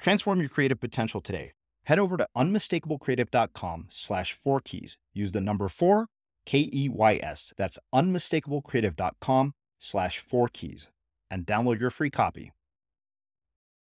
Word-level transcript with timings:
Transform 0.00 0.40
your 0.40 0.48
creative 0.48 0.80
potential 0.80 1.20
today. 1.20 1.52
Head 1.84 1.98
over 1.98 2.16
to 2.16 2.26
unmistakablecreative.com 2.36 3.88
slash 3.90 4.32
four 4.32 4.60
keys. 4.60 4.96
Use 5.12 5.32
the 5.32 5.40
number 5.40 5.68
four, 5.68 6.06
K 6.46 6.70
E 6.72 6.88
Y 6.88 7.20
S. 7.22 7.52
That's 7.56 7.78
unmistakablecreative.com 7.94 9.54
slash 9.78 10.18
four 10.18 10.48
keys 10.48 10.88
and 11.30 11.46
download 11.46 11.80
your 11.80 11.90
free 11.90 12.10
copy. 12.10 12.52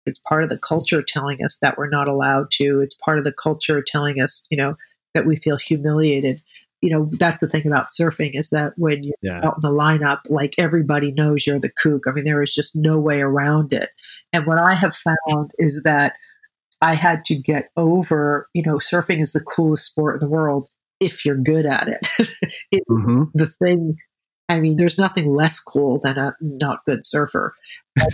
It's 0.06 0.20
part 0.20 0.44
of 0.44 0.50
the 0.50 0.58
culture 0.58 1.04
telling 1.04 1.44
us 1.44 1.60
that 1.60 1.78
we're 1.78 1.90
not 1.90 2.08
allowed 2.08 2.50
to. 2.52 2.82
It's 2.82 2.96
part 2.96 3.20
of 3.20 3.24
the 3.24 3.32
culture 3.32 3.84
telling 3.86 4.20
us, 4.20 4.48
you 4.50 4.58
know, 4.58 4.76
that 5.14 5.26
we 5.26 5.36
feel 5.36 5.58
humiliated. 5.58 6.42
You 6.82 6.90
know, 6.90 7.10
that's 7.14 7.42
the 7.42 7.48
thing 7.48 7.68
about 7.68 7.92
surfing 7.92 8.32
is 8.34 8.50
that 8.50 8.74
when 8.76 9.04
you're 9.04 9.14
yeah. 9.22 9.46
out 9.46 9.58
in 9.58 9.62
the 9.62 9.70
lineup, 9.70 10.22
like 10.30 10.56
everybody 10.58 11.12
knows 11.12 11.46
you're 11.46 11.60
the 11.60 11.70
kook. 11.70 12.08
I 12.08 12.12
mean, 12.12 12.26
there 12.26 12.42
is 12.42 12.54
just 12.54 12.76
no 12.76 13.00
way 13.00 13.22
around 13.22 13.72
it. 13.72 13.92
And 14.34 14.46
what 14.46 14.58
I 14.58 14.74
have 14.74 14.96
found 14.96 15.52
is 15.58 15.82
that 15.84 16.16
I 16.82 16.96
had 16.96 17.24
to 17.26 17.36
get 17.36 17.70
over, 17.78 18.48
you 18.54 18.64
know, 18.64 18.78
surfing 18.78 19.22
is 19.22 19.34
the 19.34 19.42
coolest 19.42 19.86
sport 19.86 20.16
in 20.16 20.20
the 20.20 20.30
world 20.30 20.70
if 21.00 21.26
you're 21.26 21.38
good 21.38 21.66
at 21.66 21.88
it. 21.88 22.08
it 22.72 22.84
mm-hmm. 22.90 23.24
The 23.34 23.48
thing, 23.48 23.98
I 24.50 24.60
mean, 24.60 24.78
there's 24.78 24.98
nothing 24.98 25.28
less 25.28 25.60
cool 25.60 26.00
than 26.00 26.18
a 26.18 26.34
not 26.42 26.80
good 26.86 27.06
surfer. 27.06 27.54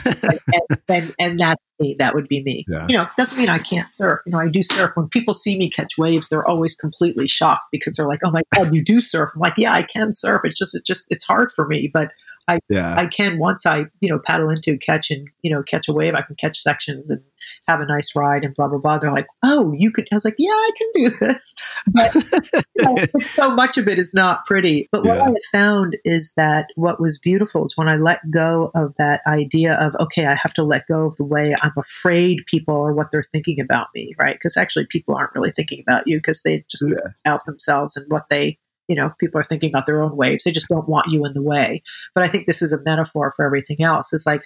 and, 0.05 0.43
and, 0.53 0.79
and, 0.89 1.15
and 1.19 1.39
that's 1.39 1.63
me. 1.79 1.95
That 1.97 2.13
would 2.13 2.27
be 2.27 2.43
me. 2.43 2.65
Yeah. 2.67 2.87
You 2.89 2.97
know, 2.97 3.07
doesn't 3.17 3.37
mean 3.37 3.49
I 3.49 3.59
can't 3.59 3.93
surf. 3.93 4.19
You 4.25 4.31
know, 4.31 4.39
I 4.39 4.49
do 4.49 4.63
surf. 4.63 4.91
When 4.95 5.07
people 5.07 5.33
see 5.33 5.57
me 5.57 5.69
catch 5.69 5.97
waves, 5.97 6.29
they're 6.29 6.47
always 6.47 6.75
completely 6.75 7.27
shocked 7.27 7.65
because 7.71 7.93
they're 7.93 8.07
like, 8.07 8.21
"Oh 8.23 8.31
my 8.31 8.41
god, 8.55 8.73
you 8.73 8.83
do 8.83 8.99
surf!" 8.99 9.31
I'm 9.35 9.41
like, 9.41 9.53
"Yeah, 9.57 9.73
I 9.73 9.83
can 9.83 10.13
surf. 10.13 10.41
It's 10.43 10.57
just, 10.57 10.75
it 10.75 10.85
just, 10.85 11.05
it's 11.09 11.25
hard 11.25 11.51
for 11.51 11.67
me, 11.67 11.89
but 11.93 12.11
I 12.47 12.59
yeah. 12.69 12.95
I 12.97 13.07
can 13.07 13.39
once 13.39 13.65
I 13.65 13.85
you 13.99 14.09
know 14.09 14.19
paddle 14.19 14.49
into 14.49 14.77
catch 14.77 15.11
and 15.11 15.27
you 15.41 15.51
know 15.51 15.63
catch 15.63 15.87
a 15.87 15.93
wave 15.93 16.15
I 16.15 16.21
can 16.21 16.35
catch 16.35 16.57
sections 16.57 17.09
and 17.09 17.23
have 17.67 17.79
a 17.81 17.85
nice 17.85 18.15
ride 18.15 18.43
and 18.43 18.53
blah 18.55 18.67
blah 18.67 18.77
blah. 18.77 18.97
They're 18.97 19.11
like, 19.11 19.27
oh, 19.43 19.73
you 19.73 19.91
could. 19.91 20.07
I 20.11 20.15
was 20.15 20.25
like, 20.25 20.35
yeah, 20.37 20.49
I 20.51 20.71
can 20.77 20.87
do 20.95 21.09
this, 21.19 21.55
but 21.87 22.15
you 22.15 22.83
know, 22.83 22.97
so 23.33 23.53
much 23.53 23.77
of 23.77 23.87
it 23.87 23.99
is 23.99 24.13
not 24.13 24.45
pretty. 24.45 24.87
But 24.91 25.05
what 25.05 25.17
yeah. 25.17 25.29
I 25.29 25.33
found 25.51 25.97
is 26.03 26.33
that 26.37 26.67
what 26.75 26.99
was 26.99 27.19
beautiful 27.19 27.65
is 27.65 27.75
when 27.75 27.89
I 27.89 27.95
let 27.95 28.19
go 28.31 28.71
of 28.75 28.93
that 28.97 29.21
idea 29.27 29.75
of 29.75 29.95
okay, 29.99 30.25
I 30.25 30.35
have 30.35 30.53
to 30.55 30.63
let 30.63 30.87
go 30.87 31.07
of 31.07 31.17
the 31.17 31.25
way 31.25 31.55
I'm 31.61 31.73
afraid 31.77 32.45
people 32.47 32.75
or 32.75 32.93
what 32.93 33.11
they're 33.11 33.23
thinking 33.23 33.59
about 33.59 33.87
me, 33.93 34.13
right? 34.17 34.35
Because 34.35 34.57
actually, 34.57 34.85
people 34.85 35.15
aren't 35.15 35.35
really 35.35 35.51
thinking 35.51 35.81
about 35.85 36.07
you 36.07 36.17
because 36.17 36.43
they 36.43 36.65
just 36.69 36.85
yeah. 36.87 37.11
out 37.25 37.45
themselves 37.45 37.97
and 37.97 38.05
what 38.09 38.29
they 38.29 38.57
you 38.87 38.95
know, 38.95 39.11
people 39.19 39.39
are 39.39 39.43
thinking 39.43 39.69
about 39.69 39.85
their 39.85 40.01
own 40.01 40.15
waves. 40.15 40.43
They 40.43 40.51
just 40.51 40.69
don't 40.69 40.87
want 40.87 41.07
you 41.09 41.25
in 41.25 41.33
the 41.33 41.43
way. 41.43 41.81
But 42.15 42.23
I 42.23 42.27
think 42.27 42.47
this 42.47 42.61
is 42.61 42.73
a 42.73 42.81
metaphor 42.83 43.33
for 43.35 43.45
everything 43.45 43.83
else. 43.83 44.13
It's 44.13 44.25
like, 44.25 44.43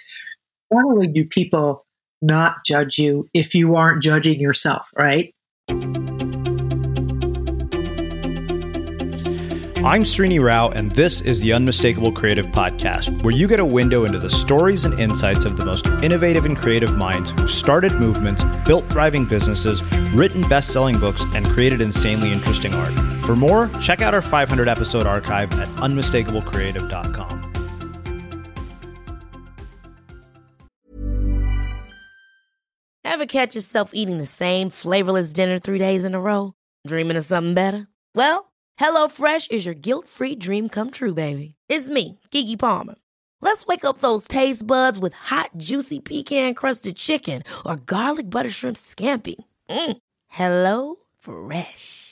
not 0.70 0.84
only 0.84 1.06
do 1.06 1.24
people 1.24 1.86
not 2.20 2.64
judge 2.64 2.98
you 2.98 3.28
if 3.34 3.54
you 3.54 3.76
aren't 3.76 4.02
judging 4.02 4.40
yourself, 4.40 4.90
right? 4.96 5.34
I'm 9.84 10.04
Srini 10.04 10.40
Rao, 10.40 10.68
and 10.68 10.94
this 10.94 11.22
is 11.22 11.40
the 11.40 11.52
Unmistakable 11.52 12.12
Creative 12.12 12.46
Podcast, 12.46 13.20
where 13.24 13.34
you 13.34 13.48
get 13.48 13.58
a 13.58 13.64
window 13.64 14.04
into 14.04 14.20
the 14.20 14.30
stories 14.30 14.84
and 14.84 14.98
insights 15.00 15.44
of 15.44 15.56
the 15.56 15.64
most 15.64 15.86
innovative 16.04 16.46
and 16.46 16.56
creative 16.56 16.96
minds 16.96 17.32
who've 17.32 17.50
started 17.50 17.92
movements, 17.94 18.44
built 18.64 18.88
thriving 18.90 19.24
businesses, 19.24 19.82
written 20.14 20.48
best 20.48 20.72
selling 20.72 21.00
books, 21.00 21.24
and 21.34 21.44
created 21.46 21.80
insanely 21.80 22.30
interesting 22.30 22.72
art. 22.74 23.11
For 23.22 23.36
more, 23.36 23.70
check 23.80 24.02
out 24.02 24.14
our 24.14 24.22
500 24.22 24.66
episode 24.68 25.06
archive 25.06 25.52
at 25.60 25.68
unmistakablecreative.com. 25.76 27.52
Ever 33.04 33.26
catch 33.26 33.54
yourself 33.54 33.90
eating 33.92 34.18
the 34.18 34.26
same 34.26 34.70
flavorless 34.70 35.32
dinner 35.32 35.58
three 35.58 35.78
days 35.78 36.04
in 36.04 36.14
a 36.14 36.20
row? 36.20 36.54
Dreaming 36.86 37.16
of 37.16 37.24
something 37.24 37.54
better? 37.54 37.86
Well, 38.14 38.50
HelloFresh 38.80 39.50
is 39.50 39.66
your 39.66 39.74
guilt 39.74 40.08
free 40.08 40.34
dream 40.34 40.68
come 40.68 40.90
true, 40.90 41.14
baby. 41.14 41.54
It's 41.68 41.88
me, 41.88 42.18
Keke 42.30 42.58
Palmer. 42.58 42.94
Let's 43.40 43.66
wake 43.66 43.84
up 43.84 43.98
those 43.98 44.26
taste 44.26 44.66
buds 44.66 44.98
with 44.98 45.12
hot, 45.12 45.50
juicy 45.56 46.00
pecan 46.00 46.54
crusted 46.54 46.96
chicken 46.96 47.42
or 47.66 47.76
garlic 47.76 48.30
butter 48.30 48.50
shrimp 48.50 48.76
scampi. 48.76 49.34
Mm. 49.68 49.98
Hello 50.28 50.96
Fresh. 51.18 52.11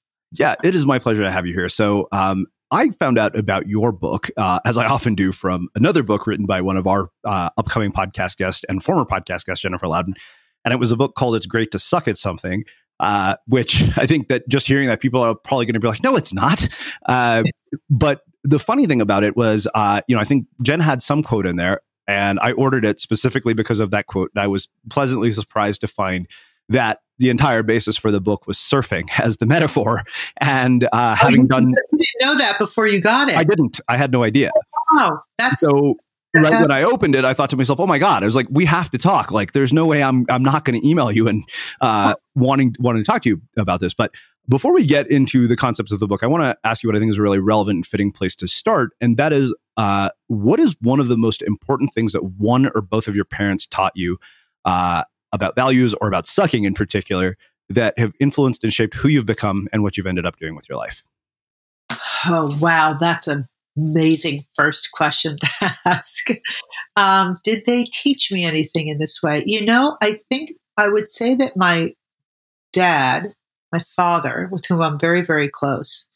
Yeah, 0.33 0.55
it 0.63 0.75
is 0.75 0.85
my 0.85 0.99
pleasure 0.99 1.23
to 1.23 1.31
have 1.31 1.45
you 1.45 1.53
here. 1.53 1.69
So, 1.69 2.07
um, 2.11 2.45
I 2.73 2.89
found 2.91 3.17
out 3.17 3.37
about 3.37 3.67
your 3.67 3.91
book, 3.91 4.29
uh, 4.37 4.59
as 4.65 4.77
I 4.77 4.85
often 4.85 5.13
do, 5.13 5.33
from 5.33 5.67
another 5.75 6.03
book 6.03 6.25
written 6.25 6.45
by 6.45 6.61
one 6.61 6.77
of 6.77 6.87
our 6.87 7.09
uh, 7.25 7.49
upcoming 7.57 7.91
podcast 7.91 8.37
guests 8.37 8.63
and 8.69 8.81
former 8.81 9.03
podcast 9.03 9.43
guest, 9.45 9.61
Jennifer 9.61 9.87
Louden. 9.87 10.13
And 10.63 10.73
it 10.73 10.77
was 10.79 10.91
a 10.91 10.95
book 10.95 11.15
called 11.15 11.35
It's 11.35 11.45
Great 11.45 11.71
to 11.71 11.79
Suck 11.79 12.07
at 12.07 12.17
Something, 12.17 12.63
uh, 13.01 13.35
which 13.47 13.83
I 13.97 14.05
think 14.05 14.29
that 14.29 14.47
just 14.47 14.67
hearing 14.67 14.87
that 14.87 15.01
people 15.01 15.21
are 15.21 15.35
probably 15.35 15.65
going 15.65 15.73
to 15.73 15.81
be 15.81 15.87
like, 15.87 16.01
no, 16.01 16.15
it's 16.15 16.33
not. 16.33 16.65
Uh, 17.07 17.43
but 17.89 18.21
the 18.43 18.59
funny 18.59 18.85
thing 18.85 19.01
about 19.01 19.23
it 19.25 19.35
was, 19.35 19.67
uh, 19.75 20.01
you 20.07 20.15
know, 20.15 20.21
I 20.21 20.23
think 20.23 20.47
Jen 20.61 20.79
had 20.79 21.01
some 21.01 21.23
quote 21.23 21.45
in 21.45 21.57
there, 21.57 21.81
and 22.07 22.39
I 22.41 22.53
ordered 22.53 22.85
it 22.85 23.01
specifically 23.01 23.53
because 23.53 23.79
of 23.81 23.91
that 23.91 24.07
quote. 24.07 24.31
And 24.33 24.41
I 24.41 24.47
was 24.47 24.69
pleasantly 24.89 25.31
surprised 25.31 25.81
to 25.81 25.87
find 25.87 26.27
that 26.69 26.99
the 27.21 27.29
entire 27.29 27.61
basis 27.61 27.97
for 27.97 28.11
the 28.11 28.19
book 28.19 28.47
was 28.47 28.57
surfing 28.57 29.07
as 29.19 29.37
the 29.37 29.45
metaphor. 29.45 30.03
And 30.39 30.83
uh, 30.85 30.87
oh, 30.93 31.13
having 31.15 31.47
done, 31.47 31.69
you 31.69 31.99
didn't 31.99 32.07
know 32.21 32.37
that 32.37 32.59
before 32.59 32.87
you 32.87 32.99
got 32.99 33.29
it. 33.29 33.37
I 33.37 33.43
didn't. 33.43 33.79
I 33.87 33.95
had 33.97 34.11
no 34.11 34.23
idea. 34.23 34.51
Wow, 34.93 35.23
that's 35.37 35.61
so. 35.61 35.95
Fantastic. 36.33 36.53
Right 36.53 36.61
when 36.61 36.71
I 36.71 36.83
opened 36.83 37.15
it, 37.15 37.25
I 37.25 37.33
thought 37.33 37.49
to 37.49 37.57
myself, 37.57 37.81
"Oh 37.81 37.87
my 37.87 37.99
god!" 37.99 38.23
I 38.23 38.25
was 38.25 38.37
like, 38.37 38.47
"We 38.49 38.63
have 38.63 38.89
to 38.91 38.97
talk. 38.97 39.33
Like, 39.33 39.51
there's 39.51 39.73
no 39.73 39.85
way 39.85 40.01
I'm 40.01 40.25
I'm 40.29 40.43
not 40.43 40.63
going 40.63 40.79
to 40.79 40.87
email 40.87 41.11
you 41.11 41.27
and 41.27 41.43
uh, 41.81 42.15
wanting 42.35 42.73
wanting 42.79 43.03
to 43.03 43.05
talk 43.05 43.23
to 43.23 43.29
you 43.29 43.41
about 43.57 43.81
this." 43.81 43.93
But 43.93 44.15
before 44.47 44.73
we 44.73 44.85
get 44.85 45.11
into 45.11 45.45
the 45.45 45.57
concepts 45.57 45.91
of 45.91 45.99
the 45.99 46.07
book, 46.07 46.23
I 46.23 46.27
want 46.27 46.43
to 46.45 46.57
ask 46.63 46.83
you 46.83 46.87
what 46.89 46.95
I 46.95 46.99
think 46.99 47.09
is 47.09 47.17
a 47.17 47.21
really 47.21 47.39
relevant 47.39 47.75
and 47.75 47.85
fitting 47.85 48.13
place 48.13 48.33
to 48.35 48.47
start, 48.47 48.91
and 49.01 49.17
that 49.17 49.33
is, 49.33 49.53
uh, 49.75 50.09
what 50.27 50.61
is 50.61 50.77
one 50.79 51.01
of 51.01 51.09
the 51.09 51.17
most 51.17 51.41
important 51.41 51.93
things 51.93 52.13
that 52.13 52.23
one 52.23 52.71
or 52.73 52.81
both 52.81 53.09
of 53.09 53.15
your 53.15 53.25
parents 53.25 53.67
taught 53.67 53.91
you 53.95 54.17
uh, 54.63 55.03
about 55.31 55.55
values 55.55 55.93
or 56.01 56.07
about 56.07 56.27
sucking 56.27 56.63
in 56.63 56.73
particular 56.73 57.37
that 57.69 57.97
have 57.97 58.13
influenced 58.19 58.63
and 58.63 58.73
shaped 58.73 58.95
who 58.95 59.07
you've 59.07 59.25
become 59.25 59.67
and 59.71 59.83
what 59.83 59.97
you've 59.97 60.07
ended 60.07 60.25
up 60.25 60.37
doing 60.37 60.55
with 60.55 60.67
your 60.67 60.77
life? 60.77 61.03
Oh, 62.25 62.55
wow. 62.59 62.93
That's 62.99 63.27
an 63.27 63.47
amazing 63.77 64.45
first 64.55 64.91
question 64.91 65.37
to 65.39 65.73
ask. 65.85 66.27
Um, 66.95 67.37
did 67.43 67.63
they 67.65 67.85
teach 67.85 68.31
me 68.31 68.43
anything 68.43 68.87
in 68.87 68.97
this 68.97 69.21
way? 69.23 69.43
You 69.45 69.65
know, 69.65 69.97
I 70.01 70.19
think 70.29 70.53
I 70.77 70.87
would 70.87 71.11
say 71.11 71.35
that 71.35 71.55
my 71.55 71.95
dad, 72.73 73.27
my 73.71 73.79
father, 73.79 74.49
with 74.51 74.65
whom 74.65 74.81
I'm 74.81 74.99
very, 74.99 75.21
very 75.21 75.49
close, 75.49 76.07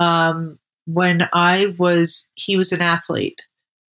um, 0.00 0.58
when 0.86 1.28
I 1.32 1.74
was, 1.78 2.30
he 2.34 2.56
was 2.56 2.72
an 2.72 2.80
athlete 2.80 3.42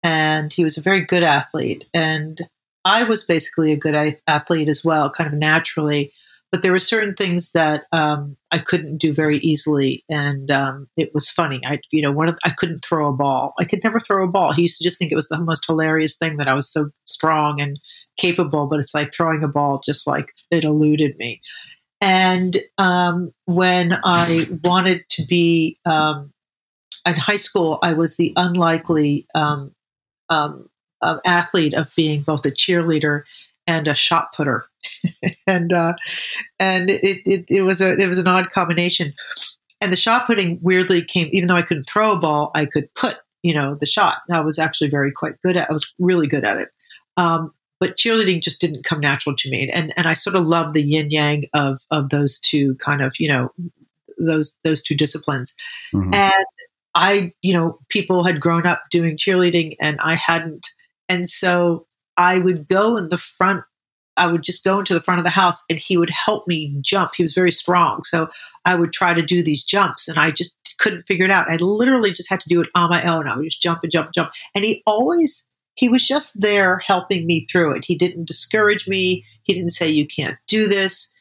and 0.04 0.52
he 0.52 0.64
was 0.64 0.78
a 0.78 0.82
very 0.82 1.02
good 1.02 1.24
athlete. 1.24 1.86
And 1.94 2.42
I 2.86 3.04
was 3.04 3.24
basically 3.26 3.72
a 3.72 3.78
good 3.78 4.18
athlete 4.28 4.70
as 4.70 4.84
well, 4.84 5.10
kind 5.10 5.32
of 5.32 5.38
naturally. 5.38 6.12
But 6.52 6.64
there 6.64 6.74
were 6.74 6.80
certain 6.80 7.14
things 7.14 7.54
that 7.54 7.86
um, 7.94 8.36
I 8.52 8.58
couldn't 8.60 8.98
do 8.98 9.14
very 9.14 9.38
easily, 9.38 10.04
and 10.10 10.52
um, 10.52 10.88
it 10.98 11.12
was 11.14 11.30
funny. 11.30 11.62
I, 11.66 11.80
you 11.92 12.02
know, 12.02 12.12
one 12.12 12.28
of 12.28 12.38
I 12.44 12.50
couldn't 12.50 12.84
throw 12.84 13.08
a 13.08 13.16
ball. 13.16 13.54
I 13.58 13.64
could 13.64 13.82
never 13.86 14.02
throw 14.02 14.26
a 14.26 14.32
ball. 14.32 14.52
He 14.52 14.64
used 14.64 14.78
to 14.80 14.84
just 14.84 15.00
think 15.00 15.14
it 15.14 15.16
was 15.16 15.30
the 15.30 15.42
most 15.42 15.66
hilarious 15.66 16.18
thing 16.18 16.38
that 16.38 16.50
I 16.50 16.54
was 16.54 16.70
so 16.70 16.90
strong 17.06 17.62
and 17.62 17.80
capable. 18.18 18.68
But 18.68 18.82
it's 18.82 18.94
like 18.94 19.14
throwing 19.14 19.44
a 19.44 19.48
ball, 19.48 19.80
just 19.84 20.06
like 20.06 20.34
it 20.52 20.66
eluded 20.66 21.16
me. 21.18 21.40
And 22.02 22.58
um, 22.78 23.32
when 23.46 23.98
I 24.04 24.48
wanted 24.64 25.08
to 25.12 25.26
be 25.26 25.78
um, 25.86 26.34
in 27.06 27.16
high 27.16 27.38
school, 27.38 27.80
I 27.82 27.94
was 27.94 28.18
the 28.18 28.34
unlikely 28.36 29.28
um, 29.34 29.74
um, 30.30 30.68
um, 31.02 31.20
athlete 31.26 31.74
of 31.74 31.94
being 31.96 32.22
both 32.22 32.46
a 32.46 32.52
cheerleader 32.52 33.24
and 33.68 33.88
a 33.88 33.96
shot 33.96 34.34
putter, 34.34 34.66
and 35.48 35.72
uh, 35.74 35.94
and 36.60 36.90
it, 36.90 37.22
it, 37.26 37.46
it 37.50 37.62
was 37.62 37.82
a 37.82 37.98
it 37.98 38.08
was 38.08 38.18
an 38.18 38.28
odd 38.28 38.52
combination. 38.52 39.14
And 39.80 39.92
the 39.92 39.98
shot 39.98 40.28
putting 40.28 40.60
weirdly 40.62 41.04
came, 41.04 41.30
even 41.32 41.48
though 41.48 41.56
I 41.56 41.64
couldn't 41.64 41.90
throw 41.90 42.14
a 42.14 42.20
ball, 42.20 42.52
I 42.54 42.66
could 42.66 42.94
put 42.94 43.20
you 43.44 43.54
know 43.54 43.76
the 43.76 43.88
shot. 43.88 44.18
I 44.32 44.42
was 44.42 44.60
actually 44.60 44.90
very 44.90 45.12
quite 45.12 45.42
good 45.42 45.58
at. 45.58 45.70
I 45.70 45.74
was 45.74 45.92
really 46.00 46.28
good 46.28 46.44
at 46.44 46.58
it. 46.58 46.70
Um, 47.18 47.54
but 47.80 47.98
cheerleading 47.98 48.44
just 48.44 48.62
didn't 48.62 48.84
come 48.84 49.00
natural 49.00 49.36
to 49.36 49.50
me, 49.50 49.70
and 49.70 49.92
and 49.98 50.08
I 50.08 50.14
sort 50.14 50.36
of 50.36 50.46
love 50.46 50.74
the 50.74 50.84
yin 50.84 51.10
yang 51.10 51.46
of 51.54 51.82
of 51.90 52.10
those 52.10 52.40
two 52.40 52.76
kind 52.76 53.02
of 53.02 53.20
you 53.20 53.28
know 53.28 53.52
those 54.24 54.56
those 54.64 54.82
two 54.82 54.96
disciplines. 54.96 55.56
Mm-hmm. 55.94 56.14
And 56.14 56.46
I 56.94 57.34
you 57.42 57.54
know 57.54 57.80
people 57.90 58.24
had 58.24 58.40
grown 58.40 58.68
up 58.68 58.84
doing 58.92 59.18
cheerleading, 59.18 59.76
and 59.80 60.00
I 60.00 60.16
hadn't 60.16 60.70
and 61.12 61.30
so 61.30 61.88
I 62.16 62.40
would 62.40 62.70
go 62.70 62.96
in 62.96 63.10
the 63.10 63.18
front, 63.18 63.66
I 64.16 64.28
would 64.28 64.44
just 64.44 64.64
go 64.64 64.80
into 64.80 64.94
the 64.94 65.02
front 65.02 65.20
of 65.20 65.26
the 65.26 65.30
house 65.30 65.66
and 65.70 65.78
he 65.78 65.98
would 65.98 66.10
help 66.10 66.48
me 66.48 66.74
jump. 66.80 67.12
He 67.18 67.24
was 67.24 67.34
very 67.34 67.52
strong. 67.52 68.06
So 68.06 68.30
I 68.64 68.76
would 68.76 68.94
try 68.94 69.14
to 69.14 69.22
do 69.22 69.44
these 69.44 69.62
jumps 69.66 70.08
and 70.08 70.18
I 70.18 70.32
just 70.32 70.56
couldn't 70.78 71.04
figure 71.04 71.26
it 71.26 71.32
out. 71.32 71.52
I 71.52 71.58
literally 71.58 72.14
just 72.14 72.30
had 72.30 72.40
to 72.40 72.50
do 72.50 72.62
it 72.62 72.70
on 72.76 72.90
my 72.90 73.04
own. 73.04 73.28
I 73.28 73.36
would 73.36 73.44
just 73.44 73.62
jump 73.62 73.82
and 73.84 73.92
jump 73.92 74.06
and 74.08 74.14
jump. 74.14 74.32
And 74.56 74.64
he 74.64 74.84
always, 74.86 75.46
he 75.76 75.90
was 75.90 76.08
just 76.08 76.40
there 76.40 76.78
helping 76.78 77.28
me 77.28 77.46
through 77.52 77.76
it. 77.76 77.84
He 77.84 77.96
didn't 77.96 78.26
discourage 78.26 78.88
me. 78.88 79.26
He 79.44 79.54
didn't 79.54 79.72
say, 79.72 79.90
you 79.90 80.08
can't 80.08 80.38
do 80.48 80.66
this. 80.66 81.12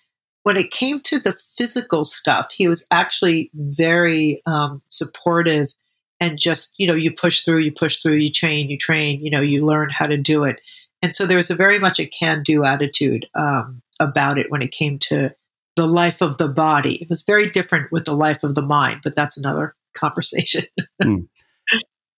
When 0.44 0.56
it 0.56 0.70
came 0.70 1.00
to 1.00 1.18
the 1.18 1.36
physical 1.58 2.04
stuff, 2.04 2.46
he 2.56 2.68
was 2.68 2.86
actually 2.92 3.50
very 3.54 4.40
um, 4.46 4.82
supportive 4.86 5.74
and 6.20 6.38
just 6.38 6.74
you 6.78 6.86
know 6.86 6.94
you 6.94 7.12
push 7.12 7.40
through 7.40 7.58
you 7.58 7.72
push 7.72 7.98
through 7.98 8.14
you 8.14 8.30
train 8.30 8.68
you 8.68 8.76
train 8.76 9.24
you 9.24 9.30
know 9.30 9.40
you 9.40 9.64
learn 9.64 9.90
how 9.90 10.06
to 10.06 10.16
do 10.16 10.44
it. 10.44 10.60
And 11.02 11.16
so 11.16 11.26
there 11.26 11.38
was 11.38 11.50
a 11.50 11.54
very 11.54 11.78
much 11.78 11.98
a 11.98 12.06
can 12.06 12.42
do 12.42 12.64
attitude 12.64 13.26
um, 13.34 13.80
about 13.98 14.38
it 14.38 14.50
when 14.50 14.60
it 14.60 14.70
came 14.70 14.98
to 14.98 15.34
the 15.76 15.86
life 15.86 16.20
of 16.20 16.36
the 16.36 16.48
body. 16.48 16.96
It 16.96 17.08
was 17.08 17.22
very 17.22 17.48
different 17.48 17.90
with 17.90 18.04
the 18.04 18.14
life 18.14 18.44
of 18.44 18.54
the 18.54 18.62
mind 18.62 19.00
but 19.02 19.16
that's 19.16 19.36
another 19.36 19.74
conversation. 19.94 20.64
Mm. 21.02 21.28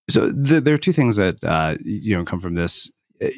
so 0.09 0.27
the, 0.27 0.59
there 0.59 0.75
are 0.75 0.79
two 0.79 0.91
things 0.91 1.15
that 1.15 1.43
uh, 1.43 1.77
you 1.83 2.15
know 2.15 2.25
come 2.25 2.39
from 2.39 2.55
this. 2.55 2.91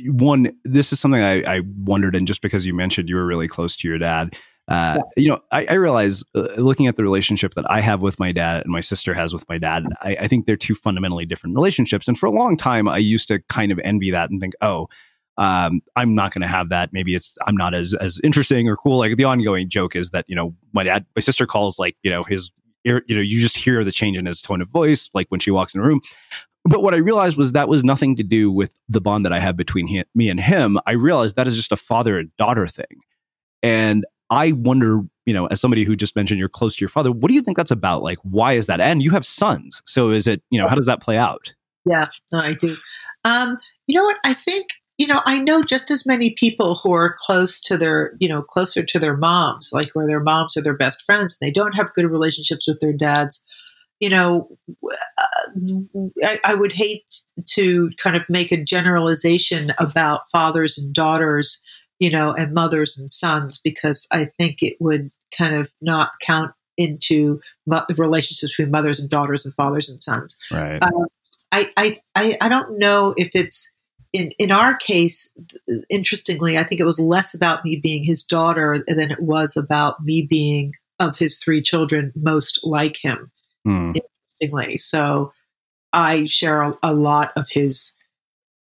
One, 0.05 0.51
this 0.63 0.91
is 0.91 0.99
something 0.99 1.21
I, 1.21 1.57
I, 1.57 1.61
wondered, 1.77 2.15
and 2.15 2.25
just 2.25 2.41
because 2.41 2.65
you 2.65 2.73
mentioned 2.73 3.07
you 3.07 3.17
were 3.17 3.25
really 3.25 3.47
close 3.47 3.75
to 3.75 3.87
your 3.87 3.99
dad, 3.99 4.35
uh, 4.67 4.99
you 5.15 5.29
know, 5.29 5.41
I, 5.51 5.65
I 5.65 5.73
realize 5.73 6.23
uh, 6.33 6.47
looking 6.57 6.87
at 6.87 6.95
the 6.95 7.03
relationship 7.03 7.53
that 7.53 7.69
I 7.69 7.81
have 7.81 8.01
with 8.01 8.19
my 8.19 8.31
dad 8.31 8.63
and 8.63 8.71
my 8.71 8.79
sister 8.79 9.13
has 9.13 9.31
with 9.31 9.47
my 9.47 9.57
dad, 9.59 9.85
I, 10.01 10.17
I 10.21 10.27
think 10.27 10.47
they're 10.47 10.57
two 10.57 10.73
fundamentally 10.73 11.25
different 11.25 11.55
relationships. 11.55 12.07
And 12.07 12.17
for 12.17 12.25
a 12.25 12.31
long 12.31 12.57
time, 12.57 12.87
I 12.87 12.97
used 12.97 13.27
to 13.27 13.39
kind 13.47 13.71
of 13.71 13.79
envy 13.83 14.09
that 14.11 14.31
and 14.31 14.41
think, 14.41 14.53
oh, 14.61 14.87
um, 15.37 15.81
I'm 15.95 16.15
not 16.15 16.33
going 16.33 16.41
to 16.41 16.47
have 16.47 16.69
that. 16.69 16.93
Maybe 16.93 17.13
it's 17.13 17.37
I'm 17.45 17.57
not 17.57 17.73
as 17.73 17.93
as 17.95 18.19
interesting 18.23 18.69
or 18.69 18.75
cool. 18.75 18.99
Like 18.99 19.17
the 19.17 19.25
ongoing 19.25 19.69
joke 19.69 19.95
is 19.95 20.11
that 20.11 20.25
you 20.27 20.35
know 20.35 20.55
my 20.73 20.83
dad, 20.83 21.05
my 21.15 21.19
sister 21.19 21.45
calls 21.45 21.77
like 21.77 21.97
you 22.03 22.09
know 22.11 22.23
his 22.23 22.51
you 22.83 23.01
know 23.09 23.21
you 23.21 23.39
just 23.39 23.57
hear 23.57 23.83
the 23.83 23.91
change 23.91 24.17
in 24.17 24.25
his 24.25 24.41
tone 24.41 24.61
of 24.61 24.69
voice 24.69 25.09
like 25.13 25.27
when 25.29 25.39
she 25.39 25.51
walks 25.51 25.73
in 25.73 25.81
a 25.81 25.83
room. 25.83 26.01
But 26.63 26.81
what 26.81 26.93
I 26.93 26.97
realized 26.97 27.37
was 27.37 27.51
that 27.51 27.67
was 27.67 27.83
nothing 27.83 28.15
to 28.15 28.23
do 28.23 28.49
with 28.49 28.73
the 28.89 29.01
bond 29.01 29.25
that 29.25 29.33
I 29.33 29.39
have 29.39 29.55
between 29.55 29.85
he, 29.85 30.03
me 30.15 30.29
and 30.29 30.39
him. 30.39 30.79
I 30.87 30.93
realized 30.93 31.35
that 31.35 31.47
is 31.47 31.55
just 31.55 31.71
a 31.71 31.77
father 31.77 32.17
and 32.17 32.35
daughter 32.37 32.65
thing, 32.65 33.01
and 33.61 34.05
I 34.35 34.51
wonder, 34.51 35.01
you 35.25 35.33
know, 35.33 35.47
as 35.47 35.61
somebody 35.61 35.83
who 35.83 35.95
just 35.95 36.15
mentioned 36.15 36.39
you're 36.39 36.49
close 36.49 36.75
to 36.75 36.81
your 36.81 36.89
father, 36.89 37.11
what 37.11 37.29
do 37.29 37.35
you 37.35 37.41
think 37.41 37.57
that's 37.57 37.71
about? 37.71 38.03
Like, 38.03 38.19
why 38.23 38.53
is 38.53 38.67
that? 38.67 38.79
And 38.81 39.01
you 39.01 39.11
have 39.11 39.25
sons, 39.25 39.81
so 39.85 40.11
is 40.11 40.27
it, 40.27 40.41
you 40.49 40.59
know, 40.59 40.67
how 40.67 40.75
does 40.75 40.87
that 40.87 41.01
play 41.01 41.17
out? 41.17 41.53
Yeah, 41.85 42.05
no, 42.33 42.39
I 42.39 42.53
do. 42.53 42.73
Um, 43.23 43.57
you 43.87 43.97
know 43.97 44.03
what? 44.03 44.17
I 44.23 44.33
think 44.33 44.67
you 44.97 45.07
know, 45.07 45.21
I 45.25 45.39
know 45.39 45.61
just 45.61 45.91
as 45.91 46.05
many 46.05 46.31
people 46.31 46.75
who 46.75 46.93
are 46.93 47.15
close 47.17 47.59
to 47.61 47.77
their, 47.77 48.13
you 48.19 48.29
know, 48.29 48.41
closer 48.41 48.83
to 48.83 48.99
their 48.99 49.17
moms, 49.17 49.71
like 49.73 49.91
where 49.91 50.07
their 50.07 50.21
moms 50.21 50.55
are 50.55 50.61
their 50.61 50.77
best 50.77 51.03
friends, 51.03 51.37
and 51.39 51.45
they 51.45 51.51
don't 51.51 51.75
have 51.75 51.93
good 51.93 52.09
relationships 52.09 52.67
with 52.67 52.79
their 52.79 52.93
dads. 52.93 53.43
You 53.99 54.09
know, 54.09 54.57
I, 56.23 56.39
I 56.43 56.55
would 56.55 56.71
hate 56.71 57.23
to 57.51 57.89
kind 57.97 58.15
of 58.15 58.23
make 58.29 58.51
a 58.51 58.63
generalization 58.63 59.73
about 59.79 60.29
fathers 60.31 60.77
and 60.77 60.93
daughters, 60.93 61.61
you 61.99 62.09
know, 62.09 62.33
and 62.33 62.53
mothers 62.53 62.97
and 62.97 63.11
sons, 63.11 63.59
because 63.63 64.07
I 64.11 64.25
think 64.25 64.61
it 64.61 64.77
would 64.79 65.11
kind 65.37 65.55
of 65.55 65.71
not 65.81 66.11
count 66.21 66.51
into 66.77 67.39
the 67.65 67.95
relationships 67.97 68.51
between 68.51 68.71
mothers 68.71 68.99
and 68.99 69.09
daughters 69.09 69.45
and 69.45 69.55
fathers 69.55 69.89
and 69.89 70.03
sons. 70.03 70.35
Right. 70.51 70.81
Um, 70.81 71.07
I, 71.51 71.99
I, 72.15 72.37
I 72.41 72.49
don't 72.49 72.79
know 72.79 73.13
if 73.17 73.31
it's 73.33 73.71
in 74.15 74.31
in 74.39 74.51
our 74.51 74.75
case, 74.75 75.33
interestingly, 75.89 76.57
I 76.57 76.63
think 76.63 76.79
it 76.79 76.85
was 76.85 76.99
less 76.99 77.33
about 77.33 77.65
me 77.65 77.79
being 77.81 78.03
his 78.03 78.23
daughter 78.23 78.83
than 78.87 79.11
it 79.11 79.21
was 79.21 79.57
about 79.57 80.03
me 80.03 80.25
being 80.29 80.73
of 80.99 81.17
his 81.17 81.37
three 81.37 81.61
children 81.61 82.13
most 82.15 82.61
like 82.63 82.97
him. 83.01 83.31
Mm. 83.67 83.99
Interestingly, 84.41 84.77
so 84.77 85.33
I 85.91 86.25
share 86.25 86.61
a, 86.61 86.77
a, 86.81 86.93
lot 86.93 87.33
of 87.35 87.49
his 87.49 87.93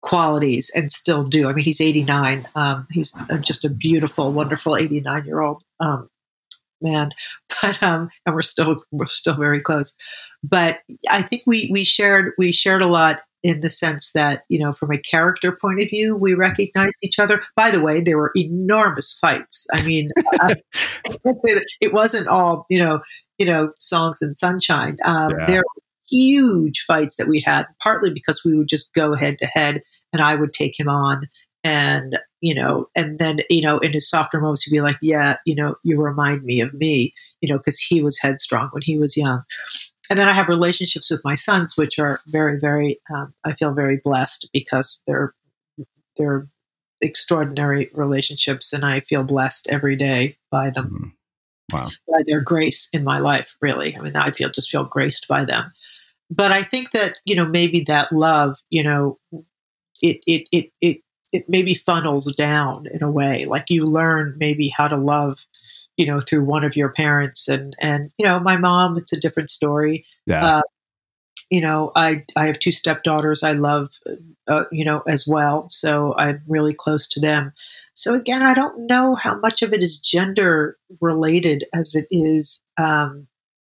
qualities 0.05 0.71
and 0.75 0.91
still 0.91 1.23
do. 1.23 1.49
I 1.49 1.53
mean, 1.53 1.65
he's 1.65 1.81
89. 1.81 2.47
Um, 2.55 2.87
he's 2.91 3.13
just 3.41 3.65
a 3.65 3.69
beautiful, 3.69 4.31
wonderful 4.31 4.77
89 4.77 5.25
year 5.25 5.41
old 5.41 5.63
um, 5.79 6.09
man, 6.79 7.09
but 7.61 7.81
um, 7.83 8.09
and 8.25 8.35
we're 8.35 8.43
still 8.43 8.83
we're 8.91 9.07
still 9.07 9.33
very 9.33 9.59
close. 9.59 9.95
But 10.43 10.79
I 11.09 11.23
think 11.23 11.43
we 11.47 11.69
we 11.73 11.83
shared 11.83 12.33
we 12.37 12.51
shared 12.51 12.83
a 12.83 12.87
lot 12.87 13.21
in 13.41 13.61
the 13.61 13.69
sense 13.69 14.11
that, 14.13 14.43
you 14.49 14.57
know, 14.57 14.73
from 14.73 14.91
a 14.91 14.97
character 14.97 15.55
point 15.61 15.79
of 15.79 15.87
view, 15.87 16.15
we 16.15 16.33
recognized 16.33 16.97
each 17.03 17.19
other. 17.19 17.43
By 17.55 17.69
the 17.69 17.79
way, 17.79 18.01
there 18.01 18.17
were 18.17 18.31
enormous 18.35 19.13
fights. 19.13 19.67
I 19.71 19.83
mean, 19.83 20.09
I, 20.41 20.55
it 21.79 21.93
wasn't 21.93 22.27
all, 22.27 22.65
you 22.71 22.79
know, 22.79 23.01
you 23.37 23.45
know, 23.45 23.71
songs 23.77 24.23
and 24.23 24.35
sunshine. 24.35 24.97
Um, 25.05 25.29
yeah. 25.37 25.45
There 25.45 25.63
huge 26.09 26.81
fights 26.81 27.17
that 27.17 27.27
we 27.27 27.39
had, 27.39 27.65
partly 27.81 28.13
because 28.13 28.43
we 28.43 28.57
would 28.57 28.67
just 28.67 28.93
go 28.93 29.15
head 29.15 29.37
to 29.39 29.45
head 29.45 29.81
and 30.13 30.21
I 30.21 30.35
would 30.35 30.53
take 30.53 30.79
him 30.79 30.89
on. 30.89 31.23
And, 31.63 32.19
you 32.41 32.53
know, 32.53 32.87
and 32.95 33.17
then, 33.17 33.39
you 33.49 33.61
know, 33.61 33.79
in 33.79 33.93
his 33.93 34.07
softer 34.07 34.39
moments, 34.39 34.63
he'd 34.63 34.71
be 34.71 34.81
like, 34.81 34.97
yeah, 35.01 35.37
you 35.45 35.55
know, 35.55 35.75
you 35.81 35.99
remind 35.99 36.43
me 36.43 36.61
of 36.61 36.75
me, 36.75 37.11
you 37.41 37.49
know, 37.49 37.57
because 37.57 37.79
he 37.79 38.03
was 38.03 38.19
headstrong 38.19 38.69
when 38.71 38.83
he 38.83 38.99
was 38.99 39.17
young 39.17 39.41
and 40.09 40.19
then 40.19 40.27
I 40.27 40.33
have 40.33 40.47
relationships 40.47 41.09
with 41.09 41.23
my 41.23 41.33
sons, 41.33 41.75
which 41.75 41.97
are 41.97 42.21
very, 42.27 42.59
very. 42.59 42.99
Um, 43.13 43.33
I 43.43 43.53
feel 43.53 43.73
very 43.73 43.99
blessed 44.03 44.49
because 44.53 45.01
they're 45.07 45.33
they're 46.17 46.47
extraordinary 47.01 47.89
relationships, 47.93 48.71
and 48.71 48.85
I 48.85 48.99
feel 48.99 49.23
blessed 49.23 49.67
every 49.69 49.95
day 49.95 50.37
by 50.51 50.69
them. 50.69 51.13
Mm-hmm. 51.71 51.77
Wow, 51.77 51.89
by 52.07 52.23
their 52.27 52.41
grace 52.41 52.87
in 52.93 53.03
my 53.03 53.19
life. 53.19 53.55
Really, 53.61 53.95
I 53.95 54.01
mean, 54.01 54.15
I 54.15 54.31
feel 54.31 54.49
just 54.49 54.69
feel 54.69 54.85
graced 54.85 55.27
by 55.27 55.45
them. 55.45 55.73
But 56.29 56.51
I 56.51 56.61
think 56.63 56.91
that 56.91 57.15
you 57.25 57.35
know 57.35 57.45
maybe 57.45 57.81
that 57.87 58.11
love, 58.11 58.59
you 58.69 58.83
know, 58.83 59.19
it 60.01 60.19
it 60.25 60.47
it 60.51 60.71
it 60.81 60.97
it 61.31 61.49
maybe 61.49 61.73
funnels 61.73 62.33
down 62.35 62.85
in 62.91 63.03
a 63.03 63.11
way. 63.11 63.45
Like 63.45 63.65
you 63.69 63.83
learn 63.83 64.35
maybe 64.37 64.69
how 64.69 64.87
to 64.87 64.97
love 64.97 65.45
you 65.97 66.05
know, 66.05 66.19
through 66.19 66.43
one 66.43 66.63
of 66.63 66.75
your 66.75 66.89
parents. 66.89 67.47
And, 67.47 67.75
and, 67.79 68.11
you 68.17 68.25
know, 68.25 68.39
my 68.39 68.57
mom, 68.57 68.97
it's 68.97 69.13
a 69.13 69.19
different 69.19 69.49
story. 69.49 70.05
Yeah. 70.25 70.57
Uh, 70.57 70.61
you 71.49 71.61
know, 71.61 71.91
I, 71.95 72.25
I 72.35 72.47
have 72.47 72.59
two 72.59 72.71
stepdaughters 72.71 73.43
I 73.43 73.51
love, 73.53 73.91
uh, 74.47 74.65
you 74.71 74.83
know, 74.83 75.03
as 75.07 75.27
well. 75.27 75.69
So 75.69 76.15
I'm 76.17 76.41
really 76.47 76.73
close 76.73 77.07
to 77.09 77.19
them. 77.19 77.53
So 77.93 78.13
again, 78.13 78.41
I 78.41 78.53
don't 78.53 78.87
know 78.87 79.15
how 79.15 79.39
much 79.39 79.61
of 79.61 79.71
it 79.71 79.81
is 79.81 79.99
gender 79.99 80.77
related 80.99 81.65
as 81.73 81.95
it 81.95 82.07
is, 82.11 82.61
um, 82.77 83.27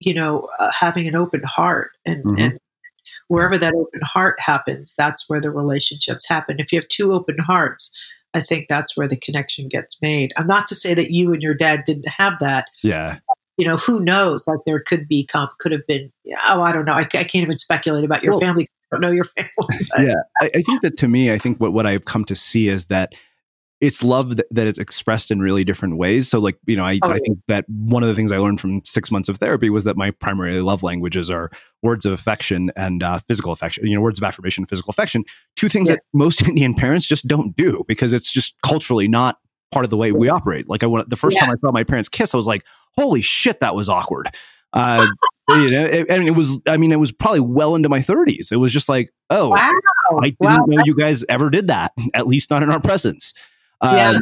you 0.05 0.13
know, 0.13 0.49
uh, 0.59 0.71
having 0.77 1.07
an 1.07 1.15
open 1.15 1.41
heart 1.43 1.91
and, 2.05 2.23
mm-hmm. 2.23 2.39
and 2.39 2.59
wherever 3.27 3.57
that 3.57 3.73
open 3.73 4.01
heart 4.03 4.39
happens, 4.39 4.95
that's 4.95 5.29
where 5.29 5.41
the 5.41 5.51
relationships 5.51 6.27
happen. 6.27 6.59
If 6.59 6.71
you 6.71 6.77
have 6.77 6.87
two 6.87 7.13
open 7.13 7.37
hearts, 7.39 7.95
I 8.33 8.41
think 8.41 8.67
that's 8.67 8.97
where 8.97 9.07
the 9.07 9.17
connection 9.17 9.67
gets 9.67 10.01
made. 10.01 10.33
I'm 10.37 10.47
not 10.47 10.67
to 10.69 10.75
say 10.75 10.93
that 10.93 11.11
you 11.11 11.33
and 11.33 11.41
your 11.41 11.53
dad 11.53 11.83
didn't 11.85 12.07
have 12.09 12.39
that. 12.39 12.67
Yeah. 12.81 13.19
You 13.57 13.67
know, 13.67 13.77
who 13.77 14.03
knows? 14.03 14.47
Like 14.47 14.59
there 14.65 14.79
could 14.79 15.07
be, 15.07 15.25
comp, 15.25 15.51
could 15.59 15.71
have 15.71 15.85
been, 15.85 16.11
oh, 16.47 16.61
I 16.61 16.71
don't 16.71 16.85
know. 16.85 16.93
I, 16.93 17.01
I 17.01 17.23
can't 17.23 17.35
even 17.35 17.59
speculate 17.59 18.03
about 18.03 18.23
your 18.23 18.33
well, 18.33 18.39
family. 18.39 18.67
I 18.91 18.95
don't 18.95 19.01
know 19.01 19.11
your 19.11 19.25
family. 19.37 19.87
yeah. 19.99 20.13
I, 20.41 20.49
I 20.55 20.61
think 20.61 20.81
that 20.81 20.97
to 20.97 21.07
me, 21.07 21.31
I 21.31 21.37
think 21.37 21.59
what, 21.59 21.73
what 21.73 21.85
I've 21.85 22.05
come 22.05 22.25
to 22.25 22.35
see 22.35 22.67
is 22.67 22.85
that 22.85 23.13
it's 23.83 24.01
love 24.01 24.37
that, 24.37 24.45
that, 24.49 24.65
it's 24.65 24.79
expressed 24.79 25.29
in 25.29 25.41
really 25.41 25.65
different 25.65 25.97
ways. 25.97 26.29
So, 26.29 26.39
like, 26.39 26.57
you 26.65 26.77
know, 26.77 26.85
I, 26.85 26.99
oh, 27.03 27.11
I 27.11 27.19
think 27.19 27.39
that 27.49 27.65
one 27.67 28.01
of 28.01 28.07
the 28.07 28.15
things 28.15 28.31
I 28.31 28.37
learned 28.37 28.61
from 28.61 28.81
six 28.85 29.11
months 29.11 29.27
of 29.27 29.39
therapy 29.39 29.69
was 29.69 29.83
that 29.83 29.97
my 29.97 30.11
primary 30.11 30.61
love 30.61 30.83
languages 30.83 31.29
are 31.29 31.51
words 31.81 32.05
of 32.05 32.13
affection 32.13 32.71
and 32.77 33.03
uh, 33.03 33.19
physical 33.19 33.51
affection, 33.51 33.85
you 33.85 33.93
know, 33.93 34.01
words 34.01 34.19
of 34.19 34.23
affirmation, 34.23 34.65
physical 34.65 34.89
affection, 34.89 35.25
two 35.57 35.67
things 35.67 35.89
yeah. 35.89 35.95
that 35.95 36.03
most 36.13 36.41
Indian 36.47 36.73
parents 36.73 37.05
just 37.05 37.27
don't 37.27 37.57
do 37.57 37.83
because 37.85 38.13
it's 38.13 38.31
just 38.31 38.55
culturally 38.63 39.09
not 39.09 39.37
part 39.73 39.83
of 39.83 39.89
the 39.89 39.97
way 39.97 40.13
we 40.13 40.29
operate. 40.29 40.69
Like, 40.69 40.81
I 40.83 40.85
went, 40.85 41.09
the 41.09 41.17
first 41.17 41.37
time 41.37 41.49
I 41.49 41.55
saw 41.55 41.73
my 41.73 41.83
parents 41.83 42.07
kiss, 42.07 42.33
I 42.33 42.37
was 42.37 42.47
like, 42.47 42.63
holy 42.97 43.21
shit, 43.21 43.59
that 43.59 43.75
was 43.75 43.89
awkward. 43.89 44.29
Uh, 44.71 45.05
you 45.49 45.69
know, 45.69 45.83
it, 45.83 46.09
and 46.09 46.25
it 46.25 46.31
was, 46.31 46.57
I 46.65 46.77
mean, 46.77 46.93
it 46.93 46.99
was 46.99 47.11
probably 47.11 47.41
well 47.41 47.75
into 47.75 47.89
my 47.89 47.99
30s. 47.99 48.49
It 48.49 48.57
was 48.57 48.71
just 48.71 48.87
like, 48.87 49.11
oh, 49.29 49.49
wow. 49.49 49.71
I 50.21 50.29
didn't 50.29 50.37
wow. 50.39 50.63
know 50.67 50.83
you 50.85 50.95
guys 50.95 51.25
ever 51.27 51.49
did 51.49 51.67
that, 51.67 51.91
at 52.13 52.27
least 52.27 52.49
not 52.49 52.63
in 52.63 52.69
our 52.69 52.79
presence 52.79 53.33
yeah. 53.83 54.09
Um, 54.09 54.21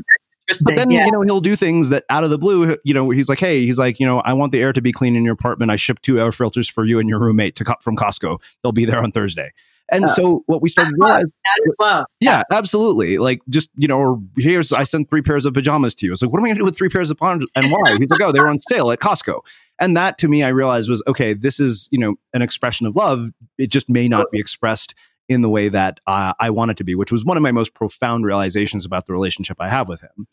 but 0.66 0.76
then 0.76 0.92
yeah. 0.92 1.06
you 1.06 1.12
know 1.12 1.22
he'll 1.22 1.40
do 1.40 1.56
things 1.56 1.90
that 1.90 2.04
out 2.10 2.24
of 2.24 2.30
the 2.30 2.38
blue, 2.38 2.76
you 2.84 2.94
know, 2.94 3.10
he's 3.10 3.30
like, 3.30 3.40
"Hey, 3.40 3.66
he's 3.66 3.80
like, 3.80 4.00
you 4.00 4.06
know, 4.06 4.20
I 4.22 4.34
want 4.34 4.52
the 4.52 4.62
air 4.62 4.74
to 4.74 4.82
be 4.82 4.92
clean 4.92 5.16
in 5.16 5.24
your 5.24 5.34
apartment. 5.34 5.72
I 5.72 5.78
shipped 5.78 6.04
two 6.04 6.20
air 6.20 6.32
filters 6.32 6.70
for 6.70 6.86
you 6.86 7.00
and 7.00 7.08
your 7.08 7.20
roommate 7.20 7.56
to 7.58 7.78
from 7.82 7.96
Costco. 7.96 8.42
They'll 8.64 8.72
be 8.72 8.86
there 8.86 9.02
on 9.02 9.12
Thursday." 9.12 9.52
And 9.92 10.10
so 10.10 10.44
what 10.46 10.62
we 10.62 10.70
started 10.70 10.94
is 10.94 11.76
love. 11.80 12.06
Yeah, 12.22 12.44
absolutely. 12.52 13.18
Like 13.18 13.42
just 13.50 13.70
you 13.76 13.88
know, 13.90 14.00
or 14.00 14.22
here's 14.38 14.72
I 14.72 14.86
sent 14.86 15.10
three 15.10 15.22
pairs 15.22 15.46
of 15.46 15.54
pajamas 15.54 15.94
to 15.96 16.06
you. 16.06 16.14
It's 16.14 16.22
like, 16.22 16.32
what 16.32 16.40
am 16.40 16.46
I 16.46 16.48
going 16.48 16.56
to 16.56 16.60
do 16.60 16.66
with 16.66 16.78
three 16.78 16.88
pairs 16.88 17.12
of 17.12 17.18
pajamas 17.18 17.46
and 17.56 17.66
why? 17.66 17.98
He's 17.98 18.10
like, 18.10 18.22
oh, 18.22 18.32
they 18.32 18.40
were 18.40 18.48
on 18.48 18.58
sale 18.58 18.90
at 18.92 19.00
Costco. 19.00 19.42
And 19.80 19.98
that 19.98 20.18
to 20.20 20.30
me, 20.30 20.44
I 20.44 20.50
realized 20.50 20.90
was 20.90 21.04
okay. 21.08 21.34
This 21.34 21.60
is 21.60 21.90
you 21.92 22.00
know 22.00 22.16
an 22.34 22.42
expression 22.42 22.88
of 22.88 22.96
love. 22.96 23.32
It 23.58 23.68
just 23.68 23.90
may 23.90 24.08
not 24.08 24.28
be 24.32 24.40
expressed 24.40 24.96
in 25.32 25.42
the 25.42 25.50
way 25.50 25.70
that 25.70 26.00
uh, 26.08 26.34
I 26.40 26.50
want 26.50 26.72
it 26.72 26.78
to 26.78 26.84
be, 26.84 26.96
which 26.96 27.12
was 27.12 27.26
one 27.26 27.38
of 27.38 27.44
my 27.44 27.52
most 27.52 27.74
profound 27.74 28.26
realizations 28.26 28.86
about 28.86 29.08
the 29.08 29.14
relationship 29.14 29.58
I 29.60 29.70
have 29.70 29.88
with 29.88 30.02
him. 30.02 30.28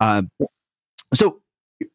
Uh, 0.00 0.22
so 1.14 1.40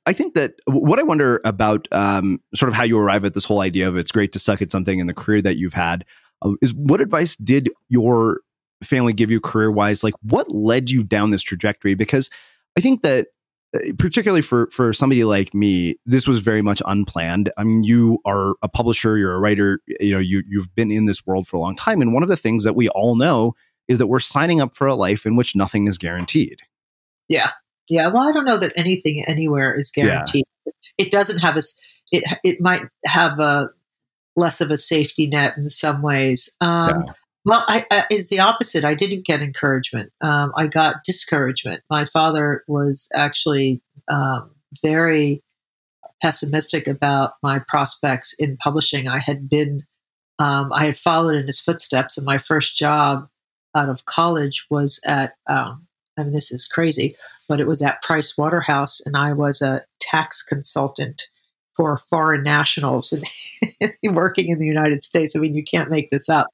I 0.05 0.13
think 0.13 0.33
that 0.35 0.53
what 0.65 0.99
I 0.99 1.03
wonder 1.03 1.41
about 1.45 1.87
um, 1.91 2.41
sort 2.55 2.69
of 2.69 2.75
how 2.75 2.83
you 2.83 2.97
arrive 2.97 3.25
at 3.25 3.33
this 3.33 3.45
whole 3.45 3.61
idea 3.61 3.87
of 3.87 3.97
it's 3.97 4.11
great 4.11 4.31
to 4.33 4.39
suck 4.39 4.61
at 4.61 4.71
something 4.71 4.99
in 4.99 5.07
the 5.07 5.13
career 5.13 5.41
that 5.41 5.57
you've 5.57 5.73
had 5.73 6.05
uh, 6.41 6.51
is 6.61 6.73
what 6.73 7.01
advice 7.01 7.35
did 7.35 7.69
your 7.89 8.41
family 8.83 9.13
give 9.13 9.31
you 9.31 9.39
career 9.39 9.71
wise? 9.71 10.03
Like 10.03 10.13
what 10.21 10.51
led 10.51 10.89
you 10.89 11.03
down 11.03 11.31
this 11.31 11.41
trajectory? 11.41 11.93
Because 11.93 12.29
I 12.77 12.81
think 12.81 13.01
that 13.03 13.27
particularly 13.97 14.41
for 14.41 14.67
for 14.67 14.93
somebody 14.93 15.23
like 15.23 15.53
me, 15.53 15.95
this 16.05 16.27
was 16.27 16.39
very 16.39 16.61
much 16.61 16.81
unplanned. 16.85 17.51
I 17.57 17.63
mean, 17.63 17.83
you 17.83 18.19
are 18.25 18.55
a 18.61 18.69
publisher, 18.69 19.17
you're 19.17 19.33
a 19.33 19.39
writer, 19.39 19.79
you 19.99 20.11
know, 20.11 20.19
you 20.19 20.43
you've 20.47 20.73
been 20.75 20.91
in 20.91 21.05
this 21.05 21.25
world 21.25 21.47
for 21.47 21.57
a 21.57 21.59
long 21.59 21.75
time, 21.75 22.01
and 22.01 22.13
one 22.13 22.23
of 22.23 22.29
the 22.29 22.37
things 22.37 22.63
that 22.63 22.75
we 22.75 22.89
all 22.89 23.15
know 23.15 23.55
is 23.87 23.97
that 23.97 24.07
we're 24.07 24.19
signing 24.19 24.61
up 24.61 24.75
for 24.75 24.87
a 24.87 24.95
life 24.95 25.25
in 25.25 25.35
which 25.35 25.55
nothing 25.55 25.87
is 25.87 25.97
guaranteed. 25.97 26.61
Yeah, 27.27 27.51
yeah. 27.89 28.07
Well, 28.07 28.27
I 28.27 28.31
don't 28.31 28.45
know 28.45 28.57
that 28.57 28.73
anything 28.75 29.23
anywhere 29.27 29.77
is 29.77 29.91
guaranteed. 29.91 30.45
Yeah. 30.65 30.71
It 30.97 31.11
doesn't 31.11 31.39
have 31.39 31.57
a. 31.57 31.61
It 32.11 32.23
it 32.43 32.61
might 32.61 32.83
have 33.05 33.39
a 33.39 33.69
less 34.35 34.61
of 34.61 34.71
a 34.71 34.77
safety 34.77 35.27
net 35.27 35.57
in 35.57 35.67
some 35.67 36.01
ways. 36.01 36.55
Um, 36.61 37.03
yeah. 37.05 37.13
Well, 37.47 37.63
I, 37.69 37.85
I, 37.89 38.03
it's 38.09 38.29
the 38.29 38.41
opposite. 38.41 38.83
I 38.83 38.93
didn't 38.93 39.25
get 39.25 39.41
encouragement. 39.41 40.11
Um, 40.19 40.51
I 40.57 40.67
got 40.67 41.05
discouragement. 41.05 41.81
My 41.89 42.03
father 42.03 42.65
was 42.67 43.07
actually 43.15 43.81
um, 44.09 44.51
very 44.81 45.41
pessimistic 46.21 46.87
about 46.87 47.35
my 47.41 47.59
prospects 47.59 48.33
in 48.37 48.57
publishing. 48.57 49.07
I 49.07 49.19
had 49.19 49.47
been, 49.47 49.83
um, 50.39 50.73
I 50.73 50.87
had 50.87 50.97
followed 50.97 51.35
in 51.35 51.47
his 51.47 51.61
footsteps, 51.61 52.17
and 52.17 52.25
my 52.25 52.37
first 52.37 52.77
job 52.77 53.29
out 53.73 53.87
of 53.87 54.03
college 54.03 54.65
was 54.69 54.99
at, 55.05 55.35
um, 55.47 55.87
I 56.19 56.23
mean, 56.23 56.33
this 56.33 56.51
is 56.51 56.67
crazy, 56.67 57.15
but 57.47 57.61
it 57.61 57.67
was 57.67 57.81
at 57.81 58.01
Price 58.01 58.37
Waterhouse, 58.37 58.99
and 59.05 59.15
I 59.15 59.31
was 59.31 59.61
a 59.61 59.85
tax 60.01 60.43
consultant 60.43 61.29
for 61.77 62.01
foreign 62.09 62.43
nationals 62.43 63.13
working 64.03 64.49
in 64.49 64.59
the 64.59 64.65
United 64.65 65.05
States. 65.05 65.33
I 65.33 65.39
mean, 65.39 65.55
you 65.55 65.63
can't 65.63 65.89
make 65.89 66.09
this 66.11 66.27
up. 66.27 66.47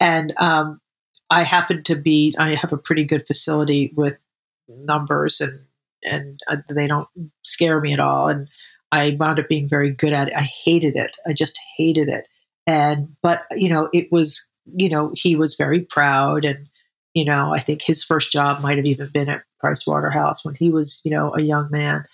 And 0.00 0.32
um, 0.38 0.80
I 1.28 1.42
happen 1.42 1.82
to 1.84 1.94
be, 1.94 2.34
I 2.38 2.54
have 2.54 2.72
a 2.72 2.78
pretty 2.78 3.04
good 3.04 3.26
facility 3.26 3.92
with 3.94 4.18
numbers 4.68 5.40
and 5.40 5.66
and 6.02 6.40
uh, 6.48 6.56
they 6.68 6.86
don't 6.86 7.08
scare 7.42 7.80
me 7.80 7.92
at 7.92 8.00
all. 8.00 8.28
And 8.28 8.48
I 8.90 9.16
wound 9.18 9.38
up 9.38 9.48
being 9.48 9.68
very 9.68 9.90
good 9.90 10.12
at 10.12 10.28
it. 10.28 10.34
I 10.34 10.42
hated 10.64 10.96
it. 10.96 11.16
I 11.26 11.32
just 11.32 11.58
hated 11.76 12.08
it. 12.08 12.26
And, 12.66 13.14
but, 13.22 13.44
you 13.52 13.68
know, 13.68 13.88
it 13.92 14.10
was, 14.10 14.50
you 14.74 14.88
know, 14.88 15.12
he 15.14 15.36
was 15.36 15.56
very 15.56 15.80
proud. 15.80 16.44
And, 16.44 16.68
you 17.14 17.24
know, 17.24 17.52
I 17.52 17.58
think 17.58 17.82
his 17.82 18.04
first 18.04 18.32
job 18.32 18.62
might 18.62 18.76
have 18.76 18.86
even 18.86 19.08
been 19.08 19.28
at 19.28 19.44
Price 19.58 19.86
Waterhouse 19.86 20.44
when 20.44 20.54
he 20.54 20.70
was, 20.70 21.00
you 21.04 21.10
know, 21.10 21.34
a 21.34 21.42
young 21.42 21.68
man. 21.70 22.04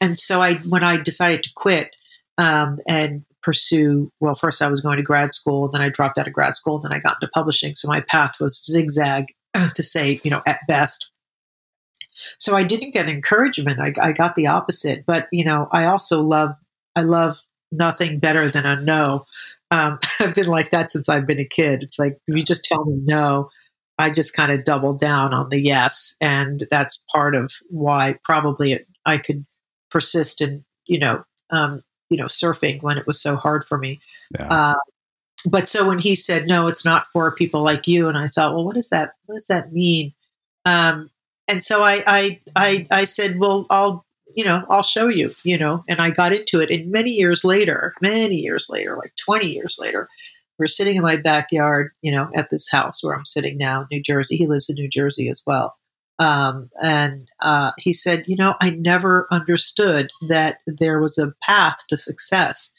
And 0.00 0.18
so 0.18 0.42
I, 0.42 0.54
when 0.54 0.82
I 0.82 0.96
decided 0.96 1.42
to 1.44 1.52
quit 1.54 1.94
um, 2.38 2.80
and 2.88 3.24
pursue, 3.46 4.10
well, 4.18 4.34
first 4.34 4.60
I 4.60 4.66
was 4.66 4.80
going 4.80 4.96
to 4.96 5.04
grad 5.04 5.32
school, 5.32 5.68
then 5.68 5.80
I 5.80 5.88
dropped 5.88 6.18
out 6.18 6.26
of 6.26 6.32
grad 6.32 6.56
school, 6.56 6.80
then 6.80 6.92
I 6.92 6.98
got 6.98 7.18
into 7.22 7.30
publishing. 7.32 7.76
So 7.76 7.86
my 7.86 8.00
path 8.00 8.40
was 8.40 8.60
zigzag 8.68 9.26
to 9.76 9.82
say, 9.84 10.20
you 10.24 10.32
know, 10.32 10.42
at 10.48 10.58
best. 10.66 11.08
So 12.40 12.56
I 12.56 12.64
didn't 12.64 12.92
get 12.92 13.08
encouragement. 13.08 13.78
I, 13.78 13.92
I 14.02 14.10
got 14.10 14.34
the 14.34 14.48
opposite. 14.48 15.04
But, 15.06 15.28
you 15.30 15.44
know, 15.44 15.68
I 15.70 15.86
also 15.86 16.22
love, 16.22 16.56
I 16.96 17.02
love 17.02 17.38
nothing 17.70 18.18
better 18.18 18.48
than 18.48 18.66
a 18.66 18.82
no. 18.82 19.26
Um, 19.70 20.00
I've 20.20 20.34
been 20.34 20.48
like 20.48 20.72
that 20.72 20.90
since 20.90 21.08
I've 21.08 21.26
been 21.26 21.38
a 21.38 21.44
kid. 21.44 21.84
It's 21.84 22.00
like, 22.00 22.18
if 22.26 22.36
you 22.36 22.42
just 22.42 22.64
tell 22.64 22.84
me 22.84 22.98
no, 23.04 23.50
I 23.96 24.10
just 24.10 24.34
kind 24.34 24.50
of 24.50 24.64
double 24.64 24.94
down 24.94 25.32
on 25.32 25.50
the 25.50 25.60
yes. 25.60 26.16
And 26.20 26.64
that's 26.68 27.04
part 27.12 27.36
of 27.36 27.52
why 27.70 28.18
probably 28.24 28.84
I 29.04 29.18
could 29.18 29.46
persist 29.88 30.42
in, 30.42 30.64
you 30.86 30.98
know, 30.98 31.22
um, 31.50 31.82
you 32.08 32.16
know, 32.16 32.26
surfing 32.26 32.82
when 32.82 32.98
it 32.98 33.06
was 33.06 33.20
so 33.20 33.36
hard 33.36 33.64
for 33.64 33.78
me. 33.78 34.00
Yeah. 34.30 34.48
Uh, 34.48 34.74
but 35.44 35.68
so 35.68 35.86
when 35.86 35.98
he 35.98 36.14
said, 36.16 36.46
no, 36.46 36.66
it's 36.66 36.84
not 36.84 37.06
for 37.12 37.34
people 37.34 37.62
like 37.62 37.86
you. 37.86 38.08
And 38.08 38.18
I 38.18 38.26
thought, 38.26 38.54
well, 38.54 38.64
what 38.64 38.74
does 38.74 38.88
that, 38.88 39.12
what 39.26 39.36
does 39.36 39.46
that 39.46 39.72
mean? 39.72 40.12
Um, 40.64 41.10
and 41.48 41.64
so 41.64 41.82
I, 41.82 42.02
I, 42.06 42.40
I, 42.56 42.86
I 42.90 43.04
said, 43.04 43.38
well, 43.38 43.66
I'll, 43.70 44.04
you 44.34 44.44
know, 44.44 44.64
I'll 44.68 44.82
show 44.82 45.08
you, 45.08 45.32
you 45.44 45.56
know, 45.56 45.84
and 45.88 46.00
I 46.00 46.10
got 46.10 46.32
into 46.32 46.60
it. 46.60 46.70
And 46.70 46.90
many 46.90 47.10
years 47.10 47.44
later, 47.44 47.94
many 48.02 48.36
years 48.36 48.68
later, 48.68 48.96
like 48.96 49.14
20 49.24 49.46
years 49.46 49.78
later, 49.80 50.08
we're 50.58 50.66
sitting 50.66 50.96
in 50.96 51.02
my 51.02 51.16
backyard, 51.16 51.92
you 52.02 52.12
know, 52.12 52.30
at 52.34 52.50
this 52.50 52.70
house 52.70 53.02
where 53.02 53.14
I'm 53.14 53.24
sitting 53.24 53.56
now 53.56 53.86
New 53.90 54.02
Jersey. 54.02 54.36
He 54.36 54.46
lives 54.46 54.68
in 54.68 54.74
New 54.74 54.88
Jersey 54.88 55.28
as 55.28 55.42
well. 55.46 55.76
Um, 56.18 56.70
and 56.82 57.30
uh, 57.40 57.72
he 57.78 57.92
said, 57.92 58.24
You 58.26 58.36
know, 58.36 58.54
I 58.60 58.70
never 58.70 59.26
understood 59.30 60.10
that 60.28 60.58
there 60.66 61.00
was 61.00 61.18
a 61.18 61.34
path 61.46 61.76
to 61.88 61.96
success 61.96 62.72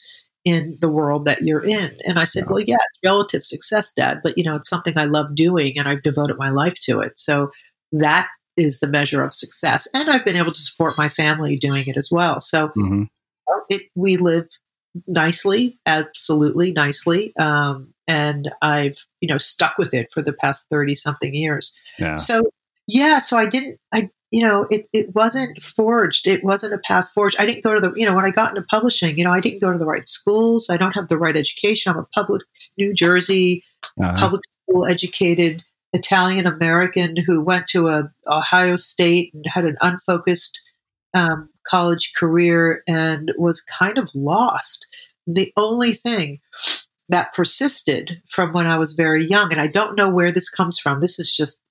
in 0.44 0.78
the 0.80 0.90
world 0.90 1.26
that 1.26 1.42
you're 1.42 1.64
in. 1.64 1.96
And 2.06 2.18
I 2.18 2.24
said, 2.24 2.44
yeah. 2.44 2.52
Well, 2.52 2.64
yeah, 2.66 2.76
it's 2.76 3.00
relative 3.04 3.44
success, 3.44 3.92
Dad, 3.92 4.20
but, 4.22 4.38
you 4.38 4.44
know, 4.44 4.56
it's 4.56 4.70
something 4.70 4.96
I 4.96 5.04
love 5.04 5.34
doing 5.34 5.78
and 5.78 5.86
I've 5.86 6.02
devoted 6.02 6.38
my 6.38 6.48
life 6.48 6.78
to 6.82 7.00
it. 7.00 7.18
So 7.18 7.50
that 7.92 8.28
is 8.56 8.80
the 8.80 8.86
measure 8.86 9.22
of 9.22 9.34
success. 9.34 9.88
And 9.94 10.08
I've 10.08 10.24
been 10.24 10.36
able 10.36 10.52
to 10.52 10.58
support 10.58 10.96
my 10.96 11.08
family 11.08 11.56
doing 11.56 11.84
it 11.86 11.98
as 11.98 12.08
well. 12.10 12.40
So 12.40 12.68
mm-hmm. 12.68 13.04
it, 13.68 13.82
we 13.94 14.16
live 14.16 14.46
nicely, 15.06 15.78
absolutely 15.84 16.72
nicely. 16.72 17.36
Um, 17.36 17.92
and 18.06 18.50
I've, 18.62 18.96
you 19.20 19.28
know, 19.28 19.38
stuck 19.38 19.76
with 19.76 19.92
it 19.92 20.08
for 20.12 20.22
the 20.22 20.32
past 20.32 20.66
30 20.70 20.94
something 20.94 21.34
years. 21.34 21.76
Yeah. 21.98 22.16
So, 22.16 22.50
yeah, 22.88 23.20
so 23.20 23.36
I 23.36 23.46
didn't, 23.46 23.78
I, 23.92 24.10
you 24.30 24.42
know, 24.42 24.66
it, 24.70 24.86
it 24.92 25.14
wasn't 25.14 25.62
forged. 25.62 26.26
It 26.26 26.42
wasn't 26.42 26.74
a 26.74 26.78
path 26.78 27.10
forged. 27.14 27.36
I 27.38 27.46
didn't 27.46 27.62
go 27.62 27.74
to 27.74 27.80
the, 27.80 27.92
you 27.94 28.06
know, 28.06 28.16
when 28.16 28.24
I 28.24 28.30
got 28.30 28.48
into 28.48 28.62
publishing, 28.62 29.16
you 29.18 29.24
know, 29.24 29.32
I 29.32 29.40
didn't 29.40 29.60
go 29.60 29.70
to 29.70 29.78
the 29.78 29.86
right 29.86 30.08
schools. 30.08 30.68
I 30.70 30.78
don't 30.78 30.94
have 30.94 31.08
the 31.08 31.18
right 31.18 31.36
education. 31.36 31.92
I'm 31.92 31.98
a 31.98 32.06
public 32.14 32.42
New 32.76 32.94
Jersey 32.94 33.62
uh-huh. 34.00 34.18
public 34.18 34.42
school 34.62 34.86
educated 34.86 35.62
Italian 35.92 36.46
American 36.46 37.16
who 37.16 37.44
went 37.44 37.66
to 37.68 37.88
a 37.88 38.10
Ohio 38.26 38.76
State 38.76 39.32
and 39.34 39.44
had 39.46 39.64
an 39.64 39.76
unfocused 39.80 40.58
um, 41.14 41.50
college 41.66 42.12
career 42.16 42.82
and 42.86 43.32
was 43.36 43.60
kind 43.60 43.98
of 43.98 44.10
lost. 44.14 44.86
The 45.26 45.52
only 45.56 45.92
thing 45.92 46.40
that 47.10 47.34
persisted 47.34 48.22
from 48.28 48.52
when 48.52 48.66
I 48.66 48.78
was 48.78 48.92
very 48.92 49.26
young, 49.26 49.50
and 49.52 49.60
I 49.60 49.66
don't 49.66 49.96
know 49.96 50.08
where 50.08 50.32
this 50.32 50.50
comes 50.50 50.78
from. 50.78 51.00
This 51.00 51.18
is 51.18 51.34
just 51.34 51.62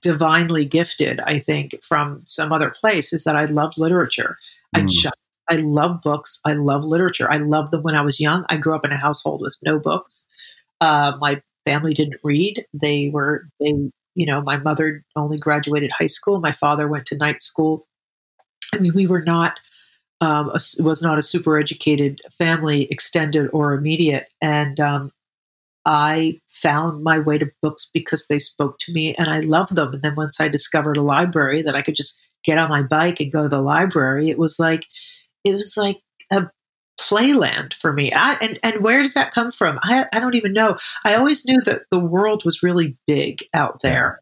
divinely 0.00 0.64
gifted, 0.64 1.20
I 1.20 1.38
think, 1.38 1.76
from 1.82 2.22
some 2.24 2.52
other 2.52 2.70
place. 2.70 3.12
Is 3.12 3.24
that 3.24 3.36
I 3.36 3.46
love 3.46 3.72
literature. 3.76 4.38
Mm. 4.74 4.82
I 4.82 4.86
just 4.86 5.14
I 5.48 5.56
love 5.56 6.00
books. 6.02 6.40
I 6.46 6.54
love 6.54 6.84
literature. 6.84 7.30
I 7.30 7.38
love 7.38 7.70
them 7.70 7.82
when 7.82 7.94
I 7.94 8.02
was 8.02 8.20
young. 8.20 8.44
I 8.48 8.56
grew 8.56 8.74
up 8.74 8.84
in 8.84 8.92
a 8.92 8.96
household 8.96 9.40
with 9.40 9.56
no 9.64 9.78
books. 9.78 10.26
Uh, 10.80 11.12
my 11.20 11.42
family 11.64 11.94
didn't 11.94 12.20
read. 12.22 12.64
They 12.72 13.10
were 13.12 13.48
they 13.60 13.74
you 14.14 14.26
know 14.26 14.42
my 14.42 14.56
mother 14.58 15.04
only 15.16 15.38
graduated 15.38 15.90
high 15.90 16.06
school. 16.06 16.40
My 16.40 16.52
father 16.52 16.88
went 16.88 17.06
to 17.06 17.16
night 17.16 17.42
school. 17.42 17.86
I 18.74 18.78
mean, 18.78 18.92
we 18.94 19.06
were 19.06 19.22
not 19.22 19.58
um, 20.20 20.50
a, 20.50 20.60
was 20.82 21.02
not 21.02 21.18
a 21.18 21.22
super 21.22 21.58
educated 21.58 22.20
family, 22.30 22.84
extended 22.90 23.50
or 23.52 23.74
immediate, 23.74 24.28
and 24.40 24.78
um, 24.78 25.12
I 25.84 26.40
found 26.48 27.02
my 27.02 27.18
way 27.18 27.38
to 27.38 27.50
books 27.60 27.90
because 27.92 28.26
they 28.26 28.38
spoke 28.38 28.78
to 28.80 28.92
me, 28.92 29.14
and 29.14 29.28
I 29.28 29.40
loved 29.40 29.74
them. 29.74 29.92
And 29.92 30.02
then 30.02 30.14
once 30.14 30.40
I 30.40 30.48
discovered 30.48 30.96
a 30.96 31.02
library 31.02 31.62
that 31.62 31.74
I 31.74 31.82
could 31.82 31.96
just 31.96 32.16
get 32.44 32.58
on 32.58 32.68
my 32.68 32.82
bike 32.82 33.20
and 33.20 33.32
go 33.32 33.42
to 33.44 33.48
the 33.48 33.60
library, 33.60 34.30
it 34.30 34.38
was 34.38 34.58
like 34.58 34.86
it 35.44 35.54
was 35.54 35.74
like 35.76 36.00
a 36.30 36.48
playland 37.00 37.74
for 37.74 37.92
me. 37.92 38.10
I, 38.14 38.36
and 38.40 38.58
and 38.62 38.84
where 38.84 39.02
does 39.02 39.14
that 39.14 39.32
come 39.32 39.52
from? 39.52 39.78
I 39.82 40.06
I 40.12 40.20
don't 40.20 40.36
even 40.36 40.52
know. 40.52 40.76
I 41.04 41.16
always 41.16 41.44
knew 41.44 41.60
that 41.62 41.82
the 41.90 41.98
world 41.98 42.44
was 42.44 42.62
really 42.62 42.96
big 43.06 43.44
out 43.54 43.82
there. 43.82 44.20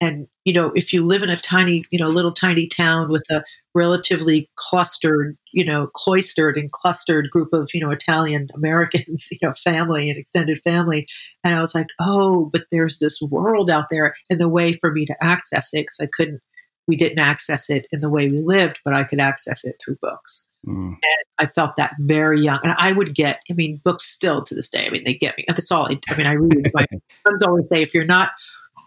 And 0.00 0.28
you 0.50 0.54
know, 0.54 0.72
if 0.74 0.92
you 0.92 1.04
live 1.04 1.22
in 1.22 1.30
a 1.30 1.36
tiny, 1.36 1.84
you 1.92 1.98
know, 2.00 2.08
little 2.08 2.32
tiny 2.32 2.66
town 2.66 3.08
with 3.08 3.22
a 3.30 3.44
relatively 3.72 4.50
clustered, 4.56 5.38
you 5.52 5.64
know, 5.64 5.86
cloistered 5.94 6.56
and 6.56 6.72
clustered 6.72 7.30
group 7.30 7.52
of, 7.52 7.70
you 7.72 7.80
know, 7.80 7.92
Italian 7.92 8.48
Americans, 8.56 9.28
you 9.30 9.38
know, 9.40 9.52
family 9.52 10.10
and 10.10 10.18
extended 10.18 10.60
family, 10.64 11.06
and 11.44 11.54
I 11.54 11.60
was 11.60 11.72
like, 11.72 11.86
oh, 12.00 12.50
but 12.52 12.64
there's 12.72 12.98
this 12.98 13.20
world 13.22 13.70
out 13.70 13.84
there, 13.92 14.16
and 14.28 14.40
the 14.40 14.48
way 14.48 14.72
for 14.72 14.90
me 14.90 15.06
to 15.06 15.14
access 15.22 15.72
it, 15.72 15.82
because 15.82 16.00
I 16.00 16.08
couldn't, 16.12 16.40
we 16.88 16.96
didn't 16.96 17.20
access 17.20 17.70
it 17.70 17.86
in 17.92 18.00
the 18.00 18.10
way 18.10 18.28
we 18.28 18.40
lived, 18.40 18.80
but 18.84 18.92
I 18.92 19.04
could 19.04 19.20
access 19.20 19.64
it 19.64 19.76
through 19.80 19.98
books. 20.02 20.48
Mm. 20.66 20.88
And 20.88 21.24
I 21.38 21.46
felt 21.46 21.76
that 21.76 21.94
very 22.00 22.40
young. 22.40 22.58
And 22.64 22.74
I 22.76 22.90
would 22.90 23.14
get, 23.14 23.40
I 23.48 23.54
mean, 23.54 23.80
books 23.84 24.04
still 24.04 24.42
to 24.42 24.54
this 24.56 24.68
day. 24.68 24.84
I 24.84 24.90
mean, 24.90 25.04
they 25.04 25.14
get 25.14 25.36
me. 25.38 25.44
That's 25.46 25.70
all 25.70 25.86
I, 25.86 26.00
I 26.08 26.16
mean, 26.16 26.26
I 26.26 26.32
read. 26.32 26.72
My 26.74 26.86
friends 27.22 27.42
always 27.46 27.68
say, 27.68 27.82
if 27.82 27.94
you're 27.94 28.04
not, 28.04 28.30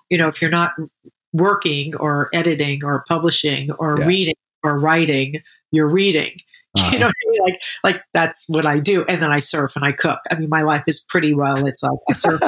you 0.10 0.18
know, 0.18 0.28
if 0.28 0.42
you're 0.42 0.52
not 0.52 0.74
working 1.34 1.96
or 1.96 2.30
editing 2.34 2.84
or 2.84 3.04
publishing 3.08 3.72
or 3.74 4.00
yeah. 4.00 4.06
reading 4.06 4.36
or 4.64 4.80
writing, 4.80 5.36
you're 5.72 5.90
reading. 5.90 6.38
Uh-huh. 6.78 6.90
You 6.94 7.00
know, 7.00 7.08
I 7.08 7.30
mean? 7.30 7.42
like 7.44 7.62
like 7.84 8.02
that's 8.14 8.46
what 8.48 8.66
I 8.66 8.80
do, 8.80 9.06
and 9.08 9.22
then 9.22 9.32
I 9.32 9.40
surf 9.40 9.76
and 9.76 9.86
I 9.86 9.92
cook. 9.92 10.20
I 10.32 10.36
mean, 10.40 10.50
my 10.50 10.64
life 10.64 10.84
is 10.88 11.00
pretty 11.08 11.34
well. 11.34 11.68
It's 11.68 11.84
like 11.84 12.00
I 12.10 12.14
surf. 12.14 12.42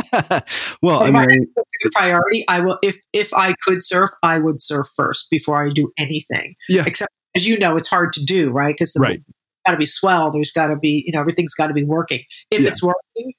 well, 0.81 1.03
I 1.03 1.11
mean, 1.11 1.47
priority. 1.93 2.43
I 2.49 2.61
will 2.61 2.79
if 2.81 2.97
if 3.13 3.31
I 3.35 3.53
could 3.61 3.85
surf, 3.85 4.09
I 4.23 4.39
would 4.39 4.63
surf 4.63 4.87
first 4.95 5.29
before 5.29 5.63
I 5.63 5.69
do 5.69 5.91
anything. 5.99 6.55
Yeah. 6.69 6.85
Except 6.87 7.11
as 7.35 7.47
you 7.47 7.59
know, 7.59 7.75
it's 7.75 7.89
hard 7.89 8.13
to 8.13 8.25
do, 8.25 8.49
right? 8.51 8.73
Because 8.73 8.95
right. 8.99 9.21
got 9.65 9.73
to 9.73 9.77
be 9.77 9.85
swell. 9.85 10.31
There's 10.31 10.51
got 10.51 10.67
to 10.67 10.77
be, 10.77 11.03
you 11.05 11.11
know, 11.11 11.19
everything's 11.19 11.53
got 11.53 11.67
to 11.67 11.73
be 11.73 11.83
working. 11.83 12.23
If 12.49 12.61
yeah. 12.61 12.69
it's 12.69 12.81
working, 12.81 13.31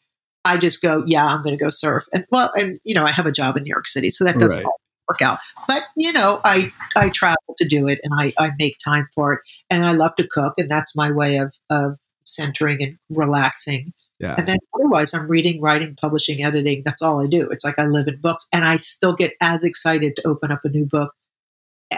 I 0.44 0.58
just 0.58 0.82
go, 0.82 1.02
yeah, 1.06 1.26
I'm 1.26 1.42
going 1.42 1.56
to 1.56 1.62
go 1.62 1.70
surf. 1.70 2.04
And 2.12 2.26
well, 2.30 2.52
and 2.54 2.78
you 2.84 2.94
know, 2.94 3.04
I 3.04 3.10
have 3.10 3.26
a 3.26 3.32
job 3.32 3.56
in 3.56 3.64
New 3.64 3.70
York 3.70 3.88
City, 3.88 4.10
so 4.10 4.24
that 4.24 4.38
doesn't 4.38 4.62
right. 4.62 4.72
Work 5.08 5.22
out. 5.22 5.38
But 5.66 5.82
you 5.96 6.12
know, 6.12 6.40
I 6.44 6.72
I 6.96 7.08
travel 7.10 7.54
to 7.58 7.68
do 7.68 7.88
it, 7.88 8.00
and 8.02 8.12
I 8.18 8.32
I 8.38 8.52
make 8.58 8.78
time 8.78 9.08
for 9.14 9.34
it, 9.34 9.40
and 9.70 9.84
I 9.84 9.92
love 9.92 10.14
to 10.16 10.26
cook, 10.26 10.54
and 10.58 10.70
that's 10.70 10.96
my 10.96 11.10
way 11.10 11.36
of 11.36 11.54
of 11.70 11.98
centering 12.24 12.82
and 12.82 12.98
relaxing. 13.10 13.92
Yeah. 14.18 14.34
And 14.38 14.48
then 14.48 14.56
otherwise, 14.74 15.12
I'm 15.12 15.28
reading, 15.28 15.60
writing, 15.60 15.94
publishing, 15.94 16.42
editing. 16.42 16.82
That's 16.84 17.02
all 17.02 17.22
I 17.22 17.26
do. 17.26 17.50
It's 17.50 17.64
like 17.64 17.78
I 17.78 17.86
live 17.86 18.08
in 18.08 18.20
books, 18.20 18.48
and 18.52 18.64
I 18.64 18.76
still 18.76 19.14
get 19.14 19.34
as 19.40 19.64
excited 19.64 20.16
to 20.16 20.26
open 20.26 20.50
up 20.50 20.64
a 20.64 20.70
new 20.70 20.86
book 20.86 21.12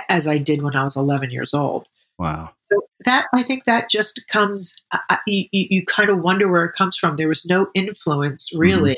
as 0.09 0.27
I 0.27 0.39
did 0.39 0.63
when 0.63 0.77
I 0.77 0.85
was 0.85 0.97
11 0.97 1.31
years 1.31 1.55
old. 1.55 1.89
Wow. 2.19 2.51
So 2.71 2.81
that 3.05 3.27
I 3.33 3.43
think 3.43 3.65
that 3.65 3.89
just 3.89 4.27
comes. 4.27 4.75
Uh, 4.93 5.17
you, 5.27 5.47
you, 5.53 5.87
kind 5.87 6.11
of 6.11 6.19
wonder 6.19 6.51
where 6.51 6.65
it 6.65 6.75
comes 6.77 6.97
from. 6.97 7.15
There 7.15 7.29
was 7.29 7.47
no 7.47 7.69
influence 7.75 8.51
mm-hmm. 8.51 8.61
really 8.61 8.97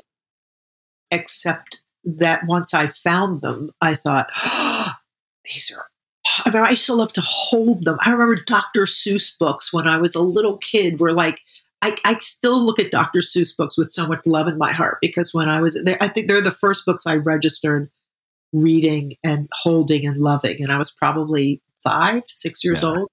except 1.11 1.83
that 2.05 2.47
once 2.47 2.75
I 2.75 2.89
found 2.89 3.43
them, 3.43 3.71
I 3.81 3.95
thought, 3.95 4.29
oh, 4.45 4.93
these 5.45 5.73
are. 5.77 5.87
I 6.45 6.51
mean, 6.51 6.63
I 6.63 6.75
still 6.75 6.99
love 6.99 7.13
to 7.15 7.23
hold 7.25 7.85
them. 7.85 7.99
I 8.05 8.13
remember 8.13 8.37
Dr. 8.47 8.83
Seuss 8.83 9.37
books 9.37 9.73
when 9.73 9.87
I 9.87 9.99
was 9.99 10.15
a 10.15 10.23
little 10.23 10.59
kid 10.59 11.01
were 11.01 11.13
like, 11.13 11.41
I, 11.83 11.97
I 12.05 12.15
still 12.19 12.65
look 12.65 12.79
at 12.79 12.91
Dr. 12.91 13.21
Seuss 13.21 13.57
books 13.57 13.77
with 13.77 13.91
so 13.91 14.07
much 14.07 14.27
love 14.27 14.47
in 14.49 14.59
my 14.59 14.73
heart 14.73 14.99
because 15.01 15.33
when 15.35 15.49
I 15.49 15.61
was 15.61 15.81
there, 15.85 15.97
I 16.01 16.09
think 16.09 16.29
they're 16.29 16.43
the 16.43 16.51
first 16.51 16.85
books 16.85 17.07
I 17.07 17.17
registered 17.17 17.91
reading 18.53 19.15
and 19.25 19.49
holding 19.53 20.07
and 20.07 20.19
loving. 20.19 20.57
And 20.61 20.71
I 20.71 20.79
was 20.79 20.91
probably 20.91 21.63
five, 21.83 22.23
six 22.27 22.63
years 22.63 22.83
yeah. 22.83 22.91
old. 22.91 23.09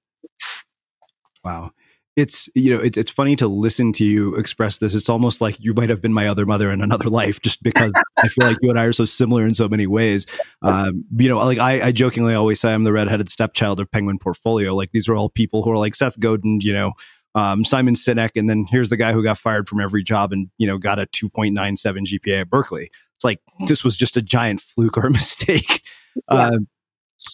Wow 1.43 1.71
it's 2.17 2.49
you 2.55 2.75
know 2.75 2.83
it's 2.83 2.97
it's 2.97 3.11
funny 3.11 3.35
to 3.35 3.47
listen 3.47 3.93
to 3.93 4.03
you 4.03 4.35
express 4.35 4.79
this. 4.79 4.95
It's 4.95 5.07
almost 5.07 5.39
like 5.39 5.55
you 5.59 5.75
might 5.75 5.89
have 5.89 6.01
been 6.01 6.13
my 6.13 6.27
other 6.27 6.47
mother 6.47 6.71
in 6.71 6.81
another 6.81 7.09
life, 7.09 7.39
just 7.41 7.61
because 7.61 7.91
I 8.17 8.27
feel 8.27 8.47
like 8.47 8.57
you 8.61 8.71
and 8.71 8.79
I 8.79 8.85
are 8.85 8.93
so 8.93 9.05
similar 9.05 9.45
in 9.45 9.53
so 9.53 9.69
many 9.69 9.85
ways. 9.85 10.25
Um, 10.63 11.05
you 11.15 11.29
know, 11.29 11.37
like 11.37 11.59
I, 11.59 11.87
I, 11.87 11.91
jokingly 11.91 12.33
always 12.33 12.59
say 12.59 12.73
I'm 12.73 12.85
the 12.85 12.91
redheaded 12.91 13.29
stepchild 13.29 13.79
of 13.79 13.91
Penguin 13.91 14.17
Portfolio. 14.17 14.73
Like 14.75 14.91
these 14.93 15.07
are 15.07 15.15
all 15.15 15.29
people 15.29 15.61
who 15.61 15.69
are 15.69 15.77
like 15.77 15.93
Seth 15.93 16.19
Godin, 16.19 16.59
you 16.61 16.73
know, 16.73 16.93
um, 17.35 17.63
Simon 17.63 17.93
Sinek, 17.93 18.31
and 18.35 18.49
then 18.49 18.65
here's 18.67 18.89
the 18.89 18.97
guy 18.97 19.13
who 19.13 19.21
got 19.21 19.37
fired 19.37 19.69
from 19.69 19.79
every 19.79 20.03
job 20.03 20.33
and 20.33 20.49
you 20.57 20.65
know 20.65 20.79
got 20.79 20.97
a 20.97 21.05
2.97 21.05 21.77
GPA 21.79 22.41
at 22.41 22.49
Berkeley. 22.49 22.89
It's 23.15 23.23
like 23.23 23.41
this 23.67 23.83
was 23.83 23.95
just 23.95 24.17
a 24.17 24.23
giant 24.23 24.59
fluke 24.59 24.97
or 24.97 25.05
a 25.05 25.11
mistake. 25.11 25.83
Yeah. 26.31 26.49
Uh, 26.49 26.57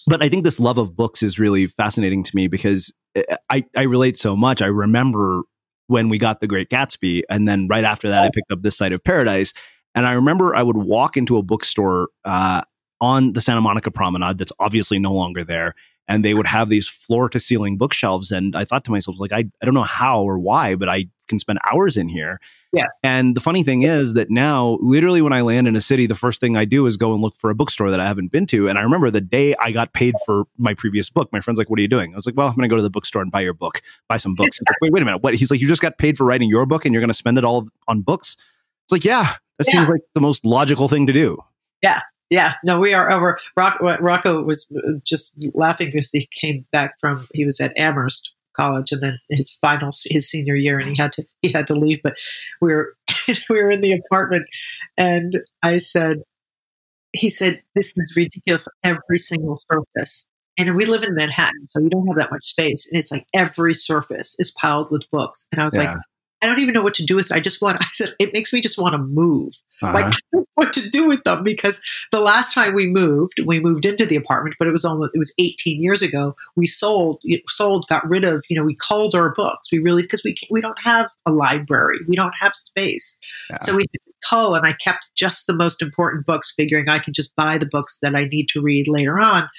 but 0.07 0.21
I 0.21 0.27
think 0.27 0.43
this 0.43 0.59
love 0.59 0.77
of 0.77 0.95
books 0.95 1.23
is 1.23 1.39
really 1.39 1.67
fascinating 1.67 2.23
to 2.23 2.35
me 2.35 2.49
because 2.49 2.91
I, 3.49 3.65
I 3.75 3.83
relate 3.83 4.17
so 4.17 4.35
much. 4.35 4.61
I 4.61 4.67
remember 4.67 5.43
when 5.87 6.09
we 6.09 6.17
got 6.17 6.39
The 6.39 6.47
Great 6.47 6.69
Gatsby, 6.69 7.23
and 7.29 7.47
then 7.47 7.67
right 7.67 7.83
after 7.83 8.09
that, 8.09 8.23
I 8.23 8.29
picked 8.29 8.51
up 8.51 8.61
This 8.61 8.77
Side 8.77 8.93
of 8.93 9.03
Paradise. 9.03 9.53
And 9.95 10.07
I 10.07 10.13
remember 10.13 10.55
I 10.55 10.63
would 10.63 10.77
walk 10.77 11.17
into 11.17 11.37
a 11.37 11.43
bookstore 11.43 12.09
uh, 12.25 12.63
on 12.99 13.33
the 13.33 13.41
Santa 13.41 13.61
Monica 13.61 13.91
Promenade 13.91 14.37
that's 14.39 14.53
obviously 14.59 14.97
no 14.97 15.13
longer 15.13 15.43
there. 15.43 15.75
And 16.07 16.25
they 16.25 16.33
would 16.33 16.47
have 16.47 16.69
these 16.69 16.87
floor 16.87 17.29
to 17.29 17.39
ceiling 17.39 17.77
bookshelves. 17.77 18.31
And 18.31 18.55
I 18.55 18.65
thought 18.65 18.85
to 18.85 18.91
myself, 18.91 19.19
like, 19.19 19.31
I, 19.31 19.45
I 19.61 19.65
don't 19.65 19.73
know 19.73 19.83
how 19.83 20.21
or 20.23 20.39
why, 20.39 20.75
but 20.75 20.89
I 20.89 21.05
can 21.27 21.39
spend 21.39 21.59
hours 21.63 21.97
in 21.97 22.07
here. 22.07 22.39
Yeah. 22.73 22.87
And 23.03 23.35
the 23.35 23.39
funny 23.39 23.63
thing 23.63 23.83
is 23.83 24.13
that 24.13 24.31
now, 24.31 24.79
literally, 24.81 25.21
when 25.21 25.31
I 25.31 25.41
land 25.41 25.67
in 25.67 25.75
a 25.75 25.81
city, 25.81 26.07
the 26.07 26.15
first 26.15 26.41
thing 26.41 26.57
I 26.57 26.65
do 26.65 26.87
is 26.87 26.97
go 26.97 27.13
and 27.13 27.21
look 27.21 27.37
for 27.37 27.51
a 27.51 27.55
bookstore 27.55 27.91
that 27.91 27.99
I 27.99 28.07
haven't 28.07 28.31
been 28.31 28.47
to. 28.47 28.67
And 28.67 28.79
I 28.79 28.81
remember 28.81 29.11
the 29.11 29.21
day 29.21 29.53
I 29.59 29.71
got 29.71 29.93
paid 29.93 30.15
for 30.25 30.45
my 30.57 30.73
previous 30.73 31.09
book, 31.09 31.31
my 31.31 31.39
friend's 31.39 31.59
like, 31.59 31.69
What 31.69 31.77
are 31.77 31.83
you 31.83 31.87
doing? 31.87 32.13
I 32.13 32.15
was 32.15 32.25
like, 32.25 32.35
Well, 32.35 32.47
I'm 32.47 32.55
going 32.55 32.67
to 32.67 32.73
go 32.73 32.77
to 32.77 32.81
the 32.81 32.89
bookstore 32.89 33.21
and 33.21 33.31
buy 33.31 33.41
your 33.41 33.53
book, 33.53 33.81
buy 34.09 34.17
some 34.17 34.33
books. 34.35 34.59
Like, 34.67 34.77
wait, 34.81 34.91
wait 34.91 35.01
a 35.03 35.05
minute. 35.05 35.21
What? 35.21 35.35
He's 35.35 35.51
like, 35.51 35.61
You 35.61 35.67
just 35.67 35.81
got 35.81 35.97
paid 35.97 36.17
for 36.17 36.25
writing 36.25 36.49
your 36.49 36.65
book 36.65 36.85
and 36.85 36.93
you're 36.93 37.01
going 37.01 37.09
to 37.09 37.13
spend 37.13 37.37
it 37.37 37.45
all 37.45 37.67
on 37.87 38.01
books? 38.01 38.37
It's 38.85 38.91
like, 38.91 39.05
Yeah, 39.05 39.35
that 39.59 39.67
yeah. 39.67 39.79
seems 39.79 39.89
like 39.89 40.01
the 40.15 40.21
most 40.21 40.45
logical 40.45 40.87
thing 40.87 41.07
to 41.07 41.13
do. 41.13 41.37
Yeah. 41.81 42.01
Yeah, 42.29 42.55
no, 42.63 42.79
we 42.79 42.95
are 42.95 43.11
over. 43.11 43.37
Rock, 43.55 43.77
Rocco 43.79 44.41
was 44.41 44.67
uh, 44.75 44.93
just 45.03 45.35
laughing 45.53 45.91
because 45.93 46.09
he 46.09 46.27
came 46.31 46.65
back 46.71 46.99
from, 46.99 47.27
he 47.35 47.45
was 47.45 47.59
at 47.59 47.77
Amherst 47.77 48.32
college 48.53 48.91
and 48.91 49.01
then 49.01 49.19
his 49.29 49.57
final 49.61 49.91
his 50.05 50.29
senior 50.29 50.55
year 50.55 50.79
and 50.79 50.89
he 50.89 50.95
had 50.95 51.11
to 51.11 51.23
he 51.41 51.51
had 51.51 51.67
to 51.67 51.75
leave 51.75 52.01
but 52.03 52.13
we 52.61 52.73
were 52.73 52.95
we 53.49 53.61
were 53.61 53.71
in 53.71 53.81
the 53.81 53.93
apartment 53.93 54.45
and 54.97 55.39
i 55.63 55.77
said 55.77 56.21
he 57.13 57.29
said 57.29 57.61
this 57.75 57.93
is 57.97 58.13
ridiculous 58.15 58.67
every 58.83 59.17
single 59.17 59.57
surface 59.57 60.29
and 60.57 60.75
we 60.75 60.85
live 60.85 61.03
in 61.03 61.15
manhattan 61.15 61.65
so 61.65 61.81
we 61.81 61.89
don't 61.89 62.07
have 62.07 62.17
that 62.17 62.31
much 62.31 62.45
space 62.45 62.87
and 62.91 62.99
it's 62.99 63.11
like 63.11 63.25
every 63.33 63.73
surface 63.73 64.35
is 64.39 64.51
piled 64.51 64.89
with 64.91 65.03
books 65.11 65.47
and 65.51 65.61
i 65.61 65.65
was 65.65 65.75
yeah. 65.75 65.91
like 65.91 65.97
I 66.43 66.47
don't 66.47 66.59
even 66.59 66.73
know 66.73 66.81
what 66.81 66.95
to 66.95 67.05
do 67.05 67.15
with 67.15 67.31
it. 67.31 67.35
I 67.35 67.39
just 67.39 67.61
want, 67.61 67.77
I 67.81 67.85
said, 67.93 68.15
it 68.19 68.33
makes 68.33 68.51
me 68.51 68.61
just 68.61 68.77
want 68.77 68.93
to 68.93 68.99
move. 68.99 69.53
Uh-huh. 69.81 69.93
Like, 70.03 70.13
what 70.55 70.73
to 70.73 70.89
do 70.89 71.07
with 71.07 71.23
them 71.23 71.43
because 71.43 71.81
the 72.11 72.19
last 72.19 72.53
time 72.53 72.73
we 72.73 72.87
moved, 72.87 73.39
we 73.45 73.59
moved 73.59 73.85
into 73.85 74.05
the 74.05 74.15
apartment, 74.15 74.55
but 74.59 74.67
it 74.67 74.71
was 74.71 74.85
almost, 74.85 75.11
it 75.13 75.17
was 75.17 75.33
18 75.39 75.81
years 75.81 76.01
ago. 76.01 76.35
We 76.55 76.67
sold, 76.67 77.21
sold, 77.47 77.85
got 77.87 78.07
rid 78.07 78.23
of, 78.23 78.43
you 78.49 78.57
know, 78.57 78.63
we 78.63 78.75
culled 78.75 79.15
our 79.15 79.33
books. 79.33 79.71
We 79.71 79.79
really, 79.79 80.03
because 80.03 80.21
we, 80.23 80.35
we 80.51 80.61
don't 80.61 80.77
have 80.83 81.09
a 81.25 81.31
library, 81.31 81.99
we 82.07 82.15
don't 82.15 82.35
have 82.39 82.55
space. 82.55 83.17
Yeah. 83.49 83.57
So 83.61 83.75
we 83.75 83.85
cull, 84.29 84.55
and 84.55 84.65
I 84.65 84.73
kept 84.73 85.11
just 85.15 85.47
the 85.47 85.55
most 85.55 85.81
important 85.81 86.25
books, 86.25 86.53
figuring 86.55 86.89
I 86.89 86.99
can 86.99 87.13
just 87.13 87.35
buy 87.35 87.57
the 87.57 87.65
books 87.65 87.99
that 88.01 88.15
I 88.15 88.25
need 88.25 88.49
to 88.49 88.61
read 88.61 88.87
later 88.87 89.19
on. 89.19 89.49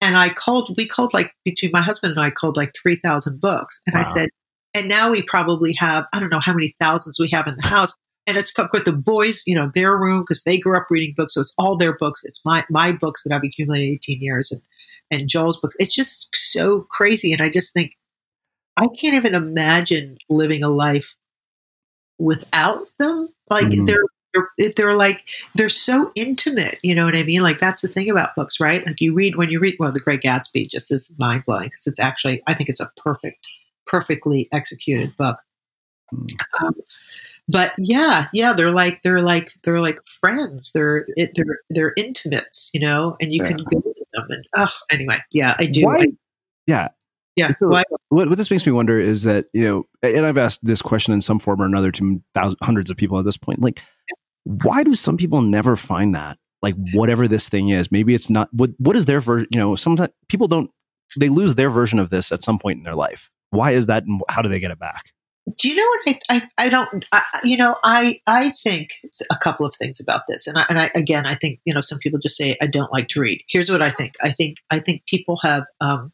And 0.00 0.16
I 0.16 0.30
called, 0.30 0.74
we 0.76 0.86
called 0.86 1.14
like 1.14 1.32
between 1.44 1.70
my 1.72 1.80
husband 1.80 2.12
and 2.12 2.20
I 2.20 2.30
called 2.30 2.56
like 2.56 2.72
3,000 2.80 3.40
books. 3.40 3.80
And 3.86 3.94
wow. 3.94 4.00
I 4.00 4.02
said, 4.02 4.30
and 4.74 4.88
now 4.88 5.10
we 5.10 5.22
probably 5.22 5.74
have, 5.74 6.06
I 6.12 6.20
don't 6.20 6.30
know 6.30 6.40
how 6.40 6.54
many 6.54 6.74
thousands 6.80 7.18
we 7.18 7.30
have 7.30 7.46
in 7.46 7.56
the 7.56 7.66
house. 7.66 7.94
And 8.26 8.36
it's 8.36 8.52
got 8.52 8.70
the 8.72 8.92
boys, 8.92 9.42
you 9.46 9.54
know, 9.54 9.70
their 9.74 9.96
room 9.96 10.22
because 10.22 10.44
they 10.44 10.56
grew 10.56 10.76
up 10.76 10.86
reading 10.90 11.14
books. 11.16 11.34
So 11.34 11.40
it's 11.40 11.54
all 11.58 11.76
their 11.76 11.96
books. 11.96 12.24
It's 12.24 12.44
my, 12.44 12.64
my 12.70 12.92
books 12.92 13.24
that 13.24 13.34
I've 13.34 13.42
accumulated 13.42 13.94
18 13.94 14.22
years 14.22 14.52
and, 14.52 14.62
and 15.10 15.28
Joel's 15.28 15.58
books. 15.58 15.74
It's 15.78 15.94
just 15.94 16.28
so 16.34 16.82
crazy. 16.82 17.32
And 17.32 17.42
I 17.42 17.48
just 17.48 17.72
think, 17.72 17.96
I 18.76 18.86
can't 18.86 19.14
even 19.14 19.34
imagine 19.34 20.18
living 20.30 20.62
a 20.62 20.68
life 20.68 21.16
without 22.18 22.86
them. 22.98 23.28
Like 23.50 23.66
mm-hmm. 23.66 23.86
they're 23.86 24.06
they're, 24.32 24.70
they're 24.76 24.96
like 24.96 25.28
they're 25.54 25.68
so 25.68 26.10
intimate 26.14 26.78
you 26.82 26.94
know 26.94 27.04
what 27.04 27.14
i 27.14 27.22
mean 27.22 27.42
like 27.42 27.58
that's 27.58 27.82
the 27.82 27.88
thing 27.88 28.08
about 28.10 28.34
books 28.34 28.60
right 28.60 28.86
like 28.86 28.98
you 28.98 29.12
read 29.12 29.36
when 29.36 29.50
you 29.50 29.60
read 29.60 29.76
well 29.78 29.92
the 29.92 30.00
great 30.00 30.22
gatsby 30.22 30.66
just 30.66 30.90
is 30.90 31.12
mind-blowing 31.18 31.64
because 31.64 31.86
it's 31.86 32.00
actually 32.00 32.42
i 32.46 32.54
think 32.54 32.70
it's 32.70 32.80
a 32.80 32.90
perfect 32.96 33.36
perfectly 33.86 34.46
executed 34.52 35.16
book. 35.16 35.36
Mm. 36.12 36.30
Um, 36.62 36.74
but 37.48 37.72
yeah, 37.78 38.26
yeah, 38.32 38.52
they're 38.52 38.70
like 38.70 39.02
they're 39.02 39.20
like 39.20 39.52
they're 39.64 39.80
like 39.80 40.00
friends. 40.20 40.72
They're 40.72 41.06
it, 41.16 41.32
they're 41.34 41.58
they're 41.70 41.92
intimates, 41.96 42.70
you 42.72 42.80
know, 42.80 43.16
and 43.20 43.32
you 43.32 43.42
yeah. 43.42 43.48
can 43.48 43.56
go 43.58 43.80
to 43.80 44.04
them. 44.14 44.26
And 44.30 44.46
oh, 44.56 44.68
anyway, 44.90 45.18
yeah, 45.32 45.54
I 45.58 45.66
do. 45.66 45.88
I, 45.88 46.06
yeah, 46.66 46.88
yeah. 47.36 47.48
So 47.48 47.68
what, 47.68 47.86
what 48.10 48.36
this 48.36 48.50
makes 48.50 48.64
me 48.64 48.72
wonder 48.72 48.98
is 48.98 49.24
that 49.24 49.46
you 49.52 49.66
know, 49.66 49.84
and 50.02 50.24
I've 50.24 50.38
asked 50.38 50.60
this 50.62 50.82
question 50.82 51.12
in 51.12 51.20
some 51.20 51.38
form 51.38 51.60
or 51.60 51.66
another 51.66 51.90
to 51.92 52.22
thousands, 52.34 52.58
hundreds 52.62 52.90
of 52.90 52.96
people 52.96 53.18
at 53.18 53.24
this 53.24 53.36
point. 53.36 53.60
Like, 53.60 53.82
why 54.44 54.84
do 54.84 54.94
some 54.94 55.16
people 55.16 55.42
never 55.42 55.76
find 55.76 56.14
that? 56.14 56.38
Like, 56.62 56.76
whatever 56.92 57.26
this 57.26 57.48
thing 57.48 57.70
is, 57.70 57.90
maybe 57.90 58.14
it's 58.14 58.30
not. 58.30 58.48
What 58.52 58.70
what 58.78 58.94
is 58.94 59.06
their 59.06 59.20
version? 59.20 59.48
You 59.50 59.58
know, 59.58 59.74
sometimes 59.74 60.10
people 60.28 60.46
don't. 60.46 60.70
They 61.18 61.28
lose 61.28 61.56
their 61.56 61.70
version 61.70 61.98
of 61.98 62.10
this 62.10 62.30
at 62.32 62.42
some 62.42 62.58
point 62.58 62.78
in 62.78 62.84
their 62.84 62.94
life 62.94 63.30
why 63.52 63.72
is 63.72 63.86
that 63.86 64.04
and 64.04 64.20
how 64.28 64.42
do 64.42 64.48
they 64.48 64.60
get 64.60 64.70
it 64.70 64.78
back? 64.78 65.12
Do 65.58 65.68
you 65.68 65.76
know 65.76 65.86
what 65.86 66.20
I, 66.30 66.36
I, 66.36 66.66
I 66.66 66.68
don't 66.68 67.04
I, 67.12 67.22
you 67.44 67.56
know 67.56 67.76
I 67.84 68.20
I 68.26 68.50
think 68.62 68.90
a 69.30 69.36
couple 69.36 69.66
of 69.66 69.74
things 69.74 70.00
about 70.00 70.22
this 70.28 70.46
and 70.46 70.56
I, 70.56 70.66
and 70.68 70.78
I 70.78 70.90
again 70.94 71.26
I 71.26 71.34
think 71.34 71.60
you 71.64 71.74
know 71.74 71.80
some 71.80 71.98
people 71.98 72.20
just 72.20 72.36
say 72.36 72.56
I 72.60 72.66
don't 72.66 72.92
like 72.92 73.08
to 73.08 73.20
read. 73.20 73.42
Here's 73.48 73.70
what 73.70 73.82
I 73.82 73.90
think. 73.90 74.14
I 74.22 74.30
think 74.30 74.58
I 74.70 74.78
think 74.78 75.02
people 75.06 75.38
have 75.42 75.64
um, 75.80 76.12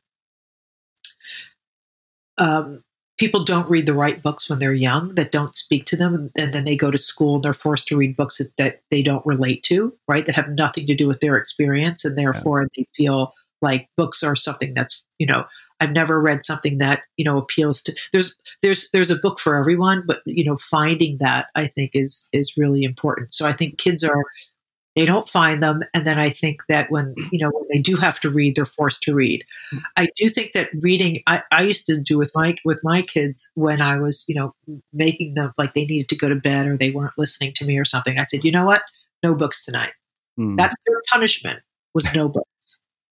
um, 2.38 2.82
people 3.18 3.44
don't 3.44 3.68
read 3.68 3.86
the 3.86 3.94
right 3.94 4.22
books 4.22 4.48
when 4.48 4.58
they're 4.60 4.72
young 4.72 5.14
that 5.16 5.32
don't 5.32 5.56
speak 5.56 5.84
to 5.86 5.96
them 5.96 6.30
and, 6.36 6.52
then 6.54 6.64
they 6.64 6.76
go 6.76 6.90
to 6.90 6.98
school 6.98 7.36
and 7.36 7.44
they're 7.44 7.52
forced 7.52 7.88
to 7.88 7.96
read 7.96 8.16
books 8.16 8.38
that, 8.38 8.56
that, 8.56 8.80
they 8.90 9.02
don't 9.02 9.26
relate 9.26 9.62
to 9.64 9.94
right 10.06 10.24
that 10.26 10.36
have 10.36 10.48
nothing 10.48 10.86
to 10.86 10.94
do 10.94 11.06
with 11.06 11.20
their 11.20 11.36
experience 11.36 12.04
and 12.04 12.16
therefore 12.16 12.62
yeah. 12.62 12.68
they 12.76 12.86
feel 12.94 13.34
like 13.60 13.88
books 13.96 14.22
are 14.22 14.36
something 14.36 14.72
that's 14.72 15.04
you 15.18 15.26
know 15.26 15.44
I've 15.80 15.92
never 15.92 16.20
read 16.20 16.44
something 16.44 16.78
that 16.78 17.02
you 17.16 17.24
know 17.24 17.38
appeals 17.38 17.82
to. 17.82 17.94
There's 18.12 18.38
there's 18.62 18.90
there's 18.90 19.10
a 19.10 19.16
book 19.16 19.38
for 19.38 19.56
everyone, 19.56 20.04
but 20.06 20.20
you 20.26 20.44
know 20.44 20.56
finding 20.56 21.18
that 21.18 21.46
I 21.54 21.66
think 21.66 21.92
is 21.94 22.28
is 22.32 22.56
really 22.56 22.82
important. 22.82 23.32
So 23.32 23.46
I 23.46 23.52
think 23.52 23.78
kids 23.78 24.04
are 24.04 24.24
they 24.96 25.06
don't 25.06 25.28
find 25.28 25.62
them, 25.62 25.82
and 25.94 26.04
then 26.04 26.18
I 26.18 26.28
think 26.28 26.62
that 26.68 26.90
when 26.90 27.14
you 27.30 27.38
know 27.38 27.50
when 27.50 27.68
they 27.70 27.80
do 27.80 27.96
have 27.96 28.18
to 28.20 28.30
read, 28.30 28.56
they're 28.56 28.66
forced 28.66 29.02
to 29.04 29.14
read. 29.14 29.44
I 29.96 30.08
do 30.16 30.28
think 30.28 30.52
that 30.54 30.70
reading 30.82 31.22
I, 31.28 31.42
I 31.52 31.62
used 31.62 31.86
to 31.86 32.00
do 32.00 32.18
with 32.18 32.32
my 32.34 32.56
with 32.64 32.80
my 32.82 33.02
kids 33.02 33.48
when 33.54 33.80
I 33.80 33.98
was 33.98 34.24
you 34.26 34.34
know 34.34 34.54
making 34.92 35.34
them 35.34 35.52
like 35.56 35.74
they 35.74 35.84
needed 35.84 36.08
to 36.08 36.16
go 36.16 36.28
to 36.28 36.34
bed 36.34 36.66
or 36.66 36.76
they 36.76 36.90
weren't 36.90 37.16
listening 37.16 37.52
to 37.56 37.64
me 37.64 37.78
or 37.78 37.84
something. 37.84 38.18
I 38.18 38.24
said, 38.24 38.44
you 38.44 38.50
know 38.50 38.64
what, 38.64 38.82
no 39.22 39.36
books 39.36 39.64
tonight. 39.64 39.92
Mm. 40.38 40.56
That's 40.56 40.74
their 40.86 41.00
punishment 41.12 41.60
was 41.94 42.12
no 42.14 42.28
books. 42.28 42.48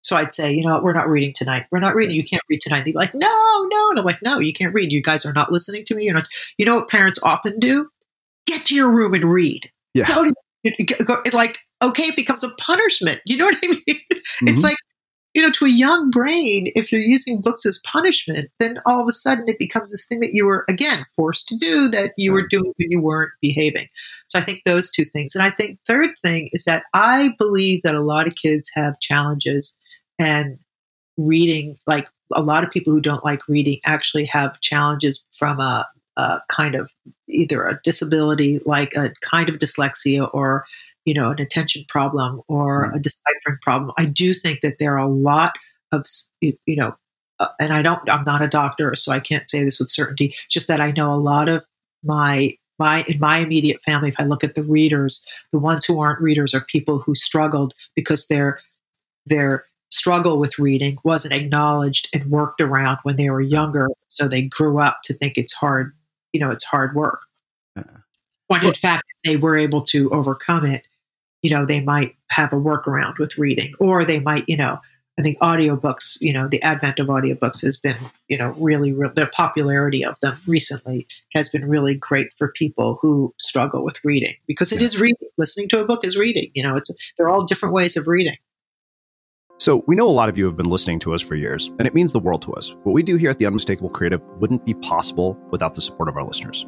So 0.07 0.17
I'd 0.17 0.37
say, 0.37 0.53
you 0.53 0.63
know, 0.63 0.81
we're 0.81 0.93
not 0.93 1.09
reading 1.09 1.33
tonight. 1.35 1.67
We're 1.73 1.81
not 1.81 1.97
reading. 1.97 2.15
You 2.15 2.23
can't 2.23 2.43
read 2.49 2.61
tonight. 2.61 2.85
They'd 2.85 2.93
be 2.93 2.97
like, 2.97 3.13
no, 3.13 3.67
no. 3.69 3.91
And 3.91 3.99
I'm 3.99 4.05
like, 4.05 4.23
no, 4.23 4.39
you 4.39 4.53
can't 4.53 4.73
read. 4.73 4.93
You 4.93 5.03
guys 5.03 5.27
are 5.27 5.33
not 5.33 5.51
listening 5.51 5.85
to 5.87 5.97
me. 5.97 6.05
You're 6.05 6.15
not. 6.15 6.29
You 6.59 6.65
know 6.65 6.77
what 6.77 6.89
parents 6.89 7.19
often 7.25 7.59
do? 7.59 7.89
Get 8.47 8.67
to 8.67 8.77
your 8.77 8.89
room 8.89 9.15
and 9.15 9.25
read. 9.25 9.69
Yeah. 9.95 10.07
Go 10.07 10.31
to, 10.65 10.85
go, 10.85 11.23
like, 11.33 11.59
okay, 11.83 12.05
it 12.05 12.15
becomes 12.15 12.45
a 12.45 12.51
punishment. 12.51 13.21
You 13.27 13.37
know 13.37 13.47
what 13.47 13.59
I 13.65 13.67
mean? 13.67 13.81
Mm-hmm. 13.89 14.47
It's 14.47 14.63
like, 14.63 14.77
you 15.35 15.43
know, 15.43 15.51
to 15.51 15.65
a 15.65 15.71
young 15.71 16.09
brain, 16.11 16.71
if 16.77 16.93
you're 16.93 17.01
using 17.01 17.41
books 17.41 17.67
as 17.67 17.83
punishment, 17.85 18.49
then 18.61 18.79
all 18.87 19.01
of 19.01 19.09
a 19.09 19.13
sudden 19.13 19.49
it 19.49 19.59
becomes 19.59 19.91
this 19.91 20.07
thing 20.07 20.21
that 20.21 20.35
you 20.35 20.47
were, 20.47 20.65
again, 20.69 21.05
forced 21.17 21.49
to 21.49 21.57
do 21.57 21.89
that 21.89 22.13
you 22.17 22.31
were 22.31 22.47
doing 22.47 22.73
when 22.77 22.93
you 22.93 23.03
weren't 23.03 23.33
behaving. 23.43 23.89
So 24.29 24.39
I 24.39 24.43
think 24.43 24.63
those 24.65 24.93
two 24.93 25.05
things. 25.05 25.35
And 25.35 25.43
I 25.43 25.51
think 25.51 25.81
third 25.85 26.11
thing 26.23 26.49
is 26.53 26.63
that 26.63 26.85
I 26.95 27.35
believe 27.39 27.83
that 27.83 27.97
a 27.97 28.01
lot 28.01 28.29
of 28.29 28.37
kids 28.37 28.71
have 28.77 29.01
challenges 29.01 29.77
and 30.19 30.59
reading 31.17 31.79
like 31.87 32.09
a 32.33 32.43
lot 32.43 32.65
of 32.65 32.71
people 32.71 32.93
who 32.93 33.01
don't 33.01 33.25
like 33.25 33.47
reading 33.49 33.81
actually 33.85 34.25
have 34.25 34.61
challenges 34.61 35.23
from 35.33 35.61
a, 35.61 35.87
a, 36.17 36.41
kind 36.49 36.75
of 36.75 36.91
either 37.29 37.67
a 37.67 37.81
disability 37.85 38.61
like 38.67 38.95
a 38.95 39.13
kind 39.23 39.49
of 39.49 39.59
dyslexia 39.59 40.29
or 40.35 40.65
you 41.07 41.15
know, 41.15 41.31
an 41.31 41.41
attention 41.41 41.85
problem 41.89 42.43
or 42.49 42.93
a 42.93 43.01
deciphering 43.01 43.59
problem. 43.63 43.93
I 43.97 44.05
do 44.05 44.35
think 44.35 44.61
that 44.61 44.79
there 44.79 44.95
are 44.95 45.07
a 45.07 45.09
lot 45.09 45.53
of, 45.93 46.05
you 46.41 46.57
know, 46.67 46.97
uh, 47.39 47.47
and 47.61 47.73
I 47.73 47.81
don't, 47.81 48.11
I'm 48.11 48.25
not 48.27 48.43
a 48.43 48.49
doctor, 48.49 48.95
so 48.97 49.13
I 49.13 49.21
can't 49.21 49.49
say 49.49 49.63
this 49.63 49.79
with 49.79 49.89
certainty, 49.89 50.35
just 50.51 50.69
that 50.69 50.81
I 50.81 50.91
know 50.91 51.13
a 51.13 51.17
lot 51.17 51.49
of 51.49 51.65
my 52.05 52.53
my 52.79 53.05
in 53.09 53.19
my 53.19 53.39
immediate 53.39 53.81
family 53.81 54.11
if 54.11 54.21
i 54.21 54.23
look 54.23 54.45
at 54.45 54.55
the 54.55 54.63
readers 54.63 55.25
the 55.51 55.59
ones 55.59 55.87
who 55.87 55.99
aren't 55.99 56.21
readers 56.21 56.53
are 56.53 56.61
people 56.61 56.99
who 56.99 57.15
struggled 57.15 57.73
because 57.95 58.27
their 58.27 58.61
their 59.25 59.65
struggle 59.91 60.39
with 60.39 60.59
reading 60.59 60.99
wasn't 61.05 61.33
acknowledged 61.33 62.09
and 62.13 62.31
worked 62.31 62.61
around 62.61 62.99
when 63.03 63.17
they 63.17 63.31
were 63.31 63.41
younger 63.41 63.89
so 64.09 64.27
they 64.27 64.43
grew 64.43 64.79
up 64.79 64.99
to 65.05 65.13
think 65.13 65.35
it's 65.37 65.53
hard 65.53 65.95
you 66.33 66.41
know 66.41 66.51
it's 66.51 66.65
hard 66.65 66.95
work 66.95 67.23
uh, 67.77 67.83
when 68.49 68.65
in 68.65 68.75
fact 68.75 69.05
they 69.25 69.37
were 69.37 69.57
able 69.57 69.83
to 69.83 70.11
overcome 70.11 70.67
it 70.67 70.87
you 71.43 71.51
know 71.51 71.65
they 71.65 71.81
might 71.81 72.17
have 72.31 72.53
a 72.53 72.57
workaround 72.57 73.19
with 73.19 73.39
reading 73.39 73.73
or 73.79 74.05
they 74.05 74.19
might 74.19 74.45
you 74.49 74.57
know 74.57 74.81
I 75.19 75.23
think 75.23 75.39
audiobooks, 75.39 76.21
you 76.21 76.33
know, 76.33 76.47
the 76.47 76.63
advent 76.63 76.99
of 76.99 77.07
audiobooks 77.07 77.65
has 77.65 77.79
been, 77.79 77.97
you 78.29 78.37
know, 78.37 78.51
really, 78.59 78.93
re- 78.93 79.11
the 79.15 79.27
popularity 79.29 80.05
of 80.05 80.21
them 80.21 80.37
recently 80.47 81.07
has 81.33 81.49
been 81.49 81.67
really 81.67 81.95
great 81.95 82.35
for 82.37 82.53
people 82.53 82.99
who 83.01 83.35
struggle 83.41 83.83
with 83.83 84.05
reading 84.05 84.35
because 84.47 84.73
it 84.73 84.81
yeah. 84.81 84.87
is 84.87 85.01
reading. 85.01 85.17
Listening 85.39 85.69
to 85.71 85.81
a 85.81 85.87
book 85.87 86.05
is 86.05 86.19
reading. 86.19 86.51
You 86.55 86.63
know, 86.63 86.77
it's 86.77 86.91
they're 87.17 87.29
all 87.29 87.47
different 87.47 87.75
ways 87.75 87.97
of 87.97 88.07
reading. 88.07 88.37
So, 89.59 89.83
we 89.87 89.97
know 89.97 90.07
a 90.07 90.13
lot 90.13 90.29
of 90.29 90.37
you 90.37 90.45
have 90.45 90.57
been 90.57 90.69
listening 90.69 90.99
to 90.99 91.15
us 91.15 91.23
for 91.23 91.35
years, 91.35 91.69
and 91.79 91.87
it 91.87 91.95
means 91.95 92.13
the 92.13 92.19
world 92.19 92.43
to 92.43 92.53
us. 92.53 92.77
What 92.83 92.93
we 92.93 93.03
do 93.03 93.17
here 93.17 93.31
at 93.31 93.39
The 93.39 93.47
Unmistakable 93.47 93.89
Creative 93.89 94.23
wouldn't 94.39 94.67
be 94.67 94.75
possible 94.75 95.39
without 95.51 95.73
the 95.73 95.81
support 95.81 96.11
of 96.11 96.17
our 96.19 96.25
listeners. 96.25 96.67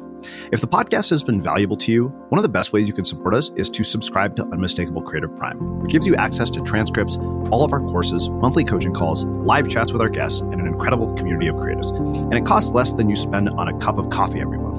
If 0.51 0.59
the 0.59 0.67
podcast 0.67 1.11
has 1.11 1.21
been 1.21 1.39
valuable 1.39 1.77
to 1.77 1.91
you, 1.91 2.07
one 2.29 2.39
of 2.39 2.43
the 2.43 2.49
best 2.49 2.73
ways 2.73 2.87
you 2.87 2.93
can 2.95 3.03
support 3.03 3.35
us 3.35 3.51
is 3.55 3.69
to 3.69 3.83
subscribe 3.83 4.35
to 4.37 4.45
Unmistakable 4.45 5.03
Creative 5.03 5.33
Prime, 5.35 5.81
which 5.81 5.91
gives 5.91 6.07
you 6.07 6.15
access 6.15 6.49
to 6.49 6.61
transcripts, 6.61 7.17
all 7.51 7.63
of 7.63 7.73
our 7.73 7.79
courses, 7.79 8.27
monthly 8.27 8.63
coaching 8.63 8.93
calls, 8.93 9.23
live 9.23 9.69
chats 9.69 9.91
with 9.91 10.01
our 10.01 10.09
guests, 10.09 10.41
and 10.41 10.55
an 10.55 10.65
incredible 10.65 11.13
community 11.13 11.47
of 11.47 11.57
creatives. 11.57 11.95
And 11.95 12.33
it 12.33 12.45
costs 12.45 12.71
less 12.71 12.93
than 12.93 13.07
you 13.07 13.15
spend 13.15 13.49
on 13.49 13.67
a 13.67 13.77
cup 13.77 13.99
of 13.99 14.09
coffee 14.09 14.41
every 14.41 14.57
month. 14.57 14.77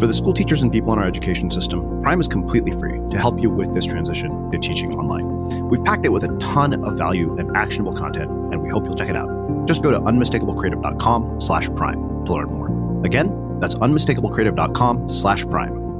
For 0.00 0.06
the 0.06 0.14
school 0.14 0.32
teachers 0.32 0.62
and 0.62 0.72
people 0.72 0.94
in 0.94 0.98
our 0.98 1.06
education 1.06 1.50
system, 1.50 2.00
Prime 2.00 2.20
is 2.20 2.26
completely 2.26 2.72
free 2.72 2.98
to 3.10 3.18
help 3.18 3.38
you 3.38 3.50
with 3.50 3.74
this 3.74 3.84
transition 3.84 4.50
to 4.50 4.58
teaching 4.58 4.94
online. 4.94 5.39
We've 5.50 5.84
packed 5.84 6.06
it 6.06 6.10
with 6.10 6.24
a 6.24 6.36
ton 6.38 6.84
of 6.84 6.96
value 6.96 7.36
and 7.36 7.56
actionable 7.56 7.94
content, 7.94 8.30
and 8.30 8.62
we 8.62 8.68
hope 8.68 8.84
you'll 8.84 8.96
check 8.96 9.10
it 9.10 9.16
out. 9.16 9.28
Just 9.66 9.82
go 9.82 9.90
to 9.90 10.00
unmistakablecreative.com 10.00 11.40
slash 11.40 11.68
prime 11.74 12.24
to 12.26 12.32
learn 12.32 12.48
more. 12.48 13.04
Again, 13.04 13.58
that's 13.60 13.74
unmistakablecreative.com 13.74 15.08
slash 15.08 15.44
prime. 15.44 15.90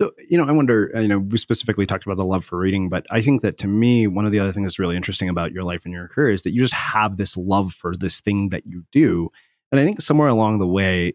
So, 0.00 0.12
you 0.28 0.36
know, 0.36 0.44
I 0.44 0.52
wonder, 0.52 0.92
uh, 0.94 1.00
you 1.00 1.08
know, 1.08 1.18
we 1.18 1.38
specifically 1.38 1.86
talked 1.86 2.04
about 2.04 2.18
the 2.18 2.24
love 2.24 2.44
for 2.44 2.58
reading, 2.58 2.90
but 2.90 3.06
I 3.10 3.22
think 3.22 3.40
that 3.40 3.56
to 3.58 3.66
me, 3.66 4.06
one 4.06 4.26
of 4.26 4.32
the 4.32 4.38
other 4.38 4.52
things 4.52 4.66
that's 4.66 4.78
really 4.78 4.94
interesting 4.94 5.30
about 5.30 5.52
your 5.52 5.62
life 5.62 5.86
and 5.86 5.94
your 5.94 6.06
career 6.08 6.30
is 6.30 6.42
that 6.42 6.50
you 6.50 6.60
just 6.60 6.74
have 6.74 7.16
this 7.16 7.34
love 7.36 7.72
for 7.72 7.94
this 7.96 8.20
thing 8.20 8.50
that 8.50 8.66
you 8.66 8.84
do. 8.92 9.30
And 9.72 9.80
I 9.80 9.84
think 9.84 10.02
somewhere 10.02 10.28
along 10.28 10.58
the 10.58 10.66
way, 10.66 11.14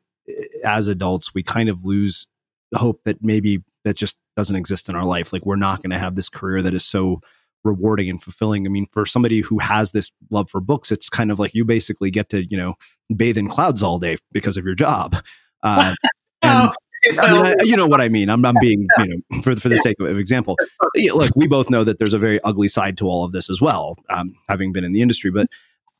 as 0.63 0.88
adults, 0.88 1.34
we 1.34 1.44
kind 1.44 1.70
of 1.70 1.86
lose 1.86 2.28
the 2.72 2.80
hope 2.80 3.02
that 3.06 3.17
maybe 3.22 3.63
that 3.84 3.98
just 3.98 4.17
doesn't 4.36 4.56
exist 4.56 4.89
in 4.89 4.96
our 4.96 5.06
life. 5.06 5.34
Like 5.34 5.46
we're 5.46 5.56
not 5.56 5.82
going 5.82 5.91
to 5.91 6.00
have 6.00 6.15
this 6.15 6.30
career 6.30 6.62
that 6.62 6.74
is 6.74 6.86
so 6.86 7.22
rewarding 7.63 8.10
and 8.10 8.22
fulfilling. 8.22 8.65
I 8.65 8.70
mean, 8.70 8.88
for 8.91 9.06
somebody 9.06 9.41
who 9.41 9.60
has 9.60 9.91
this 9.91 10.12
love 10.30 10.50
for 10.50 10.62
books, 10.62 10.91
it's 10.91 11.10
kind 11.10 11.32
of 11.32 11.39
like 11.39 11.54
you 11.54 11.65
basically 11.65 12.12
get 12.12 12.30
to, 12.30 12.46
you 12.46 12.58
know, 12.58 12.76
bathe 13.15 13.38
in 13.38 13.48
clouds 13.48 13.84
all 13.84 14.00
day 14.00 14.17
because 14.32 14.58
of 14.58 14.65
your 14.65 14.76
job. 14.76 15.17
Uh, 15.63 15.94
and, 16.41 16.72
I 17.20 17.34
mean, 17.34 17.46
I, 17.46 17.56
you 17.63 17.78
know 17.78 17.86
what 17.86 18.02
I 18.02 18.10
mean. 18.10 18.30
I'm, 18.30 18.44
I'm 18.46 18.56
being, 18.60 18.88
you 18.98 19.08
know, 19.08 19.41
for 19.44 19.56
for 19.56 19.70
the 19.70 19.78
sake 19.78 20.00
of 20.00 20.17
example. 20.17 20.58
Look, 20.96 21.30
we 21.36 21.46
both 21.46 21.70
know 21.70 21.84
that 21.84 22.00
there's 22.00 22.15
a 22.15 22.17
very 22.17 22.41
ugly 22.44 22.67
side 22.67 22.98
to 22.98 23.08
all 23.08 23.24
of 23.24 23.32
this 23.32 23.48
as 23.48 23.62
well, 23.62 23.96
um, 24.10 24.34
having 24.50 24.72
been 24.72 24.84
in 24.84 24.91
the 24.91 25.04
industry. 25.04 25.30
But 25.30 25.50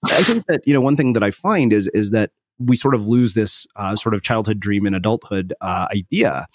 I 0.06 0.24
think 0.24 0.48
that 0.48 0.62
you 0.66 0.74
know 0.74 0.82
one 0.82 0.98
thing 0.98 1.14
that 1.14 1.24
I 1.24 1.30
find 1.30 1.74
is 1.74 1.88
is 1.90 2.10
that 2.10 2.32
we 2.60 2.76
sort 2.76 2.96
of 2.96 3.08
lose 3.08 3.36
this 3.36 3.68
uh, 3.76 3.96
sort 3.96 4.16
of 4.16 4.22
childhood 4.22 4.60
dream 4.60 4.86
and 4.86 4.96
adulthood 4.96 5.54
uh, 5.62 5.88
idea, 5.92 6.46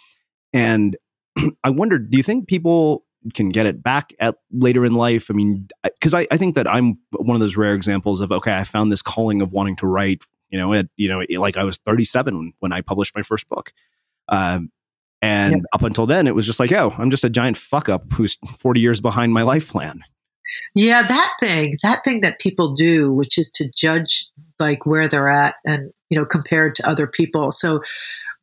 and 0.52 0.96
I 1.64 1.70
wonder, 1.70 1.98
do 1.98 2.16
you 2.16 2.22
think 2.22 2.48
people 2.48 3.04
can 3.34 3.48
get 3.48 3.66
it 3.66 3.82
back 3.82 4.12
at 4.20 4.36
later 4.52 4.84
in 4.84 4.94
life? 4.94 5.30
I 5.30 5.34
mean, 5.34 5.68
because 5.82 6.14
I, 6.14 6.26
I 6.30 6.36
think 6.36 6.54
that 6.54 6.68
I'm 6.68 6.98
one 7.12 7.34
of 7.34 7.40
those 7.40 7.56
rare 7.56 7.74
examples 7.74 8.20
of 8.20 8.30
okay, 8.32 8.56
I 8.56 8.64
found 8.64 8.92
this 8.92 9.02
calling 9.02 9.42
of 9.42 9.52
wanting 9.52 9.76
to 9.76 9.86
write. 9.86 10.24
You 10.50 10.58
know, 10.58 10.72
at 10.74 10.86
you 10.96 11.08
know, 11.08 11.24
like 11.40 11.56
I 11.56 11.64
was 11.64 11.78
37 11.78 12.52
when 12.60 12.72
I 12.72 12.80
published 12.80 13.16
my 13.16 13.22
first 13.22 13.48
book. 13.48 13.72
Um, 14.28 14.70
and 15.22 15.54
yeah. 15.54 15.60
up 15.72 15.82
until 15.82 16.06
then, 16.06 16.26
it 16.26 16.34
was 16.34 16.46
just 16.46 16.60
like, 16.60 16.72
oh, 16.72 16.94
I'm 16.98 17.10
just 17.10 17.24
a 17.24 17.30
giant 17.30 17.56
fuck 17.56 17.88
up 17.88 18.12
who's 18.12 18.36
40 18.58 18.80
years 18.80 19.00
behind 19.00 19.32
my 19.32 19.42
life 19.42 19.68
plan. 19.68 20.04
Yeah, 20.74 21.02
that 21.02 21.32
thing, 21.40 21.74
that 21.82 22.04
thing 22.04 22.20
that 22.20 22.38
people 22.38 22.74
do, 22.74 23.12
which 23.12 23.38
is 23.38 23.50
to 23.52 23.70
judge 23.74 24.26
like 24.58 24.86
where 24.86 25.08
they're 25.08 25.28
at 25.28 25.56
and, 25.64 25.90
you 26.10 26.18
know, 26.18 26.24
compared 26.24 26.74
to 26.76 26.88
other 26.88 27.06
people. 27.06 27.50
So 27.50 27.80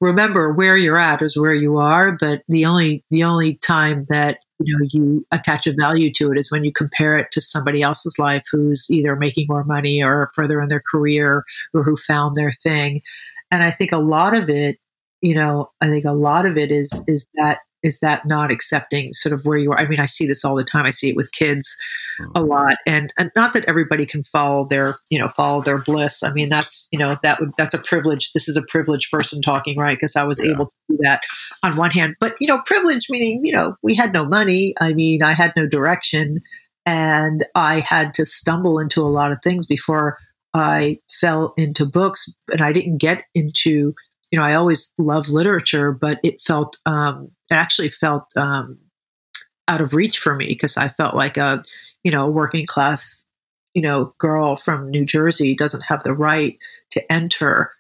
remember 0.04 0.52
where 0.52 0.78
you're 0.78 0.98
at 0.98 1.22
is 1.22 1.38
where 1.38 1.54
you 1.54 1.78
are, 1.78 2.12
but 2.20 2.42
the 2.48 2.66
only 2.66 3.04
the 3.10 3.24
only 3.24 3.56
time 3.56 4.06
that 4.10 4.40
you 4.60 4.78
know 4.78 4.88
you 4.92 5.26
attach 5.32 5.66
a 5.66 5.74
value 5.74 6.12
to 6.14 6.32
it 6.32 6.38
is 6.38 6.52
when 6.52 6.64
you 6.64 6.72
compare 6.72 7.18
it 7.18 7.28
to 7.32 7.42
somebody 7.42 7.82
else's 7.82 8.20
life 8.20 8.44
who's 8.52 8.86
either 8.90 9.16
making 9.16 9.48
more 9.50 9.64
money 9.64 10.04
or 10.04 10.32
further 10.36 10.62
in 10.62 10.68
their 10.68 10.84
career 10.92 11.44
or 11.74 11.84
who 11.84 11.96
found 11.96 12.36
their 12.36 12.52
thing. 12.52 13.02
And 13.50 13.64
I 13.64 13.72
think 13.72 13.92
a 13.92 13.98
lot 13.98 14.36
of 14.36 14.50
it, 14.50 14.78
you 15.22 15.36
know, 15.36 15.72
I 15.80 15.88
think 15.88 16.06
a 16.06 16.12
lot 16.12 16.46
of 16.46 16.58
it 16.58 16.72
is 16.72 17.04
is 17.08 17.26
that 17.36 17.60
is 17.84 18.00
that 18.00 18.26
not 18.26 18.52
accepting 18.52 19.14
sort 19.14 19.34
of 19.34 19.46
where 19.46 19.58
you 19.58 19.72
are? 19.72 19.80
I 19.80 19.88
mean 19.88 20.00
i 20.00 20.06
see 20.06 20.26
this 20.26 20.44
all 20.44 20.56
the 20.56 20.64
time. 20.64 20.86
I 20.86 20.92
see 20.92 21.10
it 21.10 21.16
with 21.16 21.32
kids 21.32 21.76
a 22.20 22.24
mm-hmm. 22.24 22.50
lot. 22.50 22.78
And, 22.86 23.14
and 23.18 23.32
not 23.36 23.54
that 23.54 23.66
everybody 23.66 24.06
can 24.06 24.24
follow 24.24 24.66
their 24.66 24.96
you 25.10 25.20
know 25.20 25.30
follow 25.30 25.62
their 25.62 25.80
bliss. 25.80 26.24
I 26.24 26.32
mean 26.32 26.50
that's 26.50 26.88
you 26.92 27.00
know 27.00 27.18
that 27.24 27.40
would 27.40 27.52
that's 27.58 27.74
a 27.74 27.80
privilege. 27.80 28.32
This 28.34 28.48
is 28.48 28.58
a 28.58 28.64
privileged 28.64 29.12
person 29.12 29.42
talking 29.42 29.78
right? 29.78 29.98
Because 29.98 30.16
i 30.16 30.24
was 30.24 30.44
yeah. 30.44 30.52
able 30.52 30.68
to 30.68 30.76
do 30.90 30.98
that 31.02 31.22
on 31.64 31.76
one 31.76 31.92
hand. 31.92 32.16
But 32.20 32.36
you 32.40 32.48
know 32.48 32.62
privilege 32.66 33.08
meaning 33.10 33.42
you 33.44 33.54
know 33.54 33.76
we 33.84 33.96
had 33.96 34.14
no 34.14 34.26
money. 34.26 34.74
I 34.80 34.94
mean 34.94 35.24
i 35.24 35.34
had 35.34 35.54
no 35.56 35.68
direction. 35.68 36.40
And 36.86 37.46
i 37.56 37.80
had 37.80 38.14
to 38.16 38.26
stumble 38.26 38.80
into 38.80 39.02
a 39.02 39.10
lot 39.10 39.32
of 39.32 39.40
things 39.44 39.66
before 39.66 40.18
i 40.54 41.00
fell 41.20 41.54
into 41.58 41.86
books. 41.86 42.30
And 42.52 42.62
i 42.62 42.72
didn't 42.72 42.98
get 42.98 43.24
into 43.34 43.94
you 44.34 44.40
know, 44.40 44.46
I 44.46 44.56
always 44.56 44.92
loved 44.98 45.30
literature, 45.30 45.92
but 45.92 46.20
it 46.24 46.42
felt, 46.42 46.78
um, 46.88 47.30
it 47.52 47.54
actually 47.54 47.90
felt 47.90 48.36
um, 48.36 48.80
out 49.68 49.80
of 49.80 49.94
reach 49.94 50.18
for 50.18 50.34
me 50.36 50.48
because 50.48 50.76
I 50.76 50.88
felt 50.90 51.14
like 51.14 51.38
a, 51.38 51.64
you 52.04 52.10
know, 52.10 52.28
working 52.28 52.66
class, 52.66 53.24
you 53.76 53.82
know, 53.84 54.16
girl 54.18 54.56
from 54.56 54.90
New 54.90 55.06
Jersey 55.06 55.56
doesn't 55.56 55.84
have 55.84 56.02
the 56.02 56.16
right 56.16 56.58
to 56.94 57.12
enter 57.12 57.74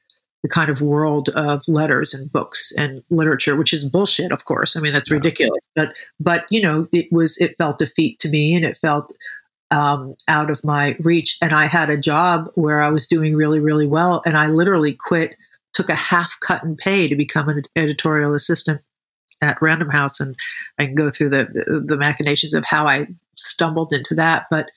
the 0.43 0.47
kind 0.47 0.69
of 0.69 0.79
world 0.79 1.29
of 1.29 1.63
letters 1.67 2.13
and 2.13 2.31
books 2.31 2.71
and 2.77 3.01
literature, 3.09 3.55
which 3.55 3.73
is 3.73 3.89
bullshit, 3.89 4.31
of 4.31 4.45
course. 4.45 4.77
I 4.77 4.79
mean, 4.79 4.93
that's 4.93 5.09
ridiculous. 5.09 5.65
But, 5.75 5.95
but 6.19 6.45
you 6.51 6.61
know, 6.61 6.87
it 6.91 7.11
was, 7.11 7.35
it 7.39 7.57
felt 7.57 7.79
defeat 7.79 8.19
to 8.19 8.29
me, 8.29 8.53
and 8.53 8.63
it 8.63 8.77
felt 8.77 9.11
um, 9.71 10.13
out 10.27 10.51
of 10.51 10.63
my 10.63 10.95
reach. 10.99 11.35
And 11.41 11.51
I 11.51 11.65
had 11.65 11.89
a 11.89 11.97
job 11.97 12.51
where 12.53 12.83
I 12.83 12.89
was 12.89 13.07
doing 13.07 13.35
really, 13.35 13.59
really 13.59 13.87
well, 13.87 14.21
and 14.23 14.37
I 14.37 14.49
literally 14.49 14.93
quit 14.93 15.35
took 15.73 15.89
a 15.89 15.95
half 15.95 16.37
cut 16.39 16.63
in 16.63 16.75
pay 16.75 17.07
to 17.07 17.15
become 17.15 17.49
an 17.49 17.63
editorial 17.75 18.33
assistant 18.33 18.81
at 19.41 19.61
Random 19.61 19.89
House, 19.89 20.19
and 20.19 20.35
I 20.79 20.85
can 20.85 20.95
go 20.95 21.09
through 21.09 21.29
the 21.29 21.83
the 21.85 21.97
machinations 21.97 22.53
of 22.53 22.65
how 22.65 22.87
I 22.87 23.07
stumbled 23.35 23.93
into 23.93 24.15
that. 24.15 24.45
But 24.49 24.69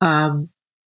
um, 0.00 0.48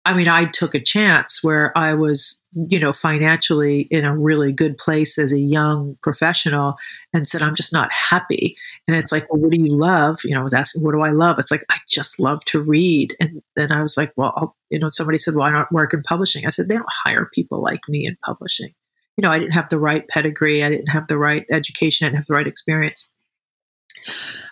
I 0.04 0.14
mean, 0.14 0.28
I 0.28 0.46
took 0.46 0.74
a 0.74 0.80
chance 0.80 1.42
where 1.42 1.76
I 1.76 1.94
was, 1.94 2.40
you 2.54 2.80
know, 2.80 2.92
financially 2.92 3.82
in 3.90 4.04
a 4.04 4.16
really 4.16 4.52
good 4.52 4.78
place 4.78 5.18
as 5.18 5.32
a 5.32 5.38
young 5.38 5.96
professional, 6.02 6.76
and 7.14 7.28
said, 7.28 7.42
"I'm 7.42 7.54
just 7.54 7.72
not 7.72 7.92
happy." 7.92 8.56
And 8.86 8.96
it's 8.96 9.12
like, 9.12 9.30
"Well, 9.30 9.40
what 9.40 9.52
do 9.52 9.58
you 9.60 9.74
love?" 9.74 10.18
You 10.24 10.34
know, 10.34 10.40
I 10.40 10.44
was 10.44 10.54
asking, 10.54 10.82
"What 10.82 10.92
do 10.92 11.00
I 11.00 11.10
love?" 11.10 11.38
It's 11.38 11.50
like, 11.50 11.64
"I 11.70 11.78
just 11.88 12.20
love 12.20 12.44
to 12.46 12.60
read." 12.60 13.16
And 13.20 13.42
then 13.56 13.72
I 13.72 13.82
was 13.82 13.96
like, 13.96 14.12
"Well," 14.16 14.32
I'll, 14.36 14.56
you 14.70 14.78
know, 14.78 14.88
somebody 14.88 15.18
said, 15.18 15.34
"Why 15.34 15.50
not 15.50 15.72
work 15.72 15.94
in 15.94 16.02
publishing?" 16.02 16.46
I 16.46 16.50
said, 16.50 16.68
"They 16.68 16.76
don't 16.76 16.86
hire 17.04 17.30
people 17.34 17.62
like 17.62 17.80
me 17.88 18.06
in 18.06 18.16
publishing." 18.24 18.74
You 19.18 19.22
know, 19.22 19.32
I 19.32 19.40
didn't 19.40 19.54
have 19.54 19.68
the 19.68 19.80
right 19.80 20.06
pedigree, 20.06 20.62
I 20.62 20.70
didn't 20.70 20.90
have 20.90 21.08
the 21.08 21.18
right 21.18 21.44
education, 21.50 22.06
I 22.06 22.08
didn't 22.08 22.18
have 22.18 22.26
the 22.26 22.34
right 22.34 22.46
experience. 22.46 23.08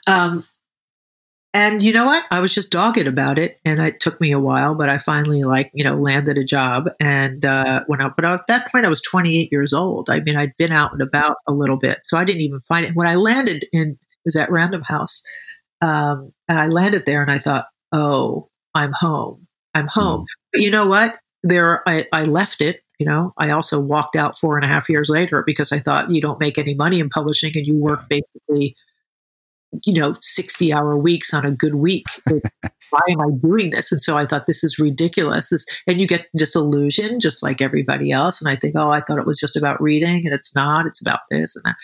Um, 0.09 0.44
and 1.55 1.81
you 1.81 1.92
know 1.92 2.05
what? 2.05 2.24
I 2.33 2.40
was 2.40 2.52
just 2.52 2.72
dogged 2.72 3.07
about 3.07 3.38
it, 3.38 3.61
and 3.64 3.81
it 3.81 4.00
took 4.00 4.20
me 4.20 4.33
a 4.33 4.40
while, 4.40 4.74
but 4.74 4.88
I 4.88 4.98
finally, 4.98 5.44
like, 5.44 5.70
you 5.72 5.85
know, 5.85 5.94
landed 5.96 6.37
a 6.37 6.44
job. 6.44 6.87
And 6.98 7.44
uh, 7.44 7.85
when 7.87 8.02
I, 8.02 8.09
but 8.09 8.24
at 8.24 8.48
that 8.48 8.70
point, 8.70 8.85
I 8.85 8.88
was 8.88 9.00
28 9.00 9.50
years 9.52 9.72
old. 9.72 10.11
I 10.11 10.18
mean, 10.20 10.37
I'd 10.37 10.57
been 10.59 10.72
out 10.72 10.92
and 10.92 11.00
about 11.00 11.37
a 11.46 11.52
little 11.52 11.79
bit, 11.79 12.00
so 12.02 12.18
I 12.18 12.24
didn't 12.24 12.42
even 12.42 12.61
find 12.61 12.85
it. 12.85 12.96
When 12.96 13.07
I 13.07 13.14
landed 13.14 13.66
in, 13.72 13.98
was 14.24 14.35
at 14.35 14.50
Random 14.50 14.83
House, 14.83 15.22
um, 15.81 16.33
and 16.48 16.59
I 16.59 16.66
landed 16.66 17.07
there, 17.07 17.22
and 17.22 17.31
I 17.31 17.38
thought, 17.38 17.68
oh, 17.92 18.50
I'm 18.74 18.92
home. 18.92 19.46
I'm 19.74 19.87
home. 19.87 20.22
Mm. 20.22 20.26
But 20.52 20.62
you 20.62 20.72
know 20.72 20.87
what? 20.87 21.14
There, 21.44 21.88
I, 21.88 22.07
I 22.12 22.24
left 22.24 22.61
it 22.61 22.83
you 22.98 23.06
know, 23.06 23.32
I 23.38 23.50
also 23.50 23.80
walked 23.80 24.16
out 24.16 24.38
four 24.38 24.56
and 24.56 24.64
a 24.64 24.68
half 24.68 24.88
years 24.88 25.09
later 25.09 25.42
because 25.46 25.72
I 25.72 25.78
thought 25.78 26.11
you 26.11 26.20
don't 26.20 26.40
make 26.40 26.59
any 26.59 26.74
money 26.74 27.00
in 27.00 27.09
publishing 27.09 27.52
and 27.54 27.66
you 27.66 27.76
work 27.76 28.09
basically 28.09 28.74
you 29.85 29.94
know, 29.94 30.16
60 30.20 30.72
hour 30.72 30.96
weeks 30.96 31.35
on 31.35 31.44
a 31.44 31.50
good 31.50 31.74
week. 31.74 32.06
Why 32.90 33.00
am 33.11 33.20
I 33.20 33.30
doing 33.42 33.70
this? 33.70 33.90
And 33.90 34.02
so 34.02 34.16
I 34.16 34.24
thought, 34.24 34.46
this 34.46 34.62
is 34.62 34.78
ridiculous. 34.78 35.50
This, 35.50 35.66
and 35.87 36.00
you 36.00 36.06
get 36.06 36.26
disillusioned 36.37 37.20
just 37.20 37.42
like 37.42 37.61
everybody 37.61 38.12
else. 38.12 38.40
And 38.40 38.48
I 38.48 38.56
think, 38.56 38.74
oh, 38.76 38.90
I 38.90 39.00
thought 39.00 39.18
it 39.18 39.26
was 39.26 39.40
just 39.40 39.56
about 39.56 39.82
reading 39.82 40.24
and 40.24 40.35
it's 40.35 40.54
not, 40.54 40.87
it's 40.87 41.00
about 41.00 41.20
this 41.30 41.56
and 41.56 41.64
that. 41.64 41.76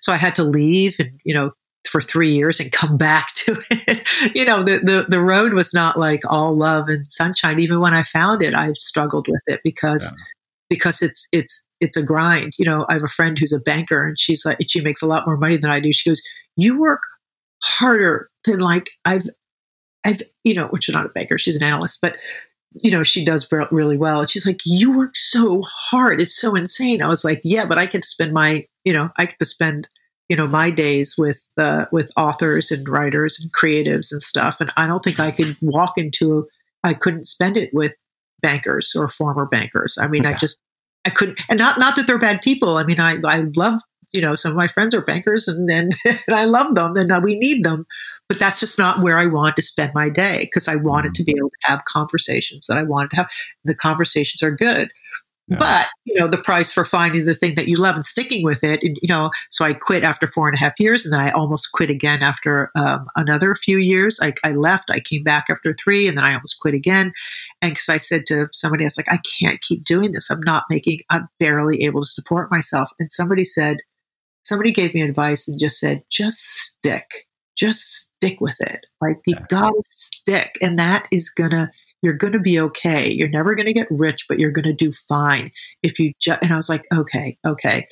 So 0.00 0.12
I 0.12 0.16
had 0.16 0.34
to 0.36 0.44
leave 0.44 0.96
and, 1.00 1.18
you 1.24 1.34
know, 1.34 1.50
for 1.88 2.00
three 2.00 2.34
years 2.34 2.60
and 2.60 2.72
come 2.72 2.96
back 2.98 3.34
to 3.34 3.60
it. 3.70 4.34
you 4.34 4.44
know, 4.44 4.62
the, 4.62 4.78
the, 4.78 5.06
the 5.08 5.20
road 5.20 5.52
was 5.52 5.74
not 5.74 5.98
like 5.98 6.22
all 6.28 6.56
love 6.56 6.88
and 6.88 7.06
sunshine. 7.06 7.58
Even 7.58 7.80
when 7.80 7.94
I 7.94 8.02
found 8.02 8.42
it, 8.42 8.54
I 8.54 8.72
struggled 8.74 9.26
with 9.28 9.42
it 9.46 9.60
because, 9.64 10.04
yeah. 10.04 10.24
Because 10.74 11.02
it's, 11.02 11.28
it's, 11.32 11.66
it's 11.80 11.96
a 11.96 12.02
grind. 12.02 12.54
You 12.58 12.64
know, 12.64 12.86
I 12.88 12.94
have 12.94 13.04
a 13.04 13.08
friend 13.08 13.38
who's 13.38 13.52
a 13.52 13.60
banker 13.60 14.06
and 14.06 14.18
she's 14.18 14.44
like, 14.44 14.58
she 14.68 14.80
makes 14.80 15.02
a 15.02 15.06
lot 15.06 15.26
more 15.26 15.36
money 15.36 15.56
than 15.56 15.70
I 15.70 15.80
do. 15.80 15.92
She 15.92 16.10
goes, 16.10 16.22
you 16.56 16.78
work 16.78 17.02
harder 17.62 18.28
than 18.44 18.60
like 18.60 18.90
I've, 19.04 19.28
I've, 20.04 20.22
you 20.42 20.54
know, 20.54 20.68
which 20.68 20.88
is 20.88 20.92
not 20.92 21.06
a 21.06 21.10
banker, 21.10 21.38
she's 21.38 21.56
an 21.56 21.62
analyst, 21.62 22.00
but 22.00 22.16
you 22.82 22.90
know, 22.90 23.02
she 23.02 23.24
does 23.24 23.48
really 23.70 23.96
well. 23.96 24.20
And 24.20 24.30
she's 24.30 24.46
like, 24.46 24.60
you 24.64 24.96
work 24.96 25.16
so 25.16 25.62
hard. 25.62 26.20
It's 26.20 26.36
so 26.36 26.54
insane. 26.56 27.02
I 27.02 27.08
was 27.08 27.24
like, 27.24 27.40
yeah, 27.44 27.66
but 27.66 27.78
I 27.78 27.86
to 27.86 28.02
spend 28.02 28.32
my, 28.32 28.66
you 28.84 28.92
know, 28.92 29.10
I 29.16 29.26
get 29.26 29.38
to 29.38 29.46
spend, 29.46 29.88
you 30.28 30.36
know, 30.36 30.48
my 30.48 30.70
days 30.70 31.14
with, 31.16 31.40
uh, 31.56 31.84
with 31.92 32.10
authors 32.16 32.72
and 32.72 32.88
writers 32.88 33.38
and 33.40 33.52
creatives 33.52 34.10
and 34.10 34.20
stuff. 34.20 34.60
And 34.60 34.72
I 34.76 34.86
don't 34.88 35.04
think 35.04 35.20
I 35.20 35.30
could 35.30 35.56
walk 35.62 35.92
into, 35.96 36.44
I 36.82 36.94
couldn't 36.94 37.26
spend 37.28 37.56
it 37.56 37.70
with 37.72 37.94
bankers 38.44 38.94
or 38.94 39.08
former 39.08 39.46
bankers. 39.46 39.96
I 40.00 40.06
mean, 40.06 40.24
yeah. 40.24 40.30
I 40.30 40.34
just, 40.34 40.58
I 41.04 41.10
couldn't, 41.10 41.40
and 41.48 41.58
not, 41.58 41.78
not 41.78 41.96
that 41.96 42.06
they're 42.06 42.18
bad 42.18 42.42
people. 42.42 42.76
I 42.76 42.84
mean, 42.84 43.00
I, 43.00 43.16
I 43.24 43.44
love 43.56 43.80
you 44.14 44.20
know, 44.20 44.36
some 44.36 44.52
of 44.52 44.56
my 44.56 44.68
friends 44.68 44.94
are 44.94 45.02
bankers 45.02 45.48
and, 45.48 45.68
and, 45.68 45.92
and 46.06 46.36
I 46.36 46.44
love 46.44 46.74
them 46.76 46.96
and 46.96 47.10
uh, 47.10 47.20
we 47.22 47.36
need 47.36 47.64
them. 47.64 47.84
But 48.28 48.38
that's 48.38 48.60
just 48.60 48.78
not 48.78 49.00
where 49.00 49.18
I 49.18 49.26
want 49.26 49.56
to 49.56 49.62
spend 49.62 49.92
my 49.92 50.08
day 50.08 50.42
because 50.42 50.68
I 50.68 50.76
wanted 50.76 51.08
mm-hmm. 51.08 51.14
to 51.14 51.24
be 51.24 51.34
able 51.36 51.50
to 51.50 51.70
have 51.70 51.84
conversations 51.84 52.66
that 52.68 52.78
I 52.78 52.84
wanted 52.84 53.10
to 53.10 53.16
have. 53.16 53.30
The 53.64 53.74
conversations 53.74 54.42
are 54.42 54.52
good. 54.52 54.90
Yeah. 55.46 55.58
But, 55.58 55.88
you 56.04 56.14
know, 56.14 56.26
the 56.26 56.38
price 56.38 56.72
for 56.72 56.86
finding 56.86 57.26
the 57.26 57.34
thing 57.34 57.54
that 57.56 57.68
you 57.68 57.76
love 57.76 57.96
and 57.96 58.06
sticking 58.06 58.44
with 58.44 58.64
it, 58.64 58.82
and, 58.82 58.96
you 59.02 59.08
know, 59.08 59.30
so 59.50 59.64
I 59.64 59.74
quit 59.74 60.02
after 60.02 60.26
four 60.26 60.48
and 60.48 60.56
a 60.56 60.58
half 60.58 60.80
years 60.80 61.04
and 61.04 61.12
then 61.12 61.20
I 61.20 61.30
almost 61.32 61.72
quit 61.72 61.90
again 61.90 62.22
after 62.22 62.70
um, 62.74 63.06
another 63.14 63.54
few 63.54 63.76
years. 63.76 64.18
I, 64.22 64.32
I, 64.42 64.52
left, 64.52 64.90
I 64.90 65.00
came 65.00 65.22
back 65.22 65.46
after 65.50 65.74
three 65.74 66.08
and 66.08 66.16
then 66.16 66.24
I 66.24 66.32
almost 66.32 66.60
quit 66.60 66.72
again. 66.72 67.12
And 67.60 67.72
because 67.72 67.90
I 67.90 67.98
said 67.98 68.24
to 68.26 68.48
somebody, 68.52 68.84
I 68.84 68.86
was 68.86 68.96
like, 68.96 69.12
I 69.12 69.18
can't 69.38 69.60
keep 69.60 69.84
doing 69.84 70.12
this. 70.12 70.30
I'm 70.30 70.40
not 70.40 70.64
making, 70.70 71.00
I'm 71.10 71.28
barely 71.38 71.82
able 71.82 72.00
to 72.00 72.08
support 72.08 72.50
myself. 72.50 72.88
And 72.98 73.12
somebody 73.12 73.44
said, 73.44 73.78
somebody 74.44 74.72
gave 74.72 74.94
me 74.94 75.02
advice 75.02 75.46
and 75.46 75.60
just 75.60 75.78
said, 75.78 76.04
just 76.10 76.38
stick, 76.38 77.26
just 77.54 78.08
stick 78.16 78.40
with 78.40 78.56
it. 78.60 78.86
Like 79.02 79.18
you 79.26 79.36
yeah. 79.38 79.46
gotta 79.50 79.82
stick. 79.82 80.56
And 80.62 80.78
that 80.78 81.06
is 81.12 81.28
gonna, 81.28 81.70
you're 82.04 82.12
gonna 82.12 82.38
be 82.38 82.60
okay. 82.60 83.10
You're 83.10 83.28
never 83.28 83.54
gonna 83.54 83.72
get 83.72 83.88
rich, 83.90 84.26
but 84.28 84.38
you're 84.38 84.50
gonna 84.50 84.72
do 84.72 84.92
fine 84.92 85.50
if 85.82 85.98
you 85.98 86.12
just, 86.20 86.42
and 86.42 86.52
I 86.52 86.56
was 86.56 86.68
like, 86.68 86.86
okay, 86.92 87.38
okay. 87.46 87.86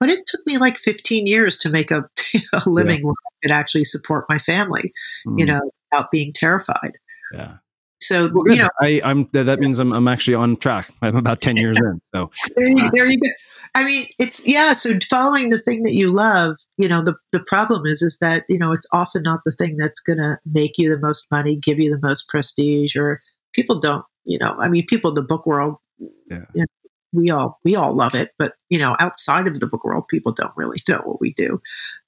But 0.00 0.08
it 0.08 0.26
took 0.26 0.40
me 0.46 0.58
like 0.58 0.78
15 0.78 1.26
years 1.26 1.56
to 1.58 1.70
make 1.70 1.90
a, 1.90 2.08
a 2.52 2.68
living 2.68 2.98
yeah. 2.98 3.04
where 3.04 3.12
I 3.12 3.32
could 3.42 3.52
actually 3.52 3.84
support 3.84 4.26
my 4.28 4.38
family, 4.38 4.92
mm. 5.26 5.38
you 5.38 5.46
know, 5.46 5.60
without 5.90 6.10
being 6.10 6.32
terrified. 6.32 6.92
Yeah. 7.32 7.56
So 8.00 8.30
well, 8.32 8.44
you 8.48 8.62
know, 8.62 8.68
I, 8.80 9.00
am 9.04 9.28
that 9.32 9.60
means 9.60 9.78
I'm, 9.78 9.92
I'm 9.92 10.08
actually 10.08 10.34
on 10.34 10.56
track. 10.56 10.88
I'm 11.02 11.16
about 11.16 11.42
ten 11.42 11.56
years 11.56 11.76
in. 11.76 12.00
So 12.14 12.30
there 12.56 12.68
you, 12.68 12.90
there 12.92 13.04
you 13.04 13.20
go. 13.20 13.28
I 13.74 13.84
mean, 13.84 14.06
it's 14.18 14.46
yeah. 14.48 14.72
So 14.72 14.98
following 15.10 15.50
the 15.50 15.58
thing 15.58 15.82
that 15.82 15.92
you 15.92 16.10
love, 16.10 16.56
you 16.78 16.88
know, 16.88 17.04
the 17.04 17.14
the 17.32 17.40
problem 17.40 17.84
is 17.84 18.00
is 18.00 18.16
that 18.22 18.44
you 18.48 18.56
know 18.56 18.72
it's 18.72 18.86
often 18.92 19.24
not 19.24 19.40
the 19.44 19.52
thing 19.52 19.76
that's 19.76 20.00
going 20.00 20.18
to 20.18 20.38
make 20.46 20.78
you 20.78 20.88
the 20.88 20.98
most 20.98 21.26
money, 21.30 21.56
give 21.56 21.78
you 21.78 21.90
the 21.90 22.00
most 22.00 22.28
prestige, 22.28 22.96
or 22.96 23.20
people 23.54 23.80
don't. 23.80 24.04
You 24.24 24.38
know, 24.38 24.56
I 24.58 24.68
mean, 24.68 24.84
people 24.86 25.10
in 25.10 25.14
the 25.14 25.22
book 25.22 25.46
world, 25.46 25.76
yeah. 25.98 26.44
You 26.54 26.60
know, 26.60 26.66
we 27.12 27.30
all 27.30 27.58
we 27.64 27.76
all 27.76 27.94
love 27.96 28.14
it, 28.14 28.32
but 28.38 28.54
you 28.68 28.78
know, 28.78 28.96
outside 29.00 29.46
of 29.46 29.60
the 29.60 29.66
book 29.66 29.84
world, 29.84 30.08
people 30.08 30.32
don't 30.32 30.52
really 30.56 30.82
know 30.88 31.00
what 31.04 31.20
we 31.20 31.32
do. 31.34 31.60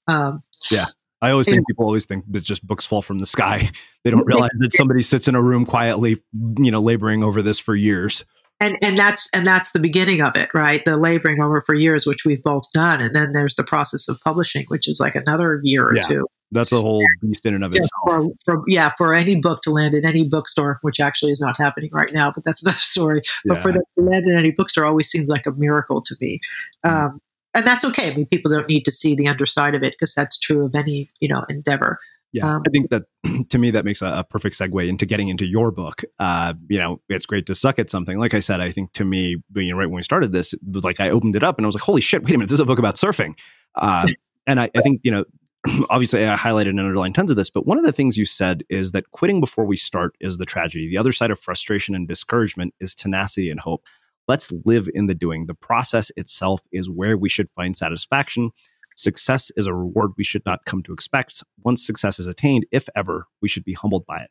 Um, 0.07 0.41
yeah, 0.71 0.87
I 1.23 1.31
always 1.31 1.47
think 1.47 1.67
people 1.67 1.85
always 1.85 2.07
think 2.07 2.25
that 2.31 2.43
just 2.43 2.67
books 2.67 2.87
fall 2.87 3.03
from 3.03 3.19
the 3.19 3.27
sky. 3.27 3.71
They 4.03 4.11
don't 4.11 4.25
realize 4.25 4.49
that 4.61 4.73
somebody 4.73 5.03
sits 5.03 5.29
in 5.29 5.35
a 5.35 5.43
room 5.43 5.67
quietly, 5.67 6.17
you 6.57 6.71
know, 6.71 6.81
laboring 6.81 7.23
over 7.23 7.43
this 7.43 7.59
for 7.59 7.77
years. 7.77 8.25
And 8.59 8.79
and 8.81 8.99
that's 8.99 9.29
and 9.35 9.47
that's 9.47 9.73
the 9.73 9.79
beginning 9.79 10.23
of 10.23 10.37
it, 10.37 10.49
right? 10.55 10.83
The 10.83 10.97
laboring 10.97 11.43
over 11.43 11.61
for 11.61 11.75
years, 11.75 12.07
which 12.07 12.25
we've 12.25 12.43
both 12.43 12.65
done, 12.73 13.03
and 13.03 13.15
then 13.15 13.33
there's 13.33 13.57
the 13.57 13.63
process 13.63 14.09
of 14.09 14.19
publishing, 14.23 14.65
which 14.69 14.89
is 14.89 14.99
like 14.99 15.15
another 15.17 15.61
year 15.63 15.87
or 15.87 15.97
yeah, 15.97 16.03
two. 16.03 16.27
That's 16.53 16.73
a 16.73 16.81
whole 16.81 17.05
beast 17.21 17.47
in 17.47 17.55
and 17.55 17.65
of 17.65 17.73
yeah, 17.73 17.79
itself. 17.79 18.33
For, 18.45 18.57
for, 18.57 18.65
yeah, 18.67 18.93
for 18.99 19.15
any 19.15 19.37
book 19.37 19.63
to 19.63 19.71
land 19.71 19.95
in 19.95 20.05
any 20.05 20.27
bookstore, 20.27 20.79
which 20.83 21.01
actually 21.01 21.33
is 21.33 21.41
not 21.41 21.57
happening 21.57 21.91
right 21.93 22.13
now, 22.13 22.33
but 22.35 22.45
that's 22.45 22.63
another 22.65 22.79
story. 22.79 23.23
But 23.45 23.57
yeah. 23.57 23.63
for 23.63 23.73
them 23.73 23.83
to 23.99 24.05
land 24.05 24.27
in 24.27 24.37
any 24.37 24.51
bookstore 24.51 24.85
always 24.85 25.09
seems 25.09 25.29
like 25.29 25.47
a 25.47 25.53
miracle 25.53 26.03
to 26.03 26.17
me. 26.21 26.41
Mm. 26.85 26.91
Um, 26.91 27.21
and 27.55 27.67
that's 27.67 27.85
okay. 27.85 28.13
I 28.13 28.17
mean, 28.17 28.27
people 28.27 28.51
don't 28.51 28.69
need 28.69 28.85
to 28.85 28.91
see 28.91 29.15
the 29.15 29.27
underside 29.27 29.75
of 29.75 29.83
it 29.83 29.93
because 29.93 30.15
that's 30.15 30.39
true 30.39 30.65
of 30.65 30.75
any 30.75 31.09
you 31.21 31.29
know 31.29 31.45
endeavor. 31.49 31.99
Yeah, 32.33 32.55
um, 32.55 32.63
I 32.67 32.71
think 32.71 32.91
that 32.91 33.05
to 33.49 33.59
me 33.59 33.73
that 33.73 33.85
makes 33.85 34.03
a, 34.03 34.07
a, 34.07 34.25
perfect 34.25 34.57
segue 34.57 34.89
into 34.89 35.05
getting 35.05 35.29
into 35.29 35.45
your 35.45 35.73
book. 35.73 36.03
Uh, 36.21 36.55
you 36.69 36.79
know, 36.79 37.01
it's 37.09 37.27
great 37.27 37.47
to 37.47 37.57
suck 37.57 37.81
at 37.81 37.91
something. 37.91 38.19
Like 38.19 38.35
I 38.35 38.39
said, 38.39 38.61
I 38.61 38.71
think 38.71 38.93
to 38.93 39.05
me, 39.05 39.43
you 39.57 39.71
know, 39.71 39.77
right 39.77 39.87
when 39.87 39.97
we 39.97 40.03
started 40.03 40.31
this, 40.31 40.55
like 40.65 41.01
I 41.01 41.11
opened 41.11 41.35
it 41.35 41.43
up 41.43 41.59
and 41.59 41.67
I 41.67 41.69
was 41.69 41.75
like, 41.75 41.83
"Holy 41.83 42.01
shit! 42.01 42.23
Wait 42.23 42.31
a 42.31 42.39
minute, 42.39 42.49
this 42.49 42.55
is 42.55 42.61
a 42.61 42.67
book 42.67 42.79
about 42.79 42.97
surfing." 42.97 43.37
Uh, 43.75 44.07
and 44.47 44.61
I, 44.61 44.71
I 44.77 44.81
think 44.81 45.01
you 45.03 45.11
know, 45.11 45.25
obviously, 45.91 46.27
I 46.27 46.37
highlighted 46.37 46.71
and 46.71 46.81
underlined 46.81 47.15
tons 47.15 47.31
of 47.31 47.37
this, 47.37 47.51
but 47.51 47.67
one 47.67 47.79
of 47.79 47.85
the 47.85 47.93
things 47.93 48.17
you 48.17 48.25
said 48.25 48.65
is 48.71 48.93
that 48.93 49.11
quitting 49.11 49.41
before 49.41 49.65
we 49.65 49.77
start 49.77 50.17
is 50.21 50.39
the 50.39 50.47
tragedy. 50.47 50.89
The 50.89 50.99
other 50.99 51.13
side 51.13 51.31
of 51.31 51.39
frustration 51.39 51.95
and 51.95 52.09
discouragement 52.09 52.75
is 52.81 52.95
tenacity 52.95 53.51
and 53.51 53.61
hope. 53.61 53.85
Let's 54.27 54.53
live 54.65 54.89
in 54.95 55.07
the 55.07 55.15
doing. 55.15 55.47
The 55.47 55.55
process 55.55 56.11
itself 56.17 56.63
is 56.73 56.89
where 56.89 57.17
we 57.17 57.29
should 57.29 57.51
find 57.51 57.77
satisfaction. 57.77 58.51
Success 58.97 59.51
is 59.57 59.67
a 59.67 59.75
reward 59.75 60.13
we 60.17 60.25
should 60.25 60.45
not 60.47 60.65
come 60.65 60.83
to 60.85 60.93
expect. 60.93 61.43
Once 61.63 61.85
success 61.85 62.19
is 62.19 62.27
attained, 62.27 62.67
if 62.71 62.89
ever, 62.95 63.27
we 63.43 63.49
should 63.49 63.65
be 63.65 63.73
humbled 63.73 64.07
by 64.07 64.21
it. 64.21 64.31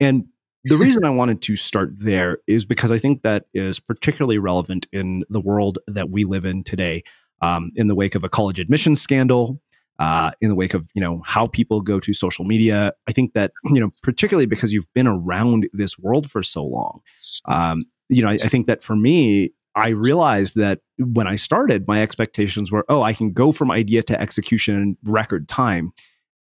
And 0.00 0.26
the 0.64 0.76
reason 0.78 1.04
I 1.04 1.10
wanted 1.10 1.40
to 1.42 1.56
start 1.56 1.92
there 1.98 2.38
is 2.46 2.64
because 2.64 2.90
I 2.90 2.98
think 2.98 3.22
that 3.22 3.46
is 3.54 3.80
particularly 3.80 4.38
relevant 4.38 4.86
in 4.92 5.24
the 5.30 5.40
world 5.40 5.78
that 5.86 6.10
we 6.10 6.24
live 6.24 6.44
in 6.44 6.62
today. 6.64 7.02
Um, 7.40 7.72
in 7.74 7.88
the 7.88 7.96
wake 7.96 8.14
of 8.14 8.22
a 8.22 8.28
college 8.28 8.60
admissions 8.60 9.02
scandal, 9.02 9.60
uh, 10.02 10.32
in 10.40 10.48
the 10.48 10.56
wake 10.56 10.74
of 10.74 10.88
you 10.94 11.00
know 11.00 11.20
how 11.24 11.46
people 11.46 11.80
go 11.80 12.00
to 12.00 12.12
social 12.12 12.44
media, 12.44 12.92
I 13.08 13.12
think 13.12 13.34
that 13.34 13.52
you 13.66 13.80
know 13.80 13.90
particularly 14.02 14.46
because 14.46 14.72
you've 14.72 14.92
been 14.94 15.06
around 15.06 15.68
this 15.72 15.96
world 15.96 16.28
for 16.28 16.42
so 16.42 16.64
long, 16.64 17.00
um, 17.44 17.84
you 18.08 18.22
know, 18.22 18.28
I, 18.28 18.34
I 18.34 18.48
think 18.48 18.66
that 18.66 18.82
for 18.82 18.96
me, 18.96 19.52
I 19.74 19.90
realized 19.90 20.56
that 20.56 20.80
when 20.98 21.26
I 21.26 21.36
started, 21.36 21.88
my 21.88 22.02
expectations 22.02 22.70
were, 22.70 22.84
oh, 22.88 23.02
I 23.02 23.12
can 23.12 23.32
go 23.32 23.52
from 23.52 23.70
idea 23.70 24.02
to 24.04 24.20
execution 24.20 24.74
in 24.74 24.96
record 25.04 25.48
time. 25.48 25.92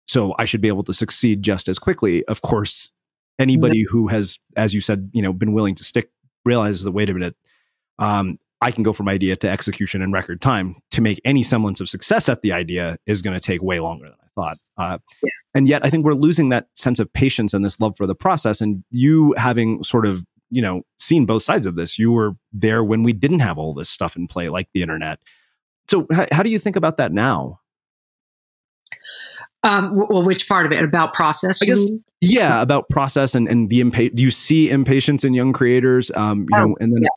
So 0.06 0.34
I 0.38 0.46
should 0.46 0.62
be 0.62 0.68
able 0.68 0.84
to 0.84 0.94
succeed 0.94 1.42
just 1.42 1.68
as 1.68 1.78
quickly. 1.78 2.24
Of 2.26 2.40
course, 2.42 2.92
anybody 3.38 3.82
who 3.82 4.08
has, 4.08 4.38
as 4.56 4.72
you 4.72 4.80
said, 4.80 5.10
you 5.12 5.20
know, 5.20 5.32
been 5.32 5.52
willing 5.52 5.74
to 5.74 5.84
stick 5.84 6.10
realizes 6.44 6.84
that, 6.84 6.92
wait 6.92 7.10
a 7.10 7.14
minute, 7.14 7.36
um, 7.98 8.38
I 8.60 8.70
can 8.70 8.82
go 8.82 8.92
from 8.92 9.08
idea 9.08 9.36
to 9.36 9.48
execution 9.48 10.02
in 10.02 10.12
record 10.12 10.40
time. 10.40 10.76
To 10.92 11.00
make 11.00 11.20
any 11.24 11.42
semblance 11.42 11.80
of 11.80 11.88
success 11.88 12.28
at 12.28 12.42
the 12.42 12.52
idea 12.52 12.96
is 13.06 13.22
going 13.22 13.34
to 13.34 13.40
take 13.40 13.62
way 13.62 13.80
longer 13.80 14.06
than 14.06 14.16
I 14.20 14.28
thought. 14.34 14.56
Uh, 14.76 14.98
yeah. 15.22 15.30
And 15.54 15.68
yet, 15.68 15.84
I 15.84 15.90
think 15.90 16.04
we're 16.04 16.14
losing 16.14 16.48
that 16.48 16.66
sense 16.74 16.98
of 16.98 17.12
patience 17.12 17.54
and 17.54 17.64
this 17.64 17.78
love 17.80 17.96
for 17.96 18.06
the 18.06 18.14
process. 18.14 18.60
And 18.60 18.84
you 18.90 19.34
having 19.36 19.82
sort 19.84 20.06
of 20.06 20.24
you 20.50 20.62
know 20.62 20.82
seen 20.98 21.26
both 21.26 21.42
sides 21.42 21.66
of 21.66 21.76
this 21.76 21.98
you 21.98 22.10
were 22.10 22.32
there 22.54 22.82
when 22.82 23.02
we 23.02 23.12
didn't 23.12 23.40
have 23.40 23.58
all 23.58 23.74
this 23.74 23.90
stuff 23.90 24.16
in 24.16 24.26
play 24.26 24.48
like 24.48 24.66
the 24.72 24.80
internet 24.80 25.20
so 25.90 26.06
h- 26.10 26.28
how 26.32 26.42
do 26.42 26.48
you 26.48 26.58
think 26.58 26.74
about 26.74 26.96
that 26.96 27.12
now 27.12 27.60
um, 29.64 29.90
well, 30.08 30.22
which 30.22 30.48
part 30.48 30.66
of 30.66 30.72
it 30.72 30.84
about 30.84 31.14
process? 31.14 31.60
I 31.62 31.66
guess, 31.66 31.90
yeah, 32.20 32.62
about 32.62 32.88
process 32.88 33.34
and 33.34 33.48
and 33.48 33.68
the 33.68 33.80
impatience. 33.80 34.16
Do 34.16 34.22
you 34.22 34.30
see 34.30 34.70
impatience 34.70 35.24
in 35.24 35.34
young 35.34 35.52
creators? 35.52 36.12
Um, 36.14 36.46
you 36.50 36.56
oh, 36.56 36.66
know, 36.66 36.76
and 36.80 36.92
then 36.92 37.02
yeah. 37.02 37.08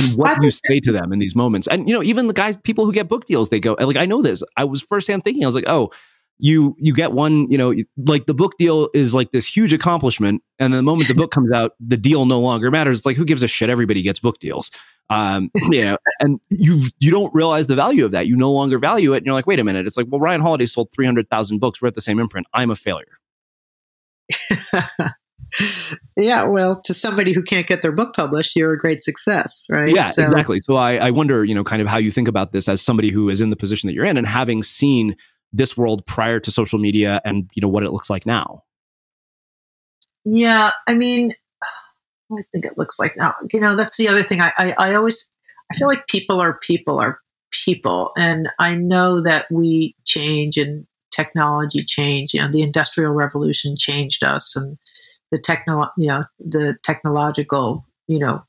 And 0.00 0.16
what 0.16 0.38
do 0.38 0.46
you 0.46 0.50
say 0.50 0.80
to 0.80 0.92
them 0.92 1.12
in 1.12 1.18
these 1.18 1.34
moments? 1.34 1.66
And 1.68 1.88
you 1.88 1.94
know, 1.94 2.02
even 2.02 2.26
the 2.26 2.34
guys, 2.34 2.56
people 2.56 2.84
who 2.84 2.92
get 2.92 3.08
book 3.08 3.24
deals, 3.26 3.48
they 3.48 3.60
go 3.60 3.76
like, 3.78 3.96
I 3.96 4.06
know 4.06 4.22
this. 4.22 4.42
I 4.56 4.64
was 4.64 4.82
firsthand 4.82 5.24
thinking, 5.24 5.44
I 5.44 5.46
was 5.46 5.54
like, 5.54 5.68
oh, 5.68 5.90
you 6.38 6.76
you 6.78 6.94
get 6.94 7.12
one 7.12 7.50
you 7.50 7.58
know 7.58 7.74
like 8.06 8.26
the 8.26 8.34
book 8.34 8.56
deal 8.58 8.88
is 8.94 9.12
like 9.12 9.32
this 9.32 9.44
huge 9.44 9.72
accomplishment 9.72 10.42
and 10.58 10.72
the 10.72 10.82
moment 10.82 11.08
the 11.08 11.14
book 11.14 11.32
comes 11.32 11.50
out 11.50 11.72
the 11.80 11.96
deal 11.96 12.26
no 12.26 12.40
longer 12.40 12.70
matters. 12.70 12.98
It's 12.98 13.06
like 13.06 13.16
who 13.16 13.24
gives 13.24 13.42
a 13.42 13.48
shit? 13.48 13.68
Everybody 13.70 14.02
gets 14.02 14.20
book 14.20 14.38
deals. 14.38 14.70
Um 15.10 15.50
you 15.70 15.84
know 15.84 15.98
and 16.20 16.40
you 16.50 16.88
you 17.00 17.10
don't 17.10 17.34
realize 17.34 17.66
the 17.66 17.74
value 17.74 18.04
of 18.04 18.12
that. 18.12 18.28
You 18.28 18.36
no 18.36 18.52
longer 18.52 18.78
value 18.78 19.14
it 19.14 19.18
and 19.18 19.26
you're 19.26 19.34
like 19.34 19.46
wait 19.46 19.58
a 19.58 19.64
minute. 19.64 19.86
It's 19.86 19.96
like 19.96 20.06
well 20.08 20.20
ryan 20.20 20.40
holiday 20.40 20.66
sold 20.66 20.92
300000 20.92 21.58
books. 21.58 21.82
We're 21.82 21.88
at 21.88 21.94
the 21.94 22.00
same 22.00 22.20
imprint. 22.20 22.46
I'm 22.54 22.70
a 22.70 22.76
failure 22.76 23.18
yeah 26.16 26.44
well 26.44 26.80
to 26.82 26.92
somebody 26.92 27.32
who 27.32 27.42
can't 27.42 27.66
get 27.66 27.82
their 27.82 27.92
book 27.92 28.14
published 28.14 28.54
you're 28.54 28.72
a 28.72 28.78
great 28.78 29.02
success 29.02 29.66
right? 29.70 29.94
Yeah 29.94 30.06
so, 30.06 30.24
exactly. 30.24 30.60
So 30.60 30.76
I, 30.76 30.96
I 30.96 31.10
wonder 31.10 31.44
you 31.44 31.54
know 31.54 31.64
kind 31.64 31.80
of 31.80 31.88
how 31.88 31.98
you 31.98 32.10
think 32.10 32.28
about 32.28 32.52
this 32.52 32.68
as 32.68 32.80
somebody 32.82 33.10
who 33.10 33.28
is 33.28 33.40
in 33.40 33.50
the 33.50 33.56
position 33.56 33.88
that 33.88 33.94
you're 33.94 34.04
in 34.04 34.16
and 34.16 34.26
having 34.26 34.62
seen 34.62 35.16
this 35.52 35.76
world 35.76 36.04
prior 36.06 36.38
to 36.40 36.50
social 36.50 36.78
media 36.78 37.20
and 37.24 37.50
you 37.54 37.62
know 37.62 37.68
what 37.68 37.82
it 37.82 37.92
looks 37.92 38.10
like 38.10 38.26
now. 38.26 38.62
Yeah 40.24 40.72
i 40.86 40.94
mean 40.94 41.34
i 42.32 42.42
think 42.52 42.64
it 42.64 42.76
looks 42.76 42.98
like 42.98 43.16
now? 43.16 43.34
You 43.52 43.60
know 43.60 43.76
that's 43.76 43.96
the 43.96 44.08
other 44.08 44.22
thing. 44.22 44.40
I, 44.40 44.52
I 44.56 44.74
i 44.78 44.94
always 44.94 45.30
i 45.72 45.76
feel 45.76 45.88
like 45.88 46.06
people 46.06 46.40
are 46.40 46.58
people 46.58 46.98
are 47.00 47.20
people 47.50 48.12
and 48.16 48.48
i 48.58 48.74
know 48.74 49.22
that 49.22 49.46
we 49.50 49.96
change 50.04 50.58
and 50.58 50.86
technology 51.10 51.82
change 51.82 52.34
you 52.34 52.40
know 52.40 52.50
the 52.50 52.62
industrial 52.62 53.12
revolution 53.12 53.74
changed 53.76 54.22
us 54.22 54.54
and 54.54 54.76
the 55.30 55.38
techno 55.38 55.88
you 55.96 56.08
know 56.08 56.24
the 56.38 56.76
technological 56.82 57.84
you 58.06 58.18
know 58.18 58.42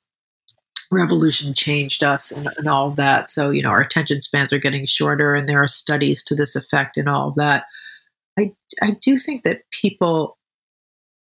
revolution 0.91 1.53
changed 1.53 2.03
us 2.03 2.31
and, 2.31 2.47
and 2.57 2.67
all 2.67 2.87
of 2.89 2.95
that. 2.95 3.29
So, 3.29 3.51
you 3.51 3.61
know, 3.61 3.69
our 3.69 3.81
attention 3.81 4.21
spans 4.21 4.51
are 4.51 4.59
getting 4.59 4.85
shorter 4.85 5.35
and 5.35 5.47
there 5.47 5.61
are 5.61 5.67
studies 5.67 6.23
to 6.23 6.35
this 6.35 6.55
effect 6.55 6.97
and 6.97 7.07
all 7.07 7.29
of 7.29 7.35
that. 7.35 7.65
I, 8.37 8.53
I 8.81 8.91
do 9.01 9.17
think 9.17 9.43
that 9.43 9.61
people 9.71 10.37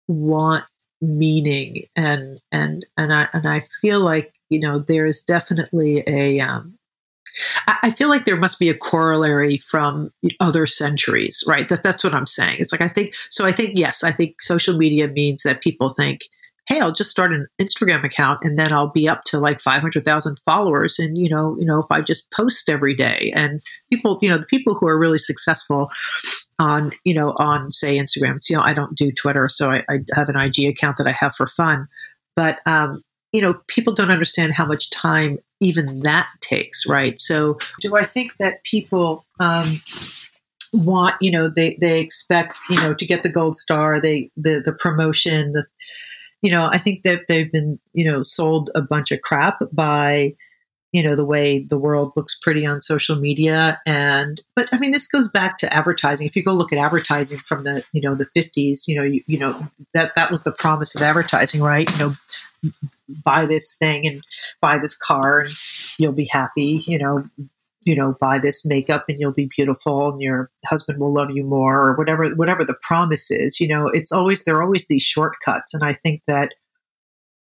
want 0.08 0.66
meaning 1.02 1.86
and, 1.96 2.40
and, 2.52 2.86
and 2.98 3.14
I, 3.14 3.30
and 3.34 3.48
I 3.48 3.62
feel 3.82 4.02
like, 4.02 4.34
you 4.50 4.60
know, 4.60 4.80
there's 4.80 5.22
definitely 5.22 6.04
a, 6.08 6.40
um, 6.40 6.78
I 7.68 7.92
feel 7.92 8.10
like 8.10 8.26
there 8.26 8.36
must 8.36 8.60
be 8.60 8.70
a 8.70 8.78
corollary 8.78 9.58
from 9.58 10.12
other 10.40 10.66
centuries, 10.66 11.44
right? 11.48 11.68
That 11.70 11.84
that's 11.84 12.04
what 12.04 12.14
I'm 12.14 12.26
saying. 12.26 12.58
It's 12.60 12.72
like 12.72 12.82
I 12.82 12.88
think 12.88 13.14
so. 13.30 13.46
I 13.46 13.52
think 13.52 13.72
yes, 13.76 14.04
I 14.04 14.12
think 14.12 14.42
social 14.42 14.78
media 14.78 15.08
means 15.08 15.44
that 15.44 15.62
people 15.62 15.90
think 15.90 16.22
hey, 16.68 16.80
I'll 16.80 16.94
just 16.94 17.12
start 17.12 17.34
an 17.34 17.48
Instagram 17.60 18.04
account 18.04 18.40
and 18.44 18.58
then 18.58 18.72
I'll 18.72 18.88
be 18.88 19.10
up 19.10 19.24
to 19.26 19.40
like 19.40 19.60
500,000 19.60 20.40
followers. 20.46 20.98
And, 20.98 21.18
you 21.18 21.30
know, 21.30 21.58
you 21.60 21.66
know, 21.66 21.80
if 21.80 21.92
I 21.92 22.02
just 22.02 22.32
post 22.32 22.70
every 22.70 22.96
day 22.96 23.34
and 23.36 23.62
people, 23.92 24.18
you 24.22 24.30
know, 24.30 24.38
the 24.38 24.46
people 24.46 24.74
who 24.74 24.88
are 24.88 24.98
really 24.98 25.18
successful 25.18 25.90
on, 26.60 26.92
you 27.04 27.14
know, 27.14 27.32
on 27.38 27.74
say 27.74 27.98
Instagram, 27.98 28.38
you 28.50 28.56
know, 28.56 28.64
I 28.64 28.74
don't 28.74 28.96
do 28.96 29.12
Twitter, 29.12 29.50
so 29.50 29.72
I, 29.72 29.84
I 29.90 30.00
have 30.14 30.30
an 30.30 30.38
IG 30.38 30.60
account 30.66 30.98
that 30.98 31.08
I 31.08 31.12
have 31.12 31.36
for 31.36 31.48
fun. 31.48 31.88
But, 32.36 32.60
um, 32.66 33.04
you 33.34 33.42
know, 33.42 33.56
people 33.68 33.94
don't 33.94 34.12
understand 34.12 34.54
how 34.54 34.66
much 34.66 34.90
time 34.90 35.40
even 35.60 36.02
that 36.02 36.30
takes, 36.40 36.88
right? 36.88 37.20
So, 37.20 37.58
do 37.82 37.98
I 37.98 38.04
think 38.04 38.38
that 38.38 38.64
people, 38.64 39.26
um, 39.40 39.82
want 40.76 41.16
you 41.22 41.30
know 41.30 41.50
they 41.56 41.78
they 41.80 42.00
expect 42.00 42.58
you 42.68 42.78
know 42.78 42.96
to 42.96 43.06
get 43.06 43.22
the 43.22 43.32
gold 43.32 43.56
star 43.56 44.02
they 44.02 44.32
the 44.36 44.60
the 44.60 44.74
promotion 44.74 45.52
the 45.52 45.64
you 46.44 46.52
know, 46.52 46.66
I 46.66 46.78
think 46.78 47.04
that 47.04 47.22
they've 47.28 47.52
been, 47.52 47.80
you 47.94 48.04
know, 48.04 48.22
sold 48.22 48.70
a 48.76 48.82
bunch 48.82 49.12
of 49.12 49.22
crap 49.22 49.60
by, 49.72 50.36
you 50.92 51.02
know, 51.02 51.16
the 51.16 51.26
way 51.26 51.66
the 51.68 51.80
world 51.80 52.12
looks 52.18 52.38
pretty 52.38 52.66
on 52.66 52.82
social 52.82 53.16
media. 53.16 53.82
And, 53.88 54.42
but 54.54 54.68
I 54.74 54.78
mean, 54.78 54.92
this 54.92 55.08
goes 55.08 55.32
back 55.32 55.58
to 55.60 55.74
advertising. 55.74 56.28
If 56.28 56.36
you 56.36 56.44
go 56.44 56.52
look 56.52 56.74
at 56.74 56.80
advertising 56.80 57.40
from 57.40 57.64
the, 57.64 57.86
you 57.94 58.02
know, 58.02 58.14
the 58.14 58.28
50s, 58.36 58.82
you 58.88 58.96
know, 58.96 59.04
you, 59.04 59.24
you 59.26 59.40
know, 59.40 59.70
that, 59.94 60.16
that 60.16 60.32
was 60.32 60.44
the 60.44 60.52
promise 60.52 60.96
of 60.96 61.02
advertising, 61.02 61.62
right? 61.62 61.90
You 61.94 61.98
know, 61.98 62.72
buy 63.08 63.46
this 63.46 63.76
thing 63.76 64.08
and 64.08 64.24
buy 64.62 64.80
this 64.80 64.96
car 64.96 65.42
and 65.42 65.54
you'll 65.98 66.14
be 66.14 66.30
happy, 66.32 66.84
you 66.88 66.98
know, 66.98 67.26
you 67.86 67.96
know, 67.96 68.16
buy 68.20 68.40
this 68.40 68.66
makeup 68.66 69.06
and 69.10 69.20
you'll 69.20 69.34
be 69.34 69.50
beautiful 69.56 70.10
and 70.10 70.22
your 70.22 70.50
husband 70.66 71.00
will 71.00 71.14
love 71.14 71.30
you 71.32 71.44
more 71.44 71.82
or 71.88 71.96
whatever 71.96 72.30
whatever 72.36 72.64
the 72.64 72.78
promise 72.82 73.30
is. 73.30 73.60
You 73.60 73.68
know, 73.68 73.88
it's 73.88 74.12
always 74.12 74.44
there 74.44 74.58
are 74.58 74.64
always 74.64 74.88
these 74.88 75.04
shortcuts. 75.04 75.74
And 75.74 75.84
I 75.84 75.94
think 75.94 76.22
that, 76.28 76.54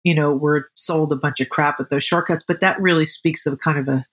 you 0.05 0.15
know, 0.15 0.35
we're 0.35 0.65
sold 0.75 1.13
a 1.13 1.17
bunch 1.17 1.41
of 1.41 1.51
crap 1.51 1.79
with 1.79 1.91
those 1.91 2.05
shortcuts, 2.05 2.45
but 2.47 2.61
that 2.61 2.81
really 2.81 3.05
speaks 3.05 3.47
of 3.47 3.59
kind 3.59 3.79
of 3.79 3.89
a 3.89 4.07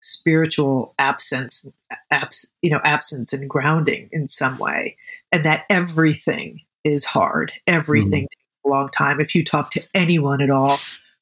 spiritual 0.00 0.94
absence 0.98 1.66
abs, 2.10 2.52
you 2.62 2.70
know, 2.70 2.80
absence 2.84 3.32
and 3.32 3.48
grounding 3.48 4.08
in 4.12 4.28
some 4.28 4.58
way. 4.58 4.96
And 5.30 5.44
that 5.44 5.64
everything 5.70 6.60
is 6.84 7.04
hard. 7.04 7.52
Everything 7.66 8.24
mm-hmm. 8.24 8.41
A 8.64 8.68
long 8.68 8.88
time. 8.90 9.20
If 9.20 9.34
you 9.34 9.44
talk 9.44 9.70
to 9.70 9.82
anyone 9.94 10.40
at 10.40 10.50
all 10.50 10.78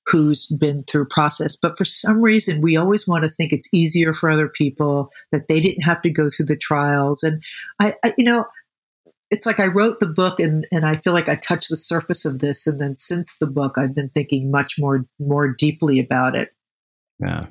who's 0.07 0.47
been 0.47 0.83
through 0.85 1.07
process. 1.07 1.57
But 1.57 1.79
for 1.79 1.85
some 1.85 2.21
reason, 2.21 2.61
we 2.61 2.77
always 2.77 3.07
want 3.07 3.25
to 3.25 3.31
think 3.31 3.53
it's 3.53 3.73
easier 3.73 4.13
for 4.13 4.31
other 4.31 4.49
people 4.49 5.11
that 5.31 5.49
they 5.49 5.61
didn't 5.61 5.83
have 5.83 6.03
to 6.03 6.11
go 6.11 6.29
through 6.29 6.47
the 6.47 6.57
trials. 6.57 7.23
And 7.23 7.43
I, 7.79 7.95
I 8.05 8.13
you 8.19 8.25
know, 8.25 8.45
it's 9.31 9.47
like 9.47 9.61
I 9.61 9.67
wrote 9.67 10.01
the 10.01 10.09
book 10.09 10.41
and, 10.41 10.67
and 10.73 10.85
I 10.85 10.97
feel 10.97 11.13
like 11.13 11.29
I 11.29 11.37
touched 11.37 11.71
the 11.71 11.77
surface 11.77 12.25
of 12.25 12.41
this. 12.41 12.67
And 12.67 12.81
then 12.81 12.97
since 12.97 13.39
the 13.39 13.47
book, 13.47 13.79
I've 13.79 13.95
been 13.95 14.09
thinking 14.09 14.51
much 14.51 14.77
more, 14.79 15.07
more 15.21 15.49
deeply 15.49 16.01
about 16.01 16.35
it. 16.35 16.51
Yeah. 17.21 17.45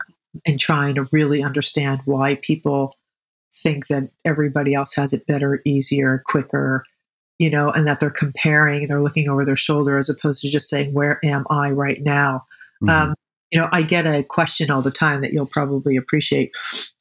And 0.46 0.60
trying 0.60 0.96
to 0.96 1.08
really 1.12 1.42
understand 1.42 2.02
why 2.04 2.36
people 2.36 2.94
think 3.52 3.88
that 3.88 4.10
everybody 4.26 4.74
else 4.74 4.96
has 4.96 5.14
it 5.14 5.26
better, 5.26 5.62
easier, 5.66 6.22
quicker, 6.26 6.84
you 7.40 7.50
know, 7.50 7.72
and 7.72 7.88
that 7.88 8.00
they're 8.00 8.12
comparing, 8.12 8.88
they're 8.88 9.02
looking 9.02 9.30
over 9.30 9.46
their 9.46 9.56
shoulder 9.56 9.98
as 9.98 10.10
opposed 10.10 10.42
to 10.42 10.50
just 10.50 10.70
saying, 10.70 10.94
where 10.94 11.20
am 11.24 11.46
I 11.50 11.72
right 11.72 12.02
now? 12.02 12.46
Mm-hmm. 12.84 12.90
Um, 12.90 13.16
you 13.50 13.60
know, 13.60 13.70
I 13.72 13.82
get 13.82 14.06
a 14.06 14.24
question 14.24 14.70
all 14.70 14.84
the 14.84 14.92
time 14.92 15.22
that 15.22 15.34
you'll 15.34 15.48
probably 15.48 15.96
appreciate. 15.96 16.52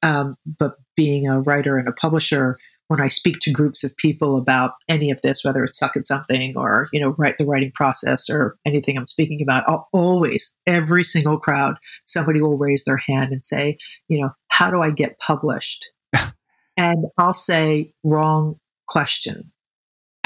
Um, 0.03 0.36
but 0.47 0.76
being 0.97 1.28
a 1.28 1.41
writer 1.41 1.76
and 1.76 1.89
a 1.89 1.93
publisher, 1.93 2.59
when 2.86 3.03
I 3.03 3.09
speak 3.09 3.41
to 3.41 3.51
groups 3.51 3.84
of 3.84 3.95
people 3.99 4.39
about 4.39 4.72
any 4.89 5.11
of 5.11 5.20
this, 5.20 5.45
whether 5.45 5.62
it's 5.64 5.76
suck 5.76 5.95
at 5.97 6.07
something 6.07 6.57
or, 6.57 6.89
you 6.91 7.01
know, 7.01 7.14
write 7.18 7.36
the 7.36 7.45
writing 7.45 7.72
process 7.74 8.30
or 8.30 8.57
anything 8.64 8.97
I'm 8.97 9.05
speaking 9.05 9.43
about, 9.43 9.68
I'll 9.68 9.89
always, 9.93 10.57
every 10.66 11.05
single 11.05 11.39
crowd, 11.39 11.74
somebody 12.07 12.41
will 12.41 12.57
raise 12.57 12.84
their 12.84 12.97
hand 12.97 13.32
and 13.32 13.45
say, 13.45 13.76
you 14.07 14.18
know, 14.18 14.30
how 14.49 14.70
do 14.70 14.80
I 14.80 14.91
get 14.91 15.18
published? 15.18 15.84
and 16.78 17.07
I'll 17.18 17.34
say, 17.34 17.93
wrong 18.05 18.59
question 18.86 19.53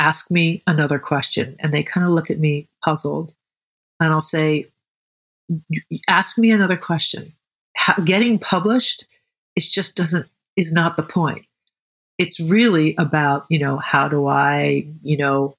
ask 0.02 0.32
me 0.32 0.62
another 0.66 0.98
question. 0.98 1.54
And 1.60 1.72
they 1.72 1.84
kind 1.84 2.04
of 2.04 2.12
look 2.12 2.28
at 2.28 2.40
me 2.40 2.66
puzzled. 2.84 3.32
And 4.00 4.12
I'll 4.12 4.20
say, 4.20 4.66
ask 6.08 6.38
me 6.38 6.50
another 6.50 6.76
question. 6.76 7.32
How, 7.76 7.94
getting 8.02 8.40
published, 8.40 9.06
it 9.54 9.62
just 9.62 9.96
doesn't, 9.96 10.26
is 10.56 10.72
not 10.72 10.96
the 10.96 11.04
point. 11.04 11.46
It's 12.18 12.40
really 12.40 12.96
about, 12.98 13.46
you 13.48 13.60
know, 13.60 13.78
how 13.78 14.08
do 14.08 14.26
I, 14.26 14.88
you 15.02 15.16
know, 15.16 15.56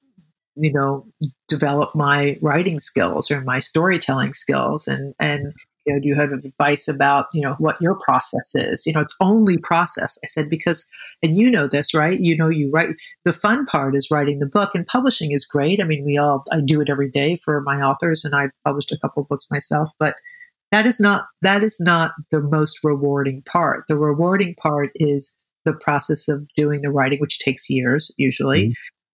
you 0.55 0.73
know, 0.73 1.07
develop 1.47 1.95
my 1.95 2.37
writing 2.41 2.81
skills 2.81 3.31
or 3.31 3.39
my 3.39 3.59
storytelling 3.59 4.33
skills 4.33 4.89
and, 4.89 5.15
and, 5.19 5.53
you 5.85 5.93
know, 5.93 5.99
do 5.99 6.07
you 6.07 6.15
have 6.15 6.31
advice 6.31 6.87
about, 6.87 7.27
you 7.33 7.41
know, 7.41 7.55
what 7.59 7.75
your 7.81 7.97
process 7.99 8.55
is? 8.55 8.85
You 8.85 8.93
know, 8.93 9.01
it's 9.01 9.15
only 9.19 9.57
process. 9.57 10.17
I 10.23 10.27
said, 10.27 10.49
because, 10.49 10.87
and 11.21 11.37
you 11.37 11.51
know 11.51 11.67
this, 11.67 11.93
right? 11.93 12.19
You 12.19 12.37
know, 12.37 12.49
you 12.49 12.69
write, 12.71 12.89
the 13.25 13.33
fun 13.33 13.65
part 13.65 13.95
is 13.95 14.09
writing 14.09 14.39
the 14.39 14.45
book 14.45 14.71
and 14.73 14.85
publishing 14.85 15.31
is 15.31 15.45
great. 15.45 15.81
I 15.81 15.85
mean, 15.85 16.05
we 16.05 16.17
all, 16.17 16.43
I 16.51 16.61
do 16.65 16.81
it 16.81 16.89
every 16.89 17.09
day 17.09 17.35
for 17.35 17.61
my 17.61 17.81
authors 17.81 18.23
and 18.23 18.35
I 18.35 18.49
published 18.65 18.91
a 18.91 18.99
couple 18.99 19.23
books 19.23 19.47
myself, 19.51 19.89
but 19.99 20.15
that 20.71 20.85
is 20.85 20.99
not, 20.99 21.25
that 21.41 21.63
is 21.63 21.77
not 21.79 22.13
the 22.31 22.41
most 22.41 22.79
rewarding 22.83 23.43
part. 23.43 23.85
The 23.87 23.97
rewarding 23.97 24.55
part 24.55 24.91
is 24.95 25.35
the 25.65 25.73
process 25.73 26.27
of 26.27 26.47
doing 26.57 26.81
the 26.81 26.91
writing, 26.91 27.19
which 27.19 27.39
takes 27.39 27.69
years 27.69 28.11
usually. 28.17 28.63
Mm-hmm. 28.63 28.71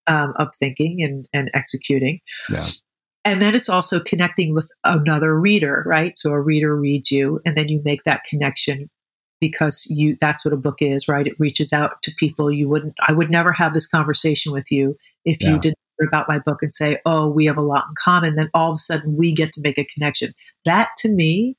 Um, 0.07 0.33
of 0.37 0.47
thinking 0.59 1.03
and, 1.03 1.27
and 1.33 1.51
executing. 1.53 2.19
Yeah. 2.49 2.65
And 3.29 3.41
then 3.41 3.53
it's 3.53 3.69
also 3.69 3.99
connecting 3.99 4.55
with 4.55 4.71
another 4.83 5.39
reader, 5.39 5.83
right? 5.85 6.17
So 6.17 6.31
a 6.31 6.41
reader 6.41 6.75
reads 6.75 7.11
you 7.11 7.39
and 7.45 7.55
then 7.55 7.69
you 7.69 7.81
make 7.85 8.03
that 8.03 8.23
connection 8.23 8.89
because 9.39 9.85
you 9.89 10.17
that's 10.19 10.43
what 10.43 10.53
a 10.53 10.57
book 10.57 10.77
is, 10.79 11.07
right? 11.07 11.27
It 11.27 11.39
reaches 11.39 11.71
out 11.71 12.01
to 12.01 12.11
people 12.17 12.51
you 12.51 12.67
wouldn't 12.67 12.95
I 13.07 13.13
would 13.13 13.29
never 13.29 13.53
have 13.53 13.73
this 13.73 13.87
conversation 13.87 14.51
with 14.51 14.71
you 14.71 14.97
if 15.25 15.41
yeah. 15.41 15.51
you 15.51 15.59
didn't 15.59 15.77
hear 15.97 16.07
about 16.07 16.27
my 16.27 16.39
book 16.39 16.63
and 16.63 16.73
say, 16.73 16.97
"Oh, 17.05 17.29
we 17.29 17.45
have 17.45 17.57
a 17.57 17.61
lot 17.61 17.85
in 17.87 17.93
common." 18.03 18.35
Then 18.35 18.49
all 18.53 18.71
of 18.71 18.75
a 18.75 18.79
sudden 18.79 19.15
we 19.15 19.31
get 19.31 19.51
to 19.53 19.61
make 19.63 19.77
a 19.77 19.85
connection. 19.85 20.33
That 20.65 20.89
to 20.99 21.09
me 21.09 21.55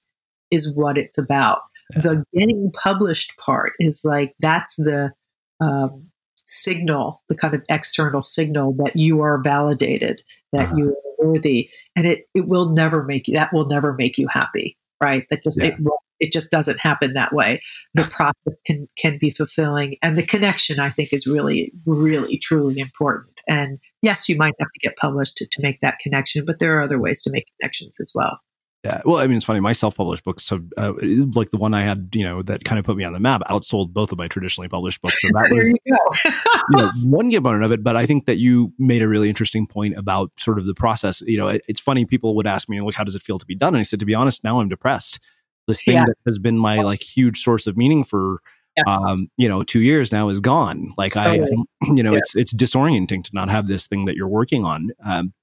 is 0.51 0.75
what 0.75 0.99
it's 0.99 1.19
about. 1.19 1.61
Yeah. 1.95 2.01
The 2.01 2.25
getting 2.37 2.73
published 2.73 3.33
part 3.39 3.75
is 3.79 4.03
like 4.05 4.33
that's 4.41 4.75
the 4.77 5.13
um, 5.61 6.11
signal, 6.51 7.23
the 7.29 7.37
kind 7.37 7.55
of 7.55 7.65
external 7.69 8.23
signal 8.23 8.75
that 8.75 8.97
you 8.97 9.23
are 9.23 9.41
validated, 9.41 10.23
that 10.53 10.67
uh-huh. 10.67 10.77
you 10.77 10.89
are 10.91 11.27
worthy, 11.27 11.71
and 11.97 12.07
it 12.07 12.27
it 12.35 12.47
will 12.47 12.71
never 12.71 13.05
make 13.05 13.29
you 13.29 13.35
that 13.35 13.53
will 13.53 13.67
never 13.67 13.95
make 13.95 14.19
you 14.19 14.29
happy, 14.29 14.77
right? 15.01 15.27
That 15.31 15.45
just 15.45 15.61
yeah. 15.61 15.69
it 15.69 15.75
it 16.21 16.33
just 16.33 16.51
doesn't 16.51 16.81
happen 16.81 17.15
that 17.15 17.33
way. 17.33 17.61
The 17.95 18.05
process 18.11 18.61
can 18.67 18.87
can 18.97 19.19
be 19.19 19.31
fulfilling, 19.31 19.97
and 20.03 20.17
the 20.17 20.27
connection 20.27 20.81
I 20.81 20.91
think 20.91 21.13
is 21.13 21.27
really 21.27 21.73
really 21.87 22.39
truly 22.39 22.79
important. 22.81 23.35
And 23.49 23.79
yes, 24.03 24.29
you 24.29 24.37
might 24.37 24.55
have 24.61 24.69
to 24.73 24.81
get 24.81 24.97
published 24.97 25.37
to, 25.39 25.47
to 25.47 25.63
make 25.63 25.81
that 25.81 25.99
connection, 25.99 26.45
but 26.45 26.59
there 26.59 26.79
are 26.79 26.83
other 26.83 27.01
ways 27.01 27.23
to 27.23 27.31
make 27.31 27.47
connections 27.59 27.99
as 28.01 28.13
well. 28.15 28.39
Yeah. 28.85 29.03
Well, 29.05 29.19
I 29.19 29.27
mean, 29.27 29.37
it's 29.37 29.45
funny. 29.45 29.61
My 29.61 29.75
self-published 29.75 30.25
books, 30.25 30.43
so 30.43 30.61
uh, 30.79 30.95
like 31.35 31.51
the 31.51 31.59
one 31.59 31.75
I 31.75 31.83
had, 31.83 32.09
you 32.15 32.25
know, 32.25 32.43
that 32.43 32.65
kind 32.65 32.79
of 32.79 32.85
put 32.87 32.97
me 32.97 33.05
on 33.05 33.13
the 33.13 33.21
map, 33.21 33.43
outsold 33.51 33.93
both 33.93 34.11
of 34.11 34.17
my 34.17 34.27
traditionally 34.27 34.69
published 34.69 35.03
books. 35.03 35.21
So 35.21 35.29
that 35.29 35.51
was, 35.55 35.69
you, 35.69 35.77
you 35.85 36.77
know, 36.77 36.91
one 37.05 37.31
component 37.31 37.65
of 37.65 37.73
it. 37.73 37.85
But 37.85 37.97
I 37.97 38.07
think 38.07 38.25
that 38.25 38.37
you 38.37 38.73
made 38.79 39.03
a 39.03 39.09
really 39.09 39.29
interesting 39.29 39.67
point 39.67 39.99
about 39.99 40.31
sort 40.39 40.59
of 40.59 40.65
the 40.65 40.75
process. 40.75 41.21
You 41.27 41.37
know, 41.37 41.49
it, 41.49 41.63
it's 41.69 41.81
funny. 41.81 42.07
People 42.07 42.35
would 42.37 42.47
ask 42.47 42.71
me, 42.71 42.81
"Like, 42.81 42.95
how 42.95 43.05
does 43.05 43.15
it 43.15 43.23
feel 43.23 43.39
to 43.39 43.45
be 43.45 43.55
done?" 43.55 43.75
And 43.75 43.81
I 43.81 43.83
said, 43.83 43.99
to 44.01 44.07
be 44.07 44.15
honest, 44.15 44.45
now 44.45 44.61
I'm 44.61 44.69
depressed. 44.71 45.21
This 45.69 45.85
thing 45.85 45.97
yeah. 45.97 46.07
that 46.07 46.17
has 46.27 46.39
been 46.39 46.57
my 46.57 46.81
like 46.81 47.03
huge 47.03 47.43
source 47.43 47.67
of 47.67 47.77
meaning 47.77 48.03
for 48.03 48.41
yeah. 48.79 48.85
um, 48.87 49.31
you 49.37 49.49
know, 49.49 49.63
two 49.63 49.81
years 49.81 50.11
now 50.11 50.31
is 50.31 50.41
gone. 50.41 50.95
Like 50.97 51.19
I, 51.19 51.35
you 51.83 52.03
know, 52.03 52.13
yeah. 52.13 52.19
it's 52.19 52.35
it's 52.35 52.55
disorienting 52.55 53.25
to 53.25 53.31
not 53.35 53.51
have 53.51 53.67
this 53.67 53.87
thing 53.87 54.07
that 54.07 54.17
you're 54.17 54.27
working 54.27 54.65
on. 54.65 54.91
Um, 55.05 55.35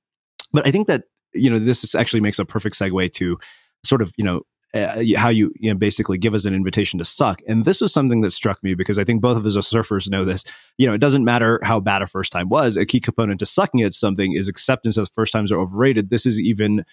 but 0.51 0.67
I 0.67 0.71
think 0.71 0.87
that 0.87 1.03
you 1.37 1.49
know 1.49 1.59
this 1.59 1.95
actually 1.95 2.21
makes 2.21 2.39
a 2.39 2.45
perfect 2.45 2.77
segue 2.77 3.13
to 3.13 3.37
sort 3.83 4.01
of 4.01 4.11
you 4.17 4.23
know 4.23 4.41
uh, 4.73 5.01
how 5.15 5.29
you, 5.29 5.51
you 5.55 5.71
know, 5.71 5.77
basically 5.77 6.17
give 6.17 6.33
us 6.33 6.45
an 6.45 6.53
invitation 6.53 6.99
to 6.99 7.05
suck. 7.05 7.41
And 7.47 7.63
this 7.63 7.79
was 7.79 7.93
something 7.93 8.21
that 8.21 8.31
struck 8.31 8.61
me 8.63 8.75
because 8.75 8.99
I 8.99 9.03
think 9.03 9.21
both 9.21 9.37
of 9.37 9.45
us 9.45 9.55
as 9.55 9.67
surfers 9.67 10.09
know 10.09 10.25
this. 10.25 10.43
You 10.77 10.87
know, 10.87 10.93
it 10.93 10.99
doesn't 10.99 11.23
matter 11.23 11.59
how 11.63 11.79
bad 11.79 12.01
a 12.01 12.07
first 12.07 12.31
time 12.31 12.49
was. 12.49 12.75
A 12.75 12.85
key 12.85 12.99
component 12.99 13.39
to 13.39 13.45
sucking 13.45 13.81
at 13.81 13.93
something 13.93 14.33
is 14.33 14.47
acceptance 14.47 14.97
that 14.97 15.09
first 15.13 15.31
times 15.31 15.51
are 15.51 15.59
overrated. 15.59 16.09
This 16.09 16.25
is 16.25 16.41
even, 16.41 16.83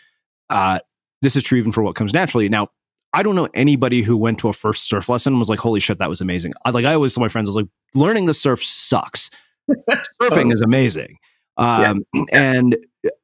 uh, 0.50 0.78
this 1.20 1.34
is 1.34 1.42
true 1.42 1.58
even 1.58 1.72
for 1.72 1.82
what 1.82 1.96
comes 1.96 2.12
naturally. 2.12 2.48
Now, 2.48 2.68
I 3.12 3.22
don't 3.22 3.34
know 3.34 3.48
anybody 3.54 4.02
who 4.02 4.16
went 4.16 4.38
to 4.40 4.48
a 4.48 4.52
first 4.52 4.88
surf 4.88 5.08
lesson 5.08 5.32
and 5.32 5.40
was 5.40 5.48
like, 5.48 5.60
"Holy 5.60 5.78
shit, 5.78 5.98
that 5.98 6.08
was 6.08 6.20
amazing!" 6.20 6.52
I, 6.64 6.70
like 6.70 6.84
I 6.84 6.94
always 6.94 7.14
tell 7.14 7.22
my 7.22 7.28
friends, 7.28 7.48
I 7.48 7.50
was 7.50 7.56
like, 7.56 7.68
"Learning 7.94 8.26
to 8.26 8.34
surf 8.34 8.62
sucks. 8.62 9.30
Surfing 10.20 10.52
is 10.52 10.60
amazing." 10.60 11.18
Um, 11.56 12.04
yeah. 12.14 12.24
And 12.30 12.76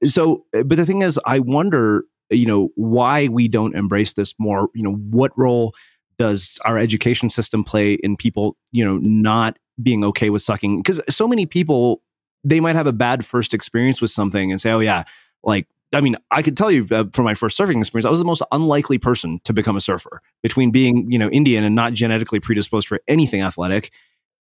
so, 0.02 0.44
but 0.52 0.76
the 0.76 0.86
thing 0.86 1.02
is, 1.02 1.18
I 1.24 1.38
wonder 1.38 2.04
you 2.30 2.46
know 2.46 2.70
why 2.76 3.28
we 3.28 3.48
don't 3.48 3.74
embrace 3.74 4.12
this 4.12 4.34
more 4.38 4.68
you 4.74 4.82
know 4.82 4.94
what 4.94 5.36
role 5.36 5.74
does 6.18 6.58
our 6.64 6.78
education 6.78 7.28
system 7.28 7.64
play 7.64 7.94
in 7.94 8.16
people 8.16 8.56
you 8.70 8.84
know 8.84 8.98
not 8.98 9.58
being 9.82 10.04
okay 10.04 10.30
with 10.30 10.42
sucking 10.42 10.78
because 10.78 11.00
so 11.08 11.26
many 11.26 11.44
people 11.44 12.02
they 12.44 12.60
might 12.60 12.76
have 12.76 12.86
a 12.86 12.92
bad 12.92 13.24
first 13.24 13.52
experience 13.52 14.00
with 14.00 14.10
something 14.10 14.50
and 14.50 14.60
say 14.60 14.70
oh 14.70 14.80
yeah 14.80 15.02
like 15.42 15.66
I 15.92 16.00
mean, 16.00 16.16
I 16.30 16.42
could 16.42 16.56
tell 16.56 16.70
you 16.70 16.86
uh, 16.92 17.04
from 17.12 17.24
my 17.24 17.34
first 17.34 17.58
surfing 17.58 17.78
experience, 17.78 18.06
I 18.06 18.10
was 18.10 18.20
the 18.20 18.24
most 18.24 18.42
unlikely 18.52 18.98
person 18.98 19.40
to 19.42 19.52
become 19.52 19.76
a 19.76 19.80
surfer 19.80 20.22
between 20.40 20.70
being, 20.70 21.10
you 21.10 21.18
know, 21.18 21.28
Indian 21.30 21.64
and 21.64 21.74
not 21.74 21.94
genetically 21.94 22.38
predisposed 22.38 22.86
for 22.86 23.00
anything 23.08 23.42
athletic. 23.42 23.90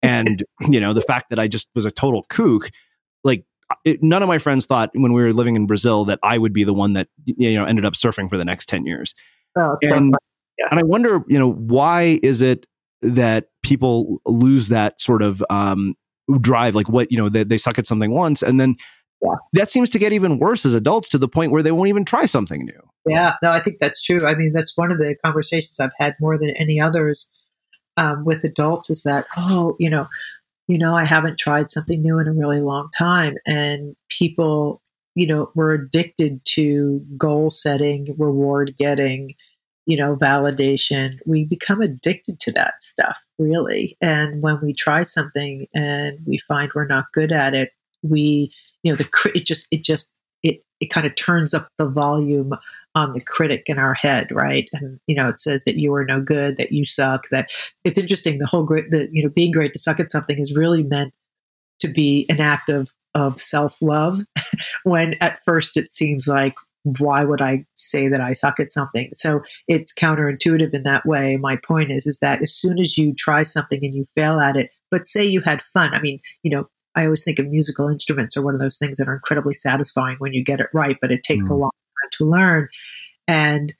And, 0.03 0.43
you 0.69 0.81
know, 0.81 0.91
the 0.91 1.01
fact 1.01 1.29
that 1.29 1.39
I 1.39 1.47
just 1.47 1.69
was 1.73 1.85
a 1.85 1.91
total 1.91 2.25
kook, 2.27 2.69
like 3.23 3.45
it, 3.83 4.01
none 4.01 4.21
of 4.21 4.27
my 4.27 4.37
friends 4.37 4.65
thought 4.65 4.91
when 4.93 5.13
we 5.13 5.21
were 5.21 5.33
living 5.33 5.55
in 5.55 5.65
Brazil 5.65 6.05
that 6.05 6.19
I 6.23 6.37
would 6.37 6.53
be 6.53 6.63
the 6.63 6.73
one 6.73 6.93
that 6.93 7.07
you 7.25 7.53
know 7.53 7.65
ended 7.65 7.85
up 7.85 7.93
surfing 7.93 8.29
for 8.29 8.37
the 8.37 8.45
next 8.45 8.67
ten 8.67 8.85
years. 8.85 9.13
Oh, 9.57 9.77
and 9.81 10.15
yeah. 10.57 10.67
and 10.71 10.79
I 10.79 10.83
wonder, 10.83 11.23
you 11.27 11.39
know, 11.39 11.51
why 11.51 12.19
is 12.23 12.41
it 12.41 12.65
that 13.01 13.49
people 13.63 14.21
lose 14.25 14.69
that 14.69 15.01
sort 15.01 15.21
of 15.21 15.43
um, 15.49 15.95
drive? 16.39 16.75
Like 16.75 16.89
what 16.89 17.11
you 17.11 17.17
know, 17.17 17.29
they, 17.29 17.43
they 17.43 17.57
suck 17.57 17.79
at 17.79 17.87
something 17.87 18.11
once, 18.11 18.41
and 18.41 18.59
then 18.59 18.75
yeah. 19.21 19.35
that 19.53 19.69
seems 19.69 19.89
to 19.91 19.99
get 19.99 20.13
even 20.13 20.39
worse 20.39 20.65
as 20.65 20.73
adults 20.73 21.09
to 21.09 21.17
the 21.17 21.27
point 21.27 21.51
where 21.51 21.63
they 21.63 21.71
won't 21.71 21.89
even 21.89 22.05
try 22.05 22.25
something 22.25 22.65
new. 22.65 22.81
Yeah, 23.05 23.35
no, 23.41 23.51
I 23.51 23.59
think 23.59 23.77
that's 23.79 24.01
true. 24.01 24.27
I 24.27 24.35
mean, 24.35 24.53
that's 24.53 24.75
one 24.75 24.91
of 24.91 24.97
the 24.97 25.15
conversations 25.23 25.79
I've 25.79 25.91
had 25.97 26.15
more 26.19 26.37
than 26.37 26.51
any 26.51 26.79
others 26.79 27.31
um, 27.95 28.25
with 28.25 28.43
adults 28.43 28.89
is 28.89 29.03
that, 29.03 29.25
oh, 29.35 29.75
you 29.79 29.89
know, 29.89 30.07
you 30.67 30.77
know, 30.77 30.95
I 30.95 31.05
haven't 31.05 31.39
tried 31.39 31.71
something 31.71 32.01
new 32.01 32.19
in 32.19 32.27
a 32.27 32.33
really 32.33 32.61
long 32.61 32.89
time. 32.97 33.35
And 33.45 33.95
people, 34.09 34.81
you 35.15 35.25
know, 35.25 35.49
were 35.55 35.73
addicted 35.73 36.43
to 36.45 37.03
goal 37.17 37.49
setting, 37.49 38.13
reward 38.17 38.75
getting, 38.77 39.35
you 39.85 39.95
know, 39.95 40.17
validation. 40.17 41.19
We 41.25 41.45
become 41.45 41.81
addicted 41.81 42.39
to 42.41 42.51
that 42.53 42.83
stuff, 42.83 43.17
really. 43.39 43.97
And 44.01 44.41
when 44.41 44.59
we 44.61 44.73
try 44.73 45.03
something 45.03 45.67
and 45.73 46.19
we 46.25 46.37
find 46.37 46.71
we're 46.75 46.85
not 46.85 47.05
good 47.13 47.31
at 47.31 47.53
it, 47.55 47.71
we, 48.03 48.51
you 48.83 48.91
know, 48.91 48.97
the 48.97 49.07
it 49.33 49.45
just 49.45 49.67
it 49.71 49.83
just 49.83 50.11
it 50.43 50.61
it 50.81 50.87
kind 50.87 51.07
of 51.07 51.15
turns 51.15 51.53
up 51.53 51.69
the 51.77 51.87
volume 51.87 52.53
on 52.97 53.13
the 53.13 53.21
critic 53.21 53.65
in 53.67 53.77
our 53.77 53.93
head, 53.93 54.31
right? 54.31 54.67
And 54.73 54.99
you 55.05 55.15
know, 55.15 55.29
it 55.29 55.39
says 55.39 55.63
that 55.65 55.77
you 55.77 55.93
are 55.93 56.03
no 56.03 56.19
good, 56.19 56.57
that 56.57 56.71
you 56.71 56.83
suck. 56.83 57.29
That 57.29 57.51
it's 57.83 57.99
interesting. 57.99 58.39
The 58.39 58.47
whole 58.47 58.63
great, 58.63 58.89
the 58.89 59.07
you 59.11 59.21
know, 59.23 59.29
being 59.29 59.51
great 59.51 59.71
to 59.73 59.79
suck 59.79 59.99
at 59.99 60.11
something 60.11 60.39
is 60.39 60.55
really 60.55 60.81
meant 60.81 61.13
to 61.81 61.87
be 61.87 62.25
an 62.27 62.41
act 62.41 62.69
of 62.69 62.89
of 63.13 63.39
self 63.39 63.83
love. 63.83 64.21
when 64.83 65.13
at 65.21 65.39
first 65.45 65.77
it 65.77 65.93
seems 65.93 66.27
like, 66.27 66.55
why 66.97 67.23
would 67.23 67.39
I 67.39 67.65
say 67.75 68.07
that 68.07 68.19
I 68.19 68.33
suck 68.33 68.59
at 68.59 68.71
something? 68.71 69.11
So 69.13 69.41
it's 69.67 69.93
counterintuitive 69.93 70.73
in 70.73 70.81
that 70.83 71.05
way. 71.05 71.37
My 71.37 71.55
point 71.55 71.91
is, 71.91 72.07
is 72.07 72.17
that 72.19 72.41
as 72.41 72.51
soon 72.51 72.79
as 72.79 72.97
you 72.97 73.13
try 73.13 73.43
something 73.43 73.85
and 73.85 73.93
you 73.93 74.05
fail 74.15 74.39
at 74.39 74.57
it, 74.57 74.71
but 74.89 75.07
say 75.07 75.23
you 75.23 75.41
had 75.41 75.61
fun. 75.61 75.93
I 75.93 76.01
mean, 76.01 76.19
you 76.41 76.49
know, 76.49 76.67
I 76.95 77.03
always 77.05 77.23
think 77.23 77.37
of 77.37 77.47
musical 77.47 77.89
instruments 77.89 78.35
are 78.35 78.43
one 78.43 78.55
of 78.55 78.59
those 78.59 78.79
things 78.79 78.97
that 78.97 79.07
are 79.07 79.13
incredibly 79.13 79.53
satisfying 79.53 80.15
when 80.17 80.33
you 80.33 80.43
get 80.43 80.59
it 80.59 80.69
right, 80.73 80.97
but 80.99 81.11
it 81.11 81.21
takes 81.21 81.47
mm. 81.47 81.51
a 81.51 81.55
long 81.55 81.71
to 82.13 82.25
learn. 82.25 82.69
And 83.27 83.73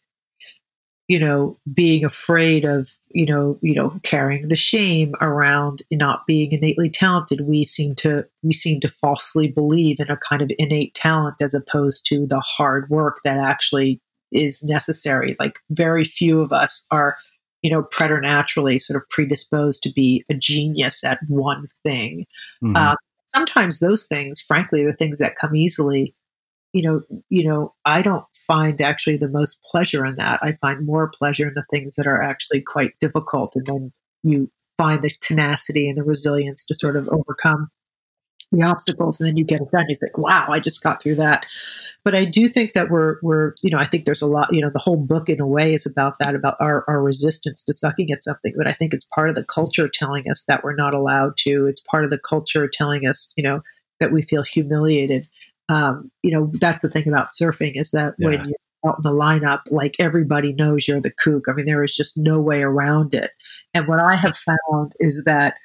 you 1.08 1.20
know 1.20 1.58
being 1.74 2.04
afraid 2.04 2.66
of 2.66 2.90
you 3.12 3.26
know 3.26 3.58
you 3.62 3.74
know 3.74 3.98
carrying 4.04 4.50
the 4.50 4.58
shame 4.58 5.16
around 5.22 5.82
not 5.90 6.28
being 6.28 6.52
innately 6.52 6.90
talented 6.90 7.48
we 7.48 7.64
seem 7.64 7.96
to 7.96 8.26
we 8.44 8.54
seem 8.54 8.82
to 8.82 8.90
falsely 8.90 9.48
believe 9.48 10.02
in 10.02 10.12
a 10.12 10.18
kind 10.18 10.42
of 10.42 10.52
innate 10.60 10.94
talent 10.94 11.36
as 11.40 11.54
opposed 11.54 12.06
to 12.06 12.28
the 12.28 12.42
hard 12.42 12.90
work 12.90 13.22
that 13.24 13.38
actually 13.38 14.02
is 14.32 14.64
necessary. 14.64 15.36
Like 15.40 15.60
very 15.70 16.04
few 16.04 16.42
of 16.42 16.52
us 16.52 16.86
are 16.92 17.18
you 17.62 17.72
know 17.72 17.84
preternaturally 17.84 18.80
sort 18.80 19.02
of 19.02 19.10
predisposed 19.10 19.84
to 19.84 19.92
be 19.92 20.24
a 20.30 20.34
genius 20.34 21.04
at 21.04 21.20
one 21.28 21.68
thing. 21.84 22.26
Mm-hmm. 22.64 22.76
uh, 22.76 22.96
sometimes 23.28 23.80
those 23.80 24.08
things 24.08 24.42
frankly 24.42 24.86
the 24.86 24.94
things 24.94 25.20
that 25.20 25.36
come 25.36 25.56
easily 25.56 26.16
you 26.74 26.82
know, 26.82 27.02
you 27.30 27.48
know, 27.48 27.74
I 27.86 28.02
don't 28.02 28.26
find 28.34 28.80
actually 28.82 29.18
the 29.18 29.30
most 29.30 29.62
pleasure 29.64 30.06
in 30.06 30.16
that. 30.18 30.40
I 30.42 30.54
find 30.54 30.86
more 30.86 31.10
pleasure 31.10 31.48
in 31.48 31.54
the 31.54 31.66
things 31.72 31.96
that 31.96 32.08
are 32.08 32.22
actually 32.22 32.62
quite 32.62 32.92
difficult, 33.00 33.56
and 33.56 33.66
then 33.66 33.94
you 34.24 34.52
find 34.78 35.02
the 35.02 35.12
tenacity 35.22 35.90
and 35.90 35.98
the 35.98 36.04
resilience 36.04 36.66
to 36.66 36.76
sort 36.76 36.96
of 36.96 37.10
overcome 37.10 37.70
the 38.52 38.64
obstacles, 38.64 39.20
and 39.20 39.28
then 39.28 39.38
you 39.38 39.44
get 39.44 39.62
it 39.62 39.72
done. 39.72 39.86
You 39.90 39.96
think, 39.96 40.18
"Wow, 40.18 40.48
I 40.50 40.60
just 40.60 40.82
got 40.82 41.02
through 41.02 41.16
that." 41.16 41.46
But 42.06 42.16
I 42.16 42.24
do 42.24 42.48
think 42.48 42.74
that 42.74 42.90
we're 42.90 43.18
we're 43.22 43.54
you 43.62 43.70
know 43.70 43.78
I 43.78 43.86
think 43.86 44.06
there's 44.06 44.22
a 44.22 44.28
lot 44.28 44.48
you 44.52 44.62
know 44.62 44.70
the 44.70 44.80
whole 44.80 44.96
book 44.96 45.30
in 45.30 45.42
a 45.42 45.48
way 45.48 45.74
is 45.74 45.86
about 45.86 46.20
that 46.20 46.36
about 46.36 46.56
our 46.60 46.86
our 46.88 47.02
resistance 47.02 47.64
to 47.64 47.74
sucking 47.74 48.12
at 48.12 48.24
something. 48.24 48.54
But 48.56 48.68
I 48.68 48.72
think 48.72 48.94
it's 48.94 49.06
part 49.06 49.30
of 49.30 49.36
the 49.36 49.44
culture 49.44 49.90
telling 49.90 50.30
us 50.30 50.46
that 50.46 50.64
we're 50.64 50.76
not 50.76 50.94
allowed 50.94 51.36
to. 51.38 51.68
It's 51.68 51.82
part 51.82 52.06
of 52.06 52.10
the 52.10 52.20
culture 52.20 52.68
telling 52.68 53.06
us 53.06 53.34
you 53.36 53.44
know 53.44 53.62
that 54.00 54.12
we 54.12 54.22
feel 54.22 54.44
humiliated 54.44 55.28
um, 55.70 56.12
you 56.24 56.32
know, 56.32 56.52
that's 56.60 56.82
the 56.82 56.90
thing 56.90 57.08
about 57.08 57.30
surfing 57.40 57.74
is 57.76 57.92
that 57.92 58.16
yeah. 58.18 58.28
when 58.28 58.50
you're 58.50 58.90
out 58.90 58.98
in 58.98 59.04
the 59.04 59.12
lineup, 59.12 59.62
like 59.70 59.96
everybody 60.00 60.54
knows 60.54 60.88
you're 60.88 61.02
the 61.02 61.12
kook. 61.12 61.46
I 61.48 61.54
mean, 61.54 61.66
there 61.66 61.84
is 61.84 61.96
just 61.96 62.18
no 62.18 62.40
way 62.40 62.62
around 62.62 63.14
it. 63.14 63.32
And 63.74 63.88
what 63.88 64.00
I 64.00 64.16
have 64.16 64.38
found 64.38 64.94
is 65.00 65.24
that 65.26 65.56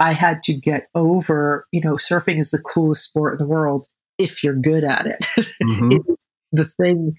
I 0.00 0.12
had 0.12 0.42
to 0.44 0.54
get 0.54 0.88
over, 0.94 1.66
you 1.72 1.80
know, 1.80 1.94
surfing 1.94 2.38
is 2.38 2.50
the 2.50 2.58
coolest 2.58 3.04
sport 3.04 3.34
in 3.34 3.38
the 3.38 3.46
world 3.46 3.86
if 4.18 4.42
you're 4.42 4.54
good 4.54 4.84
at 4.84 5.06
it. 5.06 5.26
Mm-hmm. 5.62 6.12
the 6.52 6.64
thing, 6.64 7.14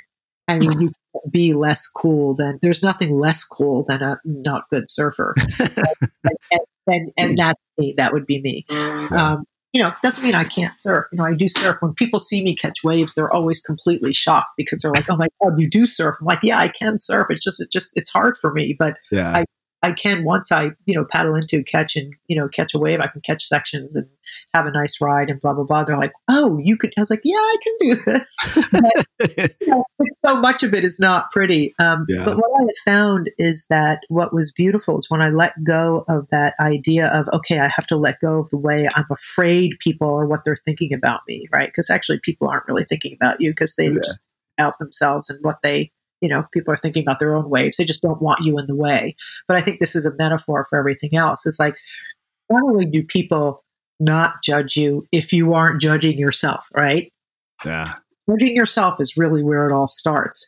I 0.48 0.58
mean, 0.58 0.72
you 0.80 0.88
can't 1.14 1.32
be 1.32 1.54
less 1.54 1.88
cool 1.88 2.36
than, 2.36 2.60
there's 2.62 2.84
nothing 2.84 3.18
less 3.18 3.44
cool 3.44 3.84
than 3.84 4.02
a 4.02 4.20
not 4.26 4.70
good 4.70 4.90
surfer. 4.90 5.36
and, 5.60 5.78
and, 6.24 6.62
and, 6.88 7.12
and 7.18 7.38
that's 7.38 7.62
me. 7.78 7.94
That 7.98 8.14
would 8.14 8.26
be 8.26 8.42
me. 8.42 8.66
Um, 8.70 9.46
you 9.76 9.82
know, 9.82 9.94
doesn't 10.02 10.24
mean 10.24 10.36
I 10.36 10.46
can't 10.46 10.80
surf. 10.80 11.08
You 11.12 11.18
know, 11.18 11.26
I 11.26 11.34
do 11.34 11.50
surf. 11.50 11.76
When 11.82 11.94
people 11.94 12.22
see 12.22 12.42
me 12.42 12.56
catch 12.56 12.82
waves, 12.82 13.14
they're 13.14 13.34
always 13.34 13.60
completely 13.60 14.14
shocked 14.14 14.52
because 14.56 14.80
they're 14.80 14.94
like, 14.94 15.10
"Oh 15.10 15.18
my 15.18 15.28
god, 15.44 15.60
you 15.60 15.70
do 15.70 15.86
surf!" 15.86 16.16
I'm 16.22 16.26
like, 16.26 16.40
"Yeah, 16.44 16.60
I 16.60 16.70
can 16.70 16.98
surf. 16.98 17.28
It's 17.30 17.44
just, 17.44 17.62
it 17.62 17.74
just, 17.74 17.92
it's 17.94 18.10
hard 18.10 18.38
for 18.38 18.54
me, 18.54 18.74
but 18.80 18.96
yeah. 19.12 19.36
I, 19.36 19.44
I 19.86 19.92
can 19.92 20.24
once 20.24 20.52
I, 20.52 20.72
you 20.86 20.96
know, 20.96 21.06
paddle 21.06 21.36
into 21.36 21.64
catch 21.64 21.96
and 21.96 22.12
you 22.26 22.36
know 22.36 22.48
catch 22.48 22.74
a 22.74 22.80
wave. 22.80 23.00
I 23.00 23.08
can 23.08 23.22
catch 23.22 23.44
sections 23.44 23.96
and 23.96 24.08
have 24.52 24.66
a 24.66 24.72
nice 24.72 25.00
ride 25.00 25.30
and 25.30 25.40
blah 25.40 25.54
blah 25.54 25.64
blah. 25.64 25.84
They're 25.84 25.96
like, 25.98 26.14
"Oh, 26.28 26.58
you 26.58 26.76
could." 26.76 26.92
I 26.98 27.02
was 27.02 27.12
like, 27.12 27.22
"Yeah, 27.24 27.36
I 27.36 27.58
can 27.62 27.74
do 27.80 27.96
this." 28.04 28.36
but, 28.72 29.52
you 29.62 29.68
know, 29.68 29.84
so 30.26 30.42
much 30.42 30.64
of 30.64 30.74
it 30.74 30.84
is 30.84 31.00
not 31.00 31.30
pretty. 31.30 31.76
Um, 31.78 32.08
yeah. 32.10 32.26
But 32.26 32.38
what 32.38 32.64
I 32.64 32.74
found 32.84 33.30
is 33.38 33.68
that 33.70 34.00
what 34.10 34.34
was 34.34 34.52
beautiful 34.52 34.98
is 34.98 35.08
when 35.08 35.22
I 35.22 35.30
let 35.30 35.54
go 35.64 36.04
of 36.10 36.28
that 36.32 36.56
idea 36.60 37.08
of, 37.10 37.30
okay, 37.32 37.60
I 37.60 37.68
have 37.68 37.86
to 37.88 37.96
let 37.96 38.20
go 38.22 38.40
of 38.40 38.50
the 38.50 38.58
way 38.58 38.90
I'm 38.96 39.06
afraid 39.12 39.78
people 39.80 40.10
or 40.10 40.26
what 40.26 40.46
they're 40.46 40.56
thinking 40.56 40.94
about 40.94 41.22
me, 41.28 41.46
right? 41.52 41.68
Because 41.68 41.92
actually, 41.92 42.20
people 42.24 42.50
aren't 42.50 42.68
really 42.68 42.86
thinking 42.86 43.16
about 43.22 43.40
you 43.40 43.52
because 43.52 43.76
they 43.76 43.90
yeah. 43.90 44.00
just 44.04 44.20
out 44.58 44.80
themselves 44.80 45.30
and 45.30 45.38
what 45.44 45.58
they 45.62 45.92
you 46.22 46.30
know 46.30 46.46
people 46.54 46.74
are 46.74 46.78
thinking 46.78 47.04
about 47.04 47.20
their 47.20 47.36
own 47.36 47.50
waves 47.50 47.78
they 47.78 47.86
just 47.86 48.02
don't 48.02 48.22
want 48.22 48.44
you 48.44 48.58
in 48.58 48.66
the 48.68 48.76
way 48.76 49.16
but 49.48 49.58
i 49.58 49.62
think 49.62 49.80
this 49.80 49.96
is 49.96 50.06
a 50.06 50.16
metaphor 50.16 50.66
for 50.70 50.78
everything 50.78 51.16
else 51.16 51.46
it's 51.46 51.60
like 51.60 51.76
not 52.50 52.64
only 52.64 52.86
do 52.86 53.04
people 53.04 53.64
not 54.00 54.44
judge 54.44 54.76
you 54.76 55.06
if 55.12 55.32
you 55.32 55.54
aren't 55.54 55.82
judging 55.82 56.18
yourself, 56.18 56.68
right? 56.76 57.12
Yeah. 57.66 57.84
Judging 58.30 58.56
yourself 58.56 59.00
is 59.00 59.18
really 59.18 59.44
where 59.44 59.70
it 59.70 59.74
all 59.74 59.88
starts. 59.88 60.48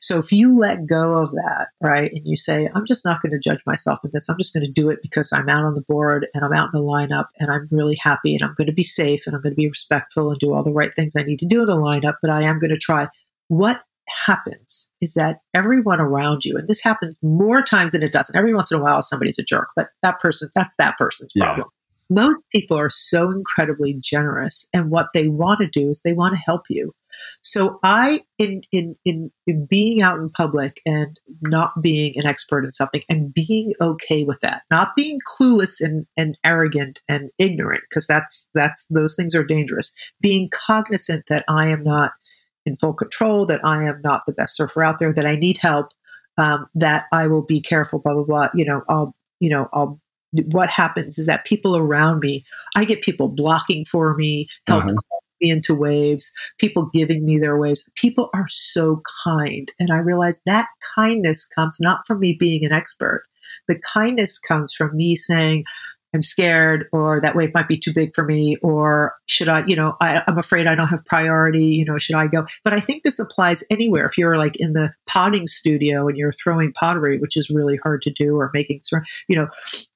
So 0.00 0.18
if 0.18 0.32
you 0.32 0.56
let 0.56 0.86
go 0.86 1.18
of 1.18 1.32
that, 1.32 1.68
right, 1.82 2.10
and 2.10 2.22
you 2.24 2.34
say, 2.34 2.70
I'm 2.74 2.86
just 2.86 3.04
not 3.04 3.20
going 3.20 3.32
to 3.32 3.38
judge 3.38 3.60
myself 3.66 3.98
in 4.02 4.10
this, 4.14 4.28
I'm 4.28 4.38
just 4.38 4.54
going 4.54 4.64
to 4.64 4.72
do 4.72 4.88
it 4.88 5.00
because 5.02 5.30
I'm 5.30 5.50
out 5.50 5.64
on 5.64 5.74
the 5.74 5.82
board 5.82 6.26
and 6.32 6.42
I'm 6.42 6.54
out 6.54 6.70
in 6.72 6.80
the 6.80 6.86
lineup 6.86 7.26
and 7.38 7.50
I'm 7.50 7.68
really 7.70 7.98
happy 8.00 8.34
and 8.34 8.42
I'm 8.42 8.54
going 8.54 8.68
to 8.68 8.72
be 8.72 8.82
safe 8.82 9.26
and 9.26 9.36
I'm 9.36 9.42
going 9.42 9.52
to 9.52 9.60
be 9.60 9.68
respectful 9.68 10.30
and 10.30 10.40
do 10.40 10.54
all 10.54 10.62
the 10.62 10.72
right 10.72 10.94
things 10.96 11.14
I 11.14 11.22
need 11.22 11.40
to 11.40 11.46
do 11.46 11.60
in 11.60 11.66
the 11.66 11.76
lineup, 11.76 12.14
but 12.22 12.30
I 12.30 12.42
am 12.42 12.58
going 12.58 12.70
to 12.70 12.78
try. 12.78 13.06
What 13.48 13.82
happens 14.26 14.90
is 15.00 15.14
that 15.14 15.38
everyone 15.54 16.00
around 16.00 16.44
you, 16.44 16.56
and 16.56 16.68
this 16.68 16.82
happens 16.82 17.18
more 17.22 17.62
times 17.62 17.92
than 17.92 18.02
it 18.02 18.12
doesn't. 18.12 18.36
Every 18.36 18.54
once 18.54 18.70
in 18.70 18.78
a 18.78 18.82
while, 18.82 19.02
somebody's 19.02 19.38
a 19.38 19.44
jerk, 19.44 19.68
but 19.76 19.88
that 20.02 20.20
person, 20.20 20.48
that's 20.54 20.74
that 20.78 20.96
person's 20.98 21.32
problem. 21.32 21.66
Yeah. 21.66 22.22
Most 22.22 22.42
people 22.50 22.76
are 22.76 22.90
so 22.90 23.30
incredibly 23.30 23.94
generous, 23.94 24.68
and 24.74 24.90
what 24.90 25.08
they 25.14 25.28
want 25.28 25.60
to 25.60 25.68
do 25.68 25.90
is 25.90 26.02
they 26.02 26.12
want 26.12 26.34
to 26.34 26.42
help 26.44 26.62
you. 26.68 26.92
So 27.42 27.78
I, 27.82 28.20
in, 28.38 28.62
in, 28.72 28.96
in, 29.04 29.30
in 29.46 29.66
being 29.66 30.00
out 30.00 30.18
in 30.18 30.30
public 30.30 30.80
and 30.86 31.18
not 31.40 31.72
being 31.82 32.16
an 32.16 32.26
expert 32.26 32.64
in 32.64 32.72
something 32.72 33.02
and 33.08 33.34
being 33.34 33.72
okay 33.80 34.24
with 34.24 34.40
that, 34.40 34.62
not 34.70 34.94
being 34.96 35.18
clueless 35.28 35.80
and, 35.80 36.06
and 36.16 36.38
arrogant 36.44 37.00
and 37.08 37.30
ignorant, 37.38 37.82
because 37.88 38.06
that's, 38.06 38.48
that's, 38.54 38.86
those 38.90 39.16
things 39.16 39.34
are 39.34 39.44
dangerous. 39.44 39.92
Being 40.20 40.50
cognizant 40.50 41.24
that 41.28 41.44
I 41.48 41.68
am 41.68 41.82
not 41.82 42.12
in 42.66 42.76
full 42.76 42.94
control, 42.94 43.46
that 43.46 43.64
I 43.64 43.84
am 43.84 44.00
not 44.02 44.22
the 44.26 44.32
best 44.32 44.56
surfer 44.56 44.82
out 44.82 44.98
there, 44.98 45.12
that 45.12 45.26
I 45.26 45.36
need 45.36 45.56
help, 45.58 45.92
um, 46.38 46.66
that 46.74 47.06
I 47.12 47.26
will 47.26 47.42
be 47.42 47.60
careful, 47.60 47.98
blah, 47.98 48.14
blah, 48.14 48.24
blah. 48.24 48.48
You 48.54 48.64
know, 48.64 48.82
I'll, 48.88 49.14
you 49.40 49.50
know, 49.50 49.68
I'll, 49.72 50.00
what 50.52 50.68
happens 50.68 51.18
is 51.18 51.26
that 51.26 51.44
people 51.44 51.76
around 51.76 52.20
me, 52.20 52.44
I 52.76 52.84
get 52.84 53.02
people 53.02 53.28
blocking 53.28 53.84
for 53.84 54.14
me, 54.14 54.48
help 54.66 54.84
uh-huh 54.84 54.94
me 55.40 55.50
into 55.50 55.74
waves, 55.74 56.32
people 56.58 56.90
giving 56.92 57.24
me 57.24 57.38
their 57.38 57.58
waves. 57.58 57.88
People 57.96 58.30
are 58.34 58.48
so 58.48 59.02
kind. 59.24 59.70
And 59.78 59.90
I 59.90 59.98
realize 59.98 60.40
that 60.46 60.68
kindness 60.94 61.46
comes 61.46 61.78
not 61.80 62.06
from 62.06 62.20
me 62.20 62.36
being 62.38 62.64
an 62.64 62.72
expert. 62.72 63.24
The 63.68 63.78
kindness 63.78 64.38
comes 64.38 64.72
from 64.72 64.96
me 64.96 65.16
saying, 65.16 65.64
I'm 66.12 66.22
scared, 66.22 66.86
or 66.92 67.20
that 67.20 67.36
wave 67.36 67.54
might 67.54 67.68
be 67.68 67.78
too 67.78 67.92
big 67.92 68.14
for 68.14 68.24
me, 68.24 68.56
or 68.62 69.14
should 69.26 69.48
I, 69.48 69.64
you 69.66 69.76
know, 69.76 69.96
I, 70.00 70.22
am 70.26 70.38
afraid 70.38 70.66
I 70.66 70.74
don't 70.74 70.88
have 70.88 71.04
priority, 71.04 71.66
you 71.66 71.84
know, 71.84 71.98
should 71.98 72.16
I 72.16 72.26
go? 72.26 72.46
But 72.64 72.72
I 72.72 72.80
think 72.80 73.04
this 73.04 73.18
applies 73.18 73.62
anywhere. 73.70 74.06
If 74.06 74.18
you're 74.18 74.36
like 74.36 74.56
in 74.56 74.72
the 74.72 74.92
potting 75.06 75.46
studio 75.46 76.08
and 76.08 76.16
you're 76.16 76.32
throwing 76.32 76.72
pottery, 76.72 77.18
which 77.18 77.36
is 77.36 77.50
really 77.50 77.78
hard 77.82 78.02
to 78.02 78.10
do, 78.10 78.36
or 78.36 78.50
making, 78.52 78.80
you 79.28 79.36
know, 79.36 79.48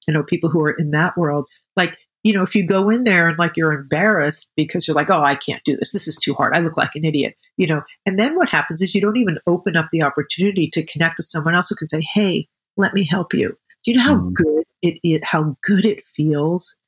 you 0.07 0.15
know, 0.15 0.23
people 0.23 0.51
who 0.51 0.63
are 0.63 0.71
in 0.73 0.91
that 0.91 1.17
world, 1.17 1.49
like 1.77 1.97
you 2.25 2.33
know, 2.33 2.43
if 2.43 2.57
you 2.57 2.67
go 2.67 2.89
in 2.89 3.05
there 3.05 3.29
and 3.29 3.39
like 3.39 3.53
you're 3.55 3.75
embarrassed 3.75 4.51
because 4.57 4.89
you're 4.89 4.95
like, 4.95 5.11
oh, 5.11 5.23
I 5.23 5.35
can't 5.35 5.63
do 5.65 5.77
this. 5.77 5.93
This 5.93 6.09
is 6.09 6.17
too 6.17 6.33
hard. 6.33 6.55
I 6.55 6.61
look 6.61 6.77
like 6.77 6.93
an 6.95 7.05
idiot, 7.05 7.37
you 7.59 7.67
know. 7.67 7.83
And 8.07 8.19
then 8.19 8.35
what 8.35 8.49
happens 8.49 8.81
is 8.81 8.95
you 8.95 9.03
don't 9.03 9.19
even 9.19 9.39
open 9.47 9.77
up 9.77 9.89
the 9.93 10.03
opportunity 10.03 10.69
to 10.73 10.87
connect 10.87 11.19
with 11.19 11.27
someone 11.27 11.55
else 11.55 11.69
who 11.69 11.77
can 11.77 11.89
say, 11.89 12.01
hey, 12.01 12.49
let 12.79 12.95
me 12.95 13.07
help 13.07 13.35
you. 13.35 13.49
Do 13.85 13.91
you 13.91 13.99
know 13.99 14.03
how 14.03 14.17
mm. 14.17 14.33
good 14.33 14.54
it, 14.85 15.01
it 15.03 15.25
how 15.25 15.57
good 15.63 15.85
it 15.85 16.05
feels 16.05 16.79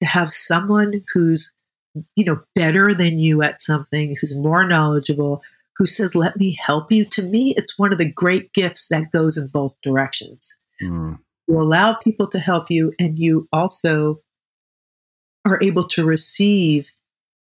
to 0.00 0.06
have 0.06 0.32
someone 0.32 1.02
who's 1.12 1.54
you 2.14 2.24
know 2.24 2.40
better 2.54 2.94
than 2.94 3.18
you 3.18 3.42
at 3.42 3.60
something, 3.60 4.14
who's 4.20 4.36
more 4.36 4.66
knowledgeable, 4.66 5.42
who 5.76 5.86
says, 5.86 6.14
let 6.14 6.36
me 6.36 6.56
help 6.60 6.92
you? 6.92 7.04
To 7.06 7.22
me, 7.22 7.54
it's 7.56 7.78
one 7.78 7.92
of 7.92 7.98
the 7.98 8.10
great 8.10 8.52
gifts 8.52 8.88
that 8.88 9.10
goes 9.10 9.36
in 9.36 9.48
both 9.48 9.80
directions. 9.82 10.54
Mm. 10.82 11.18
You 11.48 11.60
allow 11.60 11.94
people 11.94 12.28
to 12.28 12.38
help 12.38 12.70
you, 12.70 12.92
and 12.98 13.18
you 13.18 13.48
also 13.52 14.20
are 15.46 15.58
able 15.62 15.84
to 15.84 16.04
receive 16.04 16.90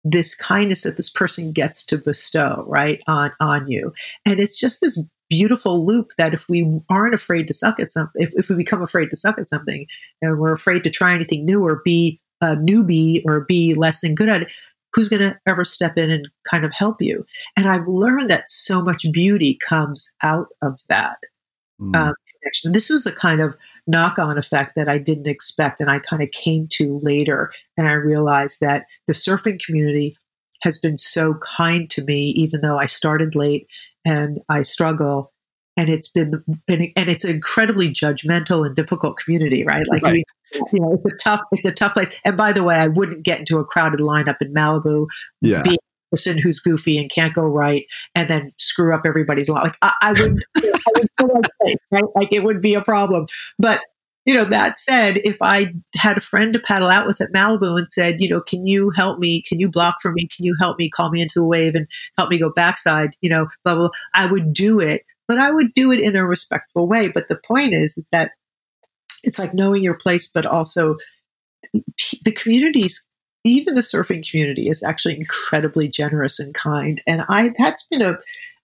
this 0.04 0.36
kindness 0.36 0.84
that 0.84 0.98
this 0.98 1.10
person 1.10 1.54
gets 1.54 1.86
to 1.86 1.98
bestow 1.98 2.66
right 2.68 3.02
on 3.08 3.32
on 3.40 3.72
you 3.72 3.94
and 4.26 4.38
it's 4.38 4.60
just 4.60 4.82
this 4.82 5.00
beautiful 5.30 5.86
loop 5.86 6.12
that 6.18 6.34
if 6.34 6.48
we 6.50 6.82
aren't 6.90 7.16
afraid 7.16 7.48
to 7.48 7.54
suck 7.54 7.80
at 7.80 7.92
something 7.92 8.22
if, 8.22 8.32
if 8.36 8.50
we 8.50 8.56
become 8.56 8.82
afraid 8.82 9.10
to 9.10 9.16
suck 9.16 9.38
at 9.38 9.48
something 9.48 9.86
and 10.22 10.38
we're 10.38 10.54
afraid 10.54 10.84
to 10.84 10.90
try 10.90 11.14
anything 11.14 11.46
new 11.46 11.64
or 11.66 11.82
be 11.84 12.20
a 12.42 12.56
newbie 12.56 13.22
or 13.26 13.42
be 13.42 13.74
less 13.74 14.02
than 14.02 14.16
good 14.16 14.30
at 14.30 14.44
it 14.44 14.52
who's 14.94 15.10
going 15.10 15.22
to 15.22 15.40
ever 15.48 15.64
step 15.64 15.98
in 15.98 16.12
and 16.12 16.28
kind 16.50 16.66
of 16.66 16.72
help 16.74 17.02
you 17.02 17.26
and 17.58 17.68
i've 17.68 17.88
learned 17.88 18.30
that 18.30 18.50
so 18.50 18.82
much 18.82 19.06
beauty 19.12 19.58
comes 19.66 20.14
out 20.22 20.48
of 20.62 20.80
that 20.90 21.18
mm. 21.82 21.96
um, 21.96 22.14
connection 22.42 22.72
this 22.72 22.90
was 22.90 23.08
a 23.08 23.12
kind 23.12 23.42
of 23.42 23.56
knock 23.88 24.18
on 24.18 24.38
effect 24.38 24.76
that 24.76 24.88
I 24.88 24.98
didn't 24.98 25.28
expect. 25.28 25.80
And 25.80 25.90
I 25.90 26.00
kind 26.00 26.24
of 26.24 26.32
came 26.32 26.68
to 26.72 27.00
later. 27.02 27.52
And 27.78 27.88
I 27.88 27.94
realized 27.94 28.62
that 28.62 28.86
the 29.08 29.14
surfing 29.14 29.64
community 29.64 30.18
has 30.62 30.78
been 30.78 30.98
so 30.98 31.36
kind 31.36 31.90
to 31.90 32.04
me, 32.04 32.30
even 32.38 32.62
though 32.62 32.80
I 32.80 32.86
started 32.86 33.36
late 33.36 33.68
and 34.06 34.40
I 34.50 34.62
struggle. 34.62 35.32
And 35.76 35.90
it's 35.90 36.08
been, 36.08 36.44
and, 36.68 36.92
it's 36.96 37.26
an 37.26 37.32
incredibly 37.32 37.90
judgmental 37.90 38.64
and 38.64 38.76
difficult 38.76 39.18
community, 39.18 39.64
right? 39.64 39.84
Like, 39.90 40.04
right. 40.04 40.24
you 40.72 40.80
know, 40.80 40.94
it's 40.94 41.14
a 41.14 41.18
tough, 41.24 41.42
it's 41.52 41.66
a 41.66 41.72
tough 41.72 41.96
place. 41.96 42.20
And 42.24 42.38
by 42.38 42.54
the 42.54 42.64
way, 42.64 42.76
I 42.76 42.88
wouldn't 42.88 43.24
get 43.24 43.40
into 43.40 43.58
a 43.58 43.66
crowded 43.66 44.00
lineup 44.00 44.36
in 44.40 44.54
Malibu, 44.54 45.08
yeah. 45.42 45.64
being 45.64 45.78
person 46.14 46.38
who's 46.38 46.60
goofy 46.60 47.00
and 47.00 47.10
can't 47.10 47.34
go 47.34 47.42
right 47.42 47.86
and 48.14 48.30
then 48.30 48.52
screw 48.60 48.94
up 48.94 49.02
everybody's 49.04 49.50
life. 49.50 49.64
Like 49.64 49.78
I, 49.82 49.94
I 50.02 50.12
would, 50.12 50.44
I 50.58 51.24
would 51.24 51.48
like, 51.64 51.78
right? 51.90 52.04
Like 52.16 52.32
it 52.32 52.44
would 52.44 52.62
be 52.62 52.76
a 52.76 52.82
problem. 52.82 53.26
But 53.58 53.82
you 54.26 54.34
know, 54.34 54.46
that 54.46 54.80
said, 54.80 55.18
if 55.18 55.38
I 55.42 55.74
had 55.96 56.18
a 56.18 56.22
friend 56.22 56.54
to 56.54 56.60
paddle 56.60 56.90
out 56.90 57.06
with 57.06 57.22
at 57.22 57.34
Malibu 57.34 57.78
and 57.78 57.92
said, 57.92 58.22
you 58.22 58.30
know, 58.30 58.42
can 58.42 58.66
you 58.66 58.90
help 58.92 59.20
me? 59.20 59.42
Can 59.42 59.60
you 59.60 59.70
block 59.70 59.98
for 60.02 60.12
me? 60.12 60.28
Can 60.28 60.46
you 60.46 60.56
help 60.60 60.78
me 60.78 60.90
call 60.90 61.10
me 61.10 61.22
into 61.22 61.40
the 61.40 61.46
wave 61.46 61.76
and 61.76 61.88
help 62.18 62.30
me 62.30 62.38
go 62.38 62.50
backside? 62.50 63.16
You 63.22 63.30
know, 63.30 63.48
blah, 63.64 63.76
blah, 63.76 63.88
blah. 63.88 63.98
I 64.14 64.28
would 64.28 64.54
do 64.54 64.80
it, 64.80 65.06
but 65.28 65.40
I 65.40 65.52
would 65.52 65.74
do 65.74 65.92
it 65.92 66.00
in 66.00 66.16
a 66.16 66.26
respectful 66.26 66.88
way. 66.88 67.10
But 67.10 67.28
the 67.28 67.40
point 67.46 67.74
is, 67.74 67.98
is 67.98 68.08
that 68.12 68.32
it's 69.24 69.40
like 69.40 69.54
knowing 69.54 69.84
your 69.84 69.98
place, 69.98 70.30
but 70.30 70.46
also 70.46 70.98
the 71.74 72.32
communities 72.32 73.06
even 73.44 73.76
the 73.76 73.82
surfing 73.82 74.30
community 74.30 74.70
is 74.70 74.84
actually 74.84 75.18
incredibly 75.18 75.88
generous 75.88 76.40
and 76.40 76.54
kind. 76.54 77.02
And 77.06 77.26
I, 77.28 77.54
that's 77.58 77.86
been 77.88 78.02
a, 78.02 78.18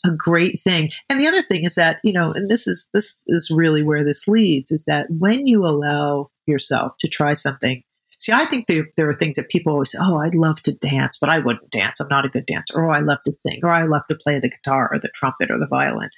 a 0.06 0.12
great 0.12 0.60
thing. 0.60 0.90
And 1.10 1.20
the 1.20 1.28
other 1.28 1.42
thing 1.42 1.66
is 1.66 1.76
that, 1.76 2.00
you 2.04 2.14
know, 2.14 2.32
and 2.32 2.50
this 2.50 2.68
is, 2.68 2.90
this 2.94 3.22
is 3.28 3.52
really 3.52 3.84
where 3.84 4.04
this 4.04 4.28
leads 4.28 4.72
is 4.72 4.86
that 4.86 5.08
when 5.10 5.46
you 5.46 5.66
allow 5.66 6.30
yourself 6.48 6.94
to 7.00 7.08
try 7.08 7.34
something, 7.34 7.84
see, 8.20 8.32
I 8.32 8.46
think 8.46 8.68
there, 8.68 8.88
there 8.98 9.10
are 9.10 9.14
things 9.14 9.38
that 9.38 9.50
people 9.50 9.74
always 9.74 9.92
say, 9.92 10.00
oh, 10.02 10.18
I'd 10.18 10.36
love 10.36 10.62
to 10.64 10.74
dance, 10.74 11.18
but 11.20 11.30
I 11.30 11.40
wouldn't 11.40 11.72
dance. 11.72 12.00
I'm 12.00 12.08
not 12.10 12.26
a 12.26 12.30
good 12.30 12.46
dancer. 12.46 12.78
Or 12.78 12.92
oh, 12.92 12.94
I 12.94 13.00
love 13.00 13.20
to 13.26 13.34
sing, 13.34 13.60
or 13.64 13.70
I 13.70 13.84
love 13.84 14.04
to 14.10 14.16
play 14.16 14.40
the 14.40 14.50
guitar 14.50 14.90
or 14.92 15.00
the 15.00 15.10
trumpet 15.10 15.52
or 15.52 15.58
the 15.58 15.68
violin, 15.68 16.10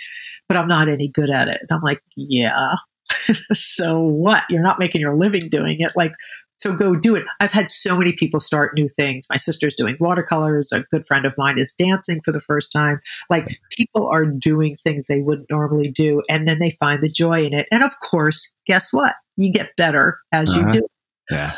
but 0.48 0.58
I'm 0.58 0.68
not 0.68 0.90
any 0.90 1.08
good 1.08 1.30
at 1.30 1.48
it. 1.48 1.60
And 1.62 1.70
I'm 1.72 1.82
like, 1.82 2.02
yeah. 2.16 2.76
so 3.54 4.00
what? 4.00 4.44
You're 4.50 4.64
not 4.64 4.80
making 4.80 5.02
your 5.02 5.16
living 5.16 5.50
doing 5.50 5.80
it. 5.80 5.92
Like, 5.96 6.14
so 6.62 6.76
go 6.76 6.96
do 6.96 7.16
it. 7.16 7.26
I've 7.40 7.52
had 7.52 7.72
so 7.72 7.98
many 7.98 8.14
people 8.14 8.40
start 8.40 8.76
new 8.76 8.88
things. 8.88 9.26
My 9.30 9.38
sister's 9.38 9.74
doing 9.74 9.98
watercolors. 10.00 10.72
A 10.72 10.82
good 10.92 11.08
friend 11.08 11.26
of 11.26 11.36
mine 11.38 11.58
is 11.58 11.72
dancing 11.72 12.22
for 12.24 12.32
the 12.32 12.40
first 12.40 12.72
time. 12.72 13.02
Like 13.30 13.60
people 13.72 14.08
are 14.08 14.26
doing 14.26 14.76
things 14.76 15.08
they 15.08 15.22
wouldn't 15.22 15.50
normally 15.50 15.90
do, 15.90 16.22
and 16.30 16.48
then 16.48 16.60
they 16.60 16.72
find 16.80 17.02
the 17.02 17.10
joy 17.10 17.44
in 17.44 17.54
it. 17.54 17.68
And 17.72 17.84
of 17.84 18.00
course, 18.00 18.54
guess 18.68 18.94
what? 18.94 19.16
You 19.38 19.52
get 19.52 19.76
better 19.76 20.20
as 20.32 20.50
uh-huh. 20.50 20.68
you 20.68 20.74
do. 20.74 20.88
Yeah. 21.32 21.54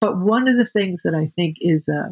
But 0.00 0.18
one 0.18 0.48
of 0.48 0.56
the 0.56 0.66
things 0.66 1.02
that 1.02 1.14
I 1.14 1.26
think 1.36 1.56
is 1.60 1.88
a 1.88 2.00
uh, 2.00 2.08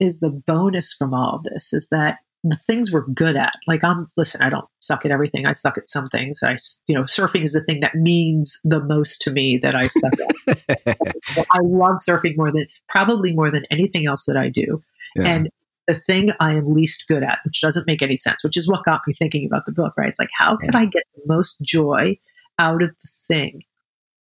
is 0.00 0.18
the 0.18 0.30
bonus 0.30 0.92
from 0.92 1.14
all 1.14 1.36
of 1.36 1.44
this 1.44 1.72
is 1.72 1.88
that 1.90 2.18
the 2.44 2.56
things 2.56 2.90
we're 2.90 3.06
good 3.06 3.36
at. 3.36 3.54
Like 3.66 3.84
I'm 3.84 4.10
listen, 4.16 4.42
I 4.42 4.50
don't 4.50 4.66
suck 4.80 5.04
at 5.04 5.10
everything. 5.10 5.46
I 5.46 5.52
suck 5.52 5.78
at 5.78 5.88
some 5.88 6.08
things. 6.08 6.40
I 6.42 6.56
you 6.86 6.94
know, 6.94 7.04
surfing 7.04 7.42
is 7.42 7.52
the 7.52 7.60
thing 7.60 7.80
that 7.80 7.94
means 7.94 8.58
the 8.64 8.82
most 8.82 9.22
to 9.22 9.30
me 9.30 9.58
that 9.58 9.74
I 9.74 9.86
suck 9.86 10.12
at. 10.48 10.98
I 11.52 11.58
love 11.62 12.00
surfing 12.06 12.36
more 12.36 12.50
than 12.50 12.66
probably 12.88 13.32
more 13.32 13.50
than 13.50 13.64
anything 13.70 14.06
else 14.06 14.24
that 14.26 14.36
I 14.36 14.48
do. 14.48 14.82
Yeah. 15.16 15.28
And 15.28 15.50
the 15.86 15.94
thing 15.94 16.30
I 16.40 16.54
am 16.54 16.72
least 16.72 17.06
good 17.08 17.22
at, 17.22 17.38
which 17.44 17.60
doesn't 17.60 17.86
make 17.86 18.02
any 18.02 18.16
sense, 18.16 18.42
which 18.42 18.56
is 18.56 18.68
what 18.68 18.84
got 18.84 19.02
me 19.06 19.14
thinking 19.14 19.46
about 19.46 19.66
the 19.66 19.72
book, 19.72 19.94
right? 19.96 20.08
It's 20.08 20.20
like 20.20 20.30
how 20.36 20.56
can 20.56 20.70
yeah. 20.72 20.80
I 20.80 20.86
get 20.86 21.04
the 21.14 21.22
most 21.26 21.60
joy 21.60 22.18
out 22.58 22.82
of 22.82 22.90
the 22.90 23.08
thing 23.28 23.64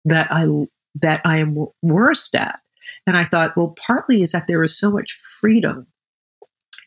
that 0.05 0.27
I 0.31 0.47
that 0.95 1.21
I 1.25 1.37
am 1.37 1.67
worst 1.81 2.35
at? 2.35 2.59
And 3.07 3.17
I 3.17 3.23
thought, 3.23 3.55
well, 3.55 3.75
partly 3.87 4.21
is 4.21 4.31
that 4.33 4.47
there 4.47 4.63
is 4.63 4.77
so 4.77 4.91
much 4.91 5.13
freedom 5.13 5.87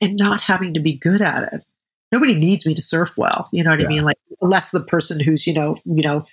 and 0.04 0.16
not 0.16 0.42
having 0.42 0.74
to 0.74 0.80
be 0.80 0.92
good 0.92 1.22
at 1.22 1.52
it. 1.52 1.64
Nobody 2.12 2.34
needs 2.34 2.66
me 2.66 2.74
to 2.74 2.82
surf 2.82 3.16
well. 3.16 3.48
You 3.52 3.64
know 3.64 3.70
what 3.70 3.80
yeah. 3.80 3.86
I 3.86 3.88
mean? 3.88 4.04
Like 4.04 4.18
unless 4.40 4.70
the 4.70 4.80
person 4.80 5.18
who's, 5.18 5.46
you 5.46 5.54
know, 5.54 5.76
you 5.84 6.02
know, 6.02 6.24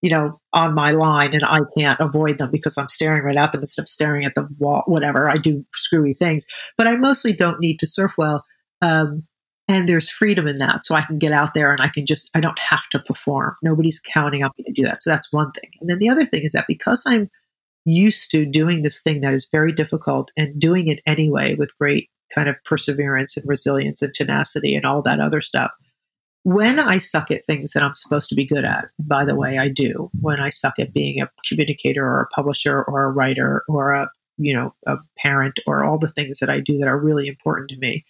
you 0.00 0.10
know, 0.10 0.40
on 0.52 0.74
my 0.74 0.92
line 0.92 1.34
and 1.34 1.42
I 1.44 1.60
can't 1.76 1.98
avoid 2.00 2.38
them 2.38 2.50
because 2.50 2.78
I'm 2.78 2.88
staring 2.88 3.24
right 3.24 3.36
at 3.36 3.52
them 3.52 3.62
instead 3.62 3.82
of 3.82 3.88
staring 3.88 4.24
at 4.24 4.34
the 4.34 4.48
wall, 4.58 4.84
whatever. 4.86 5.28
I 5.28 5.38
do 5.38 5.64
screwy 5.74 6.14
things, 6.14 6.46
but 6.78 6.86
I 6.86 6.96
mostly 6.96 7.32
don't 7.32 7.60
need 7.60 7.78
to 7.80 7.86
surf 7.86 8.12
well. 8.16 8.40
Um, 8.80 9.24
and 9.68 9.88
there's 9.88 10.08
freedom 10.08 10.46
in 10.46 10.58
that. 10.58 10.86
So 10.86 10.94
I 10.94 11.02
can 11.02 11.18
get 11.18 11.32
out 11.32 11.54
there 11.54 11.72
and 11.72 11.80
I 11.80 11.88
can 11.88 12.06
just, 12.06 12.30
I 12.34 12.40
don't 12.40 12.58
have 12.58 12.88
to 12.90 13.00
perform. 13.00 13.56
Nobody's 13.62 14.00
counting 14.00 14.44
on 14.44 14.50
me 14.56 14.64
to 14.64 14.72
do 14.72 14.84
that. 14.84 15.02
So 15.02 15.10
that's 15.10 15.32
one 15.32 15.50
thing. 15.52 15.70
And 15.80 15.90
then 15.90 15.98
the 15.98 16.08
other 16.08 16.24
thing 16.24 16.44
is 16.44 16.52
that 16.52 16.66
because 16.68 17.04
I'm 17.06 17.28
used 17.84 18.30
to 18.30 18.46
doing 18.46 18.82
this 18.82 19.02
thing 19.02 19.22
that 19.22 19.34
is 19.34 19.48
very 19.50 19.72
difficult 19.72 20.30
and 20.36 20.60
doing 20.60 20.86
it 20.86 21.00
anyway 21.04 21.54
with 21.54 21.76
great 21.78 22.10
kind 22.34 22.48
of 22.48 22.56
perseverance 22.64 23.36
and 23.36 23.48
resilience 23.48 24.02
and 24.02 24.12
tenacity 24.14 24.74
and 24.74 24.84
all 24.84 25.02
that 25.02 25.20
other 25.20 25.40
stuff. 25.40 25.72
When 26.42 26.78
I 26.78 26.98
suck 26.98 27.30
at 27.30 27.44
things 27.44 27.72
that 27.72 27.82
I'm 27.82 27.94
supposed 27.94 28.28
to 28.28 28.36
be 28.36 28.46
good 28.46 28.64
at, 28.64 28.88
by 29.00 29.24
the 29.24 29.34
way, 29.34 29.58
I 29.58 29.68
do. 29.68 30.10
When 30.20 30.38
I 30.38 30.50
suck 30.50 30.78
at 30.78 30.92
being 30.92 31.20
a 31.20 31.30
communicator 31.48 32.04
or 32.04 32.20
a 32.20 32.28
publisher 32.28 32.82
or 32.84 33.04
a 33.04 33.10
writer 33.10 33.64
or 33.68 33.92
a 33.92 34.08
you 34.38 34.54
know 34.54 34.72
a 34.86 34.98
parent 35.18 35.58
or 35.66 35.84
all 35.84 35.98
the 35.98 36.08
things 36.08 36.38
that 36.38 36.50
I 36.50 36.60
do 36.60 36.78
that 36.78 36.88
are 36.88 36.98
really 36.98 37.26
important 37.26 37.70
to 37.70 37.78
me, 37.78 38.04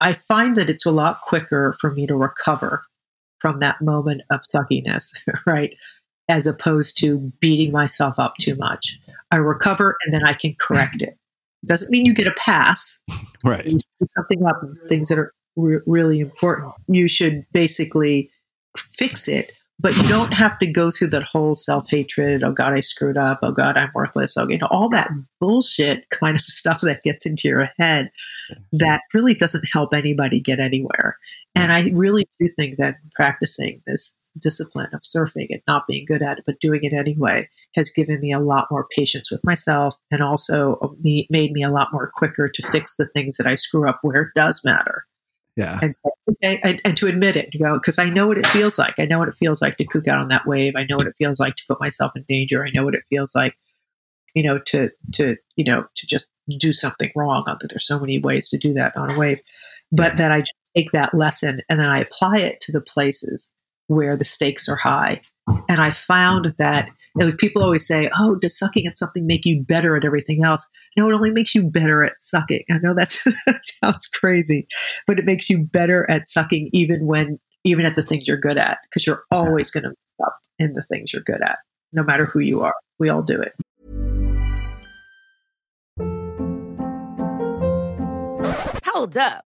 I 0.00 0.12
find 0.12 0.56
that 0.56 0.70
it's 0.70 0.86
a 0.86 0.92
lot 0.92 1.20
quicker 1.20 1.76
for 1.80 1.90
me 1.90 2.06
to 2.06 2.16
recover 2.16 2.84
from 3.40 3.60
that 3.60 3.80
moment 3.80 4.22
of 4.30 4.42
suckiness, 4.42 5.12
right? 5.46 5.74
As 6.28 6.46
opposed 6.46 6.98
to 6.98 7.32
beating 7.40 7.72
myself 7.72 8.18
up 8.18 8.34
too 8.40 8.54
much. 8.56 8.98
I 9.30 9.36
recover 9.36 9.96
and 10.04 10.14
then 10.14 10.24
I 10.24 10.34
can 10.34 10.54
correct 10.58 10.98
mm-hmm. 10.98 11.10
it. 11.10 11.18
Doesn't 11.66 11.90
mean 11.90 12.06
you 12.06 12.14
get 12.14 12.26
a 12.26 12.34
pass. 12.36 13.00
Right. 13.44 13.72
Something 14.16 14.44
up, 14.44 14.60
things 14.88 15.08
that 15.08 15.18
are 15.18 15.32
re- 15.54 15.78
really 15.86 16.18
important. 16.18 16.72
You 16.88 17.06
should 17.06 17.46
basically 17.52 18.32
fix 18.76 19.28
it 19.28 19.52
but 19.80 19.96
you 19.96 20.02
don't 20.08 20.32
have 20.34 20.58
to 20.58 20.66
go 20.66 20.90
through 20.90 21.08
that 21.08 21.22
whole 21.22 21.54
self 21.54 21.88
hatred. 21.88 22.42
Oh 22.42 22.52
God, 22.52 22.72
I 22.72 22.80
screwed 22.80 23.16
up. 23.16 23.40
Oh 23.42 23.52
God, 23.52 23.76
I'm 23.76 23.90
worthless. 23.94 24.36
Oh, 24.36 24.48
you 24.48 24.58
know, 24.58 24.66
all 24.70 24.88
that 24.90 25.10
bullshit 25.40 26.08
kind 26.10 26.36
of 26.36 26.44
stuff 26.44 26.80
that 26.82 27.04
gets 27.04 27.26
into 27.26 27.48
your 27.48 27.70
head 27.78 28.10
that 28.72 29.02
really 29.14 29.34
doesn't 29.34 29.68
help 29.72 29.94
anybody 29.94 30.40
get 30.40 30.58
anywhere. 30.58 31.16
And 31.54 31.72
I 31.72 31.90
really 31.94 32.28
do 32.40 32.46
think 32.48 32.76
that 32.76 32.96
practicing 33.14 33.82
this 33.86 34.16
discipline 34.36 34.90
of 34.92 35.02
surfing 35.02 35.48
and 35.50 35.62
not 35.68 35.86
being 35.86 36.04
good 36.06 36.22
at 36.22 36.38
it, 36.38 36.44
but 36.46 36.60
doing 36.60 36.82
it 36.82 36.92
anyway, 36.92 37.48
has 37.74 37.90
given 37.90 38.20
me 38.20 38.32
a 38.32 38.40
lot 38.40 38.66
more 38.70 38.86
patience 38.96 39.30
with 39.30 39.44
myself 39.44 39.96
and 40.10 40.22
also 40.22 40.96
made 41.02 41.52
me 41.52 41.62
a 41.62 41.70
lot 41.70 41.88
more 41.92 42.10
quicker 42.14 42.48
to 42.48 42.62
fix 42.70 42.96
the 42.96 43.06
things 43.06 43.36
that 43.36 43.46
I 43.46 43.54
screw 43.54 43.88
up 43.88 43.98
where 44.02 44.22
it 44.22 44.30
does 44.34 44.62
matter. 44.64 45.04
Yeah. 45.56 45.78
And, 45.82 45.94
and, 46.40 46.80
and, 46.84 46.96
to 46.96 47.08
admit 47.08 47.34
it, 47.34 47.52
you 47.52 47.58
know, 47.58 47.74
because 47.74 47.98
I 47.98 48.08
know 48.08 48.28
what 48.28 48.38
it 48.38 48.46
feels 48.46 48.78
like. 48.78 48.94
I 48.98 49.06
know 49.06 49.18
what 49.18 49.28
it 49.28 49.34
feels 49.34 49.60
like 49.60 49.76
to 49.78 49.84
kook 49.84 50.06
out 50.06 50.20
on 50.20 50.28
that 50.28 50.46
wave. 50.46 50.74
I 50.76 50.86
know 50.88 50.96
what 50.96 51.08
it 51.08 51.16
feels 51.18 51.40
like 51.40 51.56
to 51.56 51.64
put 51.66 51.80
myself 51.80 52.12
in 52.14 52.24
danger. 52.28 52.64
I 52.64 52.70
know 52.70 52.84
what 52.84 52.94
it 52.94 53.02
feels 53.10 53.34
like, 53.34 53.56
you 54.34 54.44
know, 54.44 54.60
to 54.66 54.90
to 55.14 55.36
you 55.56 55.64
know 55.64 55.86
to 55.96 56.06
just 56.06 56.28
do 56.58 56.72
something 56.72 57.10
wrong. 57.16 57.42
Not 57.44 57.58
that 57.58 57.70
there's 57.70 57.88
so 57.88 57.98
many 57.98 58.20
ways 58.20 58.48
to 58.50 58.58
do 58.58 58.72
that 58.74 58.96
on 58.96 59.10
a 59.10 59.18
wave, 59.18 59.40
but 59.90 60.16
that 60.18 60.30
I 60.30 60.44
take 60.76 60.92
that 60.92 61.12
lesson 61.12 61.60
and 61.68 61.80
then 61.80 61.88
I 61.88 61.98
apply 61.98 62.38
it 62.38 62.60
to 62.60 62.72
the 62.72 62.80
places 62.80 63.52
where 63.88 64.16
the 64.16 64.24
stakes 64.24 64.68
are 64.68 64.76
high. 64.76 65.22
And 65.68 65.80
I 65.80 65.90
found 65.90 66.54
that 66.58 66.88
you 67.18 67.26
know, 67.26 67.32
people 67.32 67.62
always 67.62 67.86
say, 67.86 68.10
"Oh, 68.18 68.36
does 68.36 68.58
sucking 68.58 68.86
at 68.86 68.98
something 68.98 69.26
make 69.26 69.44
you 69.44 69.62
better 69.62 69.96
at 69.96 70.04
everything 70.04 70.44
else?" 70.44 70.68
No, 70.96 71.08
it 71.08 71.14
only 71.14 71.30
makes 71.30 71.54
you 71.54 71.68
better 71.68 72.04
at 72.04 72.20
sucking. 72.20 72.64
I 72.70 72.78
know 72.78 72.94
that's, 72.94 73.24
that 73.46 73.60
sounds 73.64 74.06
crazy, 74.06 74.66
but 75.06 75.18
it 75.18 75.24
makes 75.24 75.50
you 75.50 75.64
better 75.64 76.08
at 76.10 76.28
sucking 76.28 76.70
even 76.72 77.06
when 77.06 77.38
even 77.64 77.84
at 77.84 77.96
the 77.96 78.02
things 78.02 78.26
you're 78.26 78.36
good 78.36 78.58
at 78.58 78.78
because 78.84 79.06
you're 79.06 79.24
always 79.30 79.70
going 79.70 79.84
to 79.84 79.90
mess 79.90 80.26
up 80.26 80.38
in 80.58 80.74
the 80.74 80.82
things 80.82 81.12
you're 81.12 81.22
good 81.22 81.42
at, 81.42 81.58
no 81.92 82.02
matter 82.02 82.26
who 82.26 82.40
you 82.40 82.62
are. 82.62 82.74
We 82.98 83.08
all 83.08 83.22
do 83.22 83.40
it. 83.40 83.52
Hold 88.84 89.16
up. 89.16 89.47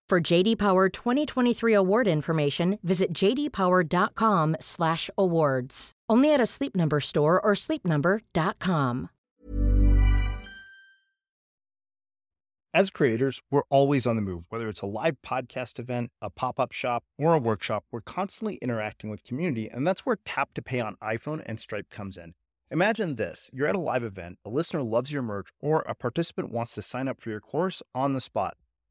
For 0.11 0.19
JD 0.19 0.57
Power 0.57 0.89
2023 0.89 1.73
award 1.73 2.05
information, 2.05 2.77
visit 2.83 3.13
jdpower.com/awards. 3.13 5.91
Only 6.09 6.33
at 6.33 6.41
a 6.41 6.45
Sleep 6.45 6.75
Number 6.75 6.99
store 6.99 7.39
or 7.39 7.53
sleepnumber.com. 7.53 9.09
As 12.73 12.89
creators, 12.89 13.39
we're 13.49 13.63
always 13.69 14.05
on 14.05 14.17
the 14.17 14.21
move. 14.21 14.43
Whether 14.49 14.67
it's 14.67 14.81
a 14.81 14.85
live 14.85 15.15
podcast 15.25 15.79
event, 15.79 16.11
a 16.21 16.29
pop-up 16.29 16.73
shop, 16.73 17.05
or 17.17 17.33
a 17.33 17.39
workshop, 17.39 17.85
we're 17.89 18.01
constantly 18.01 18.55
interacting 18.55 19.09
with 19.09 19.23
community, 19.23 19.69
and 19.69 19.87
that's 19.87 20.05
where 20.05 20.19
Tap 20.25 20.53
to 20.55 20.61
Pay 20.61 20.81
on 20.81 20.97
iPhone 21.01 21.41
and 21.45 21.57
Stripe 21.57 21.89
comes 21.89 22.17
in. 22.17 22.33
Imagine 22.69 23.15
this: 23.15 23.49
you're 23.53 23.67
at 23.67 23.75
a 23.75 23.79
live 23.79 24.03
event, 24.03 24.39
a 24.43 24.49
listener 24.49 24.83
loves 24.83 25.13
your 25.13 25.23
merch, 25.23 25.51
or 25.61 25.83
a 25.83 25.95
participant 25.95 26.51
wants 26.51 26.75
to 26.75 26.81
sign 26.81 27.07
up 27.07 27.21
for 27.21 27.29
your 27.29 27.39
course 27.39 27.81
on 27.95 28.11
the 28.11 28.19
spot. 28.19 28.57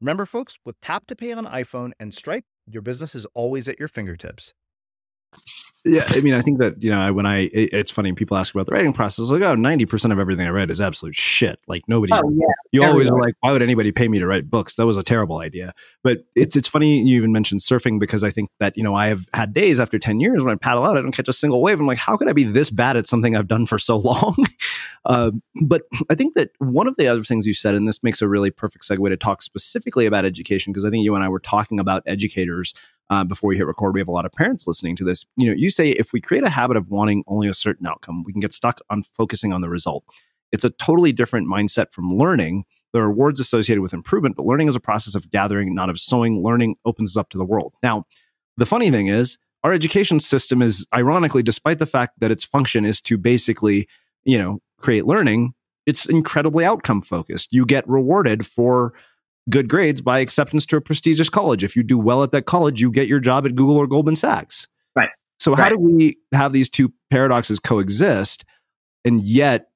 Remember, 0.00 0.24
folks, 0.24 0.58
with 0.64 0.80
Tap 0.80 1.06
to 1.06 1.16
Pay 1.16 1.32
on 1.32 1.46
iPhone 1.46 1.92
and 2.00 2.14
Stripe, 2.14 2.44
your 2.66 2.82
business 2.82 3.14
is 3.14 3.26
always 3.34 3.68
at 3.68 3.78
your 3.78 3.88
fingertips. 3.88 4.54
Yeah, 5.82 6.04
I 6.08 6.20
mean, 6.20 6.34
I 6.34 6.42
think 6.42 6.58
that 6.58 6.82
you 6.82 6.90
know 6.90 7.10
when 7.14 7.24
I 7.24 7.44
it, 7.44 7.72
it's 7.72 7.90
funny 7.90 8.12
people 8.12 8.36
ask 8.36 8.54
about 8.54 8.66
the 8.66 8.72
writing 8.72 8.92
process. 8.92 9.30
Like, 9.30 9.40
oh, 9.40 9.54
90 9.54 9.86
percent 9.86 10.12
of 10.12 10.18
everything 10.18 10.46
I 10.46 10.50
read 10.50 10.70
is 10.70 10.78
absolute 10.78 11.14
shit. 11.14 11.58
Like 11.66 11.82
nobody. 11.88 12.12
Oh, 12.12 12.30
yeah. 12.34 12.46
You 12.70 12.84
always 12.84 13.10
are 13.10 13.18
like, 13.18 13.34
why 13.40 13.52
would 13.52 13.62
anybody 13.62 13.90
pay 13.90 14.06
me 14.06 14.18
to 14.18 14.26
write 14.26 14.50
books? 14.50 14.74
That 14.74 14.84
was 14.84 14.98
a 14.98 15.02
terrible 15.02 15.38
idea. 15.38 15.72
But 16.02 16.18
it's 16.36 16.54
it's 16.54 16.68
funny 16.68 17.00
you 17.00 17.16
even 17.16 17.32
mentioned 17.32 17.60
surfing 17.60 17.98
because 17.98 18.22
I 18.22 18.30
think 18.30 18.50
that 18.58 18.76
you 18.76 18.82
know 18.82 18.94
I 18.94 19.06
have 19.06 19.26
had 19.32 19.54
days 19.54 19.80
after 19.80 19.98
10 19.98 20.20
years 20.20 20.42
when 20.44 20.52
I 20.52 20.56
paddle 20.56 20.84
out, 20.84 20.98
I 20.98 21.00
don't 21.00 21.12
catch 21.12 21.28
a 21.28 21.32
single 21.32 21.62
wave. 21.62 21.80
I'm 21.80 21.86
like, 21.86 21.96
how 21.96 22.14
could 22.18 22.28
I 22.28 22.34
be 22.34 22.44
this 22.44 22.68
bad 22.68 22.98
at 22.98 23.06
something 23.06 23.34
I've 23.34 23.48
done 23.48 23.64
for 23.64 23.78
so 23.78 23.96
long? 23.98 24.36
Uh, 25.04 25.30
but 25.66 25.82
I 26.08 26.14
think 26.14 26.34
that 26.34 26.50
one 26.58 26.86
of 26.86 26.96
the 26.96 27.08
other 27.08 27.22
things 27.22 27.46
you 27.46 27.54
said, 27.54 27.74
and 27.74 27.88
this 27.88 28.02
makes 28.02 28.22
a 28.22 28.28
really 28.28 28.50
perfect 28.50 28.86
segue 28.86 29.08
to 29.08 29.16
talk 29.16 29.42
specifically 29.42 30.06
about 30.06 30.24
education, 30.24 30.72
because 30.72 30.84
I 30.84 30.90
think 30.90 31.04
you 31.04 31.14
and 31.14 31.24
I 31.24 31.28
were 31.28 31.40
talking 31.40 31.80
about 31.80 32.02
educators 32.06 32.74
uh, 33.10 33.24
before 33.24 33.48
we 33.48 33.56
hit 33.56 33.66
record. 33.66 33.94
We 33.94 34.00
have 34.00 34.08
a 34.08 34.12
lot 34.12 34.26
of 34.26 34.32
parents 34.32 34.66
listening 34.66 34.96
to 34.96 35.04
this. 35.04 35.26
You 35.36 35.48
know, 35.48 35.56
you 35.56 35.70
say 35.70 35.90
if 35.90 36.12
we 36.12 36.20
create 36.20 36.44
a 36.44 36.50
habit 36.50 36.76
of 36.76 36.88
wanting 36.88 37.24
only 37.26 37.48
a 37.48 37.54
certain 37.54 37.86
outcome, 37.86 38.22
we 38.24 38.32
can 38.32 38.40
get 38.40 38.54
stuck 38.54 38.80
on 38.88 39.02
focusing 39.02 39.52
on 39.52 39.60
the 39.60 39.68
result. 39.68 40.04
It's 40.52 40.64
a 40.64 40.70
totally 40.70 41.12
different 41.12 41.48
mindset 41.48 41.92
from 41.92 42.10
learning. 42.10 42.64
There 42.92 43.02
are 43.02 43.08
rewards 43.08 43.38
associated 43.38 43.82
with 43.82 43.92
improvement, 43.92 44.36
but 44.36 44.46
learning 44.46 44.68
is 44.68 44.76
a 44.76 44.80
process 44.80 45.14
of 45.14 45.30
gathering, 45.30 45.74
not 45.74 45.90
of 45.90 46.00
sowing. 46.00 46.42
Learning 46.42 46.76
opens 46.84 47.16
us 47.16 47.20
up 47.20 47.28
to 47.30 47.38
the 47.38 47.44
world. 47.44 47.74
Now, 47.82 48.04
the 48.56 48.66
funny 48.66 48.90
thing 48.90 49.06
is, 49.06 49.38
our 49.62 49.72
education 49.72 50.18
system 50.20 50.62
is 50.62 50.86
ironically, 50.94 51.42
despite 51.42 51.78
the 51.78 51.86
fact 51.86 52.18
that 52.18 52.30
its 52.30 52.44
function 52.44 52.84
is 52.84 53.00
to 53.02 53.18
basically, 53.18 53.86
you 54.24 54.38
know, 54.38 54.58
create 54.80 55.06
learning, 55.06 55.54
it's 55.86 56.08
incredibly 56.08 56.64
outcome 56.64 57.02
focused. 57.02 57.52
You 57.52 57.64
get 57.64 57.88
rewarded 57.88 58.46
for 58.46 58.92
good 59.48 59.68
grades 59.68 60.00
by 60.00 60.20
acceptance 60.20 60.66
to 60.66 60.76
a 60.76 60.80
prestigious 60.80 61.28
college. 61.28 61.64
If 61.64 61.76
you 61.76 61.82
do 61.82 61.98
well 61.98 62.22
at 62.22 62.30
that 62.32 62.46
college, 62.46 62.80
you 62.80 62.90
get 62.90 63.08
your 63.08 63.20
job 63.20 63.46
at 63.46 63.54
Google 63.54 63.76
or 63.76 63.86
Goldman 63.86 64.16
Sachs. 64.16 64.68
Right. 64.94 65.08
So 65.38 65.54
how 65.54 65.68
do 65.68 65.78
we 65.78 66.18
have 66.32 66.52
these 66.52 66.68
two 66.68 66.92
paradoxes 67.10 67.58
coexist 67.58 68.44
and 69.04 69.20
yet 69.20 69.68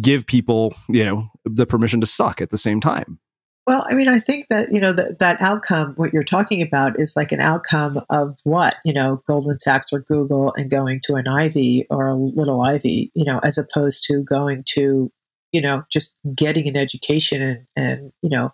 give 0.00 0.26
people, 0.26 0.72
you 0.88 1.04
know, 1.04 1.26
the 1.44 1.66
permission 1.66 2.00
to 2.00 2.06
suck 2.06 2.40
at 2.40 2.50
the 2.50 2.58
same 2.58 2.80
time? 2.80 3.18
Well, 3.66 3.84
I 3.88 3.94
mean, 3.94 4.08
I 4.08 4.18
think 4.18 4.46
that 4.48 4.72
you 4.72 4.80
know 4.80 4.92
that 4.92 5.18
that 5.20 5.40
outcome, 5.40 5.94
what 5.96 6.12
you're 6.12 6.24
talking 6.24 6.62
about, 6.62 6.98
is 6.98 7.14
like 7.14 7.30
an 7.30 7.40
outcome 7.40 8.00
of 8.08 8.36
what 8.42 8.76
you 8.84 8.92
know, 8.92 9.22
Goldman 9.26 9.58
Sachs 9.58 9.92
or 9.92 10.00
Google, 10.00 10.52
and 10.56 10.70
going 10.70 11.00
to 11.04 11.14
an 11.16 11.28
Ivy 11.28 11.86
or 11.90 12.08
a 12.08 12.14
little 12.16 12.62
Ivy, 12.62 13.12
you 13.14 13.24
know, 13.24 13.38
as 13.44 13.58
opposed 13.58 14.04
to 14.08 14.22
going 14.22 14.64
to, 14.70 15.12
you 15.52 15.60
know, 15.60 15.84
just 15.92 16.16
getting 16.34 16.66
an 16.68 16.76
education 16.76 17.42
and 17.42 17.66
and 17.76 18.12
you 18.22 18.30
know, 18.30 18.50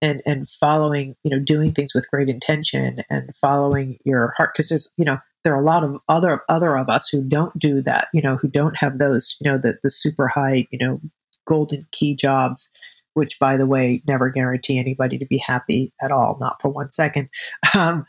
and 0.00 0.22
and 0.24 0.48
following, 0.48 1.16
you 1.24 1.30
know, 1.30 1.40
doing 1.40 1.72
things 1.72 1.92
with 1.94 2.10
great 2.10 2.28
intention 2.28 3.02
and 3.10 3.34
following 3.36 3.98
your 4.04 4.32
heart, 4.36 4.52
because 4.54 4.68
there's, 4.68 4.92
you 4.96 5.04
know, 5.04 5.18
there 5.42 5.54
are 5.54 5.60
a 5.60 5.64
lot 5.64 5.82
of 5.84 5.98
other 6.08 6.42
other 6.48 6.76
of 6.78 6.88
us 6.88 7.08
who 7.08 7.24
don't 7.24 7.58
do 7.58 7.82
that, 7.82 8.08
you 8.14 8.22
know, 8.22 8.36
who 8.36 8.48
don't 8.48 8.76
have 8.76 8.98
those, 8.98 9.36
you 9.40 9.50
know, 9.50 9.58
the 9.58 9.78
the 9.82 9.90
super 9.90 10.28
high, 10.28 10.66
you 10.70 10.78
know, 10.78 11.00
golden 11.46 11.86
key 11.92 12.14
jobs 12.14 12.70
which 13.14 13.38
by 13.38 13.56
the 13.56 13.66
way 13.66 14.02
never 14.06 14.30
guarantee 14.30 14.78
anybody 14.78 15.18
to 15.18 15.26
be 15.26 15.38
happy 15.38 15.92
at 16.02 16.12
all 16.12 16.36
not 16.40 16.60
for 16.60 16.68
one 16.68 16.92
second. 16.92 17.28
Um, 17.74 18.06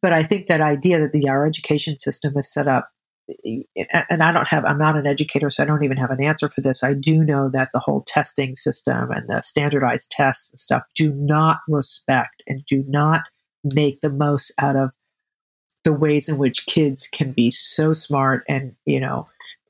but 0.00 0.12
i 0.12 0.22
think 0.22 0.46
that 0.46 0.60
idea 0.60 1.00
that 1.00 1.10
the 1.10 1.28
our 1.28 1.44
education 1.44 1.98
system 1.98 2.34
is 2.36 2.52
set 2.52 2.68
up 2.68 2.90
and 4.08 4.22
i 4.22 4.30
don't 4.30 4.46
have 4.46 4.64
i'm 4.64 4.78
not 4.78 4.96
an 4.96 5.06
educator 5.06 5.50
so 5.50 5.62
i 5.62 5.66
don't 5.66 5.82
even 5.82 5.96
have 5.96 6.10
an 6.10 6.22
answer 6.22 6.48
for 6.48 6.60
this. 6.60 6.84
I 6.84 6.94
do 6.94 7.24
know 7.24 7.50
that 7.50 7.70
the 7.72 7.80
whole 7.80 8.02
testing 8.06 8.54
system 8.54 9.10
and 9.10 9.28
the 9.28 9.40
standardized 9.40 10.10
tests 10.10 10.52
and 10.52 10.60
stuff 10.60 10.82
do 10.94 11.12
not 11.12 11.58
respect 11.68 12.42
and 12.46 12.64
do 12.66 12.84
not 12.86 13.22
make 13.74 14.00
the 14.00 14.10
most 14.10 14.52
out 14.58 14.76
of 14.76 14.92
the 15.84 15.92
ways 15.92 16.28
in 16.28 16.38
which 16.38 16.66
kids 16.66 17.08
can 17.10 17.32
be 17.32 17.50
so 17.50 17.92
smart 17.92 18.44
and 18.48 18.74
you 18.84 19.00
know 19.00 19.28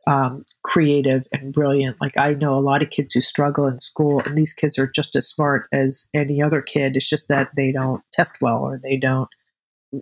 um, 0.09 0.45
creative 0.65 1.27
and 1.33 1.53
brilliant. 1.53 2.01
Like 2.01 2.17
I 2.17 2.33
know 2.33 2.59
a 2.59 2.61
lot 2.61 2.83
of 2.83 2.89
kids 2.89 3.13
who 3.13 3.21
struggle 3.21 3.67
in 3.67 3.79
school, 3.81 4.21
and 4.21 4.37
these 4.37 4.55
kids 4.55 4.79
are 4.79 4.87
just 4.87 5.15
as 5.15 5.29
smart 5.29 5.67
as 5.71 6.09
any 6.15 6.43
other 6.43 6.63
kid. 6.63 6.97
It's 6.97 7.09
just 7.09 7.29
that 7.29 7.51
they 7.57 7.71
don't 7.71 8.03
test 8.13 8.39
well 8.41 8.57
or 8.57 8.81
they 8.83 8.97
don't, 8.97 9.29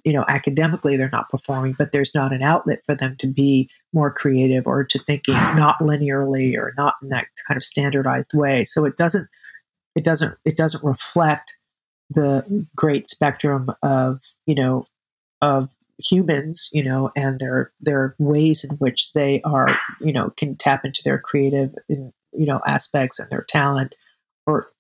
you 0.05 0.13
know, 0.13 0.25
academically 0.29 0.97
they're 0.97 1.11
not 1.11 1.29
performing, 1.29 1.75
but 1.77 1.91
there's 1.91 2.15
not 2.15 2.33
an 2.33 2.41
outlet 2.41 2.83
for 2.87 2.95
them 2.95 3.17
to 3.19 3.27
be 3.27 3.69
more 3.93 4.13
creative 4.13 4.65
or 4.65 4.85
to 4.85 4.99
thinking 5.01 5.35
not 5.35 5.81
linearly 5.81 6.57
or 6.57 6.73
not 6.77 6.95
in 7.03 7.09
that 7.09 7.27
kind 7.49 7.57
of 7.57 7.65
standardized 7.65 8.31
way. 8.33 8.65
So 8.65 8.85
it 8.85 8.97
doesn't, 8.97 9.29
it 9.97 10.05
doesn't, 10.05 10.37
it 10.45 10.57
doesn't 10.57 10.85
reflect 10.85 11.57
the 12.11 12.67
great 12.77 13.11
spectrum 13.11 13.71
of, 13.83 14.21
you 14.47 14.55
know, 14.55 14.87
of 15.43 15.75
humans, 15.99 16.69
you 16.73 16.85
know, 16.85 17.11
and 17.17 17.39
their 17.39 17.73
their 17.81 18.15
ways 18.19 18.65
in 18.65 18.77
which 18.77 19.13
they 19.13 19.41
are, 19.43 19.79
you 20.01 20.13
know, 20.13 20.31
can 20.37 20.57
tap 20.57 20.85
into 20.85 21.03
their 21.05 21.19
creative, 21.19 21.75
you 21.89 22.13
know, 22.33 22.61
aspects 22.67 23.19
and 23.19 23.31
their 23.31 23.45
talent, 23.49 23.95
or 24.47 24.71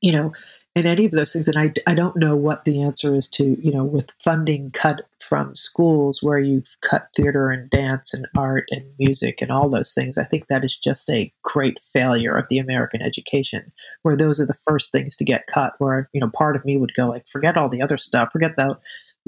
you 0.00 0.12
know, 0.12 0.32
and 0.78 0.86
any 0.86 1.06
of 1.06 1.12
those 1.12 1.32
things. 1.32 1.48
And 1.48 1.58
I 1.58 1.72
I 1.90 1.94
don't 1.94 2.16
know 2.16 2.36
what 2.36 2.64
the 2.64 2.82
answer 2.82 3.14
is 3.14 3.28
to 3.30 3.56
you 3.60 3.72
know 3.72 3.84
with 3.84 4.12
funding 4.18 4.70
cut 4.70 5.02
from 5.20 5.54
schools 5.54 6.22
where 6.22 6.38
you 6.38 6.62
cut 6.80 7.08
theater 7.16 7.50
and 7.50 7.68
dance 7.70 8.14
and 8.14 8.26
art 8.36 8.64
and 8.70 8.84
music 8.98 9.42
and 9.42 9.50
all 9.50 9.68
those 9.68 9.92
things. 9.92 10.16
I 10.16 10.24
think 10.24 10.46
that 10.46 10.64
is 10.64 10.76
just 10.76 11.10
a 11.10 11.32
great 11.42 11.80
failure 11.92 12.36
of 12.36 12.48
the 12.48 12.58
American 12.58 13.02
education, 13.02 13.72
where 14.02 14.16
those 14.16 14.40
are 14.40 14.46
the 14.46 14.54
first 14.54 14.92
things 14.92 15.16
to 15.16 15.24
get 15.24 15.46
cut. 15.46 15.74
Where 15.78 16.08
you 16.12 16.20
know, 16.20 16.30
part 16.30 16.56
of 16.56 16.64
me 16.64 16.76
would 16.76 16.94
go 16.94 17.08
like, 17.08 17.26
forget 17.26 17.56
all 17.56 17.68
the 17.68 17.82
other 17.82 17.96
stuff, 17.98 18.30
forget 18.32 18.56
the 18.56 18.78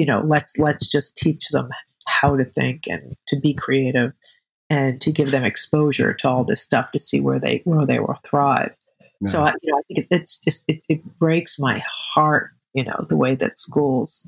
you 0.00 0.06
know 0.06 0.22
let's 0.24 0.56
let's 0.56 0.90
just 0.90 1.14
teach 1.16 1.48
them 1.50 1.68
how 2.06 2.34
to 2.34 2.44
think 2.44 2.84
and 2.88 3.14
to 3.28 3.38
be 3.38 3.52
creative 3.52 4.18
and 4.70 4.98
to 5.02 5.12
give 5.12 5.30
them 5.30 5.44
exposure 5.44 6.14
to 6.14 6.28
all 6.28 6.42
this 6.42 6.62
stuff 6.62 6.90
to 6.92 6.98
see 6.98 7.20
where 7.20 7.38
they 7.38 7.60
where 7.64 7.84
they 7.84 8.00
will 8.00 8.16
thrive 8.24 8.74
Yeah. 9.20 9.28
so 9.28 9.44
I, 9.44 9.52
you 9.62 9.70
know, 9.70 9.78
I 9.78 9.82
think 9.86 9.98
it, 10.00 10.06
it's 10.10 10.40
just 10.40 10.64
it, 10.68 10.80
it 10.88 11.18
breaks 11.18 11.58
my 11.58 11.82
heart 11.86 12.50
you 12.72 12.82
know 12.84 13.04
the 13.10 13.16
way 13.18 13.34
that 13.34 13.58
schools 13.58 14.26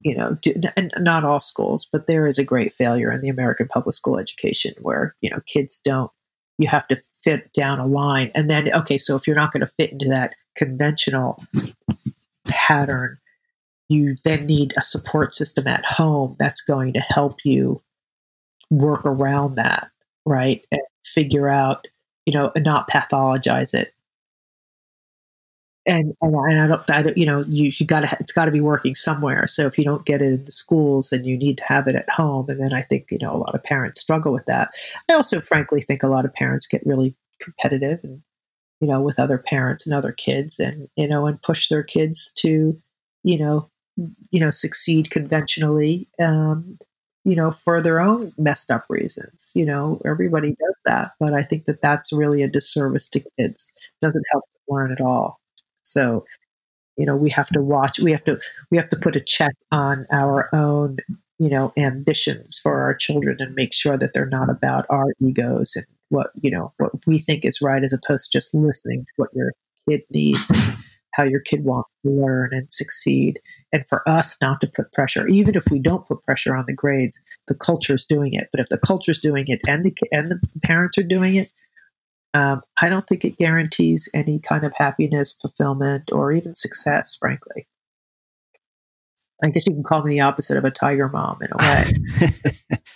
you 0.00 0.14
know 0.14 0.38
do, 0.40 0.54
and 0.76 0.92
not 0.98 1.24
all 1.24 1.40
schools 1.40 1.88
but 1.92 2.06
there 2.06 2.28
is 2.28 2.38
a 2.38 2.44
great 2.44 2.72
failure 2.72 3.10
in 3.10 3.20
the 3.20 3.28
american 3.28 3.66
public 3.66 3.96
school 3.96 4.16
education 4.16 4.74
where 4.80 5.16
you 5.20 5.30
know 5.30 5.40
kids 5.46 5.80
don't 5.84 6.12
you 6.58 6.68
have 6.68 6.86
to 6.86 7.02
fit 7.24 7.52
down 7.52 7.80
a 7.80 7.86
line 7.86 8.30
and 8.34 8.48
then 8.48 8.72
okay 8.72 8.96
so 8.96 9.16
if 9.16 9.26
you're 9.26 9.42
not 9.42 9.52
going 9.52 9.66
to 9.66 9.72
fit 9.76 9.90
into 9.90 10.08
that 10.08 10.34
conventional 10.56 11.42
pattern 12.46 13.18
you 13.90 14.16
then 14.24 14.46
need 14.46 14.74
a 14.78 14.82
support 14.84 15.34
system 15.34 15.66
at 15.68 15.84
home 15.84 16.36
that's 16.38 16.62
going 16.62 16.94
to 16.94 17.00
help 17.00 17.40
you 17.44 17.82
work 18.70 19.04
around 19.06 19.56
that, 19.56 19.90
right? 20.26 20.64
And 20.72 20.82
figure 21.04 21.48
out, 21.48 21.88
you 22.26 22.32
know, 22.34 22.52
and 22.56 22.64
not 22.64 22.90
pathologize 22.90 23.74
it. 23.74 23.94
And 25.86 26.14
and, 26.20 26.36
I- 26.60 26.66
don't, 26.66 26.90
I 26.90 27.02
don't, 27.02 27.16
you 27.16 27.24
know, 27.24 27.42
you 27.48 27.72
you 27.78 27.86
got 27.86 28.00
to, 28.00 28.16
it's 28.20 28.32
got 28.32 28.44
to 28.44 28.50
be 28.50 28.60
working 28.60 28.94
somewhere. 28.94 29.46
So 29.46 29.66
if 29.66 29.78
you 29.78 29.84
don't 29.84 30.04
get 30.04 30.20
it 30.20 30.26
in 30.26 30.44
the 30.44 30.52
schools, 30.52 31.10
then 31.10 31.24
you 31.24 31.38
need 31.38 31.56
to 31.58 31.64
have 31.64 31.88
it 31.88 31.94
at 31.94 32.08
home. 32.10 32.50
And 32.50 32.60
then 32.60 32.72
I 32.74 32.82
think 32.82 33.06
you 33.10 33.18
know 33.18 33.34
a 33.34 33.38
lot 33.38 33.54
of 33.54 33.62
parents 33.64 34.00
struggle 34.00 34.32
with 34.32 34.44
that. 34.46 34.70
I 35.10 35.14
also, 35.14 35.40
frankly, 35.40 35.80
think 35.80 36.02
a 36.02 36.08
lot 36.08 36.24
of 36.26 36.34
parents 36.34 36.66
get 36.66 36.84
really 36.86 37.14
competitive 37.40 38.00
and 38.04 38.20
you 38.80 38.88
know 38.88 39.00
with 39.02 39.18
other 39.20 39.38
parents 39.38 39.86
and 39.86 39.94
other 39.94 40.12
kids, 40.12 40.60
and 40.60 40.88
you 40.96 41.08
know, 41.08 41.26
and 41.26 41.42
push 41.42 41.68
their 41.68 41.84
kids 41.84 42.32
to, 42.38 42.80
you 43.24 43.38
know, 43.38 43.68
you 44.30 44.40
know, 44.40 44.50
succeed 44.50 45.10
conventionally, 45.10 46.08
um, 46.18 46.78
you 47.24 47.36
know, 47.36 47.50
for 47.50 47.80
their 47.82 48.00
own 48.00 48.32
messed 48.38 48.70
up 48.70 48.84
reasons. 48.88 49.52
You 49.54 49.66
know, 49.66 50.00
everybody 50.04 50.50
does 50.50 50.80
that, 50.84 51.12
but 51.20 51.34
I 51.34 51.42
think 51.42 51.64
that 51.64 51.82
that's 51.82 52.12
really 52.12 52.42
a 52.42 52.48
disservice 52.48 53.08
to 53.10 53.24
kids. 53.38 53.72
doesn't 54.02 54.24
help 54.32 54.44
them 54.44 54.74
learn 54.76 54.92
at 54.92 55.00
all. 55.00 55.40
So, 55.82 56.24
you 56.96 57.06
know, 57.06 57.16
we 57.16 57.30
have 57.30 57.48
to 57.50 57.62
watch. 57.62 58.00
We 58.00 58.12
have 58.12 58.24
to 58.24 58.38
we 58.70 58.76
have 58.78 58.88
to 58.90 58.96
put 58.96 59.16
a 59.16 59.20
check 59.20 59.54
on 59.72 60.06
our 60.10 60.48
own, 60.52 60.98
you 61.38 61.48
know, 61.48 61.72
ambitions 61.76 62.58
for 62.62 62.82
our 62.82 62.94
children 62.94 63.36
and 63.40 63.54
make 63.54 63.72
sure 63.72 63.96
that 63.96 64.12
they're 64.12 64.26
not 64.26 64.50
about 64.50 64.86
our 64.90 65.06
egos 65.20 65.76
and 65.76 65.86
what 66.10 66.30
you 66.40 66.50
know 66.50 66.72
what 66.78 66.92
we 67.06 67.18
think 67.18 67.44
is 67.44 67.60
right, 67.62 67.84
as 67.84 67.92
opposed 67.92 68.30
to 68.30 68.38
just 68.38 68.54
listening 68.54 69.04
to 69.04 69.12
what 69.16 69.30
your 69.34 69.52
kid 69.88 70.02
needs 70.10 70.50
how 71.20 71.26
your 71.26 71.40
kid 71.40 71.64
wants 71.64 71.92
to 72.02 72.10
learn 72.10 72.48
and 72.52 72.72
succeed. 72.72 73.40
And 73.72 73.86
for 73.86 74.08
us 74.08 74.38
not 74.40 74.60
to 74.62 74.66
put 74.66 74.92
pressure 74.92 75.28
even 75.28 75.54
if 75.54 75.64
we 75.70 75.78
don't 75.78 76.06
put 76.06 76.22
pressure 76.22 76.56
on 76.56 76.64
the 76.66 76.72
grades 76.72 77.20
the 77.46 77.54
culture's 77.54 78.06
doing 78.06 78.32
it. 78.32 78.48
But 78.50 78.60
if 78.60 78.68
the 78.68 78.78
culture's 78.78 79.20
doing 79.20 79.44
it 79.48 79.60
and 79.68 79.84
the 79.84 79.94
and 80.10 80.30
the 80.30 80.40
parents 80.62 80.96
are 80.98 81.02
doing 81.02 81.36
it 81.36 81.50
um, 82.32 82.62
i 82.80 82.88
don't 82.88 83.06
think 83.06 83.24
it 83.24 83.38
guarantees 83.38 84.08
any 84.14 84.38
kind 84.38 84.64
of 84.64 84.72
happiness 84.76 85.32
fulfillment 85.32 86.10
or 86.12 86.32
even 86.32 86.54
success 86.54 87.16
frankly. 87.16 87.66
I 89.42 89.48
guess 89.48 89.66
you 89.66 89.72
can 89.72 89.82
call 89.82 90.02
me 90.02 90.10
the 90.10 90.20
opposite 90.20 90.58
of 90.58 90.64
a 90.64 90.70
tiger 90.70 91.08
mom 91.08 91.38
in 91.42 91.48
a 91.52 91.56
way. 91.56 92.78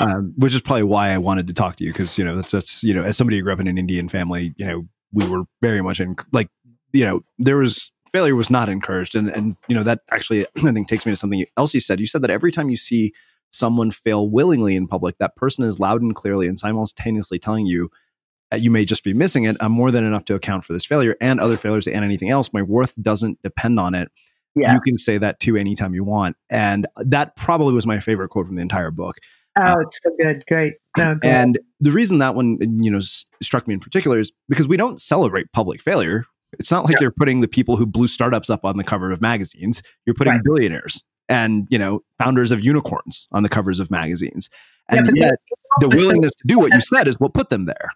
Um, 0.00 0.32
which 0.36 0.54
is 0.54 0.62
probably 0.62 0.82
why 0.82 1.10
I 1.10 1.18
wanted 1.18 1.46
to 1.46 1.52
talk 1.52 1.76
to 1.76 1.84
you 1.84 1.92
because 1.92 2.18
you 2.18 2.24
know 2.24 2.34
that's 2.34 2.50
that's 2.50 2.82
you 2.82 2.92
know 2.92 3.04
as 3.04 3.16
somebody 3.16 3.36
who 3.36 3.44
grew 3.44 3.52
up 3.52 3.60
in 3.60 3.68
an 3.68 3.78
Indian 3.78 4.08
family, 4.08 4.52
you 4.56 4.66
know 4.66 4.88
we 5.12 5.26
were 5.26 5.44
very 5.62 5.82
much 5.82 6.00
in 6.00 6.16
like 6.32 6.48
you 6.96 7.04
know 7.04 7.22
there 7.38 7.58
was 7.58 7.92
failure 8.12 8.34
was 8.34 8.50
not 8.50 8.68
encouraged, 8.68 9.14
and 9.14 9.28
and 9.28 9.56
you 9.68 9.74
know 9.74 9.82
that 9.82 10.00
actually 10.10 10.46
I 10.64 10.72
think 10.72 10.88
takes 10.88 11.06
me 11.06 11.12
to 11.12 11.16
something 11.16 11.44
else 11.56 11.74
you 11.74 11.80
said. 11.80 12.00
You 12.00 12.06
said 12.06 12.22
that 12.22 12.30
every 12.30 12.52
time 12.52 12.70
you 12.70 12.76
see 12.76 13.12
someone 13.50 13.90
fail 13.90 14.28
willingly 14.28 14.76
in 14.76 14.86
public, 14.86 15.18
that 15.18 15.36
person 15.36 15.64
is 15.64 15.78
loud 15.78 16.02
and 16.02 16.14
clearly 16.14 16.46
and 16.46 16.58
simultaneously 16.58 17.38
telling 17.38 17.66
you 17.66 17.90
uh, 18.52 18.56
you 18.56 18.70
may 18.70 18.84
just 18.84 19.04
be 19.04 19.14
missing 19.14 19.44
it. 19.44 19.56
I'm 19.60 19.72
more 19.72 19.90
than 19.90 20.04
enough 20.04 20.24
to 20.26 20.34
account 20.34 20.64
for 20.64 20.72
this 20.72 20.84
failure 20.84 21.16
and 21.20 21.40
other 21.40 21.56
failures 21.56 21.86
and 21.86 22.04
anything 22.04 22.30
else. 22.30 22.52
My 22.52 22.62
worth 22.62 22.94
doesn't 23.00 23.42
depend 23.42 23.80
on 23.80 23.94
it. 23.94 24.10
Yes. 24.54 24.72
You 24.72 24.80
can 24.80 24.96
say 24.96 25.18
that 25.18 25.40
too 25.40 25.56
anytime 25.56 25.94
you 25.94 26.04
want. 26.04 26.36
And 26.48 26.86
that 26.96 27.36
probably 27.36 27.74
was 27.74 27.86
my 27.86 28.00
favorite 28.00 28.30
quote 28.30 28.46
from 28.46 28.56
the 28.56 28.62
entire 28.62 28.90
book. 28.90 29.16
Oh, 29.58 29.62
uh, 29.62 29.76
it's 29.80 30.00
so 30.02 30.10
good. 30.18 30.44
Great. 30.46 30.74
No, 30.96 31.14
and 31.22 31.58
the 31.80 31.90
reason 31.90 32.18
that 32.18 32.34
one, 32.34 32.58
you 32.82 32.90
know, 32.90 32.98
s- 32.98 33.24
struck 33.42 33.66
me 33.66 33.74
in 33.74 33.80
particular 33.80 34.18
is 34.18 34.32
because 34.48 34.68
we 34.68 34.76
don't 34.76 35.00
celebrate 35.00 35.52
public 35.52 35.82
failure. 35.82 36.24
It's 36.58 36.70
not 36.70 36.84
like 36.84 36.94
yeah. 36.94 37.02
you're 37.02 37.14
putting 37.16 37.40
the 37.40 37.48
people 37.48 37.76
who 37.76 37.86
blew 37.86 38.08
startups 38.08 38.50
up 38.50 38.64
on 38.64 38.76
the 38.76 38.84
cover 38.84 39.10
of 39.10 39.20
magazines. 39.20 39.82
You're 40.04 40.14
putting 40.14 40.34
right. 40.34 40.42
billionaires 40.44 41.02
and, 41.28 41.66
you 41.70 41.78
know, 41.78 42.00
founders 42.18 42.52
of 42.52 42.62
unicorns 42.62 43.28
on 43.32 43.42
the 43.42 43.48
covers 43.48 43.80
of 43.80 43.90
magazines. 43.90 44.48
And 44.88 45.10
yeah, 45.14 45.26
yet 45.26 45.34
the 45.80 45.88
willingness 45.88 46.32
to 46.32 46.44
do 46.46 46.58
what 46.58 46.72
you 46.72 46.80
said 46.82 47.08
is 47.08 47.18
what 47.18 47.34
put 47.34 47.50
them 47.50 47.64
there. 47.64 47.88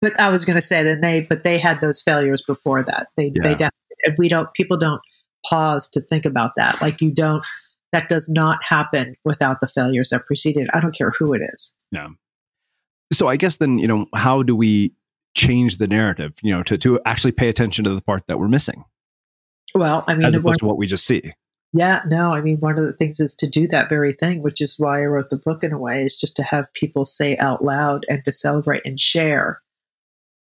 But 0.00 0.18
I 0.20 0.30
was 0.30 0.44
going 0.44 0.56
to 0.56 0.62
say 0.62 0.82
that 0.84 1.00
they, 1.00 1.26
but 1.28 1.44
they 1.44 1.58
had 1.58 1.80
those 1.80 2.00
failures 2.00 2.42
before 2.46 2.82
that. 2.84 3.08
They, 3.16 3.26
yeah. 3.34 3.42
they 3.42 3.50
definitely, 3.50 3.72
if 4.00 4.16
we 4.18 4.28
don't, 4.28 4.52
people 4.54 4.76
don't 4.76 5.00
pause 5.44 5.88
to 5.90 6.00
think 6.00 6.24
about 6.24 6.52
that. 6.56 6.80
Like 6.80 7.00
you 7.00 7.10
don't, 7.10 7.44
that 7.92 8.08
does 8.08 8.28
not 8.28 8.58
happen 8.62 9.14
without 9.24 9.60
the 9.60 9.66
failures 9.66 10.10
that 10.10 10.26
preceded. 10.26 10.68
I 10.72 10.80
don't 10.80 10.96
care 10.96 11.12
who 11.18 11.32
it 11.34 11.42
is. 11.54 11.74
Yeah. 11.90 12.08
So 13.12 13.28
I 13.28 13.36
guess 13.36 13.56
then, 13.56 13.78
you 13.78 13.88
know, 13.88 14.06
how 14.14 14.42
do 14.42 14.54
we 14.54 14.92
change 15.38 15.78
the 15.78 15.86
narrative, 15.86 16.34
you 16.42 16.52
know, 16.52 16.62
to, 16.64 16.76
to 16.78 17.00
actually 17.06 17.32
pay 17.32 17.48
attention 17.48 17.84
to 17.84 17.94
the 17.94 18.02
part 18.02 18.26
that 18.26 18.38
we're 18.38 18.48
missing? 18.48 18.84
Well, 19.74 20.04
I 20.06 20.14
mean, 20.14 20.24
as 20.24 20.34
opposed 20.34 20.44
one, 20.44 20.58
to 20.58 20.66
what 20.66 20.78
we 20.78 20.86
just 20.86 21.06
see. 21.06 21.32
Yeah, 21.72 22.00
no, 22.06 22.32
I 22.32 22.40
mean, 22.40 22.58
one 22.58 22.78
of 22.78 22.84
the 22.84 22.92
things 22.92 23.20
is 23.20 23.34
to 23.36 23.48
do 23.48 23.68
that 23.68 23.88
very 23.88 24.12
thing, 24.12 24.42
which 24.42 24.60
is 24.60 24.76
why 24.78 25.02
I 25.02 25.06
wrote 25.06 25.30
the 25.30 25.36
book 25.36 25.62
in 25.62 25.72
a 25.72 25.80
way, 25.80 26.02
is 26.02 26.18
just 26.18 26.34
to 26.36 26.42
have 26.42 26.72
people 26.74 27.04
say 27.04 27.36
out 27.36 27.62
loud 27.62 28.04
and 28.08 28.24
to 28.24 28.32
celebrate 28.32 28.84
and 28.84 28.98
share, 28.98 29.60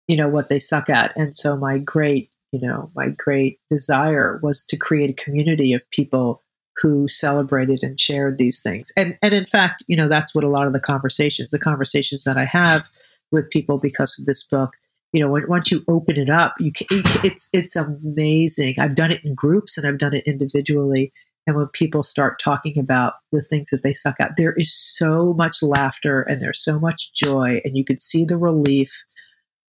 you 0.08 0.18
know, 0.18 0.28
what 0.28 0.50
they 0.50 0.60
suck 0.60 0.90
at. 0.90 1.16
And 1.16 1.36
so 1.38 1.56
my 1.56 1.78
great, 1.78 2.32
you 2.52 2.60
know, 2.60 2.92
my 2.96 3.10
great 3.10 3.60
desire 3.70 4.40
was 4.44 4.66
to 4.66 4.78
create 4.78 5.12
a 5.12 5.24
community 5.24 5.74
of 5.74 5.90
people 5.92 6.44
who 6.82 7.08
celebrated 7.08 7.80
and 7.84 8.00
shared 8.00 8.38
these 8.38 8.60
things. 8.60 8.92
And 8.98 9.18
and 9.22 9.34
in 9.34 9.46
fact, 9.46 9.84
you 9.88 9.96
know, 9.96 10.08
that's 10.08 10.34
what 10.34 10.44
a 10.44 10.50
lot 10.50 10.68
of 10.68 10.74
the 10.74 10.80
conversations, 10.80 11.52
the 11.52 11.60
conversations 11.60 12.24
that 12.24 12.38
I 12.38 12.46
have 12.46 12.88
with 13.32 13.52
people 13.52 13.78
because 13.78 14.18
of 14.20 14.26
this 14.26 14.44
book, 14.44 14.74
you 15.14 15.20
know, 15.20 15.30
when, 15.30 15.48
once 15.48 15.72
you 15.72 15.84
open 15.88 16.18
it 16.18 16.30
up, 16.30 16.56
you 16.60 16.72
can, 16.72 16.88
it's 17.24 17.50
it's 17.54 17.76
amazing. 17.76 18.76
I've 18.80 18.96
done 18.96 19.12
it 19.12 19.24
in 19.24 19.36
groups 19.36 19.78
and 19.78 19.88
I've 19.88 19.98
done 19.98 20.14
it 20.14 20.26
individually. 20.26 21.12
And 21.48 21.56
when 21.56 21.68
people 21.70 22.04
start 22.04 22.40
talking 22.40 22.78
about 22.78 23.14
the 23.32 23.42
things 23.42 23.70
that 23.70 23.84
they 23.84 23.94
suck 23.94 24.20
at, 24.20 24.38
there 24.38 24.54
is 24.54 24.74
so 24.74 25.34
much 25.34 25.64
laughter 25.64 26.22
and 26.22 26.42
there's 26.42 26.64
so 26.64 26.80
much 26.80 27.14
joy, 27.14 27.62
and 27.66 27.76
you 27.76 27.84
could 27.84 28.02
see 28.02 28.26
the 28.26 28.38
relief. 28.38 29.04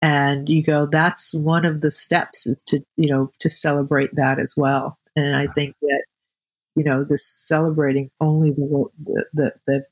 And 0.01 0.49
you 0.49 0.63
go, 0.63 0.87
that's 0.87 1.33
one 1.33 1.63
of 1.63 1.81
the 1.81 1.91
steps 1.91 2.47
is 2.47 2.63
to, 2.65 2.83
you 2.97 3.07
know, 3.07 3.31
to 3.39 3.49
celebrate 3.49 4.09
that 4.13 4.39
as 4.39 4.55
well. 4.57 4.97
And 5.15 5.35
I 5.35 5.47
think 5.47 5.75
that 5.81 6.03
you 6.75 6.83
know, 6.83 7.03
this 7.03 7.25
celebrating 7.25 8.09
only 8.19 8.51
the, 8.51 8.89
the, 9.33 9.53
the, 9.67 9.85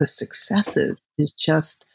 the 0.00 0.06
successes 0.06 1.00
is 1.16 1.32
just, 1.32 1.86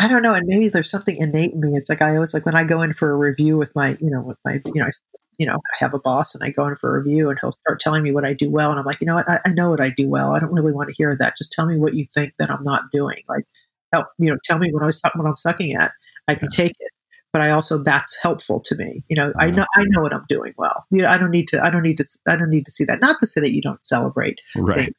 I 0.00 0.08
don't 0.08 0.22
know. 0.22 0.34
And 0.34 0.46
maybe 0.46 0.68
there's 0.68 0.90
something 0.90 1.16
innate 1.16 1.52
in 1.52 1.60
me. 1.60 1.72
It's 1.74 1.88
like, 1.88 2.02
I 2.02 2.14
always 2.14 2.32
like 2.34 2.46
when 2.46 2.54
I 2.54 2.64
go 2.64 2.82
in 2.82 2.92
for 2.92 3.10
a 3.10 3.16
review 3.16 3.58
with 3.58 3.76
my, 3.76 3.96
you 4.00 4.10
know, 4.10 4.22
with 4.22 4.38
my, 4.44 4.60
you 4.66 4.80
know, 4.80 4.86
I, 4.86 4.90
you 5.38 5.46
know, 5.46 5.54
I 5.54 5.76
have 5.78 5.94
a 5.94 5.98
boss 5.98 6.34
and 6.34 6.42
I 6.42 6.50
go 6.50 6.66
in 6.66 6.76
for 6.76 6.96
a 6.96 6.98
review 6.98 7.28
and 7.28 7.38
he'll 7.38 7.52
start 7.52 7.80
telling 7.80 8.02
me 8.02 8.10
what 8.10 8.24
I 8.24 8.32
do 8.32 8.50
well. 8.50 8.70
And 8.70 8.80
I'm 8.80 8.86
like, 8.86 9.00
you 9.00 9.06
know 9.06 9.14
what? 9.14 9.28
I, 9.28 9.40
I 9.44 9.50
know 9.50 9.70
what 9.70 9.80
I 9.80 9.90
do 9.90 10.08
well. 10.08 10.34
I 10.34 10.38
don't 10.38 10.52
really 10.52 10.72
want 10.72 10.88
to 10.88 10.94
hear 10.94 11.16
that. 11.16 11.36
Just 11.36 11.52
tell 11.52 11.66
me 11.66 11.78
what 11.78 11.94
you 11.94 12.04
think 12.04 12.32
that 12.38 12.50
I'm 12.50 12.62
not 12.62 12.90
doing. 12.90 13.18
Like, 13.28 13.44
help, 13.92 14.06
you 14.18 14.30
know, 14.30 14.38
tell 14.42 14.58
me 14.58 14.72
what 14.72 14.82
I 14.82 14.86
was, 14.86 15.02
what 15.14 15.26
I'm 15.26 15.36
sucking 15.36 15.74
at. 15.74 15.92
I 16.28 16.34
can 16.34 16.48
take 16.48 16.72
it 16.78 16.92
but 17.32 17.42
I 17.42 17.50
also 17.50 17.78
that's 17.78 18.16
helpful 18.20 18.60
to 18.60 18.74
me. 18.74 19.04
You 19.08 19.16
know, 19.16 19.32
I 19.38 19.50
know 19.50 19.64
I 19.76 19.84
know 19.86 20.02
what 20.02 20.12
I'm 20.12 20.24
doing 20.28 20.52
well. 20.58 20.84
You 20.90 21.02
know, 21.02 21.08
I 21.08 21.18
don't 21.18 21.30
need 21.30 21.48
to 21.48 21.62
I 21.64 21.70
don't 21.70 21.82
need 21.82 21.98
to 21.98 22.04
I 22.26 22.36
don't 22.36 22.50
need 22.50 22.64
to 22.66 22.72
see 22.72 22.84
that. 22.84 23.00
Not 23.00 23.18
to 23.20 23.26
say 23.26 23.40
that 23.40 23.54
you 23.54 23.62
don't 23.62 23.84
celebrate. 23.84 24.40
Right. 24.56 24.86
Things. 24.86 24.96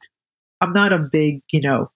I'm 0.60 0.72
not 0.72 0.92
a 0.92 0.98
big, 0.98 1.42
you 1.50 1.60
know, 1.60 1.90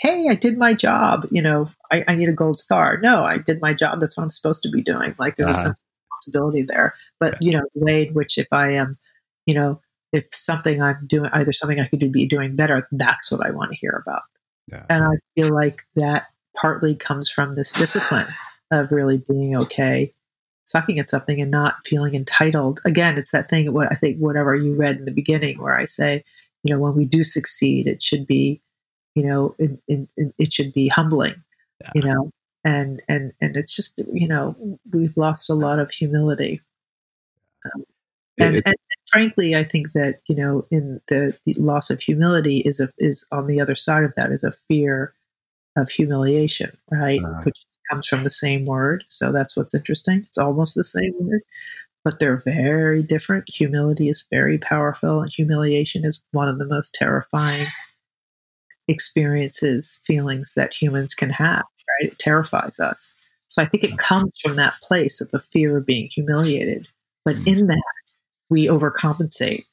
hey, 0.00 0.28
I 0.28 0.34
did 0.34 0.58
my 0.58 0.74
job. 0.74 1.26
You 1.30 1.42
know, 1.42 1.70
I, 1.90 2.04
I, 2.08 2.14
need 2.14 2.28
a 2.28 2.34
gold 2.34 2.58
star. 2.58 2.98
No, 3.02 3.24
I 3.24 3.38
did 3.38 3.60
my 3.60 3.74
job. 3.74 4.00
That's 4.00 4.16
what 4.16 4.24
I'm 4.24 4.30
supposed 4.30 4.62
to 4.62 4.70
be 4.70 4.82
doing. 4.82 5.14
Like 5.18 5.36
there's 5.36 5.50
uh-huh. 5.50 5.70
a 5.70 5.74
responsibility 6.10 6.62
there. 6.62 6.94
But 7.18 7.36
you 7.40 7.52
know, 7.52 7.62
the 7.74 7.84
way 7.84 8.06
in 8.06 8.14
which 8.14 8.38
if 8.38 8.48
I 8.52 8.72
am, 8.72 8.98
you 9.46 9.54
know, 9.54 9.80
if 10.12 10.26
something 10.32 10.82
I'm 10.82 11.06
doing, 11.06 11.30
either 11.32 11.52
something 11.52 11.78
I 11.78 11.86
could 11.86 12.12
be 12.12 12.26
doing 12.26 12.56
better, 12.56 12.88
that's 12.92 13.30
what 13.30 13.46
I 13.46 13.50
want 13.50 13.72
to 13.72 13.78
hear 13.78 14.02
about. 14.04 14.22
Yeah. 14.66 14.84
And 14.88 15.04
I 15.04 15.14
feel 15.34 15.54
like 15.54 15.82
that 15.96 16.26
partly 16.56 16.94
comes 16.94 17.30
from 17.30 17.52
this 17.52 17.72
discipline 17.72 18.26
of 18.70 18.90
really 18.90 19.18
being 19.28 19.56
okay 19.56 20.14
sucking 20.64 21.00
at 21.00 21.10
something 21.10 21.40
and 21.40 21.50
not 21.50 21.74
feeling 21.84 22.14
entitled. 22.14 22.80
Again, 22.84 23.18
it's 23.18 23.32
that 23.32 23.50
thing, 23.50 23.72
what 23.72 23.90
I 23.90 23.96
think, 23.96 24.18
whatever 24.18 24.54
you 24.54 24.74
read 24.74 24.98
in 24.98 25.04
the 25.04 25.10
beginning, 25.10 25.60
where 25.60 25.76
I 25.76 25.84
say, 25.84 26.24
you 26.62 26.72
know, 26.72 26.80
when 26.80 26.94
we 26.94 27.04
do 27.04 27.24
succeed, 27.24 27.86
it 27.86 28.02
should 28.02 28.26
be, 28.26 28.62
you 29.14 29.24
know, 29.24 29.54
in, 29.58 29.80
in, 29.88 30.08
it 30.38 30.52
should 30.52 30.72
be 30.72 30.88
humbling, 30.88 31.42
yeah. 31.80 31.90
you 31.94 32.02
know, 32.02 32.30
and, 32.64 33.02
and, 33.08 33.32
and 33.40 33.56
it's 33.56 33.74
just, 33.74 33.98
you 34.12 34.28
know, 34.28 34.54
we've 34.92 35.16
lost 35.16 35.50
a 35.50 35.54
lot 35.54 35.78
of 35.78 35.90
humility. 35.90 36.60
Um, 37.64 37.84
and, 38.38 38.56
and, 38.56 38.66
and, 38.66 38.76
frankly, 39.10 39.56
I 39.56 39.64
think 39.64 39.92
that, 39.92 40.20
you 40.28 40.36
know, 40.36 40.66
in 40.70 41.00
the, 41.08 41.36
the 41.44 41.54
loss 41.54 41.90
of 41.90 42.00
humility 42.00 42.58
is 42.60 42.80
a, 42.80 42.88
is 42.98 43.26
on 43.32 43.46
the 43.46 43.60
other 43.60 43.74
side 43.74 44.04
of 44.04 44.14
that 44.14 44.30
is 44.30 44.44
a 44.44 44.54
fear 44.68 45.12
of 45.76 45.90
humiliation, 45.90 46.70
right? 46.90 47.22
Uh, 47.22 47.42
Which 47.42 47.64
comes 47.90 48.06
from 48.06 48.24
the 48.24 48.30
same 48.30 48.64
word. 48.64 49.04
So 49.08 49.32
that's 49.32 49.56
what's 49.56 49.74
interesting. 49.74 50.24
It's 50.26 50.38
almost 50.38 50.74
the 50.74 50.84
same 50.84 51.12
word, 51.18 51.42
but 52.04 52.18
they're 52.18 52.36
very 52.36 53.02
different. 53.02 53.44
Humility 53.52 54.08
is 54.08 54.26
very 54.30 54.58
powerful, 54.58 55.22
and 55.22 55.32
humiliation 55.32 56.04
is 56.04 56.20
one 56.32 56.48
of 56.48 56.58
the 56.58 56.66
most 56.66 56.94
terrifying 56.94 57.66
experiences, 58.90 60.00
feelings 60.04 60.54
that 60.54 60.74
humans 60.74 61.14
can 61.14 61.30
have, 61.30 61.64
right? 62.00 62.12
It 62.12 62.18
terrifies 62.18 62.80
us. 62.80 63.14
So 63.46 63.62
I 63.62 63.64
think 63.64 63.84
it 63.84 63.98
comes 63.98 64.38
from 64.38 64.56
that 64.56 64.74
place 64.82 65.20
of 65.20 65.30
the 65.30 65.40
fear 65.40 65.78
of 65.78 65.86
being 65.86 66.08
humiliated. 66.12 66.86
But 67.24 67.36
in 67.46 67.66
that, 67.66 67.82
we 68.48 68.66
overcompensate 68.66 69.64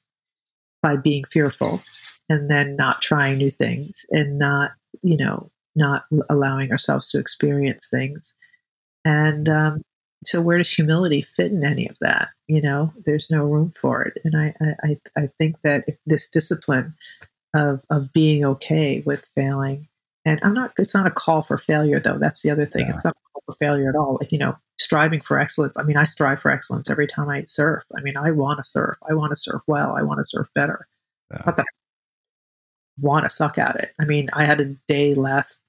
by 0.82 0.96
being 0.96 1.24
fearful 1.32 1.82
and 2.30 2.50
then 2.50 2.76
not 2.76 3.02
trying 3.02 3.38
new 3.38 3.52
things 3.52 4.06
and 4.12 4.38
not, 4.38 4.72
you 5.02 5.18
know, 5.18 5.50
not 5.76 6.06
allowing 6.30 6.72
ourselves 6.72 7.10
to 7.12 7.20
experience 7.20 7.88
things. 7.90 8.36
And 9.06 9.48
um, 9.48 9.82
so, 10.24 10.42
where 10.42 10.58
does 10.58 10.72
humility 10.72 11.22
fit 11.22 11.52
in 11.52 11.64
any 11.64 11.88
of 11.88 11.98
that? 12.02 12.30
You 12.48 12.62
know, 12.62 12.92
there's 13.06 13.30
no 13.30 13.46
room 13.46 13.72
for 13.80 14.04
it. 14.04 14.18
And 14.24 14.36
I, 14.36 14.56
I, 14.84 14.98
I 15.16 15.28
think 15.38 15.62
that 15.64 15.86
if 15.88 15.98
this 16.06 16.30
discipline 16.30 16.96
of 17.54 17.84
of 17.90 18.12
being 18.14 18.46
okay 18.46 19.04
with 19.06 19.26
failing, 19.36 19.88
and 20.26 20.40
I'm 20.44 20.54
not, 20.54 20.74
it's 20.78 20.94
not 20.94 21.08
a 21.08 21.12
call 21.12 21.42
for 21.42 21.58
failure 21.58 22.00
though. 22.00 22.18
That's 22.18 22.42
the 22.42 22.52
other 22.52 22.66
thing. 22.66 22.88
Yeah. 22.88 22.94
It's 22.94 23.06
not 23.06 23.16
a 23.16 23.32
call 23.34 23.44
for 23.46 23.58
failure 23.58 23.90
at 23.90 23.96
all. 23.96 24.18
Like 24.20 24.32
you 24.32 24.38
know, 24.38 24.58
striving 24.80 25.20
for 25.20 25.40
excellence. 25.40 25.78
I 25.78 25.84
mean, 25.84 25.98
I 25.98 26.06
strive 26.06 26.40
for 26.40 26.52
excellence 26.52 26.90
every 26.90 27.08
time 27.08 27.30
I 27.30 27.42
surf. 27.42 27.84
I 27.96 28.02
mean, 28.02 28.18
I 28.18 28.32
want 28.32 28.60
to 28.60 28.64
surf. 28.64 28.98
I 29.10 29.14
want 29.14 29.32
to 29.32 29.36
surf 29.36 29.62
well. 29.68 29.96
I 29.96 30.02
want 30.04 30.20
to 30.20 30.24
surf 30.24 30.50
better. 30.54 30.88
Yeah. 31.32 31.42
Not 31.46 31.58
that 31.58 31.66
I 31.66 33.06
want 33.06 33.26
to 33.26 33.30
suck 33.30 33.58
at 33.58 33.76
it. 33.76 33.94
I 34.00 34.06
mean, 34.06 34.30
I 34.34 34.46
had 34.46 34.60
a 34.60 34.76
day 34.88 35.14
last 35.14 35.62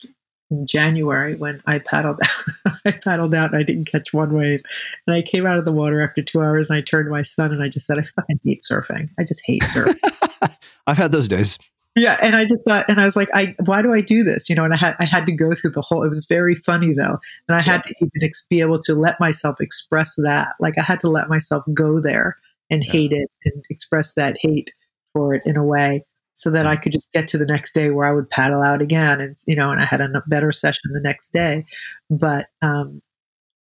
in 0.51 0.66
January 0.66 1.34
when 1.34 1.62
I 1.66 1.78
paddled 1.78 2.20
out. 2.22 2.74
I 2.84 2.92
paddled 2.92 3.34
out 3.34 3.53
and 3.53 3.59
I 3.59 3.62
didn't 3.62 3.90
catch 3.90 4.12
one 4.12 4.34
wave. 4.34 4.62
And 5.07 5.14
I 5.14 5.22
came 5.22 5.46
out 5.46 5.59
of 5.59 5.64
the 5.64 5.72
water 5.72 6.01
after 6.01 6.22
two 6.22 6.40
hours 6.40 6.68
and 6.68 6.76
I 6.76 6.80
turned 6.80 7.07
to 7.07 7.11
my 7.11 7.22
son 7.22 7.53
and 7.53 7.62
I 7.62 7.68
just 7.68 7.86
said, 7.86 7.99
I 7.99 8.03
fucking 8.03 8.40
hate 8.44 8.62
surfing. 8.70 9.11
I 9.18 9.24
just 9.24 9.42
hate 9.44 9.62
surfing. 9.62 10.57
I've 10.86 10.96
had 10.96 11.12
those 11.12 11.28
days. 11.28 11.59
Yeah, 11.96 12.16
and 12.22 12.36
I 12.36 12.44
just 12.44 12.64
thought, 12.64 12.84
and 12.88 13.01
I 13.01 13.05
was 13.05 13.16
like, 13.16 13.28
I 13.34 13.57
why 13.64 13.82
do 13.82 13.92
I 13.92 14.01
do 14.01 14.22
this? 14.22 14.49
You 14.49 14.55
know, 14.55 14.64
and 14.64 14.72
I 14.72 14.76
had 14.76 14.94
I 15.01 15.05
had 15.05 15.26
to 15.26 15.32
go 15.32 15.53
through 15.55 15.70
the 15.70 15.82
whole. 15.82 16.05
It 16.05 16.09
was 16.09 16.26
very 16.28 16.55
funny 16.55 16.94
though, 16.94 17.18
and 17.49 17.57
I 17.57 17.61
had 17.61 17.82
to 17.84 17.94
even 18.01 18.22
ex- 18.22 18.46
be 18.46 18.61
able 18.61 18.78
to 18.82 18.94
let 18.94 19.18
myself 19.18 19.57
express 19.61 20.14
that. 20.16 20.55
Like 20.61 20.78
I 20.78 20.82
had 20.82 21.01
to 21.01 21.09
let 21.09 21.28
myself 21.28 21.64
go 21.74 21.99
there 21.99 22.36
and 22.70 22.84
yeah. 22.84 22.92
hate 22.92 23.12
it 23.12 23.28
and 23.44 23.64
express 23.68 24.14
that 24.14 24.36
hate 24.40 24.70
for 25.12 25.34
it 25.34 25.42
in 25.44 25.57
a 25.57 25.64
way 25.64 26.05
so 26.39 26.53
that 26.53 26.66
I 26.66 26.76
could 26.76 26.93
just 26.93 27.11
get 27.12 27.26
to 27.28 27.39
the 27.39 27.45
next 27.45 27.74
day 27.74 27.91
where 27.91 28.07
I 28.07 28.12
would 28.12 28.30
paddle 28.30 28.62
out 28.62 28.80
again 28.80 29.20
and 29.20 29.36
you 29.49 29.57
know 29.57 29.72
and 29.72 29.80
I 29.80 29.84
had 29.84 30.01
a 30.01 30.22
better 30.28 30.53
session 30.53 30.93
the 30.93 31.01
next 31.01 31.32
day. 31.32 31.66
But 32.09 32.47
um, 32.62 33.03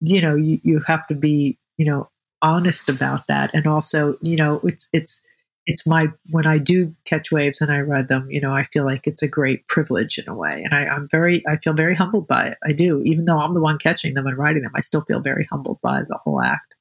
you 0.01 0.21
know 0.21 0.35
you, 0.35 0.59
you 0.61 0.81
have 0.85 1.07
to 1.07 1.15
be 1.15 1.57
you 1.77 1.85
know 1.85 2.09
honest 2.41 2.89
about 2.89 3.27
that. 3.27 3.51
And 3.53 3.65
also 3.65 4.17
you 4.21 4.35
know 4.35 4.59
it's 4.63 4.89
it's 4.91 5.23
it's 5.65 5.87
my 5.87 6.07
when 6.31 6.45
I 6.45 6.57
do 6.57 6.93
catch 7.05 7.31
waves 7.31 7.61
and 7.61 7.71
I 7.71 7.79
ride 7.79 8.09
them 8.09 8.29
you 8.29 8.41
know 8.41 8.53
I 8.53 8.63
feel 8.65 8.83
like 8.83 9.07
it's 9.07 9.23
a 9.23 9.27
great 9.27 9.65
privilege 9.67 10.17
in 10.17 10.27
a 10.27 10.35
way. 10.35 10.61
And 10.61 10.75
I, 10.75 10.85
I'm 10.85 11.07
very 11.09 11.47
I 11.47 11.55
feel 11.55 11.73
very 11.73 11.95
humbled 11.95 12.27
by 12.27 12.47
it. 12.47 12.57
I 12.65 12.73
do. 12.73 13.01
Even 13.03 13.23
though 13.23 13.39
I'm 13.39 13.53
the 13.53 13.61
one 13.61 13.79
catching 13.79 14.15
them 14.15 14.27
and 14.27 14.37
riding 14.37 14.63
them 14.63 14.73
I 14.75 14.81
still 14.81 15.01
feel 15.01 15.21
very 15.21 15.47
humbled 15.49 15.79
by 15.81 16.01
the 16.01 16.17
whole 16.25 16.41
act. 16.41 16.75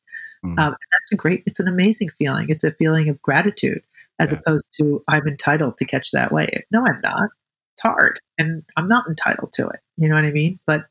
Mm. 0.44 0.58
um, 0.58 0.72
that's 0.72 1.12
a 1.12 1.16
great 1.16 1.44
it's 1.46 1.60
an 1.60 1.68
amazing 1.68 2.08
feeling. 2.08 2.50
It's 2.50 2.64
a 2.64 2.72
feeling 2.72 3.08
of 3.08 3.22
gratitude 3.22 3.82
as 4.18 4.32
yeah. 4.32 4.38
opposed 4.38 4.68
to 4.78 5.02
I'm 5.08 5.26
entitled 5.26 5.76
to 5.78 5.84
catch 5.84 6.10
that 6.12 6.32
wave. 6.32 6.62
No, 6.70 6.86
I'm 6.86 7.00
not. 7.02 7.30
it's 7.74 7.82
hard 7.82 8.20
and 8.38 8.62
I'm 8.76 8.86
not 8.88 9.08
entitled 9.08 9.52
to 9.54 9.68
it. 9.68 9.80
You 9.96 10.08
know 10.08 10.14
what 10.14 10.24
I 10.24 10.32
mean? 10.32 10.58
But 10.66 10.86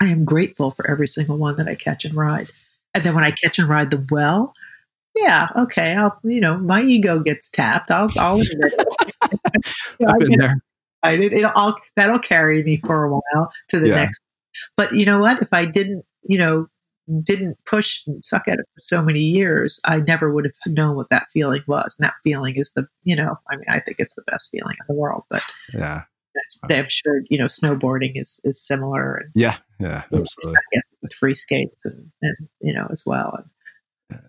I 0.00 0.06
am 0.06 0.24
grateful 0.24 0.70
for 0.70 0.88
every 0.90 1.08
single 1.08 1.38
one 1.38 1.56
that 1.56 1.68
I 1.68 1.74
catch 1.74 2.04
and 2.04 2.14
ride. 2.14 2.50
And 2.94 3.04
then 3.04 3.14
when 3.14 3.24
I 3.24 3.30
catch 3.30 3.58
and 3.58 3.68
ride 3.68 3.90
them 3.90 4.06
well, 4.10 4.54
yeah, 5.14 5.48
okay, 5.56 5.94
I'll, 5.94 6.18
you 6.22 6.40
know, 6.40 6.58
my 6.58 6.82
ego 6.82 7.20
gets 7.20 7.48
tapped. 7.50 7.90
I'll, 7.90 8.10
I'll 8.18 8.40
admit 8.40 8.58
it. 8.60 8.88
I've 10.06 10.18
been 10.20 10.38
there. 10.38 10.56
It, 11.04 11.32
it'll, 11.32 11.52
I'll, 11.54 11.78
that'll 11.96 12.18
carry 12.18 12.62
me 12.62 12.78
for 12.78 13.04
a 13.04 13.10
while 13.10 13.52
to 13.68 13.80
the 13.80 13.88
yeah. 13.88 13.94
next. 13.94 14.20
But 14.76 14.94
you 14.94 15.06
know 15.06 15.18
what? 15.18 15.40
If 15.40 15.52
I 15.52 15.64
didn't, 15.64 16.04
you 16.22 16.38
know, 16.38 16.68
didn't 17.22 17.56
push 17.66 18.02
and 18.06 18.24
suck 18.24 18.48
at 18.48 18.58
it 18.58 18.66
for 18.74 18.80
so 18.80 19.02
many 19.02 19.20
years, 19.20 19.80
I 19.84 20.00
never 20.00 20.32
would 20.32 20.44
have 20.44 20.74
known 20.74 20.96
what 20.96 21.08
that 21.10 21.26
feeling 21.32 21.62
was. 21.66 21.96
And 21.98 22.06
that 22.06 22.14
feeling 22.24 22.54
is 22.56 22.72
the, 22.74 22.86
you 23.04 23.14
know, 23.14 23.36
I 23.50 23.56
mean, 23.56 23.66
I 23.68 23.80
think 23.80 23.98
it's 24.00 24.14
the 24.14 24.24
best 24.30 24.50
feeling 24.50 24.76
in 24.80 24.94
the 24.94 24.98
world. 24.98 25.24
But 25.30 25.42
yeah, 25.72 26.02
I'm 26.70 26.86
sure 26.88 27.22
you 27.30 27.38
know 27.38 27.46
snowboarding 27.46 28.12
is 28.14 28.40
is 28.44 28.64
similar. 28.64 29.16
And, 29.16 29.30
yeah, 29.34 29.56
yeah, 29.80 30.02
absolutely. 30.12 30.54
With 31.02 31.12
free 31.12 31.34
skates 31.34 31.84
and, 31.84 32.10
and 32.22 32.36
you 32.60 32.74
know 32.74 32.86
as 32.90 33.04
well. 33.06 33.36
And, 33.38 34.20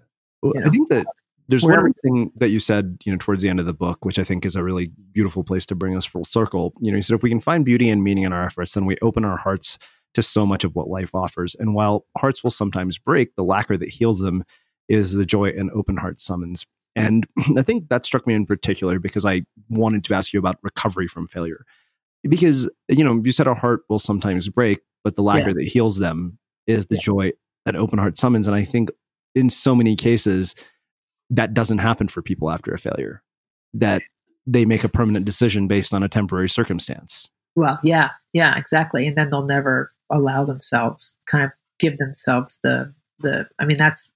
well 0.41 0.53
know, 0.55 0.67
I 0.67 0.69
think 0.69 0.89
that 0.89 1.05
uh, 1.05 1.11
there's 1.47 1.63
one 1.63 1.93
thing 2.03 2.31
that 2.35 2.49
you 2.49 2.59
said, 2.59 2.97
you 3.05 3.11
know, 3.11 3.17
towards 3.17 3.41
the 3.41 3.49
end 3.49 3.59
of 3.59 3.65
the 3.65 3.73
book, 3.73 4.05
which 4.05 4.19
I 4.19 4.23
think 4.23 4.45
is 4.45 4.55
a 4.55 4.63
really 4.63 4.91
beautiful 5.13 5.43
place 5.43 5.65
to 5.67 5.75
bring 5.75 5.95
us 5.95 6.05
full 6.05 6.25
circle. 6.25 6.73
You 6.81 6.91
know, 6.91 6.97
you 6.97 7.01
said 7.01 7.15
if 7.15 7.23
we 7.23 7.29
can 7.29 7.39
find 7.39 7.65
beauty 7.65 7.89
and 7.89 8.03
meaning 8.03 8.25
in 8.25 8.33
our 8.33 8.43
efforts, 8.43 8.73
then 8.73 8.85
we 8.85 8.97
open 9.01 9.25
our 9.25 9.37
hearts 9.37 9.77
to 10.17 10.23
so 10.23 10.45
much 10.45 10.63
of 10.63 10.75
what 10.75 10.89
life 10.89 11.15
offers. 11.15 11.55
And 11.55 11.73
while 11.73 12.05
hearts 12.17 12.43
will 12.43 12.51
sometimes 12.51 12.97
break, 12.97 13.35
the 13.35 13.43
lacquer 13.43 13.77
that 13.77 13.89
heals 13.89 14.19
them 14.19 14.43
is 14.89 15.13
the 15.13 15.25
joy 15.25 15.49
an 15.49 15.71
open 15.73 15.97
heart 15.97 16.21
summons. 16.21 16.65
And 16.95 17.25
I 17.57 17.61
think 17.61 17.89
that 17.89 18.05
struck 18.05 18.27
me 18.27 18.33
in 18.33 18.45
particular 18.45 18.99
because 18.99 19.25
I 19.25 19.43
wanted 19.69 20.03
to 20.05 20.13
ask 20.13 20.33
you 20.33 20.39
about 20.39 20.57
recovery 20.61 21.07
from 21.07 21.27
failure 21.27 21.65
because 22.23 22.69
you 22.87 23.03
know 23.03 23.21
you 23.23 23.31
said 23.31 23.47
our 23.47 23.55
heart 23.55 23.81
will 23.89 23.99
sometimes 23.99 24.49
break 24.49 24.79
but 25.03 25.15
the 25.15 25.23
lacquer 25.23 25.49
yeah. 25.49 25.55
that 25.55 25.65
heals 25.65 25.97
them 25.97 26.37
is 26.65 26.87
the 26.87 26.95
yeah. 26.95 27.01
joy 27.01 27.31
that 27.65 27.75
open 27.75 27.99
heart 27.99 28.17
summons 28.17 28.47
and 28.47 28.55
i 28.55 28.63
think 28.63 28.89
in 29.35 29.49
so 29.49 29.75
many 29.75 29.95
cases 29.95 30.55
that 31.29 31.53
doesn't 31.53 31.79
happen 31.79 32.07
for 32.07 32.21
people 32.21 32.49
after 32.49 32.73
a 32.73 32.77
failure 32.77 33.21
that 33.73 34.01
they 34.45 34.65
make 34.65 34.83
a 34.83 34.89
permanent 34.89 35.25
decision 35.25 35.67
based 35.67 35.93
on 35.93 36.03
a 36.03 36.09
temporary 36.09 36.49
circumstance 36.49 37.29
well 37.55 37.79
yeah 37.83 38.11
yeah 38.33 38.57
exactly 38.57 39.07
and 39.07 39.17
then 39.17 39.29
they'll 39.29 39.45
never 39.45 39.91
allow 40.09 40.45
themselves 40.45 41.17
kind 41.25 41.43
of 41.43 41.51
give 41.79 41.97
themselves 41.97 42.59
the 42.63 42.93
the 43.19 43.47
i 43.59 43.65
mean 43.65 43.77
that's 43.77 44.11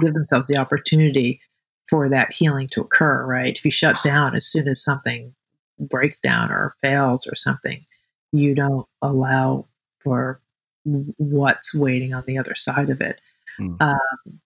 give 0.00 0.14
themselves 0.14 0.46
the 0.46 0.56
opportunity 0.56 1.40
for 1.88 2.08
that 2.08 2.32
healing 2.32 2.68
to 2.68 2.80
occur 2.80 3.26
right 3.26 3.56
if 3.56 3.64
you 3.64 3.70
shut 3.70 3.96
down 4.02 4.34
as 4.34 4.46
soon 4.46 4.68
as 4.68 4.82
something 4.82 5.34
breaks 5.78 6.20
down 6.20 6.50
or 6.50 6.74
fails 6.80 7.26
or 7.26 7.34
something, 7.34 7.84
you 8.32 8.54
don't 8.54 8.86
allow 9.02 9.66
for 10.00 10.40
what's 10.84 11.74
waiting 11.74 12.14
on 12.14 12.24
the 12.26 12.38
other 12.38 12.54
side 12.54 12.90
of 12.90 13.00
it. 13.00 13.20
Mm. 13.58 13.80
Um, 13.80 14.40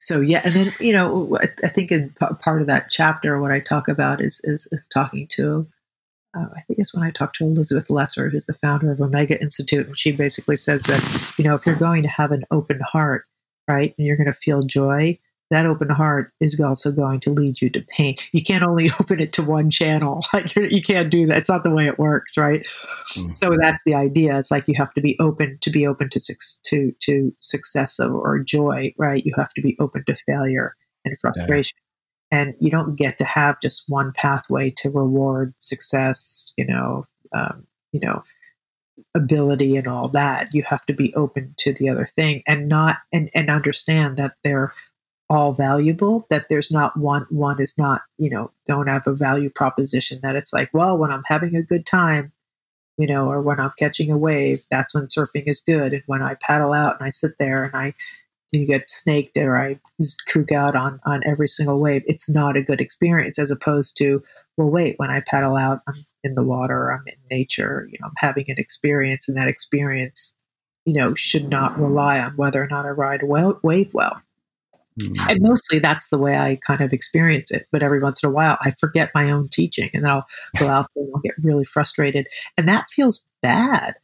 so 0.00 0.20
yeah, 0.20 0.42
and 0.44 0.54
then 0.54 0.72
you 0.78 0.92
know, 0.92 1.38
I 1.40 1.68
think 1.68 1.90
in 1.90 2.10
part 2.10 2.60
of 2.60 2.68
that 2.68 2.88
chapter, 2.90 3.40
what 3.40 3.50
I 3.50 3.60
talk 3.60 3.88
about 3.88 4.20
is 4.20 4.40
is, 4.44 4.68
is 4.70 4.86
talking 4.86 5.26
to. 5.28 5.66
Uh, 6.38 6.48
I 6.54 6.60
think 6.62 6.78
it's 6.78 6.94
when 6.94 7.02
I 7.02 7.10
talked 7.10 7.36
to 7.36 7.44
Elizabeth 7.44 7.90
Lesser, 7.90 8.28
who's 8.28 8.46
the 8.46 8.54
founder 8.54 8.92
of 8.92 9.00
Omega 9.00 9.40
Institute, 9.40 9.86
and 9.86 9.98
she 9.98 10.12
basically 10.12 10.56
says 10.56 10.82
that 10.84 11.34
you 11.38 11.44
know 11.44 11.54
if 11.54 11.66
you're 11.66 11.74
going 11.74 12.02
to 12.02 12.08
have 12.08 12.32
an 12.32 12.44
open 12.50 12.80
heart, 12.80 13.24
right, 13.66 13.94
and 13.96 14.06
you're 14.06 14.16
going 14.16 14.26
to 14.26 14.32
feel 14.32 14.62
joy, 14.62 15.18
that 15.50 15.66
open 15.66 15.88
heart 15.88 16.32
is 16.40 16.60
also 16.60 16.92
going 16.92 17.20
to 17.20 17.30
lead 17.30 17.60
you 17.60 17.70
to 17.70 17.80
pain. 17.80 18.14
You 18.32 18.42
can't 18.42 18.62
only 18.62 18.90
open 19.00 19.20
it 19.20 19.32
to 19.34 19.42
one 19.42 19.70
channel. 19.70 20.24
you 20.56 20.82
can't 20.82 21.10
do 21.10 21.26
that. 21.26 21.38
It's 21.38 21.48
not 21.48 21.64
the 21.64 21.74
way 21.74 21.86
it 21.86 21.98
works, 21.98 22.36
right? 22.36 22.62
Mm-hmm. 22.62 23.32
So 23.34 23.56
that's 23.60 23.82
the 23.84 23.94
idea. 23.94 24.38
It's 24.38 24.50
like 24.50 24.68
you 24.68 24.74
have 24.76 24.92
to 24.94 25.00
be 25.00 25.16
open 25.18 25.58
to 25.60 25.70
be 25.70 25.86
open 25.86 26.08
to 26.10 26.20
to 26.64 26.92
to 27.00 27.34
success 27.40 27.98
or 28.00 28.38
joy, 28.40 28.92
right? 28.98 29.24
You 29.24 29.32
have 29.36 29.52
to 29.54 29.62
be 29.62 29.76
open 29.80 30.04
to 30.06 30.14
failure 30.14 30.76
and 31.04 31.18
frustration. 31.18 31.76
And 32.30 32.54
you 32.60 32.70
don't 32.70 32.96
get 32.96 33.18
to 33.18 33.24
have 33.24 33.60
just 33.60 33.84
one 33.88 34.12
pathway 34.12 34.70
to 34.78 34.90
reward 34.90 35.54
success, 35.58 36.52
you 36.56 36.66
know, 36.66 37.06
um, 37.32 37.66
you 37.92 38.00
know, 38.00 38.22
ability 39.14 39.76
and 39.76 39.86
all 39.86 40.08
that. 40.08 40.52
You 40.52 40.62
have 40.64 40.84
to 40.86 40.92
be 40.92 41.14
open 41.14 41.54
to 41.58 41.72
the 41.72 41.88
other 41.88 42.04
thing 42.04 42.42
and 42.46 42.68
not 42.68 42.98
and 43.12 43.30
and 43.34 43.50
understand 43.50 44.16
that 44.18 44.34
they're 44.44 44.74
all 45.30 45.52
valuable 45.52 46.26
that 46.30 46.48
there's 46.48 46.70
not 46.70 46.96
one 46.96 47.26
one 47.28 47.60
is 47.60 47.76
not 47.76 48.02
you 48.16 48.30
know 48.30 48.50
don't 48.66 48.86
have 48.86 49.06
a 49.06 49.12
value 49.12 49.50
proposition 49.50 50.20
that 50.22 50.36
it's 50.36 50.54
like 50.54 50.70
well 50.72 50.96
when 50.96 51.10
i'm 51.10 51.22
having 51.26 51.54
a 51.54 51.62
good 51.62 51.84
time 51.84 52.32
you 52.96 53.06
know 53.06 53.28
or 53.30 53.42
when 53.42 53.60
i'm 53.60 53.72
catching 53.78 54.10
a 54.10 54.16
wave 54.16 54.62
that's 54.70 54.94
when 54.94 55.04
surfing 55.04 55.46
is 55.46 55.60
good 55.60 55.92
and 55.92 56.02
when 56.06 56.22
i 56.22 56.34
paddle 56.34 56.72
out 56.72 56.96
and 56.98 57.06
i 57.06 57.10
sit 57.10 57.32
there 57.38 57.64
and 57.64 57.74
i 57.74 57.92
you 58.52 58.66
get 58.66 58.90
snaked 58.90 59.36
or 59.36 59.56
i 59.56 59.78
kook 60.32 60.52
out 60.52 60.74
on 60.74 61.00
on 61.04 61.22
every 61.26 61.48
single 61.48 61.80
wave 61.80 62.02
it's 62.06 62.28
not 62.28 62.56
a 62.56 62.62
good 62.62 62.80
experience 62.80 63.38
as 63.38 63.50
opposed 63.50 63.96
to 63.96 64.22
well 64.56 64.70
wait 64.70 64.94
when 64.98 65.10
i 65.10 65.20
paddle 65.20 65.56
out 65.56 65.80
i'm 65.86 65.94
in 66.24 66.34
the 66.34 66.44
water 66.44 66.92
i'm 66.92 67.04
in 67.06 67.18
nature 67.30 67.88
you 67.90 67.98
know 68.00 68.06
i'm 68.06 68.12
having 68.16 68.44
an 68.48 68.58
experience 68.58 69.28
and 69.28 69.36
that 69.36 69.48
experience 69.48 70.34
you 70.84 70.92
know 70.92 71.14
should 71.14 71.48
not 71.48 71.78
rely 71.78 72.18
on 72.20 72.32
whether 72.36 72.62
or 72.62 72.68
not 72.68 72.86
i 72.86 72.90
ride 72.90 73.22
well 73.22 73.58
wave 73.62 73.92
well 73.92 74.20
Mm-hmm. 75.00 75.30
And 75.30 75.40
mostly 75.42 75.78
that's 75.78 76.08
the 76.08 76.18
way 76.18 76.36
I 76.36 76.58
kind 76.66 76.80
of 76.80 76.92
experience 76.92 77.50
it. 77.50 77.66
But 77.70 77.82
every 77.82 78.00
once 78.00 78.22
in 78.22 78.28
a 78.28 78.32
while, 78.32 78.58
I 78.60 78.72
forget 78.72 79.10
my 79.14 79.30
own 79.30 79.48
teaching 79.48 79.90
and 79.94 80.04
then 80.04 80.10
I'll 80.10 80.26
go 80.58 80.68
out 80.68 80.86
there 80.94 81.04
and 81.04 81.12
I'll 81.14 81.20
get 81.20 81.34
really 81.42 81.64
frustrated. 81.64 82.26
And 82.56 82.66
that 82.66 82.90
feels 82.90 83.24
bad. 83.42 83.94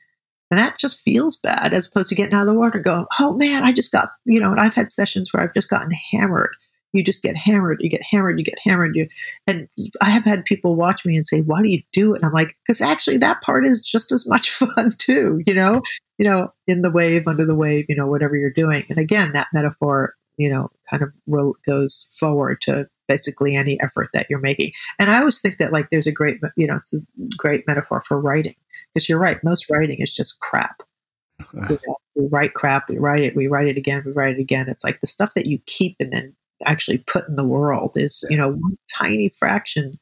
And 0.55 0.61
that 0.61 0.79
just 0.79 1.01
feels 1.01 1.37
bad 1.37 1.75
as 1.75 1.89
opposed 1.89 2.11
to 2.11 2.15
getting 2.15 2.33
out 2.33 2.43
of 2.43 2.47
the 2.47 2.55
water 2.55 2.77
and 2.77 2.85
going, 2.85 3.07
oh 3.19 3.35
man, 3.35 3.65
I 3.65 3.73
just 3.73 3.91
got, 3.91 4.11
you 4.25 4.39
know, 4.39 4.53
and 4.53 4.61
I've 4.61 4.75
had 4.75 4.93
sessions 4.93 5.33
where 5.33 5.43
I've 5.43 5.53
just 5.53 5.69
gotten 5.69 5.91
hammered. 5.91 6.55
You 6.93 7.03
just 7.03 7.25
get 7.25 7.37
hammered, 7.37 7.79
you 7.81 7.91
get 7.91 8.03
hammered, 8.09 8.39
you 8.39 8.45
get 8.45 8.61
hammered. 8.63 8.95
You, 8.95 9.09
and 9.49 9.67
I 10.01 10.11
have 10.11 10.25
had 10.25 10.45
people 10.45 10.77
watch 10.77 11.05
me 11.05 11.17
and 11.17 11.27
say, 11.27 11.41
why 11.41 11.61
do 11.61 11.69
you 11.69 11.83
do 11.93 12.15
it? 12.15 12.19
And 12.19 12.25
I'm 12.25 12.33
like, 12.33 12.57
because 12.65 12.81
actually 12.81 13.17
that 13.17 13.43
part 13.43 13.67
is 13.67 13.83
just 13.83 14.13
as 14.13 14.29
much 14.29 14.49
fun 14.53 14.93
too, 14.97 15.41
you 15.45 15.55
know, 15.55 15.83
you 16.19 16.25
know, 16.25 16.53
in 16.69 16.83
the 16.83 16.93
wave, 16.93 17.27
under 17.27 17.45
the 17.45 17.57
wave, 17.57 17.87
you 17.89 17.97
know, 17.97 18.07
whatever 18.07 18.37
you're 18.37 18.53
doing. 18.53 18.85
And 18.89 18.99
again, 18.99 19.33
that 19.33 19.49
metaphor 19.53 20.15
you 20.37 20.49
know, 20.49 20.69
kind 20.91 21.03
of 21.03 21.15
goes 21.65 22.09
forward 22.19 22.61
to 22.63 22.89
basically 23.07 23.55
any 23.55 23.79
effort 23.81 24.09
that 24.15 24.27
you're 24.29 24.41
making. 24.41 24.73
And 24.99 25.09
I 25.09 25.19
always 25.19 25.41
think 25.41 25.59
that 25.59 25.73
like 25.73 25.91
there's 25.91 26.09
a 26.09 26.13
great, 26.13 26.39
you 26.57 26.67
know, 26.67 26.77
it's 26.77 26.93
a 26.93 26.99
great 27.37 27.65
metaphor 27.69 28.03
for 28.05 28.21
writing 28.21 28.57
because 28.95 29.09
you're 29.09 29.19
right. 29.19 29.43
Most 29.43 29.71
writing 29.71 30.01
is 30.01 30.13
just 30.13 30.41
crap. 30.41 30.83
you 31.53 31.79
know, 31.87 31.97
we 32.15 32.29
write 32.29 32.55
crap, 32.55 32.89
we 32.89 32.97
write 32.99 33.23
it, 33.23 33.35
we 33.35 33.49
write 33.49 33.67
it 33.67 33.77
again, 33.77 34.03
we 34.07 34.13
write 34.13 34.37
it 34.37 34.41
again. 34.41 34.69
It's 34.69 34.85
like 34.85 35.01
the 35.01 35.07
stuff 35.07 35.35
that 35.35 35.47
you 35.47 35.59
keep 35.67 35.97
and 35.99 36.13
then 36.13 36.35
actually 36.65 36.99
put 36.99 37.29
in 37.29 37.35
the 37.35 37.47
world 37.47 37.93
is, 37.97 38.25
you 38.31 38.37
know, 38.37 38.51
one 38.51 38.79
tiny 38.93 39.29
fraction 39.29 39.99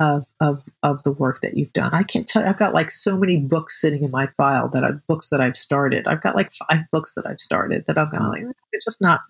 of 0.00 0.26
of 0.40 0.64
of 0.82 1.04
the 1.04 1.12
work 1.12 1.40
that 1.40 1.56
you've 1.56 1.72
done. 1.72 1.94
I 1.94 2.02
can't 2.02 2.26
tell. 2.26 2.42
I've 2.42 2.58
got 2.58 2.74
like 2.74 2.90
so 2.90 3.16
many 3.16 3.36
books 3.36 3.80
sitting 3.80 4.02
in 4.02 4.10
my 4.10 4.26
file 4.36 4.68
that 4.70 4.82
I've 4.82 5.06
books 5.06 5.30
that 5.30 5.40
I've 5.40 5.56
started. 5.56 6.08
I've 6.08 6.20
got 6.20 6.34
like 6.34 6.50
five 6.50 6.82
books 6.90 7.14
that 7.14 7.26
I've 7.26 7.38
started 7.38 7.84
that 7.86 7.96
I'm 7.96 8.10
kind 8.10 8.24
of 8.24 8.30
like 8.30 8.42
eh, 8.42 8.52
they're 8.72 8.80
just 8.84 9.00
not 9.00 9.20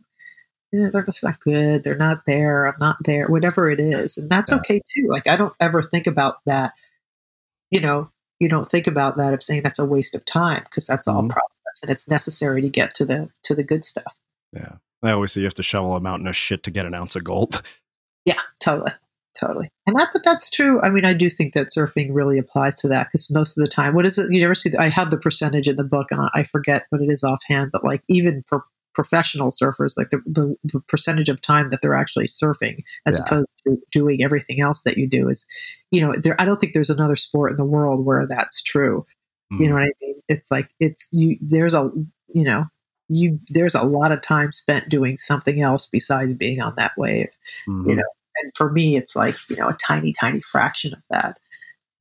yeah, 0.72 0.88
they're 0.90 1.04
just 1.04 1.22
not 1.22 1.38
good. 1.40 1.84
They're 1.84 1.94
not 1.96 2.22
there. 2.26 2.66
I'm 2.66 2.74
not 2.80 2.96
there. 3.04 3.28
Whatever 3.28 3.70
it 3.70 3.78
is, 3.78 4.16
and 4.18 4.30
that's 4.30 4.50
yeah. 4.50 4.58
okay 4.58 4.80
too. 4.80 5.06
Like 5.08 5.26
I 5.26 5.36
don't 5.36 5.54
ever 5.60 5.82
think 5.82 6.06
about 6.06 6.36
that. 6.46 6.72
You 7.70 7.80
know, 7.80 8.10
you 8.44 8.48
don't 8.48 8.70
think 8.70 8.86
about 8.86 9.16
that 9.16 9.34
of 9.34 9.42
saying 9.42 9.62
that's 9.62 9.78
a 9.78 9.84
waste 9.86 10.14
of 10.14 10.24
time 10.24 10.62
because 10.64 10.86
that's 10.86 11.08
all 11.08 11.22
mm-hmm. 11.22 11.30
process 11.30 11.80
and 11.82 11.90
it's 11.90 12.08
necessary 12.08 12.60
to 12.62 12.68
get 12.68 12.94
to 12.94 13.04
the 13.04 13.30
to 13.42 13.54
the 13.54 13.64
good 13.64 13.84
stuff. 13.84 14.16
Yeah, 14.52 14.76
I 15.02 15.10
always 15.10 15.32
say 15.32 15.40
you 15.40 15.46
have 15.46 15.54
to 15.54 15.62
shovel 15.62 15.96
a 15.96 16.00
mountain 16.00 16.28
of 16.28 16.36
shit 16.36 16.62
to 16.64 16.70
get 16.70 16.86
an 16.86 16.94
ounce 16.94 17.16
of 17.16 17.24
gold. 17.24 17.62
Yeah, 18.26 18.40
totally, 18.58 18.92
totally. 19.38 19.68
And 19.86 19.98
that, 19.98 20.08
but 20.14 20.24
that's 20.24 20.48
true. 20.48 20.80
I 20.80 20.88
mean, 20.88 21.04
I 21.04 21.12
do 21.12 21.28
think 21.28 21.52
that 21.52 21.68
surfing 21.68 22.08
really 22.10 22.38
applies 22.38 22.76
to 22.76 22.88
that 22.88 23.08
because 23.08 23.30
most 23.30 23.58
of 23.58 23.62
the 23.62 23.68
time, 23.68 23.92
what 23.94 24.06
is 24.06 24.16
it? 24.16 24.32
You 24.32 24.40
never 24.40 24.54
see. 24.54 24.74
I 24.78 24.88
have 24.88 25.10
the 25.10 25.18
percentage 25.18 25.68
in 25.68 25.76
the 25.76 25.84
book, 25.84 26.10
and 26.10 26.30
I 26.32 26.44
forget 26.44 26.86
what 26.88 27.02
it 27.02 27.10
is 27.10 27.22
offhand. 27.22 27.70
But 27.70 27.84
like 27.84 28.02
even 28.08 28.42
for 28.46 28.64
professional 28.94 29.48
surfers, 29.48 29.96
like 29.96 30.10
the, 30.10 30.22
the, 30.26 30.56
the, 30.64 30.80
percentage 30.88 31.28
of 31.28 31.40
time 31.40 31.70
that 31.70 31.82
they're 31.82 31.96
actually 31.96 32.26
surfing 32.26 32.82
as 33.06 33.18
yeah. 33.18 33.24
opposed 33.24 33.52
to 33.66 33.76
doing 33.92 34.22
everything 34.22 34.60
else 34.60 34.82
that 34.82 34.96
you 34.96 35.06
do 35.06 35.28
is, 35.28 35.46
you 35.90 36.00
know, 36.00 36.14
there, 36.16 36.40
I 36.40 36.44
don't 36.44 36.60
think 36.60 36.72
there's 36.72 36.90
another 36.90 37.16
sport 37.16 37.52
in 37.52 37.56
the 37.56 37.64
world 37.64 38.04
where 38.04 38.26
that's 38.26 38.62
true. 38.62 39.04
Mm. 39.52 39.60
You 39.60 39.68
know 39.68 39.74
what 39.74 39.84
I 39.84 39.92
mean? 40.00 40.14
It's 40.28 40.50
like, 40.50 40.70
it's 40.80 41.08
you, 41.12 41.36
there's 41.40 41.74
a, 41.74 41.90
you 42.28 42.44
know, 42.44 42.64
you, 43.08 43.40
there's 43.48 43.74
a 43.74 43.82
lot 43.82 44.12
of 44.12 44.22
time 44.22 44.52
spent 44.52 44.88
doing 44.88 45.16
something 45.16 45.60
else 45.60 45.86
besides 45.86 46.34
being 46.34 46.60
on 46.60 46.74
that 46.76 46.92
wave, 46.96 47.28
mm-hmm. 47.68 47.90
you 47.90 47.96
know? 47.96 48.04
And 48.42 48.52
for 48.56 48.70
me, 48.70 48.96
it's 48.96 49.14
like, 49.14 49.36
you 49.48 49.56
know, 49.56 49.68
a 49.68 49.74
tiny, 49.74 50.12
tiny 50.12 50.40
fraction 50.40 50.94
of 50.94 51.00
that. 51.10 51.38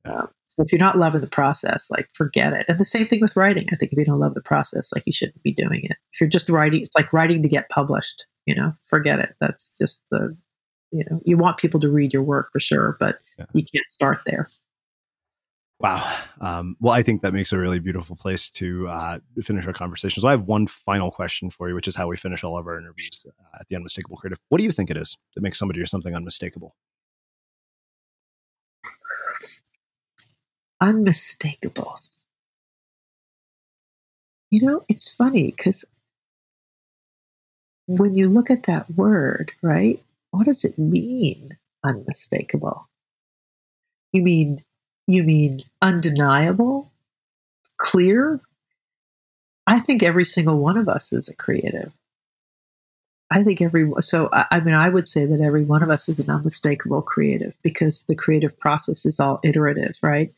Um, 0.04 0.28
so 0.56 0.62
if 0.62 0.70
you're 0.70 0.78
not 0.78 0.96
loving 0.96 1.20
the 1.20 1.26
process, 1.26 1.90
like 1.90 2.08
forget 2.12 2.52
it. 2.52 2.66
And 2.68 2.78
the 2.78 2.84
same 2.84 3.06
thing 3.06 3.20
with 3.20 3.36
writing. 3.36 3.66
I 3.72 3.76
think 3.76 3.92
if 3.92 3.98
you 3.98 4.04
don't 4.04 4.20
love 4.20 4.34
the 4.34 4.40
process, 4.40 4.92
like 4.94 5.02
you 5.04 5.12
shouldn't 5.12 5.42
be 5.42 5.52
doing 5.52 5.80
it. 5.84 5.96
If 6.12 6.20
you're 6.20 6.28
just 6.28 6.48
writing, 6.48 6.82
it's 6.82 6.96
like 6.96 7.12
writing 7.12 7.42
to 7.42 7.48
get 7.48 7.68
published. 7.70 8.26
You 8.46 8.54
know, 8.54 8.74
forget 8.84 9.18
it. 9.18 9.34
That's 9.40 9.76
just 9.76 10.02
the, 10.10 10.36
you 10.92 11.04
know, 11.10 11.20
you 11.24 11.36
want 11.36 11.56
people 11.56 11.80
to 11.80 11.88
read 11.88 12.12
your 12.12 12.22
work 12.22 12.50
for 12.52 12.60
sure, 12.60 12.96
but 13.00 13.18
yeah. 13.38 13.46
you 13.52 13.62
can't 13.62 13.90
start 13.90 14.20
there. 14.26 14.48
Wow. 15.80 16.18
Um, 16.40 16.76
well, 16.78 16.94
I 16.94 17.02
think 17.02 17.22
that 17.22 17.34
makes 17.34 17.52
a 17.52 17.58
really 17.58 17.80
beautiful 17.80 18.14
place 18.14 18.48
to 18.50 18.88
uh, 18.88 19.18
finish 19.42 19.66
our 19.66 19.72
conversation. 19.72 20.20
So 20.20 20.28
I 20.28 20.30
have 20.30 20.42
one 20.42 20.66
final 20.68 21.10
question 21.10 21.50
for 21.50 21.68
you, 21.68 21.74
which 21.74 21.88
is 21.88 21.96
how 21.96 22.06
we 22.06 22.16
finish 22.16 22.44
all 22.44 22.56
of 22.56 22.66
our 22.66 22.78
interviews 22.78 23.26
uh, 23.28 23.58
at 23.58 23.68
the 23.68 23.76
Unmistakable 23.76 24.16
Creative. 24.16 24.38
What 24.50 24.58
do 24.58 24.64
you 24.64 24.70
think 24.70 24.90
it 24.90 24.96
is 24.96 25.16
that 25.34 25.40
makes 25.42 25.58
somebody 25.58 25.80
or 25.80 25.86
something 25.86 26.14
unmistakable? 26.14 26.76
Unmistakable. 30.80 32.00
You 34.50 34.66
know, 34.66 34.84
it's 34.88 35.10
funny 35.10 35.52
because 35.56 35.84
when 37.86 38.14
you 38.14 38.28
look 38.28 38.50
at 38.50 38.64
that 38.64 38.90
word, 38.90 39.52
right, 39.62 40.00
what 40.30 40.46
does 40.46 40.64
it 40.64 40.78
mean, 40.78 41.50
unmistakable? 41.84 42.88
You 44.12 44.22
mean 44.22 44.64
you 45.06 45.22
mean 45.22 45.62
undeniable? 45.82 46.90
Clear? 47.76 48.40
I 49.66 49.80
think 49.80 50.02
every 50.02 50.24
single 50.24 50.58
one 50.58 50.76
of 50.76 50.88
us 50.88 51.12
is 51.12 51.28
a 51.28 51.36
creative. 51.36 51.92
I 53.30 53.42
think 53.42 53.60
every 53.60 53.90
so 54.00 54.28
I, 54.32 54.46
I, 54.52 54.60
mean 54.60 54.74
I 54.74 54.88
would 54.88 55.08
say 55.08 55.26
that 55.26 55.40
every 55.40 55.64
one 55.64 55.82
of 55.82 55.90
us 55.90 56.08
is 56.08 56.20
an 56.20 56.30
unmistakable 56.30 57.02
creative 57.02 57.58
because 57.62 58.04
the 58.04 58.14
creative 58.14 58.58
process 58.58 59.04
is 59.04 59.18
all 59.18 59.40
iterative, 59.42 59.98
right? 60.02 60.32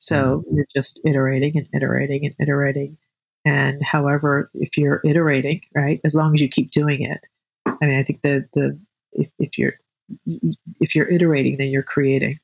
So 0.00 0.38
mm-hmm. 0.38 0.56
you're 0.56 0.66
just 0.74 1.00
iterating 1.04 1.56
and 1.56 1.68
iterating 1.74 2.24
and 2.24 2.34
iterating. 2.40 2.96
And 3.44 3.82
however, 3.82 4.50
if 4.54 4.76
you're 4.76 5.00
iterating, 5.04 5.60
right, 5.74 6.00
as 6.04 6.14
long 6.14 6.34
as 6.34 6.42
you 6.42 6.48
keep 6.48 6.70
doing 6.70 7.02
it, 7.02 7.20
I 7.66 7.86
mean, 7.86 7.98
I 7.98 8.02
think 8.02 8.22
the 8.22 8.48
the 8.54 8.78
if, 9.12 9.30
if 9.38 9.58
you're 9.58 9.74
if 10.80 10.94
you're 10.94 11.08
iterating, 11.08 11.56
then 11.58 11.68
you're 11.68 11.82
creating. 11.82 12.40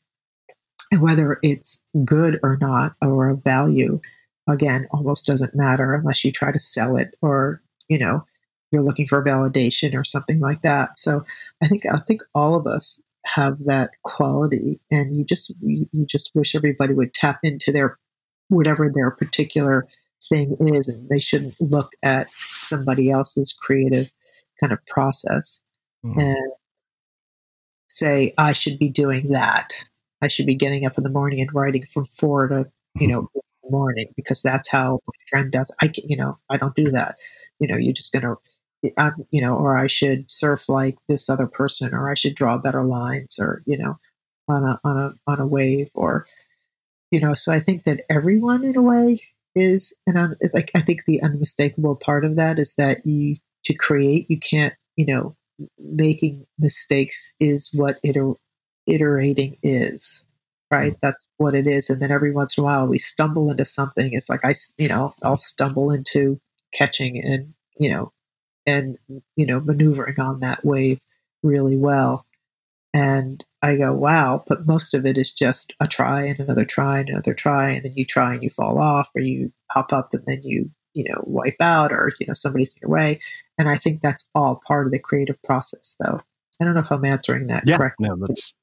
And 0.93 1.03
whether 1.03 1.39
it's 1.43 1.83
good 2.05 2.39
or 2.43 2.57
not, 2.61 2.95
or 3.03 3.29
a 3.29 3.37
value, 3.37 4.01
again, 4.49 4.87
almost 4.93 5.27
doesn't 5.27 5.55
matter 5.55 5.95
unless 5.95 6.25
you 6.25 6.31
try 6.31 6.53
to 6.53 6.61
sell 6.61 6.97
it 6.97 7.15
or, 7.21 7.61
you 7.89 7.99
know, 7.99 8.25
you're 8.71 8.85
looking 8.85 9.07
for 9.07 9.25
validation 9.25 9.99
or 9.99 10.05
something 10.05 10.39
like 10.39 10.63
that. 10.63 10.99
So 10.99 11.25
I 11.63 11.67
think 11.69 11.85
I 11.87 11.99
think 11.99 12.21
all 12.35 12.55
of 12.55 12.67
us 12.67 13.03
have 13.35 13.59
that 13.65 13.91
quality 14.03 14.81
and 14.91 15.17
you 15.17 15.25
just 15.25 15.53
you, 15.61 15.89
you 15.93 16.07
just 16.07 16.31
wish 16.35 16.55
everybody 16.55 16.95
would 16.95 17.13
tap 17.15 17.41
into 17.43 17.73
their 17.73 17.99
whatever 18.49 18.91
their 18.95 19.11
particular 19.11 19.87
thing 20.29 20.57
is 20.61 20.89
and 20.89 21.09
they 21.09 21.19
shouldn't 21.19 21.55
look 21.61 21.93
at 22.03 22.29
somebody 22.37 23.11
else's 23.11 23.53
creative 23.53 24.11
kind 24.61 24.73
of 24.73 24.85
process 24.87 25.63
mm. 26.05 26.21
and 26.21 26.53
say 27.89 28.33
i 28.39 28.53
should 28.53 28.79
be 28.79 28.89
doing 28.89 29.31
that 29.31 29.85
I 30.23 30.29
should 30.29 30.47
be 30.47 30.55
getting 30.55 30.87
up 30.87 30.97
in 30.97 31.05
the 31.05 31.11
morning 31.11 31.41
and 31.41 31.53
writing 31.53 31.85
from 31.87 32.05
four 32.05 32.49
to, 32.49 32.67
you 32.97 33.09
know, 33.09 33.29
morning 33.71 34.07
because 34.17 34.43
that's 34.43 34.69
how 34.69 35.01
my 35.07 35.15
friend 35.29 35.51
does. 35.51 35.73
I, 35.81 35.89
can 35.89 36.09
you 36.09 36.17
know, 36.17 36.39
I 36.49 36.57
don't 36.57 36.75
do 36.75 36.91
that. 36.93 37.17
You 37.59 37.67
know, 37.69 37.77
you're 37.77 37.93
just 37.93 38.13
going 38.13 38.23
I'm, 38.97 39.15
you 39.31 39.41
know, 39.41 39.57
or 39.57 39.77
I 39.77 39.87
should 39.87 40.31
surf 40.31 40.69
like 40.69 40.97
this 41.09 41.29
other 41.29 41.47
person, 41.47 41.95
or 41.95 42.11
I 42.11 42.15
should 42.15 42.35
draw 42.35 42.59
better 42.59 42.85
lines, 42.85 43.39
or 43.41 43.63
you 43.67 43.79
know, 43.79 43.99
on 44.49 44.65
a 44.65 44.81
on 44.85 44.99
a 44.99 45.31
on 45.31 45.41
a 45.41 45.47
wave, 45.47 45.91
or 45.95 46.27
you 47.11 47.21
know. 47.21 47.35
So 47.35 47.53
I 47.53 47.59
think 47.59 47.85
that 47.85 48.03
everyone, 48.11 48.65
in 48.65 48.77
a 48.77 48.83
way, 48.83 49.21
is, 49.55 49.95
and 50.07 50.19
I'm, 50.19 50.35
like 50.53 50.71
I 50.75 50.81
think 50.81 51.05
the 51.07 51.23
unmistakable 51.23 51.97
part 51.97 52.25
of 52.25 52.37
that 52.37 52.59
is 52.59 52.75
that 52.75 53.07
you 53.07 53.37
to 53.65 53.75
create, 53.75 54.27
you 54.31 54.39
can't, 54.39 54.75
you 54.97 55.07
know, 55.07 55.37
making 55.79 56.47
mistakes 56.59 57.35
is 57.41 57.71
what 57.73 57.99
it 58.03 58.17
iterating 58.87 59.57
is 59.63 60.25
right 60.71 60.93
mm. 60.93 60.99
that's 61.03 61.27
what 61.39 61.55
it 61.55 61.67
is 61.67 61.91
and 61.91 62.01
then 62.01 62.11
every 62.11 62.33
once 62.33 62.57
in 62.57 62.63
a 62.63 62.65
while 62.65 62.87
we 62.87 62.99
stumble 62.99 63.51
into 63.51 63.65
something 63.65 64.11
it's 64.13 64.29
like 64.29 64.45
i 64.45 64.53
you 64.79 64.89
know 64.89 65.13
i'll 65.23 65.37
stumble 65.37 65.91
into 65.91 66.41
catching 66.73 67.19
and 67.23 67.53
you 67.79 67.91
know 67.91 68.13
and 68.67 68.99
you 69.37 69.47
know 69.47 69.61
maneuvering 69.61 70.19
on 70.21 70.39
that 70.41 70.65
wave 70.65 71.03
really 71.43 71.77
well 71.77 72.27
and 72.93 73.45
i 73.63 73.77
go 73.77 73.93
wow 73.93 74.43
but 74.47 74.67
most 74.67 74.95
of 74.95 75.07
it 75.07 75.19
is 75.19 75.33
just 75.33 75.73
a 75.81 75.87
try 75.87 76.23
and 76.23 76.41
another 76.41 76.65
try 76.65 77.01
and 77.01 77.09
another 77.09 77.35
try 77.35 77.71
and 77.71 77.85
then 77.85 77.93
you 77.95 78.05
try 78.05 78.35
and 78.35 78.43
you 78.43 78.51
fall 78.51 78.79
off 78.79 79.11
or 79.15 79.21
you 79.21 79.53
pop 79.73 79.93
up 79.93 80.13
and 80.13 80.25
then 80.27 80.41
you 80.43 80.71
you 80.95 81.05
know 81.05 81.23
wipe 81.25 81.61
out 81.61 81.93
or 81.93 82.13
you 82.19 82.27
know 82.27 82.35
somebody's 82.35 82.73
in 82.73 82.79
your 82.83 82.91
way 82.91 83.21
and 83.59 83.69
i 83.69 83.77
think 83.77 84.01
that's 84.01 84.27
all 84.35 84.61
part 84.67 84.87
of 84.87 84.93
the 84.93 84.99
creative 84.99 85.41
process 85.43 85.97
though 86.01 86.21
I 86.61 86.65
don't 86.65 86.75
know 86.75 86.81
if 86.81 86.91
I'm 86.91 87.05
answering 87.05 87.49
that 87.49 87.65
yeah, 87.67 87.77
correctly. 87.77 88.09
No, 88.09 88.17
that's, 88.17 88.55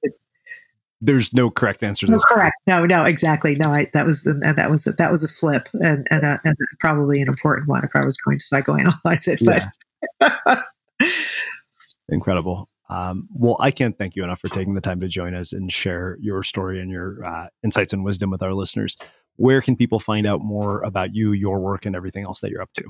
there's 1.02 1.34
no 1.34 1.50
correct 1.50 1.84
answer. 1.84 2.06
To 2.06 2.12
no, 2.12 2.16
this 2.16 2.26
correct. 2.26 2.56
No, 2.66 2.86
no, 2.86 3.06
exactly. 3.06 3.56
No, 3.56 3.70
I, 3.70 3.90
that 3.94 4.06
was, 4.06 4.26
and 4.26 4.42
that 4.42 4.72
was, 4.72 4.86
that 4.86 5.12
was 5.12 5.24
a 5.24 5.28
slip 5.28 5.68
and, 5.74 6.08
and, 6.10 6.24
a, 6.24 6.40
and 6.44 6.56
probably 6.80 7.22
an 7.22 7.28
important 7.28 7.68
one 7.68 7.84
if 7.84 7.92
I 7.96 8.06
was 8.06 8.18
going 8.18 8.40
to 8.40 8.46
psychoanalyze 8.46 9.28
it, 9.28 9.40
but. 9.44 9.64
Incredible. 12.10 12.70
Um, 12.90 13.28
well, 13.34 13.58
I 13.60 13.72
can't 13.72 13.98
thank 13.98 14.16
you 14.16 14.24
enough 14.24 14.40
for 14.40 14.50
taking 14.50 14.76
the 14.76 14.82
time 14.82 15.00
to 15.00 15.08
join 15.08 15.34
us 15.34 15.54
and 15.54 15.72
share 15.72 16.18
your 16.22 16.44
story 16.44 16.80
and 16.80 16.92
your 16.92 17.26
uh, 17.26 17.48
insights 17.64 17.94
and 17.94 18.04
wisdom 18.04 18.30
with 18.30 18.44
our 18.44 18.54
listeners. 18.54 18.98
Where 19.38 19.62
can 19.62 19.76
people 19.76 20.00
find 20.00 20.28
out 20.28 20.42
more 20.42 20.82
about 20.84 21.16
you, 21.16 21.32
your 21.32 21.60
work, 21.60 21.86
and 21.86 21.96
everything 21.96 22.24
else 22.24 22.40
that 22.42 22.52
you're 22.52 22.62
up 22.62 22.74
to? 22.74 22.84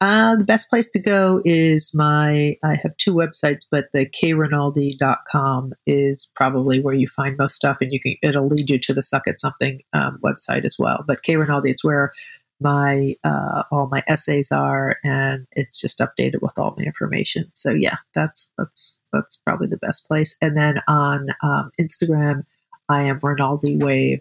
Uh, 0.00 0.36
the 0.36 0.44
best 0.44 0.70
place 0.70 0.90
to 0.90 1.00
go 1.00 1.40
is 1.44 1.92
my, 1.94 2.56
I 2.62 2.74
have 2.76 2.96
two 2.96 3.12
websites, 3.12 3.66
but 3.70 3.86
the 3.92 4.06
krinaldi.com 4.06 5.72
is 5.86 6.30
probably 6.34 6.80
where 6.80 6.94
you 6.94 7.08
find 7.08 7.36
most 7.36 7.56
stuff 7.56 7.78
and 7.80 7.92
you 7.92 8.00
can, 8.00 8.16
it'll 8.22 8.46
lead 8.46 8.70
you 8.70 8.78
to 8.78 8.94
the 8.94 9.02
Suck 9.02 9.26
at 9.26 9.40
Something 9.40 9.80
um, 9.92 10.18
website 10.22 10.64
as 10.64 10.76
well. 10.78 11.04
But 11.06 11.22
krinaldi, 11.24 11.70
it's 11.70 11.84
where 11.84 12.12
my, 12.60 13.16
uh, 13.24 13.64
all 13.70 13.88
my 13.88 14.02
essays 14.06 14.52
are 14.52 14.98
and 15.04 15.46
it's 15.52 15.80
just 15.80 15.98
updated 15.98 16.40
with 16.40 16.58
all 16.58 16.74
my 16.76 16.84
information. 16.84 17.50
So 17.52 17.72
yeah, 17.72 17.96
that's, 18.14 18.52
that's, 18.56 19.02
that's 19.12 19.36
probably 19.36 19.66
the 19.66 19.76
best 19.76 20.06
place. 20.06 20.36
And 20.40 20.56
then 20.56 20.80
on 20.88 21.28
um, 21.42 21.70
Instagram, 21.80 22.44
I 22.88 23.02
am 23.02 23.18
Rinaldi 23.22 23.76
Wave. 23.76 24.20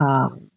Um, 0.00 0.50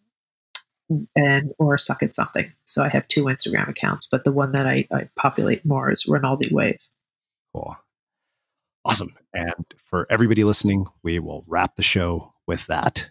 and 1.16 1.52
or 1.58 1.78
suck 1.78 2.02
at 2.02 2.14
something. 2.14 2.52
So 2.64 2.84
I 2.84 2.88
have 2.88 3.08
two 3.08 3.24
Instagram 3.24 3.68
accounts, 3.68 4.06
but 4.06 4.24
the 4.24 4.32
one 4.32 4.52
that 4.52 4.66
I, 4.66 4.86
I 4.92 5.08
populate 5.16 5.64
more 5.64 5.90
is 5.90 6.06
Rinaldi 6.06 6.48
Wave. 6.52 6.88
Cool. 7.54 7.76
Awesome. 8.84 9.14
And 9.32 9.64
for 9.76 10.06
everybody 10.10 10.44
listening, 10.44 10.86
we 11.02 11.18
will 11.18 11.44
wrap 11.46 11.76
the 11.76 11.82
show 11.82 12.32
with 12.46 12.66
that. 12.66 13.10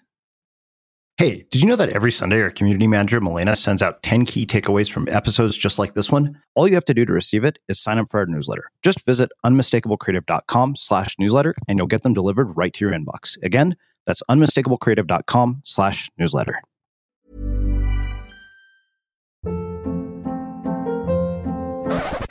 Hey, 1.21 1.45
did 1.51 1.61
you 1.61 1.67
know 1.67 1.75
that 1.75 1.93
every 1.93 2.11
Sunday 2.11 2.41
our 2.41 2.49
community 2.49 2.87
manager, 2.87 3.21
Melena, 3.21 3.55
sends 3.55 3.83
out 3.83 4.01
10 4.01 4.25
key 4.25 4.43
takeaways 4.43 4.91
from 4.91 5.07
episodes 5.07 5.55
just 5.55 5.77
like 5.77 5.93
this 5.93 6.09
one? 6.11 6.41
All 6.55 6.67
you 6.67 6.73
have 6.73 6.85
to 6.85 6.95
do 6.95 7.05
to 7.05 7.13
receive 7.13 7.43
it 7.43 7.59
is 7.67 7.79
sign 7.79 7.99
up 7.99 8.09
for 8.09 8.21
our 8.21 8.25
newsletter. 8.25 8.71
Just 8.81 9.05
visit 9.05 9.29
unmistakablecreative.com 9.45 10.75
slash 10.77 11.15
newsletter 11.19 11.53
and 11.67 11.77
you'll 11.77 11.85
get 11.85 12.01
them 12.01 12.15
delivered 12.15 12.57
right 12.57 12.73
to 12.73 12.83
your 12.83 12.91
inbox. 12.91 13.37
Again, 13.43 13.75
that's 14.07 14.23
unmistakablecreative.com 14.31 15.61
slash 15.63 16.09
newsletter. 16.17 16.59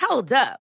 Hold 0.00 0.32
up. 0.32 0.58